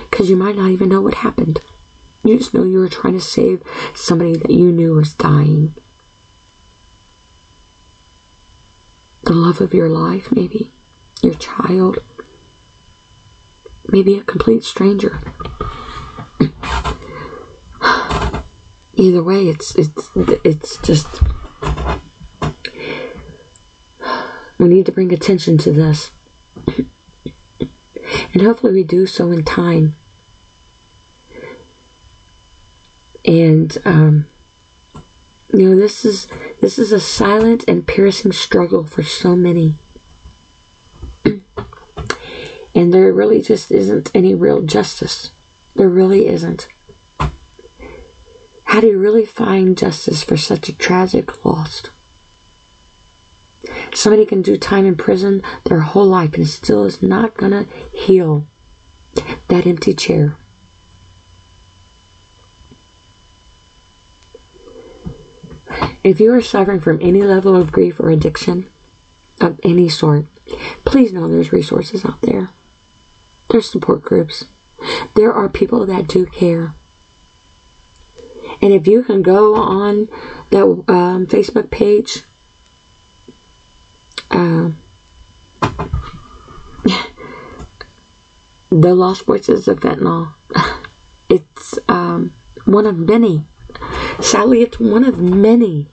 because 0.09 0.29
you 0.29 0.35
might 0.35 0.57
not 0.57 0.71
even 0.71 0.89
know 0.89 1.01
what 1.01 1.13
happened. 1.13 1.63
You 2.29 2.37
just 2.37 2.53
know 2.53 2.63
you 2.63 2.77
were 2.77 2.89
trying 2.89 3.15
to 3.15 3.19
save 3.19 3.63
somebody 3.95 4.35
that 4.37 4.51
you 4.51 4.71
knew 4.71 4.93
was 4.93 5.15
dying. 5.15 5.73
The 9.23 9.33
love 9.33 9.61
of 9.61 9.73
your 9.73 9.89
life, 9.89 10.31
maybe. 10.31 10.69
Your 11.23 11.33
child. 11.33 11.97
Maybe 13.87 14.19
a 14.19 14.23
complete 14.23 14.63
stranger. 14.63 15.19
Either 18.93 19.23
way, 19.23 19.49
it's 19.49 19.75
it's 19.75 20.11
it's 20.15 20.79
just 20.83 21.23
we 24.59 24.67
need 24.67 24.85
to 24.85 24.91
bring 24.91 25.11
attention 25.11 25.57
to 25.57 25.71
this. 25.71 26.11
And 28.31 28.43
hopefully 28.43 28.73
we 28.73 28.83
do 28.83 29.07
so 29.07 29.31
in 29.31 29.43
time. 29.43 29.95
And 33.29 33.77
um, 33.85 34.27
you 35.53 35.69
know, 35.69 35.75
this 35.77 36.03
is 36.03 36.25
this 36.61 36.79
is 36.79 36.91
a 36.91 36.99
silent 36.99 37.67
and 37.67 37.85
piercing 37.85 38.31
struggle 38.31 38.87
for 38.87 39.03
so 39.03 39.35
many. 39.35 39.77
and 41.23 42.91
there 42.91 43.13
really 43.13 43.43
just 43.43 43.69
isn't 43.69 44.15
any 44.15 44.33
real 44.33 44.63
justice. 44.63 45.31
There 45.75 45.89
really 45.89 46.25
isn't. 46.25 46.69
How 48.63 48.81
do 48.81 48.87
you 48.87 48.97
really 48.97 49.27
find 49.27 49.77
justice 49.77 50.23
for 50.23 50.35
such 50.35 50.67
a 50.67 50.75
tragic 50.75 51.45
loss? 51.45 51.83
Somebody 53.93 54.25
can 54.25 54.41
do 54.41 54.57
time 54.57 54.87
in 54.87 54.97
prison 54.97 55.43
their 55.65 55.81
whole 55.81 56.07
life 56.07 56.33
and 56.33 56.47
still 56.47 56.85
is 56.85 57.03
not 57.03 57.37
to 57.37 57.65
heal 57.93 58.47
that 59.49 59.67
empty 59.67 59.93
chair. 59.93 60.35
If 66.03 66.19
you 66.19 66.33
are 66.33 66.41
suffering 66.41 66.79
from 66.79 67.01
any 67.01 67.21
level 67.21 67.55
of 67.55 67.71
grief 67.71 67.99
or 67.99 68.09
addiction 68.09 68.71
of 69.39 69.59
any 69.63 69.89
sort, 69.89 70.25
please 70.85 71.13
know 71.13 71.27
there's 71.27 71.53
resources 71.53 72.03
out 72.05 72.21
there. 72.21 72.49
There's 73.49 73.69
support 73.69 74.01
groups. 74.01 74.45
There 75.15 75.33
are 75.33 75.49
people 75.49 75.85
that 75.85 76.07
do 76.07 76.25
care. 76.25 76.73
And 78.61 78.73
if 78.73 78.87
you 78.87 79.03
can 79.03 79.21
go 79.21 79.55
on 79.55 80.07
that 80.49 80.63
um, 80.63 81.27
Facebook 81.27 81.69
page, 81.69 82.23
uh, 84.31 84.71
the 88.69 88.95
Lost 88.95 89.25
Voices 89.25 89.67
of 89.67 89.79
Fentanyl, 89.79 90.33
it's 91.29 91.77
um, 91.87 92.35
one 92.65 92.85
of 92.85 92.97
many. 92.97 93.45
Sadly, 94.21 94.61
it's 94.61 94.79
one 94.79 95.03
of 95.05 95.19
many. 95.21 95.87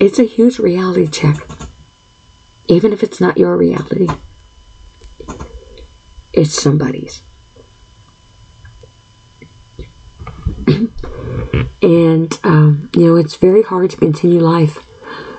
It's 0.00 0.18
a 0.18 0.24
huge 0.24 0.58
reality 0.58 1.06
check, 1.06 1.36
even 2.66 2.92
if 2.92 3.02
it's 3.02 3.20
not 3.20 3.38
your 3.38 3.56
reality. 3.56 4.08
It's 6.32 6.52
somebody's. 6.52 7.22
and, 11.82 12.38
um, 12.44 12.90
you 12.94 13.06
know, 13.06 13.16
it's 13.16 13.36
very 13.36 13.62
hard 13.62 13.90
to 13.90 13.96
continue 13.96 14.40
life 14.40 14.76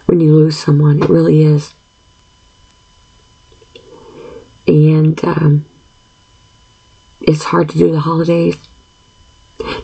when 0.08 0.20
you 0.20 0.34
lose 0.34 0.58
someone. 0.58 1.02
It 1.02 1.10
really 1.10 1.44
is. 1.44 1.74
And 4.68 5.24
um, 5.26 5.66
it's 7.20 7.46
hard 7.46 7.70
to 7.70 7.78
do 7.78 7.92
the 7.92 8.02
holidays. 8.02 8.68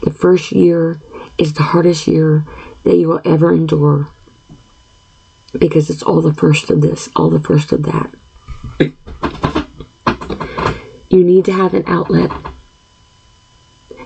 The 0.02 0.16
first 0.18 0.52
year 0.52 0.99
is 1.38 1.54
the 1.54 1.64
hardest 1.64 2.08
year 2.08 2.44
that 2.84 2.98
you 2.98 3.10
will 3.10 3.22
ever 3.26 3.54
endure 3.54 4.10
because 5.58 5.90
it's 5.90 6.04
all 6.04 6.22
the 6.22 6.34
first 6.34 6.70
of 6.70 6.82
this, 6.82 7.10
all 7.16 7.30
the 7.30 7.40
first 7.40 7.72
of 7.72 7.84
that. 7.84 8.14
You 11.10 11.24
need 11.24 11.45
to 11.45 11.54
have 11.54 11.74
an 11.74 11.84
outlet. 11.88 12.32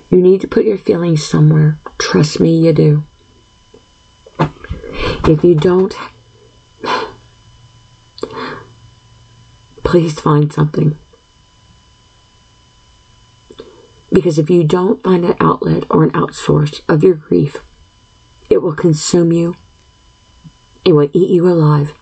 You 0.09 0.21
need 0.21 0.41
to 0.41 0.47
put 0.47 0.65
your 0.65 0.77
feelings 0.77 1.25
somewhere. 1.25 1.79
Trust 1.97 2.39
me, 2.39 2.57
you 2.57 2.73
do. 2.73 3.03
If 5.27 5.43
you 5.43 5.55
don't, 5.55 5.95
please 9.83 10.19
find 10.19 10.53
something. 10.53 10.97
Because 14.11 14.37
if 14.37 14.49
you 14.49 14.63
don't 14.63 15.03
find 15.03 15.23
an 15.23 15.37
outlet 15.39 15.85
or 15.89 16.03
an 16.03 16.11
outsource 16.11 16.81
of 16.89 17.03
your 17.03 17.15
grief, 17.15 17.65
it 18.49 18.61
will 18.61 18.75
consume 18.75 19.31
you. 19.31 19.55
It 20.83 20.93
will 20.93 21.09
eat 21.13 21.29
you 21.29 21.47
alive. 21.47 21.97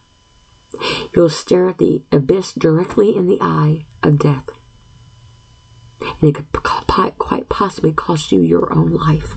You'll 1.14 1.30
stare 1.30 1.70
at 1.70 1.78
the 1.78 2.04
abyss 2.12 2.54
directly 2.54 3.16
in 3.16 3.28
the 3.28 3.40
eye 3.42 3.86
of 4.02 4.20
death. 4.20 4.50
And 6.02 6.24
it 6.24 6.36
could 6.36 6.52
quite 6.52 7.50
possibly 7.50 7.94
cost 7.94 8.32
you 8.32 8.42
your 8.42 8.74
own 8.74 8.92
life. 8.92 9.32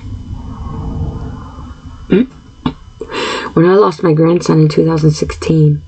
Hmm? 2.08 2.22
When 3.54 3.66
I 3.66 3.74
lost 3.74 4.02
my 4.02 4.14
grandson 4.14 4.60
in 4.60 4.68
2016, 4.68 5.82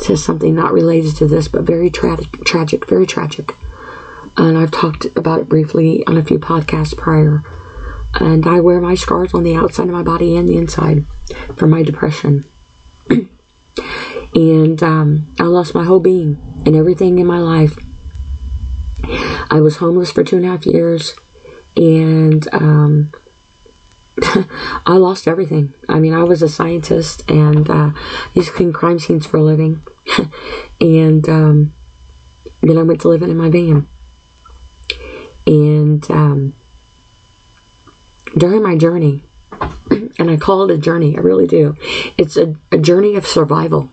says 0.00 0.24
something 0.24 0.54
not 0.54 0.72
related 0.72 1.16
to 1.16 1.26
this, 1.26 1.48
but 1.48 1.62
very 1.62 1.90
tra- 1.90 2.24
tragic, 2.44 2.88
very 2.88 3.06
tragic. 3.06 3.54
And 4.36 4.56
I've 4.56 4.70
talked 4.70 5.04
about 5.16 5.40
it 5.40 5.48
briefly 5.48 6.04
on 6.06 6.16
a 6.16 6.24
few 6.24 6.38
podcasts 6.38 6.96
prior. 6.96 7.42
And 8.14 8.46
I 8.46 8.60
wear 8.60 8.80
my 8.80 8.94
scars 8.94 9.34
on 9.34 9.42
the 9.42 9.54
outside 9.54 9.84
of 9.84 9.90
my 9.90 10.02
body 10.02 10.36
and 10.36 10.48
the 10.48 10.56
inside 10.56 11.04
for 11.56 11.66
my 11.66 11.82
depression. 11.82 12.44
and 14.34 14.82
um, 14.82 15.34
I 15.38 15.44
lost 15.44 15.74
my 15.74 15.84
whole 15.84 16.00
being 16.00 16.62
and 16.66 16.76
everything 16.76 17.18
in 17.18 17.26
my 17.26 17.38
life. 17.38 17.78
I 19.50 19.60
was 19.60 19.76
homeless 19.76 20.12
for 20.12 20.24
two 20.24 20.36
and 20.36 20.46
a 20.46 20.48
half 20.48 20.64
years, 20.64 21.14
and 21.76 22.46
um, 22.54 23.12
I 24.86 24.96
lost 24.96 25.26
everything. 25.26 25.74
I 25.88 25.98
mean, 25.98 26.14
I 26.14 26.22
was 26.22 26.42
a 26.42 26.48
scientist 26.48 27.28
and 27.30 27.68
uh, 27.68 27.92
used 28.34 28.48
to 28.48 28.54
clean 28.54 28.72
crime 28.72 28.98
scenes 28.98 29.26
for 29.26 29.38
a 29.38 29.42
living, 29.42 29.82
and 30.80 31.28
um, 31.28 31.74
then 32.60 32.78
I 32.78 32.82
went 32.82 33.00
to 33.02 33.08
living 33.08 33.30
in 33.30 33.36
my 33.36 33.50
van. 33.50 33.88
And 35.46 36.08
um, 36.10 36.54
during 38.36 38.62
my 38.62 38.76
journey, 38.76 39.22
and 40.18 40.30
I 40.30 40.36
call 40.36 40.68
it 40.68 40.74
a 40.74 40.78
journey, 40.78 41.16
I 41.16 41.20
really 41.20 41.46
do. 41.46 41.76
It's 42.16 42.36
a, 42.36 42.54
a 42.70 42.78
journey 42.78 43.16
of 43.16 43.26
survival. 43.26 43.90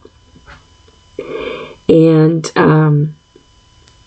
And 1.87 2.51
um, 2.55 3.17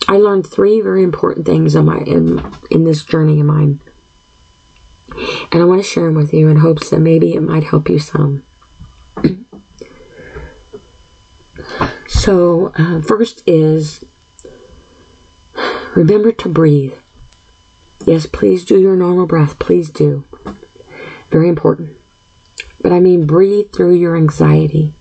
I 0.09 0.17
learned 0.19 0.47
three 0.47 0.81
very 0.81 1.03
important 1.03 1.47
things 1.47 1.75
in 1.75 1.85
my 1.85 1.99
in, 1.99 2.55
in 2.71 2.85
this 2.85 3.05
journey 3.05 3.41
of 3.41 3.47
mine. 3.47 3.81
And 5.11 5.61
I 5.61 5.65
want 5.65 5.83
to 5.83 5.89
share 5.89 6.05
them 6.05 6.15
with 6.15 6.33
you 6.33 6.49
in 6.49 6.57
hopes 6.57 6.91
that 6.91 7.01
maybe 7.01 7.35
it 7.35 7.41
might 7.41 7.65
help 7.65 7.89
you 7.89 7.99
some. 7.99 8.47
so, 12.09 12.73
uh, 12.77 13.03
first 13.03 13.47
is 13.47 14.05
remember 15.95 16.33
to 16.33 16.49
breathe. 16.49 16.95
Yes, 18.07 18.27
please 18.27 18.65
do 18.65 18.79
your 18.79 18.97
normal 18.97 19.27
breath. 19.27 19.59
Please 19.59 19.91
do. 19.91 20.25
Very 21.31 21.49
important. 21.49 21.97
But 22.81 22.93
I 22.93 23.01
mean, 23.01 23.27
breathe 23.27 23.73
through 23.73 23.95
your 23.95 24.17
anxiety. 24.17 24.93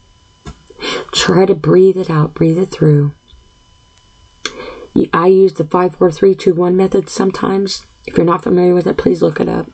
Try 1.12 1.46
to 1.46 1.56
breathe 1.56 1.98
it 1.98 2.10
out, 2.10 2.34
breathe 2.34 2.58
it 2.58 2.68
through. 2.68 3.14
I 5.14 5.28
use 5.28 5.54
the 5.54 5.64
54321 5.64 6.76
method 6.76 7.10
sometimes. 7.10 7.86
If 8.06 8.18
you're 8.18 8.26
not 8.26 8.44
familiar 8.44 8.74
with 8.74 8.88
it, 8.88 8.98
please 8.98 9.22
look 9.22 9.40
it 9.40 9.50
up. 9.50 9.70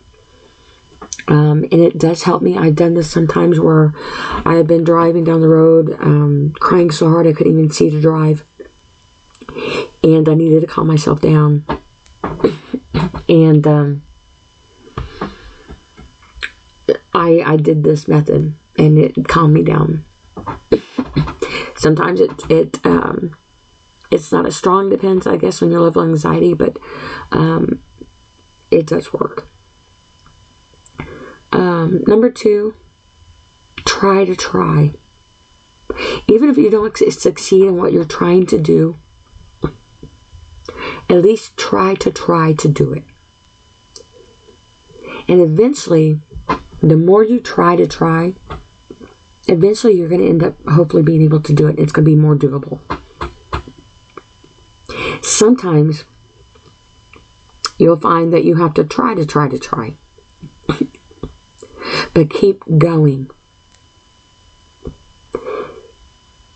Um, 1.28 1.64
and 1.64 1.82
it 1.82 1.98
does 1.98 2.24
help 2.24 2.41
me. 2.41 2.58
I've 2.58 2.76
done 2.76 2.94
this 2.94 3.12
sometimes 3.12 3.60
where 3.60 3.94
I 3.98 4.56
have 4.56 4.68
been 4.68 4.84
driving 4.84 5.24
down 5.24 5.41
the 5.41 5.48
road, 5.48 5.91
um, 5.99 6.54
crying 6.60 6.91
so 6.91 7.10
hard 7.10 7.28
I 7.28 7.34
couldn't 7.34 7.54
even 7.54 7.72
see 7.72 7.90
to 7.90 8.02
drive. 8.02 8.45
And 10.04 10.30
I 10.30 10.34
needed 10.34 10.62
to 10.62 10.68
calm 10.68 10.88
myself 10.88 11.22
down. 11.22 11.66
And 13.30 13.66
um, 13.68 14.04
I, 17.14 17.41
I 17.41 17.58
did 17.58 17.84
this 17.84 18.08
method 18.08 18.56
and 18.78 18.98
it 18.98 19.28
calmed 19.28 19.54
me 19.54 19.64
down. 19.64 20.06
Sometimes 21.78 22.20
it, 22.22 22.32
it 22.49 22.86
um, 22.86 23.38
it's 24.10 24.32
not 24.32 24.45
as 24.45 24.56
strong, 24.56 24.90
depends, 24.90 25.28
I 25.28 25.38
guess, 25.38 25.62
on 25.62 25.72
your 25.72 25.82
level 25.82 26.04
of 26.04 26.10
anxiety, 26.10 26.54
but 26.54 26.78
um, 27.32 27.84
it 28.72 28.88
does 28.88 29.12
work. 29.12 29.49
Um, 31.52 32.04
number 32.08 32.30
two, 32.30 32.76
try 33.78 34.26
to 34.26 34.36
try. 34.36 34.94
Even 36.28 36.49
if 36.49 36.58
you 36.58 36.70
don't 36.70 36.95
succeed 36.98 37.66
in 37.66 37.78
what 37.78 37.94
you're 37.94 38.06
trying 38.06 38.45
to 38.48 38.60
do, 38.60 38.98
at 41.10 41.22
least 41.22 41.58
try 41.58 41.95
to 41.95 42.12
try 42.12 42.54
to 42.54 42.68
do 42.68 42.94
it. 42.94 43.06
And 45.28 45.41
eventually, 45.41 46.22
the 46.82 46.95
more 46.95 47.24
you 47.24 47.40
try 47.40 47.76
to 47.76 47.88
try, 47.88 48.34
eventually 49.48 49.94
you're 49.94 50.10
going 50.10 50.22
to 50.22 50.30
end 50.30 50.44
up 50.44 50.56
hopefully 50.66 51.04
being 51.04 51.24
able 51.24 51.41
to 51.41 51.54
do 51.54 51.68
it. 51.68 51.78
It's 51.80 51.91
going 51.91 52.06
to 52.06 52.12
be 52.12 52.16
more 52.16 52.36
doable. 52.36 52.82
Sometimes 55.24 56.06
you'll 57.78 57.99
find 57.99 58.32
that 58.34 58.44
you 58.44 58.56
have 58.56 58.74
to 58.76 58.84
try 58.84 59.16
to 59.16 59.26
try 59.26 59.49
to 59.49 59.60
try. 59.60 59.94
but 62.14 62.30
keep 62.30 62.64
going. 62.78 63.30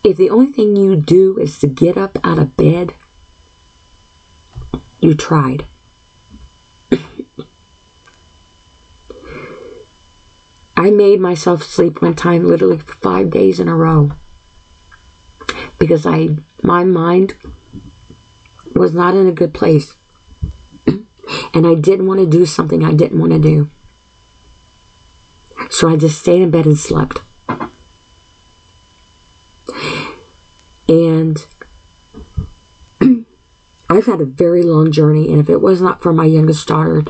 if 0.04 0.16
the 0.16 0.30
only 0.30 0.52
thing 0.52 0.76
you 0.76 0.96
do 0.96 1.38
is 1.38 1.58
to 1.60 1.66
get 1.66 1.96
up 1.96 2.18
out 2.24 2.38
of 2.38 2.56
bed, 2.56 2.94
you 5.00 5.14
tried. 5.14 5.64
I 10.76 10.90
made 10.90 11.20
myself 11.20 11.62
sleep 11.62 12.02
one 12.02 12.14
time 12.14 12.44
literally 12.44 12.78
five 12.78 13.30
days 13.30 13.60
in 13.60 13.68
a 13.68 13.76
row 13.76 14.12
because 15.78 16.06
I 16.06 16.36
my 16.62 16.84
mind 16.84 17.36
was 18.74 18.94
not 18.94 19.14
in 19.14 19.26
a 19.26 19.32
good 19.32 19.52
place 19.52 19.96
and 20.86 21.66
I 21.66 21.74
didn't 21.74 22.06
want 22.06 22.20
to 22.20 22.26
do 22.26 22.46
something 22.46 22.84
I 22.84 22.94
didn't 22.94 23.20
want 23.20 23.32
to 23.32 23.38
do. 23.38 23.70
So 25.70 25.88
I 25.88 25.96
just 25.96 26.20
stayed 26.20 26.42
in 26.42 26.50
bed 26.50 26.66
and 26.66 26.78
slept. 26.78 27.18
And 30.88 31.38
I've 33.88 34.06
had 34.06 34.20
a 34.20 34.26
very 34.26 34.62
long 34.62 34.92
journey, 34.92 35.32
and 35.32 35.40
if 35.40 35.48
it 35.48 35.60
was 35.60 35.80
not 35.80 36.02
for 36.02 36.12
my 36.12 36.26
youngest 36.26 36.68
daughter 36.68 37.02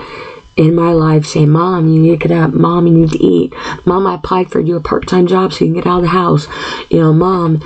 in 0.57 0.75
my 0.75 0.93
life 0.93 1.27
saying, 1.27 1.51
Mom, 1.51 1.89
you 1.89 2.01
need 2.01 2.21
to 2.21 2.29
get 2.29 2.37
up. 2.37 2.53
Mom, 2.53 2.87
you 2.87 2.93
need 2.93 3.11
to 3.11 3.19
eat. 3.19 3.55
Mom, 3.87 4.07
I 4.07 4.17
applied 4.17 4.51
for 4.51 4.61
you 4.61 4.77
a 4.77 4.81
part 4.81 5.07
time 5.07 5.27
job 5.27 5.53
so 5.53 5.65
you 5.65 5.73
can 5.73 5.81
get 5.83 5.87
out 5.87 5.99
of 5.99 6.03
the 6.03 6.09
house. 6.09 6.47
You 6.91 7.01
know, 7.01 7.13
Mom, 7.13 7.63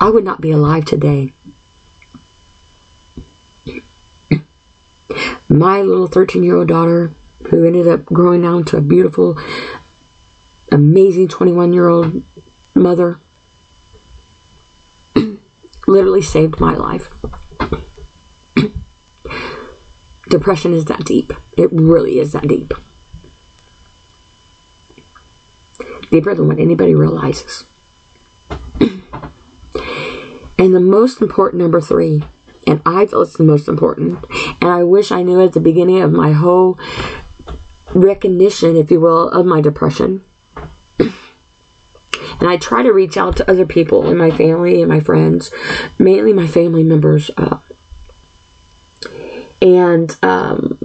I 0.00 0.08
would 0.10 0.24
not 0.24 0.40
be 0.40 0.50
alive 0.50 0.84
today. 0.84 1.32
My 5.48 5.82
little 5.82 6.06
13 6.06 6.44
year 6.44 6.56
old 6.56 6.68
daughter, 6.68 7.12
who 7.48 7.66
ended 7.66 7.88
up 7.88 8.04
growing 8.04 8.42
down 8.42 8.64
to 8.66 8.76
a 8.76 8.80
beautiful, 8.80 9.38
amazing 10.70 11.28
21 11.28 11.72
year 11.72 11.88
old 11.88 12.22
mother, 12.74 13.18
literally 15.88 16.22
saved 16.22 16.60
my 16.60 16.74
life. 16.74 17.12
Depression 20.30 20.72
is 20.72 20.84
that 20.84 21.04
deep. 21.04 21.32
It 21.56 21.72
really 21.72 22.20
is 22.20 22.32
that 22.32 22.46
deep. 22.46 22.72
Deeper 26.08 26.36
than 26.36 26.46
what 26.46 26.60
anybody 26.60 26.94
realizes. 26.94 27.66
and 28.80 29.02
the 30.72 30.80
most 30.80 31.20
important 31.20 31.60
number 31.60 31.80
three, 31.80 32.22
and 32.64 32.80
I 32.86 33.06
feel 33.06 33.22
it's 33.22 33.36
the 33.38 33.42
most 33.42 33.66
important, 33.66 34.24
and 34.60 34.70
I 34.70 34.84
wish 34.84 35.10
I 35.10 35.24
knew 35.24 35.42
at 35.42 35.52
the 35.52 35.60
beginning 35.60 36.00
of 36.00 36.12
my 36.12 36.30
whole 36.30 36.78
recognition, 37.92 38.76
if 38.76 38.92
you 38.92 39.00
will, 39.00 39.30
of 39.30 39.46
my 39.46 39.60
depression. 39.60 40.24
and 40.98 41.12
I 42.42 42.56
try 42.56 42.84
to 42.84 42.92
reach 42.92 43.16
out 43.16 43.36
to 43.38 43.50
other 43.50 43.66
people 43.66 44.08
in 44.08 44.16
my 44.16 44.30
family 44.30 44.80
and 44.80 44.88
my 44.88 45.00
friends, 45.00 45.52
mainly 45.98 46.32
my 46.32 46.46
family 46.46 46.84
members. 46.84 47.32
Uh, 47.36 47.58
and 49.62 50.16
um, 50.22 50.78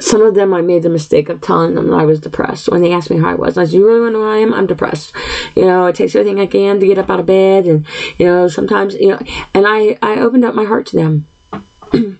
some 0.00 0.22
of 0.22 0.34
them 0.34 0.52
I 0.54 0.62
made 0.62 0.82
the 0.82 0.88
mistake 0.88 1.28
of 1.28 1.40
telling 1.40 1.74
them 1.74 1.88
that 1.88 1.96
I 1.96 2.04
was 2.04 2.20
depressed 2.20 2.68
when 2.68 2.82
they 2.82 2.92
asked 2.92 3.10
me 3.10 3.18
how 3.18 3.30
I 3.30 3.34
was. 3.34 3.58
I 3.58 3.64
said, 3.64 3.74
You 3.74 3.86
really 3.86 4.00
want 4.00 4.14
to 4.14 4.18
know 4.18 4.28
I 4.28 4.38
am? 4.38 4.54
I'm 4.54 4.66
depressed. 4.66 5.14
You 5.54 5.64
know, 5.64 5.86
it 5.86 5.94
takes 5.94 6.14
everything 6.14 6.40
I 6.40 6.46
can 6.46 6.80
to 6.80 6.86
get 6.86 6.98
up 6.98 7.10
out 7.10 7.20
of 7.20 7.26
bed. 7.26 7.66
And, 7.66 7.86
you 8.18 8.26
know, 8.26 8.48
sometimes, 8.48 8.94
you 8.94 9.08
know, 9.08 9.18
and 9.54 9.66
I, 9.66 9.98
I 10.02 10.20
opened 10.20 10.44
up 10.44 10.54
my 10.54 10.64
heart 10.64 10.86
to 10.88 10.96
them. 10.96 11.26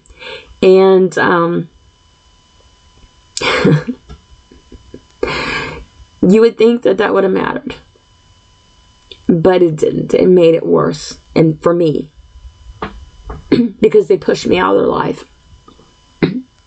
and, 0.62 1.18
um, 1.18 1.68
you 6.22 6.40
would 6.40 6.58
think 6.58 6.82
that 6.82 6.98
that 6.98 7.14
would 7.14 7.24
have 7.24 7.32
mattered. 7.32 7.76
But 9.26 9.62
it 9.62 9.76
didn't. 9.76 10.12
It 10.12 10.26
made 10.26 10.54
it 10.54 10.66
worse. 10.66 11.20
And 11.34 11.62
for 11.62 11.72
me, 11.72 12.10
because 13.80 14.08
they 14.08 14.18
pushed 14.18 14.46
me 14.46 14.58
out 14.58 14.74
of 14.74 14.80
their 14.80 14.88
life 14.88 15.30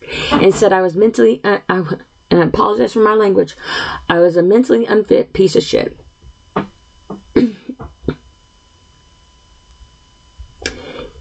and 0.08 0.54
said 0.54 0.74
I 0.74 0.82
was 0.82 0.96
mentally, 0.96 1.44
uh, 1.44 1.62
I, 1.70 2.00
and 2.30 2.42
I 2.42 2.46
apologize 2.46 2.94
for 2.94 3.04
my 3.04 3.14
language, 3.14 3.56
I 4.10 4.20
was 4.20 4.38
a 4.38 4.44
mentally 4.44 4.86
unfit 4.86 5.34
piece 5.34 5.56
of 5.56 5.64
shit. 5.64 5.98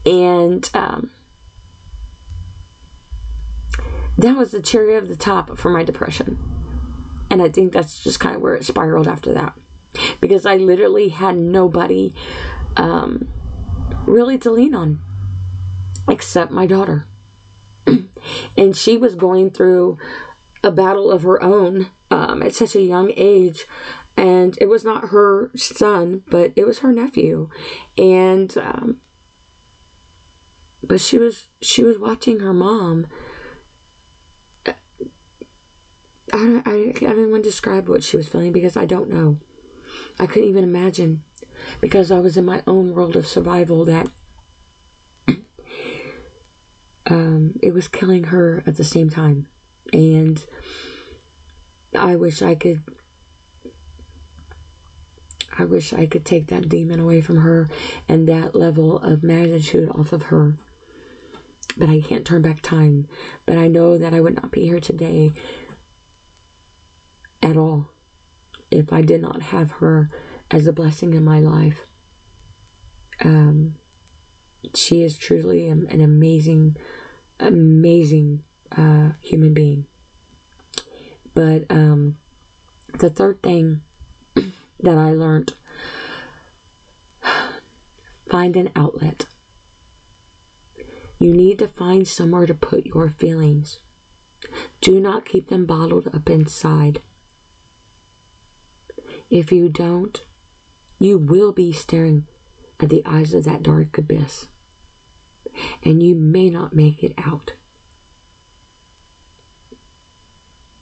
and 0.05 0.71
um, 0.75 1.13
that 4.19 4.37
was 4.37 4.53
the 4.53 4.63
cherry 4.63 4.97
of 4.97 5.09
the 5.09 5.17
top 5.17 5.59
for 5.59 5.71
my 5.71 5.85
depression. 5.85 6.39
And 7.31 7.41
I 7.41 7.49
think 7.51 7.73
that's 7.73 8.03
just 8.03 8.21
kind 8.21 8.37
of 8.37 8.43
where 8.43 8.55
it 8.57 8.65
spiraled 8.65 9.09
after 9.09 9.33
that. 9.35 9.59
Because 10.21 10.47
I 10.47 10.57
literally 10.57 11.09
had 11.09 11.37
nobody 11.37 12.15
um, 12.77 13.33
really 14.07 14.39
to 14.39 14.51
lean 14.51 14.75
on 14.75 15.03
except 16.09 16.51
my 16.51 16.67
daughter 16.67 17.07
and 18.57 18.77
she 18.77 18.97
was 18.97 19.15
going 19.15 19.51
through 19.51 19.99
a 20.63 20.71
battle 20.71 21.11
of 21.11 21.23
her 21.23 21.43
own 21.43 21.91
um, 22.11 22.43
at 22.43 22.55
such 22.55 22.77
a 22.77 22.83
young 22.83 23.13
age. 23.17 23.65
And 24.17 24.57
it 24.61 24.67
was 24.67 24.85
not 24.85 25.09
her 25.09 25.51
son 25.57 26.21
but 26.21 26.53
it 26.57 26.67
was 26.67 26.81
her 26.81 26.93
nephew. 26.93 27.51
And 27.97 28.57
um, 28.59 29.01
but 30.83 31.01
she 31.01 31.19
was 31.19 31.49
she 31.61 31.85
was 31.85 31.99
watching 31.99 32.41
her 32.41 32.53
mom. 32.53 33.07
I 36.35 36.39
don't, 36.39 36.67
I, 36.67 36.71
I 36.71 36.93
don't 36.93 37.19
even 37.19 37.31
want 37.31 37.45
to 37.45 37.51
describe 37.51 37.89
what 37.89 38.03
she 38.03 38.17
was 38.17 38.29
feeling 38.29 38.53
because 38.53 38.77
I 38.77 38.87
don't 38.87 39.11
know. 39.11 39.41
I 40.19 40.27
couldn't 40.27 40.49
even 40.49 40.65
imagine 40.65 41.25
because 41.81 42.11
I 42.11 42.21
was 42.21 42.37
in 42.37 42.45
my 42.45 42.63
own 42.67 42.95
world 42.95 43.17
of 43.17 43.27
survival 43.27 43.85
that 43.85 44.11
um, 47.13 47.59
it 47.63 47.73
was 47.73 47.89
killing 47.89 48.25
her 48.25 48.63
at 48.67 48.77
the 48.77 48.85
same 48.85 49.11
time. 49.11 49.47
And 49.93 50.45
I 51.95 52.17
wish 52.17 52.41
I 52.41 52.55
could. 52.55 52.99
I 55.53 55.67
wish 55.67 55.93
I 55.93 56.07
could 56.07 56.25
take 56.25 56.47
that 56.47 56.71
demon 56.71 56.99
away 56.99 57.21
from 57.21 57.37
her 57.37 57.69
and 58.09 58.27
that 58.29 58.55
level 58.55 58.99
of 58.99 59.23
magnitude 59.23 59.91
off 59.91 60.15
of 60.15 60.23
her. 60.25 60.57
But 61.77 61.91
I 61.91 62.01
can't 62.01 62.27
turn 62.27 62.41
back 62.41 62.63
time. 62.63 63.11
But 63.45 63.59
I 63.59 63.69
know 63.69 63.99
that 63.99 64.15
I 64.15 64.21
would 64.23 64.35
not 64.35 64.51
be 64.51 64.63
here 64.63 64.81
today 64.81 65.31
at 67.43 67.59
all 67.59 67.93
if 68.71 68.91
I 68.91 69.03
did 69.03 69.21
not 69.21 69.43
have 69.43 69.71
her 69.73 70.09
as 70.51 70.67
a 70.67 70.73
blessing 70.73 71.13
in 71.13 71.25
my 71.25 71.41
life. 71.41 71.87
Um, 73.21 73.79
she 74.75 75.03
is 75.03 75.19
truly 75.19 75.69
an 75.69 76.01
amazing, 76.01 76.77
amazing 77.41 78.45
uh, 78.71 79.13
human 79.15 79.55
being. 79.55 79.87
But 81.35 81.71
um, 81.71 82.19
the 82.89 83.11
third 83.11 83.43
thing 83.43 83.83
that 84.35 84.99
I 84.99 85.13
learned 85.13 85.57
find 88.31 88.57
an 88.57 88.73
outlet. 88.77 89.29
You 91.19 91.35
need 91.35 91.59
to 91.61 91.69
find 91.69 92.07
somewhere 92.07 92.47
to 92.47 92.55
put 92.55 92.87
your 92.87 93.11
feelings. 93.11 93.81
Do 94.81 95.01
not 95.01 95.25
keep 95.25 95.49
them 95.49 95.67
bottled 95.67 96.09
up 96.09 96.29
inside. 96.29 97.03
If 99.31 99.53
you 99.53 99.69
don't, 99.69 100.25
you 100.99 101.19
will 101.19 101.53
be 101.53 101.73
staring 101.73 102.27
at 102.81 102.89
the 102.89 103.05
eyes 103.05 103.35
of 103.35 103.45
that 103.45 103.63
dark 103.63 103.97
abyss 103.99 104.49
and 105.83 106.03
you 106.03 106.15
may 106.15 106.51
not 106.51 106.73
make 106.73 107.03
it 107.03 107.15
out, 107.17 107.53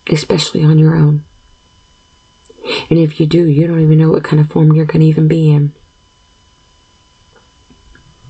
especially 0.08 0.62
on 0.62 0.78
your 0.78 0.94
own. 0.94 1.24
And 2.90 2.98
if 2.98 3.20
you 3.20 3.26
do, 3.26 3.46
you 3.46 3.66
don't 3.66 3.80
even 3.80 3.98
know 3.98 4.10
what 4.10 4.24
kind 4.24 4.40
of 4.40 4.50
form 4.50 4.74
you're 4.74 4.86
going 4.86 5.00
to 5.00 5.06
even 5.06 5.28
be 5.28 5.50
in. 5.50 5.74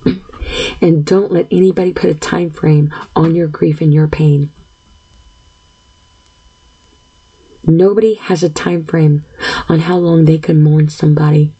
And 0.81 1.05
don't 1.05 1.31
let 1.31 1.47
anybody 1.51 1.93
put 1.93 2.09
a 2.09 2.15
time 2.15 2.49
frame 2.49 2.91
on 3.15 3.35
your 3.35 3.47
grief 3.47 3.81
and 3.81 3.93
your 3.93 4.07
pain. 4.07 4.51
Nobody 7.63 8.15
has 8.15 8.41
a 8.41 8.49
time 8.49 8.85
frame 8.85 9.23
on 9.69 9.79
how 9.79 9.97
long 9.97 10.25
they 10.25 10.39
can 10.39 10.63
mourn 10.63 10.89
somebody. 10.89 11.53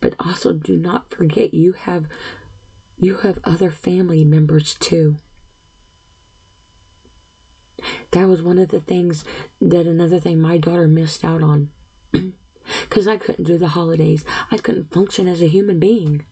But 0.00 0.14
also 0.18 0.52
do 0.52 0.76
not 0.76 1.10
forget 1.10 1.54
you 1.54 1.72
have 1.72 2.12
you 2.96 3.18
have 3.18 3.38
other 3.44 3.70
family 3.70 4.24
members 4.24 4.74
too. 4.74 5.18
That 8.10 8.24
was 8.24 8.42
one 8.42 8.58
of 8.58 8.70
the 8.70 8.80
things 8.80 9.24
that 9.60 9.86
another 9.86 10.18
thing 10.18 10.40
my 10.40 10.58
daughter 10.58 10.88
missed 10.88 11.24
out 11.24 11.42
on. 11.42 11.72
Because 12.82 13.06
I 13.06 13.16
couldn't 13.16 13.44
do 13.44 13.56
the 13.56 13.68
holidays. 13.68 14.24
I 14.26 14.58
couldn't 14.58 14.92
function 14.92 15.26
as 15.26 15.40
a 15.40 15.48
human 15.48 15.78
being. 15.78 16.26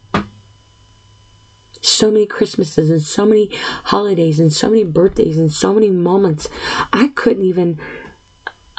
So 1.80 2.10
many 2.10 2.26
Christmases 2.26 2.90
and 2.90 3.00
so 3.00 3.24
many 3.24 3.54
holidays 3.54 4.40
and 4.40 4.52
so 4.52 4.68
many 4.68 4.84
birthdays 4.84 5.38
and 5.38 5.52
so 5.52 5.72
many 5.72 5.90
moments. 5.90 6.48
I 6.92 7.12
couldn't 7.14 7.44
even, 7.44 7.80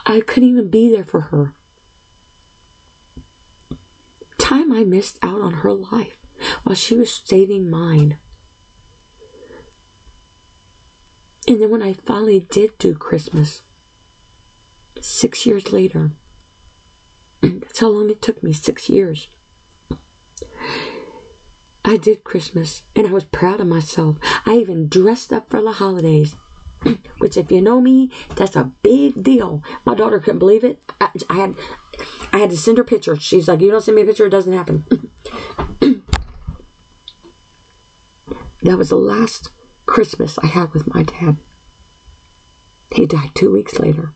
I 0.05 0.21
couldn't 0.21 0.49
even 0.49 0.69
be 0.69 0.91
there 0.91 1.03
for 1.03 1.21
her. 1.21 1.55
Time 4.47 4.71
I 4.71 4.85
missed 4.85 5.17
out 5.21 5.41
on 5.41 5.51
her 5.51 5.73
life 5.73 6.15
while 6.63 6.73
she 6.73 6.95
was 6.95 7.13
saving 7.13 7.69
mine. 7.69 8.17
And 11.45 11.61
then 11.61 11.69
when 11.69 11.81
I 11.81 11.91
finally 11.91 12.39
did 12.39 12.77
do 12.77 12.95
Christmas, 12.95 13.61
six 15.01 15.45
years 15.45 15.73
later, 15.73 16.11
that's 17.41 17.79
how 17.79 17.89
long 17.89 18.09
it 18.09 18.21
took 18.21 18.41
me 18.41 18.53
six 18.53 18.87
years. 18.87 19.27
I 21.83 21.97
did 21.97 22.23
Christmas 22.23 22.85
and 22.95 23.05
I 23.05 23.11
was 23.11 23.25
proud 23.25 23.59
of 23.59 23.67
myself. 23.67 24.17
I 24.21 24.59
even 24.61 24.87
dressed 24.87 25.33
up 25.33 25.49
for 25.49 25.61
the 25.61 25.73
holidays. 25.73 26.37
Which, 27.17 27.37
if 27.37 27.51
you 27.51 27.61
know 27.61 27.81
me, 27.81 28.11
that's 28.35 28.55
a 28.55 28.71
big 28.81 29.23
deal. 29.23 29.63
My 29.85 29.95
daughter 29.95 30.19
couldn't 30.19 30.39
believe 30.39 30.63
it. 30.63 30.83
I, 31.01 31.11
I 31.29 31.33
had, 31.33 31.55
I 32.31 32.37
had 32.39 32.49
to 32.51 32.57
send 32.57 32.77
her 32.77 32.83
pictures. 32.83 33.23
She's 33.23 33.47
like, 33.47 33.61
"You 33.61 33.71
don't 33.71 33.81
send 33.81 33.95
me 33.95 34.03
a 34.03 34.05
picture, 34.05 34.25
it 34.25 34.31
doesn't 34.31 34.53
happen." 34.53 34.85
that 38.61 38.77
was 38.77 38.89
the 38.89 38.97
last 38.97 39.51
Christmas 39.85 40.37
I 40.39 40.47
had 40.47 40.73
with 40.73 40.93
my 40.93 41.03
dad. 41.03 41.37
He 42.91 43.05
died 43.05 43.35
two 43.35 43.51
weeks 43.51 43.79
later. 43.79 44.13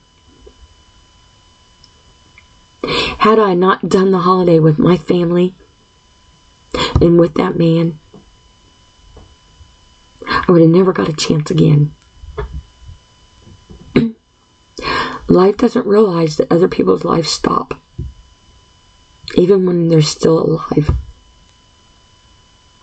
Had 2.83 3.37
I 3.37 3.53
not 3.53 3.87
done 3.87 4.11
the 4.11 4.19
holiday 4.19 4.59
with 4.59 4.79
my 4.79 4.97
family 4.97 5.53
and 6.99 7.19
with 7.19 7.35
that 7.35 7.57
man, 7.57 7.99
I 10.25 10.45
would 10.49 10.61
have 10.61 10.69
never 10.69 10.93
got 10.93 11.09
a 11.09 11.13
chance 11.13 11.51
again. 11.51 11.93
Life 15.31 15.55
doesn't 15.55 15.87
realize 15.87 16.35
that 16.35 16.51
other 16.51 16.67
people's 16.67 17.05
lives 17.05 17.31
stop, 17.31 17.79
even 19.35 19.65
when 19.65 19.87
they're 19.87 20.01
still 20.01 20.37
alive. 20.37 20.93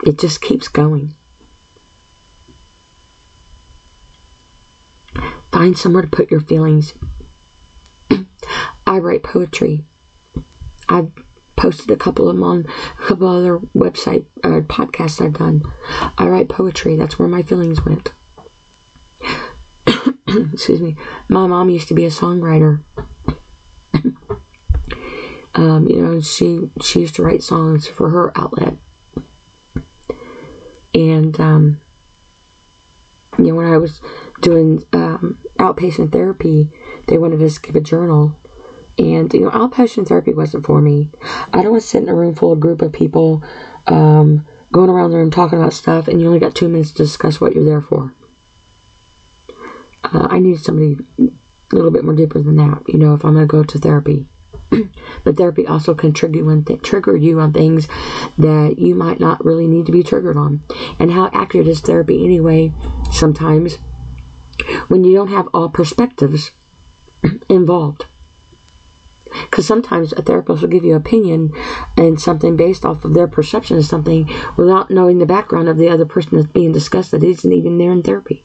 It 0.02 0.18
just 0.18 0.40
keeps 0.40 0.66
going. 0.66 1.14
Find 5.52 5.76
somewhere 5.76 6.00
to 6.00 6.08
put 6.08 6.30
your 6.30 6.40
feelings. 6.40 6.96
I 8.86 8.98
write 8.98 9.24
poetry. 9.24 9.84
I've 10.88 11.12
posted 11.54 11.90
a 11.90 11.96
couple 11.96 12.30
of 12.30 12.36
them 12.36 12.42
on 12.42 12.60
a 12.60 13.06
couple 13.08 13.28
other 13.28 13.58
website 13.58 14.24
uh, 14.42 14.62
podcasts 14.62 15.20
I've 15.20 15.34
done. 15.34 15.70
I 16.16 16.26
write 16.28 16.48
poetry. 16.48 16.96
That's 16.96 17.18
where 17.18 17.28
my 17.28 17.42
feelings 17.42 17.84
went. 17.84 18.10
Excuse 20.52 20.82
me. 20.82 20.96
My 21.28 21.46
mom 21.46 21.70
used 21.70 21.88
to 21.88 21.94
be 21.94 22.04
a 22.04 22.10
songwriter. 22.10 22.82
um, 25.54 25.88
you 25.88 26.02
know, 26.02 26.20
she 26.20 26.70
she 26.82 27.00
used 27.00 27.14
to 27.16 27.22
write 27.22 27.42
songs 27.42 27.86
for 27.86 28.10
her 28.10 28.36
outlet. 28.36 28.76
And 30.94 31.38
um, 31.40 31.80
you 33.38 33.44
know, 33.44 33.54
when 33.54 33.66
I 33.66 33.78
was 33.78 34.02
doing 34.40 34.84
um, 34.92 35.38
outpatient 35.56 36.12
therapy, 36.12 36.70
they 37.06 37.18
wanted 37.18 37.40
us 37.42 37.54
to 37.54 37.60
keep 37.60 37.74
a 37.76 37.80
journal. 37.80 38.38
And, 38.98 39.32
you 39.32 39.40
know, 39.40 39.50
outpatient 39.50 40.08
therapy 40.08 40.34
wasn't 40.34 40.66
for 40.66 40.80
me. 40.80 41.08
I 41.22 41.62
don't 41.62 41.70
want 41.70 41.82
to 41.82 41.88
sit 41.88 42.02
in 42.02 42.08
a 42.08 42.14
room 42.14 42.34
full 42.34 42.52
of 42.52 42.60
group 42.60 42.82
of 42.82 42.92
people 42.92 43.44
um, 43.86 44.44
going 44.72 44.90
around 44.90 45.12
the 45.12 45.16
room 45.16 45.30
talking 45.30 45.58
about 45.58 45.72
stuff 45.72 46.08
and 46.08 46.20
you 46.20 46.26
only 46.26 46.40
got 46.40 46.56
two 46.56 46.68
minutes 46.68 46.90
to 46.92 46.98
discuss 46.98 47.40
what 47.40 47.54
you're 47.54 47.64
there 47.64 47.80
for. 47.80 48.12
Uh, 50.12 50.26
I 50.30 50.38
need 50.38 50.60
somebody 50.60 50.96
a 51.18 51.74
little 51.74 51.90
bit 51.90 52.04
more 52.04 52.14
deeper 52.14 52.40
than 52.40 52.56
that, 52.56 52.88
you 52.88 52.98
know, 52.98 53.14
if 53.14 53.24
I'm 53.24 53.34
going 53.34 53.46
to 53.46 53.50
go 53.50 53.62
to 53.62 53.78
therapy. 53.78 54.26
but 55.24 55.36
therapy 55.36 55.66
also 55.66 55.94
can 55.94 56.12
trigger 56.12 56.38
you, 56.38 56.62
th- 56.62 56.82
trigger 56.82 57.16
you 57.16 57.40
on 57.40 57.52
things 57.52 57.86
that 58.38 58.76
you 58.78 58.94
might 58.94 59.20
not 59.20 59.44
really 59.44 59.66
need 59.66 59.86
to 59.86 59.92
be 59.92 60.02
triggered 60.02 60.36
on. 60.36 60.62
And 60.98 61.10
how 61.10 61.28
accurate 61.32 61.68
is 61.68 61.80
therapy 61.80 62.24
anyway? 62.24 62.72
Sometimes 63.12 63.76
when 64.88 65.04
you 65.04 65.14
don't 65.14 65.28
have 65.28 65.48
all 65.52 65.68
perspectives 65.68 66.52
involved. 67.48 68.06
Because 69.24 69.66
sometimes 69.66 70.12
a 70.14 70.22
therapist 70.22 70.62
will 70.62 70.70
give 70.70 70.84
you 70.84 70.94
an 70.94 71.00
opinion 71.00 71.52
and 71.98 72.20
something 72.20 72.56
based 72.56 72.86
off 72.86 73.04
of 73.04 73.12
their 73.12 73.28
perception 73.28 73.76
of 73.76 73.84
something 73.84 74.26
without 74.56 74.90
knowing 74.90 75.18
the 75.18 75.26
background 75.26 75.68
of 75.68 75.76
the 75.76 75.90
other 75.90 76.06
person 76.06 76.38
that's 76.38 76.50
being 76.50 76.72
discussed 76.72 77.10
that 77.10 77.22
isn't 77.22 77.52
even 77.52 77.76
there 77.76 77.92
in 77.92 78.02
therapy. 78.02 78.42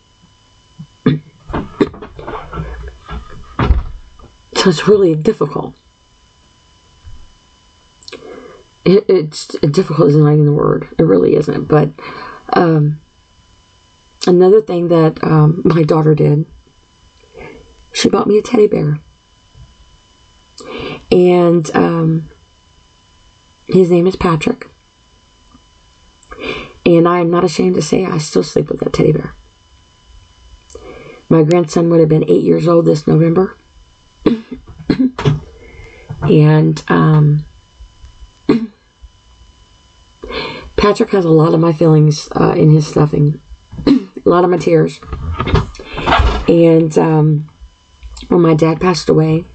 So 4.63 4.69
it's 4.69 4.87
really 4.87 5.15
difficult. 5.15 5.75
It, 8.85 9.05
it's 9.09 9.47
difficult 9.47 10.09
isn't 10.09 10.21
even 10.21 10.45
the 10.45 10.53
word. 10.53 10.89
It 10.97 11.03
really 11.03 11.35
isn't. 11.35 11.65
But 11.65 11.89
um, 12.53 13.01
another 14.27 14.61
thing 14.61 14.89
that 14.89 15.23
um, 15.23 15.61
my 15.65 15.83
daughter 15.83 16.15
did, 16.15 16.45
she 17.93 18.09
bought 18.09 18.27
me 18.27 18.37
a 18.37 18.41
teddy 18.41 18.67
bear. 18.67 18.99
And 21.11 21.69
um, 21.75 22.29
his 23.65 23.91
name 23.91 24.07
is 24.07 24.15
Patrick. 24.15 24.67
And 26.85 27.07
I 27.07 27.19
am 27.19 27.29
not 27.29 27.43
ashamed 27.43 27.75
to 27.75 27.81
say 27.81 28.05
I 28.05 28.17
still 28.17 28.43
sleep 28.43 28.69
with 28.69 28.79
that 28.81 28.93
teddy 28.93 29.11
bear. 29.13 29.35
My 31.33 31.41
grandson 31.41 31.89
would 31.89 31.99
have 31.99 32.09
been 32.09 32.29
eight 32.29 32.43
years 32.43 32.67
old 32.67 32.85
this 32.85 33.07
November. 33.07 33.57
and 36.21 36.83
um, 36.87 37.47
Patrick 40.75 41.09
has 41.09 41.25
a 41.25 41.31
lot 41.31 41.55
of 41.55 41.59
my 41.59 41.73
feelings 41.73 42.29
uh, 42.35 42.53
in 42.55 42.71
his 42.71 42.85
stuffing 42.85 43.41
a 43.87 44.29
lot 44.29 44.43
of 44.43 44.51
my 44.51 44.57
tears. 44.57 44.99
And 46.47 46.95
um, 46.99 47.49
when 48.27 48.41
my 48.41 48.53
dad 48.53 48.79
passed 48.79 49.09
away, 49.09 49.45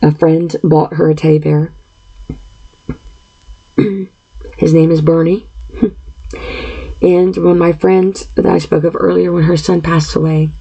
a 0.00 0.12
friend 0.12 0.56
bought 0.64 0.94
her 0.94 1.10
a 1.10 1.14
teddy 1.14 1.40
bear. 1.40 1.74
His 3.76 4.72
name 4.72 4.90
is 4.90 5.02
Bernie. 5.02 5.46
and 7.02 7.36
when 7.36 7.58
my 7.58 7.74
friend 7.74 8.14
that 8.34 8.46
I 8.46 8.56
spoke 8.56 8.84
of 8.84 8.96
earlier, 8.96 9.30
when 9.30 9.42
her 9.42 9.58
son 9.58 9.82
passed 9.82 10.16
away, 10.16 10.52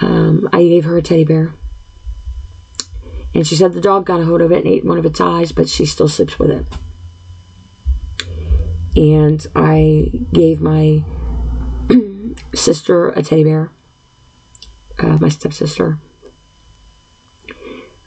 um, 0.00 0.48
I 0.52 0.62
gave 0.62 0.84
her 0.84 0.96
a 0.96 1.02
teddy 1.02 1.24
bear. 1.24 1.54
And 3.34 3.46
she 3.46 3.54
said 3.54 3.72
the 3.72 3.80
dog 3.80 4.06
got 4.06 4.20
a 4.20 4.24
hold 4.24 4.40
of 4.40 4.50
it 4.50 4.64
and 4.64 4.66
ate 4.66 4.84
one 4.84 4.98
of 4.98 5.06
its 5.06 5.20
eyes, 5.20 5.52
but 5.52 5.68
she 5.68 5.86
still 5.86 6.08
sleeps 6.08 6.38
with 6.38 6.50
it. 6.50 6.66
And 8.96 9.46
I 9.54 10.10
gave 10.32 10.60
my 10.60 11.04
sister 12.54 13.10
a 13.10 13.22
teddy 13.22 13.44
bear, 13.44 13.72
uh, 14.98 15.18
my 15.20 15.28
stepsister. 15.28 16.00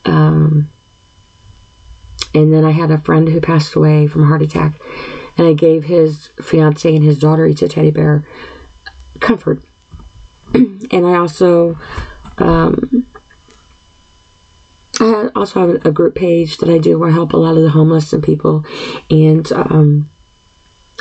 Um, 0.04 0.70
and 2.34 2.54
then 2.54 2.66
I 2.66 2.72
had 2.72 2.92
a 2.92 2.98
friend 2.98 3.30
who 3.30 3.40
passed 3.40 3.76
away 3.76 4.08
from 4.08 4.24
a 4.24 4.28
heart 4.28 4.42
attack, 4.42 4.82
and 5.38 5.48
I 5.48 5.54
gave 5.54 5.86
his 5.86 6.28
fiance 6.42 6.94
and 6.94 7.06
his 7.06 7.20
daughter 7.20 7.46
each 7.46 7.62
a 7.62 7.70
teddy 7.70 7.92
bear 7.92 8.28
comfort. 9.20 9.64
and 10.92 11.06
I 11.06 11.16
also, 11.16 11.78
um, 12.38 13.06
I 15.00 15.30
also 15.36 15.60
have 15.60 15.86
a 15.86 15.92
group 15.92 16.16
page 16.16 16.58
that 16.58 16.70
I 16.70 16.78
do 16.78 17.00
where 17.00 17.10
I 17.10 17.12
help 17.12 17.34
a 17.34 17.38
lot 17.38 17.58
of 17.58 17.64
the 17.64 17.70
homeless 17.70 18.14
and 18.14 18.24
people, 18.24 18.66
and 19.10 19.52
um, 19.52 20.10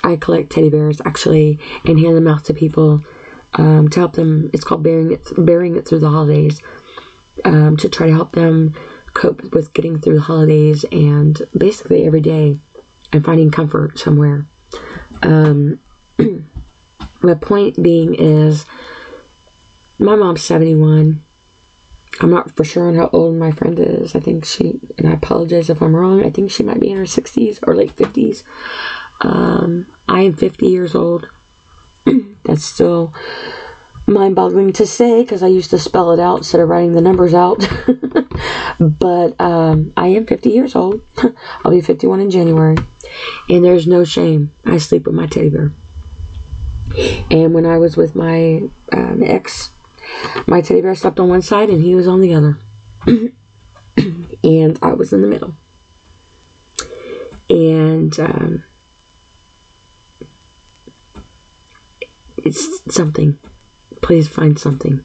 I 0.02 0.16
collect 0.16 0.50
teddy 0.50 0.70
bears 0.70 1.00
actually 1.04 1.58
and 1.84 1.98
hand 1.98 2.16
them 2.16 2.26
out 2.26 2.44
to 2.46 2.54
people 2.54 3.00
um, 3.54 3.88
to 3.90 4.00
help 4.00 4.14
them. 4.14 4.50
It's 4.52 4.64
called 4.64 4.82
bearing 4.82 5.12
it, 5.12 5.26
bearing 5.36 5.76
it 5.76 5.86
through 5.86 6.00
the 6.00 6.08
holidays 6.08 6.62
um, 7.44 7.76
to 7.78 7.88
try 7.88 8.06
to 8.06 8.12
help 8.12 8.32
them 8.32 8.74
cope 9.14 9.42
with 9.52 9.72
getting 9.74 10.00
through 10.00 10.14
the 10.14 10.20
holidays 10.22 10.84
and 10.90 11.36
basically 11.56 12.06
every 12.06 12.20
day 12.20 12.56
and 13.12 13.24
finding 13.24 13.50
comfort 13.50 13.98
somewhere. 13.98 14.46
Um, 15.22 15.80
my 17.22 17.34
point 17.34 17.82
being 17.82 18.14
is 18.14 18.66
my 20.02 20.16
mom's 20.16 20.42
71. 20.42 21.22
I'm 22.20 22.30
not 22.30 22.54
for 22.54 22.64
sure 22.64 22.88
on 22.88 22.96
how 22.96 23.08
old 23.12 23.36
my 23.36 23.52
friend 23.52 23.78
is. 23.78 24.14
I 24.14 24.20
think 24.20 24.44
she, 24.44 24.80
and 24.98 25.08
I 25.08 25.12
apologize 25.12 25.70
if 25.70 25.80
I'm 25.80 25.96
wrong, 25.96 26.24
I 26.24 26.30
think 26.30 26.50
she 26.50 26.62
might 26.62 26.80
be 26.80 26.90
in 26.90 26.98
her 26.98 27.04
60s 27.04 27.66
or 27.66 27.74
late 27.74 27.96
50s. 27.96 28.44
Um, 29.20 29.92
I 30.08 30.22
am 30.22 30.36
50 30.36 30.66
years 30.66 30.94
old. 30.94 31.30
That's 32.44 32.64
still 32.64 33.14
mind 34.06 34.34
boggling 34.34 34.72
to 34.74 34.86
say 34.86 35.22
because 35.22 35.42
I 35.42 35.48
used 35.48 35.70
to 35.70 35.78
spell 35.78 36.12
it 36.12 36.20
out 36.20 36.38
instead 36.38 36.60
of 36.60 36.68
writing 36.68 36.92
the 36.92 37.00
numbers 37.00 37.34
out. 37.34 37.58
but 38.80 39.40
um, 39.40 39.92
I 39.96 40.08
am 40.08 40.26
50 40.26 40.50
years 40.50 40.74
old. 40.74 41.02
I'll 41.64 41.70
be 41.70 41.80
51 41.80 42.20
in 42.20 42.30
January. 42.30 42.76
And 43.48 43.64
there's 43.64 43.86
no 43.86 44.04
shame. 44.04 44.54
I 44.64 44.78
sleep 44.78 45.06
with 45.06 45.14
my 45.14 45.26
teddy 45.26 45.48
bear. 45.48 45.72
And 47.30 47.54
when 47.54 47.64
I 47.64 47.78
was 47.78 47.96
with 47.96 48.14
my 48.14 48.68
um, 48.92 49.22
ex, 49.22 49.72
my 50.46 50.60
teddy 50.60 50.80
bear 50.80 50.94
slept 50.94 51.20
on 51.20 51.28
one 51.28 51.42
side 51.42 51.70
and 51.70 51.82
he 51.82 51.94
was 51.94 52.08
on 52.08 52.20
the 52.20 52.34
other. 52.34 52.58
and 54.44 54.78
I 54.82 54.94
was 54.94 55.12
in 55.12 55.22
the 55.22 55.28
middle. 55.28 55.54
And 57.48 58.18
um, 58.18 58.64
it's 62.38 62.94
something. 62.94 63.38
Please 64.00 64.28
find 64.28 64.58
something. 64.58 65.04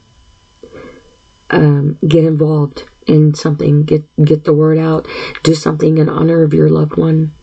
Um, 1.50 1.98
get 2.06 2.24
involved 2.24 2.88
in 3.06 3.34
something. 3.34 3.84
Get 3.84 4.04
get 4.22 4.44
the 4.44 4.52
word 4.52 4.78
out. 4.78 5.06
Do 5.42 5.54
something 5.54 5.98
in 5.98 6.08
honor 6.08 6.42
of 6.42 6.52
your 6.52 6.68
loved 6.68 6.96
one. 6.96 7.34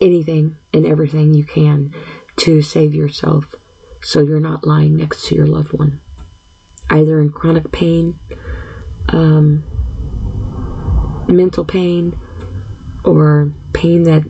Anything 0.00 0.56
and 0.72 0.84
everything 0.84 1.32
you 1.32 1.44
can 1.44 1.94
to 2.38 2.60
save 2.60 2.94
yourself 2.94 3.54
so 4.02 4.20
you're 4.20 4.40
not 4.40 4.66
lying 4.66 4.96
next 4.96 5.26
to 5.26 5.34
your 5.34 5.46
loved 5.46 5.72
one, 5.72 6.00
either 6.90 7.20
in 7.20 7.30
chronic 7.30 7.70
pain, 7.70 8.18
um, 9.08 9.64
mental 11.28 11.64
pain, 11.64 12.18
or 13.04 13.52
pain 13.72 14.02
that 14.02 14.22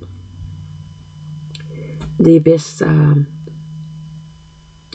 the 2.19 2.37
abyss 2.37 2.83
um, 2.83 3.27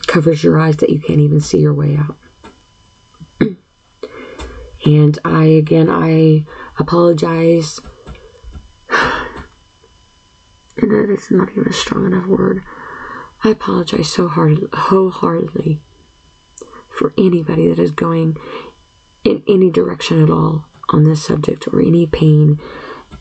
covers 0.05 0.43
your 0.43 0.59
eyes 0.59 0.77
that 0.77 0.89
you 0.89 1.01
can't 1.01 1.19
even 1.19 1.39
see 1.39 1.59
your 1.59 1.73
way 1.73 1.95
out. 1.97 2.17
and 4.85 5.19
I, 5.25 5.45
again, 5.45 5.89
I 5.89 6.45
apologize. 6.77 7.79
And 10.79 10.91
that 10.91 11.09
is 11.09 11.31
not 11.31 11.49
even 11.49 11.67
a 11.67 11.73
strong 11.73 12.05
enough 12.05 12.27
word. 12.27 12.63
I 13.43 13.49
apologize 13.51 14.11
so 14.11 14.27
hard, 14.27 14.69
wholeheartedly 14.73 15.81
for 16.97 17.13
anybody 17.17 17.67
that 17.67 17.79
is 17.79 17.91
going 17.91 18.35
in 19.23 19.43
any 19.47 19.69
direction 19.69 20.21
at 20.23 20.29
all 20.29 20.67
on 20.89 21.03
this 21.03 21.23
subject 21.23 21.67
or 21.67 21.81
any 21.81 22.07
pain 22.07 22.59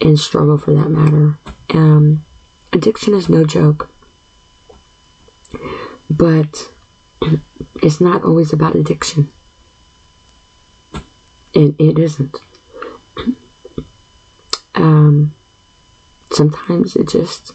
and 0.01 0.19
struggle 0.19 0.59
for 0.59 0.73
that 0.75 0.89
matter. 0.89 1.39
Um, 1.71 2.25
addiction 2.73 3.15
is 3.15 3.29
no 3.29 3.45
joke, 3.45 3.91
but 6.09 6.73
it's 7.83 8.01
not 8.01 8.25
always 8.25 8.53
about 8.53 8.77
addiction. 8.77 9.33
It, 11.53 11.75
it 11.79 11.99
isn't. 11.99 12.37
Um, 14.75 15.35
sometimes 16.31 16.97
it 16.97 17.09
just 17.09 17.53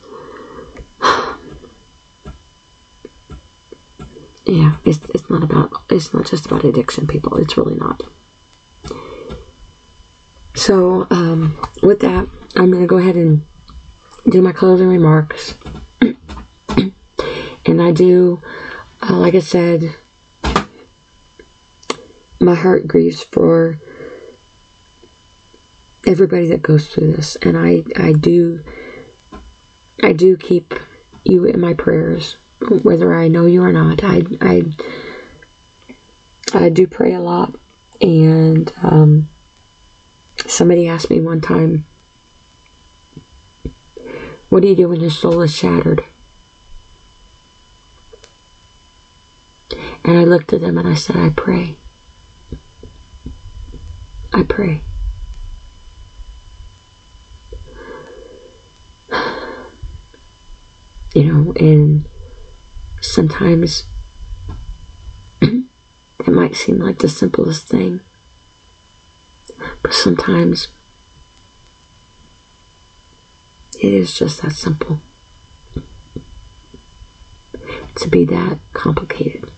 yeah, 4.45 4.77
it's, 4.85 5.03
it's 5.09 5.29
not 5.29 5.43
about, 5.43 5.83
it's 5.89 6.13
not 6.13 6.25
just 6.25 6.45
about 6.45 6.65
addiction, 6.65 7.07
people. 7.07 7.37
It's 7.37 7.57
really 7.57 7.75
not. 7.75 8.01
So, 10.55 11.07
um, 11.09 11.57
with 11.81 12.01
that, 12.01 12.27
I'm 12.55 12.71
going 12.71 12.81
to 12.81 12.87
go 12.87 12.97
ahead 12.97 13.15
and 13.15 13.45
do 14.29 14.41
my 14.41 14.51
closing 14.51 14.87
remarks. 14.87 15.57
and 16.01 17.81
I 17.81 17.91
do, 17.91 18.41
uh, 19.01 19.17
like 19.17 19.35
I 19.35 19.39
said, 19.39 19.95
my 22.39 22.55
heart 22.55 22.87
grieves 22.87 23.23
for 23.23 23.79
everybody 26.05 26.47
that 26.49 26.61
goes 26.61 26.91
through 26.91 27.13
this. 27.15 27.35
And 27.37 27.57
I, 27.57 27.83
I 27.95 28.13
do, 28.13 28.63
I 30.01 30.13
do 30.13 30.35
keep 30.35 30.73
you 31.23 31.45
in 31.45 31.59
my 31.59 31.75
prayers 31.75 32.35
whether 32.69 33.13
I 33.13 33.27
know 33.27 33.45
you 33.45 33.63
or 33.63 33.71
not. 33.71 34.03
I, 34.03 34.21
I, 34.41 34.63
I 36.53 36.69
do 36.69 36.87
pray 36.87 37.13
a 37.13 37.21
lot. 37.21 37.57
And 37.99 38.71
um, 38.81 39.29
somebody 40.47 40.87
asked 40.87 41.09
me 41.09 41.21
one 41.21 41.41
time, 41.41 41.85
What 44.51 44.61
do 44.63 44.67
you 44.67 44.75
do 44.75 44.89
when 44.89 44.99
your 44.99 45.09
soul 45.09 45.41
is 45.43 45.55
shattered? 45.55 46.03
And 50.03 50.17
I 50.17 50.25
looked 50.25 50.51
at 50.51 50.59
them 50.59 50.77
and 50.77 50.87
I 50.87 50.95
said, 50.95 51.15
I 51.15 51.29
pray. 51.29 51.77
I 54.33 54.43
pray. 54.43 54.81
You 61.13 61.23
know, 61.25 61.53
and 61.53 62.09
Sometimes 63.41 63.89
it 65.41 66.27
might 66.27 66.55
seem 66.55 66.77
like 66.77 66.99
the 66.99 67.09
simplest 67.09 67.67
thing, 67.67 67.99
but 69.81 69.95
sometimes 69.95 70.67
it 73.73 73.91
is 73.91 74.13
just 74.13 74.43
that 74.43 74.51
simple 74.51 75.01
to 77.95 78.09
be 78.11 78.25
that 78.25 78.59
complicated. 78.73 79.51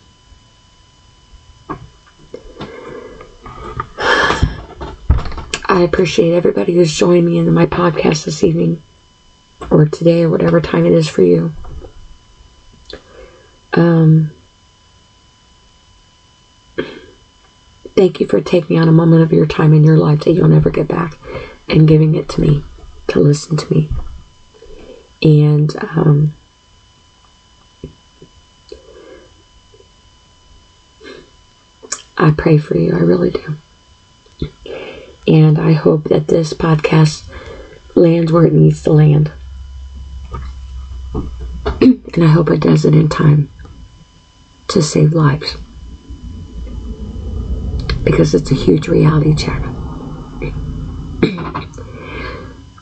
I 5.65 5.81
appreciate 5.81 6.31
everybody 6.35 6.73
who's 6.73 6.93
joined 6.93 7.25
me 7.25 7.37
in 7.37 7.53
my 7.53 7.65
podcast 7.65 8.23
this 8.23 8.45
evening 8.45 8.81
or 9.69 9.87
today 9.87 10.23
or 10.23 10.29
whatever 10.29 10.61
time 10.61 10.85
it 10.85 10.93
is 10.93 11.09
for 11.09 11.21
you. 11.21 11.53
Um, 13.73 14.31
thank 17.95 18.19
you 18.19 18.27
for 18.27 18.39
taking 18.39 18.77
on 18.77 18.87
a 18.87 18.91
moment 18.91 19.23
of 19.23 19.31
your 19.31 19.45
time 19.47 19.73
in 19.73 19.83
your 19.83 19.97
life 19.97 20.21
that 20.21 20.31
you'll 20.31 20.47
never 20.47 20.69
get 20.69 20.87
back 20.87 21.13
and 21.67 21.87
giving 21.87 22.15
it 22.15 22.29
to 22.29 22.41
me 22.41 22.63
to 23.07 23.19
listen 23.19 23.57
to 23.57 23.73
me. 23.73 23.89
And 25.21 25.75
um, 25.77 26.33
I 32.17 32.31
pray 32.31 32.57
for 32.57 32.77
you. 32.77 32.93
I 32.95 32.99
really 32.99 33.31
do. 33.31 33.57
And 35.25 35.57
I 35.57 35.71
hope 35.71 36.05
that 36.05 36.27
this 36.27 36.53
podcast 36.53 37.29
lands 37.95 38.31
where 38.31 38.45
it 38.45 38.53
needs 38.53 38.83
to 38.83 38.91
land. 38.91 39.31
and 41.81 42.23
I 42.23 42.27
hope 42.27 42.49
it 42.49 42.59
does 42.59 42.85
it 42.85 42.93
in 42.93 43.09
time 43.09 43.49
to 44.73 44.81
save 44.81 45.13
lives. 45.13 45.55
Because 48.03 48.33
it's 48.33 48.51
a 48.51 48.55
huge 48.55 48.87
reality 48.87 49.35
check. 49.35 49.61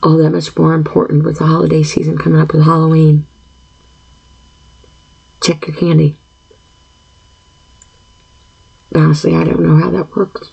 All 0.02 0.16
that 0.16 0.30
much 0.30 0.56
more 0.56 0.74
important 0.74 1.22
with 1.24 1.38
the 1.38 1.46
holiday 1.46 1.82
season 1.82 2.16
coming 2.18 2.40
up 2.40 2.52
with 2.52 2.64
Halloween. 2.64 3.26
Check 5.42 5.66
your 5.66 5.76
candy. 5.76 6.16
Honestly, 8.94 9.34
I 9.34 9.44
don't 9.44 9.60
know 9.60 9.76
how 9.76 9.90
that 9.90 10.16
works. 10.16 10.50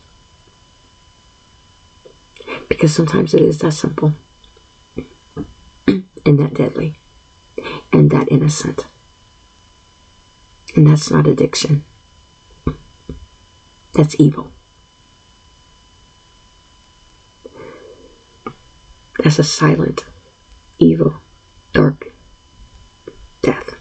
Because 2.67 2.93
sometimes 2.93 3.33
it 3.33 3.41
is 3.41 3.59
that 3.59 3.71
simple 3.73 4.13
and 5.87 6.39
that 6.39 6.53
deadly 6.53 6.95
and 7.91 8.11
that 8.11 8.29
innocent. 8.29 8.87
And 10.75 10.87
that's 10.87 11.09
not 11.09 11.27
addiction. 11.27 11.83
That's 13.93 14.19
evil. 14.19 14.53
That's 19.17 19.39
a 19.39 19.43
silent, 19.43 20.05
evil, 20.77 21.19
dark 21.73 22.11
death. 23.41 23.79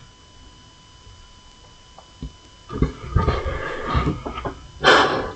I 4.83 5.35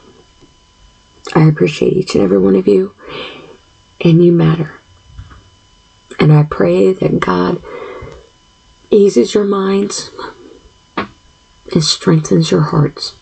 appreciate 1.49 1.93
each 1.93 2.15
and 2.15 2.25
every 2.25 2.39
one 2.39 2.57
of 2.57 2.67
you, 2.67 2.95
and 4.01 4.25
you 4.25 4.33
matter. 4.33 4.81
And 6.19 6.33
I 6.33 6.45
pray 6.45 6.93
that 6.93 7.21
God 7.21 7.63
eases 8.91 9.35
your 9.35 9.45
minds 9.45 10.11
and 11.73 11.83
strengthens 11.83 12.51
your 12.51 12.61
hearts. 12.61 13.17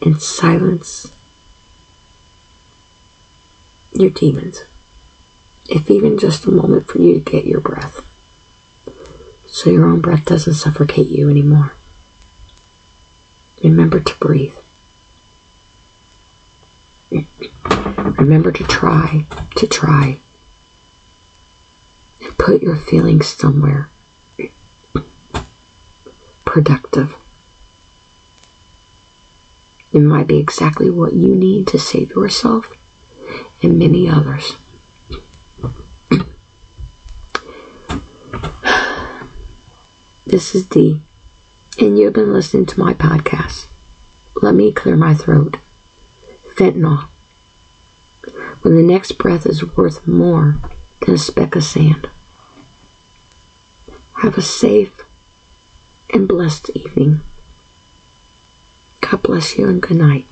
And 0.00 0.20
silence 0.22 1.12
your 3.92 4.10
demons. 4.10 4.62
If 5.68 5.90
even 5.90 6.18
just 6.18 6.46
a 6.46 6.50
moment 6.50 6.86
for 6.86 6.98
you 6.98 7.14
to 7.14 7.20
get 7.20 7.46
your 7.46 7.60
breath. 7.60 8.04
So 9.46 9.70
your 9.70 9.86
own 9.86 10.00
breath 10.00 10.24
doesn't 10.24 10.54
suffocate 10.54 11.08
you 11.08 11.28
anymore. 11.28 11.74
Remember 13.62 14.00
to 14.00 14.14
breathe. 14.16 14.54
Remember 17.10 18.52
to 18.52 18.64
try, 18.64 19.26
to 19.56 19.66
try, 19.66 20.20
and 22.20 22.38
put 22.38 22.62
your 22.62 22.76
feelings 22.76 23.26
somewhere 23.26 23.90
productive. 26.48 27.14
It 29.92 30.00
might 30.00 30.26
be 30.26 30.38
exactly 30.38 30.88
what 30.88 31.12
you 31.12 31.36
need 31.36 31.66
to 31.68 31.78
save 31.78 32.10
yourself 32.12 32.74
and 33.62 33.78
many 33.78 34.08
others. 34.08 34.56
This 40.26 40.54
is 40.54 40.66
Dee, 40.66 41.00
and 41.78 41.98
you've 41.98 42.12
been 42.12 42.34
listening 42.34 42.66
to 42.66 42.80
my 42.80 42.92
podcast. 42.92 43.66
Let 44.42 44.54
me 44.54 44.72
clear 44.72 44.96
my 44.96 45.14
throat. 45.14 45.56
Fentanyl. 46.54 47.08
When 48.60 48.76
the 48.76 48.82
next 48.82 49.12
breath 49.12 49.46
is 49.46 49.64
worth 49.76 50.06
more 50.06 50.58
than 51.00 51.14
a 51.14 51.18
speck 51.18 51.56
of 51.56 51.64
sand. 51.64 52.10
Have 54.16 54.36
a 54.36 54.42
safe 54.42 55.07
and 56.12 56.28
blessed 56.28 56.70
evening. 56.70 57.20
God 59.00 59.22
bless 59.22 59.56
you 59.58 59.68
and 59.68 59.80
good 59.82 59.96
night. 59.96 60.26